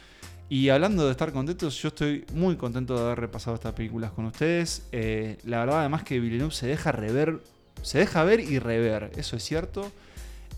Y 0.49 0.69
hablando 0.71 1.05
de 1.05 1.11
estar 1.13 1.31
contentos, 1.33 1.81
yo 1.81 1.89
estoy 1.89 2.25
muy 2.35 2.57
contento 2.57 2.95
de 2.97 3.03
haber 3.05 3.21
repasado 3.21 3.55
estas 3.55 3.73
películas 3.75 4.11
con 4.13 4.25
ustedes. 4.25 4.83
Eh, 4.93 5.39
la 5.45 5.59
verdad, 5.61 5.81
además 5.81 6.03
que 6.05 6.19
Villeneuve 6.19 6.53
se 6.53 6.67
deja 6.67 6.91
rever, 6.91 7.39
se 7.83 7.99
deja 7.99 8.25
ver 8.25 8.41
y 8.41 8.59
rever, 8.59 9.13
eso 9.17 9.37
es 9.37 9.45
cierto. 9.45 9.93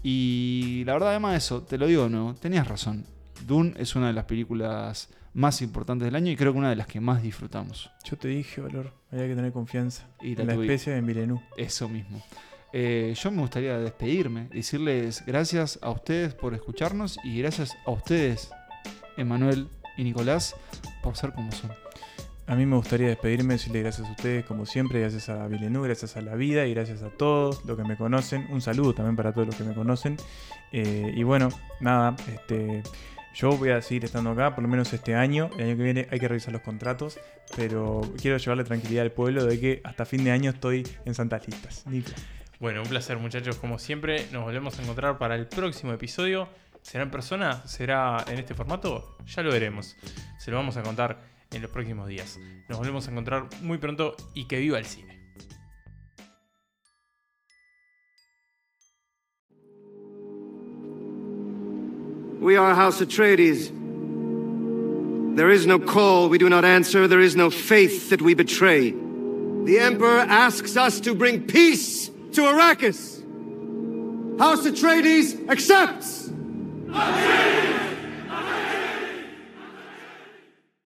Y 0.03 0.83
la 0.87 0.95
verdad, 0.95 1.11
además 1.11 1.33
de 1.33 1.39
eso, 1.39 1.63
te 1.63 1.77
lo 1.79 1.87
digo, 1.87 2.09
no, 2.09 2.35
tenías 2.41 2.67
razón. 2.67 3.05
Dune 3.47 3.75
es 3.77 3.95
una 3.97 4.07
de 4.09 4.13
las 4.15 4.25
películas 4.25 5.09
más 5.35 5.63
importantes 5.63 6.07
del 6.07 6.15
año 6.15 6.31
y 6.31 6.37
creo 6.37 6.53
que 6.53 6.59
una 6.59 6.71
de 6.71 6.77
las 6.77 6.87
que 6.87 7.01
más 7.01 7.23
disfrutamos. 7.23 7.91
Yo 8.05 8.17
te 8.17 8.29
dije, 8.29 8.61
Valor, 8.61 8.93
había 9.11 9.29
que 9.29 9.35
tener 9.35 9.53
confianza 9.53 10.07
Y 10.21 10.35
la 10.35 10.43
en 10.43 10.49
la 10.49 10.55
especie 10.55 10.97
en 10.97 11.07
Villeneuve. 11.07 11.43
Eso 11.57 11.89
mismo. 11.89 12.23
Eh, 12.73 13.15
yo 13.17 13.31
me 13.31 13.43
gustaría 13.43 13.79
despedirme, 13.79 14.49
decirles 14.49 15.25
gracias 15.27 15.79
a 15.83 15.91
ustedes 15.91 16.35
por 16.35 16.55
escucharnos 16.55 17.19
y 17.23 17.39
gracias 17.39 17.77
a 17.85 17.91
ustedes, 17.91 18.51
Emanuel, 19.19 19.69
y 19.97 20.05
Nicolás 20.05 20.57
por 21.03 21.17
ser 21.17 21.33
como 21.33 21.53
son. 21.53 21.71
A 22.47 22.57
mí 22.57 22.67
me 22.67 22.77
gustaría 22.77 23.09
despedirme, 23.09 23.55
decirle 23.55 23.81
gracias 23.81 24.09
a 24.09 24.11
ustedes, 24.11 24.45
como 24.45 24.67
siempre, 24.67 25.01
gracias 25.01 25.29
a 25.29 25.47
Villeneuve, 25.47 25.89
gracias 25.89 26.17
a 26.17 26.23
la 26.23 26.35
vida 26.35 26.67
y 26.67 26.75
gracias 26.75 27.03
a 27.03 27.11
todos 27.11 27.65
los 27.65 27.77
que 27.77 27.85
me 27.85 27.97
conocen. 27.97 28.47
Un 28.51 28.61
saludo 28.61 28.95
también 28.95 29.17
para 29.17 29.33
todos 29.33 29.47
los 29.47 29.57
que 29.57 29.65
me 29.65 29.75
conocen. 29.75 30.17
Eh, 30.73 31.13
y 31.15 31.23
bueno, 31.23 31.51
nada, 31.81 32.17
este, 32.27 32.83
yo 33.35 33.57
voy 33.57 33.71
a 33.71 33.81
seguir 33.81 34.05
estando 34.05 34.31
acá, 34.31 34.55
por 34.55 34.63
lo 34.63 34.69
menos 34.69 34.93
este 34.93 35.15
año. 35.15 35.51
El 35.57 35.67
año 35.67 35.77
que 35.77 35.83
viene 35.83 36.09
hay 36.11 36.21
que 36.21 36.29
revisar 36.29 36.53
los 36.53 36.63
contratos, 36.63 37.19
pero 37.57 38.03
quiero 38.21 38.37
llevarle 38.37 38.65
tranquilidad 38.65 39.03
al 39.05 39.13
pueblo 39.13 39.45
de 39.45 39.59
que 39.59 39.81
hasta 39.85 40.05
fin 40.05 40.25
de 40.25 40.31
año 40.31 40.51
estoy 40.51 40.87
en 41.05 41.15
Santas 41.15 41.47
Listas. 41.47 41.87
Nico. 41.87 42.11
Bueno, 42.61 42.83
un 42.83 42.89
placer 42.89 43.19
muchachos, 43.19 43.57
como 43.57 43.79
siempre, 43.79 44.27
nos 44.31 44.45
volvemos 44.45 44.79
a 44.79 44.83
encontrar 44.83 45.19
para 45.19 45.35
el 45.35 45.47
próximo 45.47 45.93
episodio. 45.93 46.49
¿Será 46.83 47.05
en 47.05 47.11
persona? 47.11 47.67
¿Será 47.67 48.25
en 48.29 48.39
este 48.39 48.55
formato? 48.55 49.17
Ya 49.27 49.43
lo 49.43 49.51
veremos. 49.51 49.97
Se 50.39 50.51
lo 50.51 50.59
vamos 50.59 50.77
a 50.77 50.83
contar 50.83 51.21
en 51.51 51.63
los 51.63 51.71
próximos 51.71 52.09
días. 52.09 52.39
Nos 52.69 52.79
volvemos 52.79 53.09
a 53.09 53.11
encontrar 53.11 53.49
muy 53.63 53.79
pronto 53.79 54.15
y 54.35 54.47
que 54.47 54.59
viva 54.59 54.79
el 54.79 54.85
cine. 54.85 55.12
We 62.43 62.57
are 62.57 62.75
House 62.75 63.01
Atreides. 63.01 63.71
There 65.37 65.49
is 65.49 65.65
no 65.65 65.79
call 65.79 66.29
we 66.29 66.39
do 66.39 66.49
not 66.49 66.65
answer. 66.65 67.07
There 67.07 67.21
is 67.21 67.37
no 67.37 67.51
faith 67.51 68.11
that 68.11 68.21
we 68.21 68.35
betray. 68.35 68.91
The 68.91 69.79
Emperor 69.79 70.19
asks 70.19 70.77
us 70.77 70.99
to 71.03 71.15
bring 71.15 71.47
peace 71.47 72.09
to 72.09 72.41
Arrakis. 72.41 73.21
House 74.41 74.67
Atreides 74.67 75.49
accepts. 75.49 76.31
Atreides! 76.31 77.92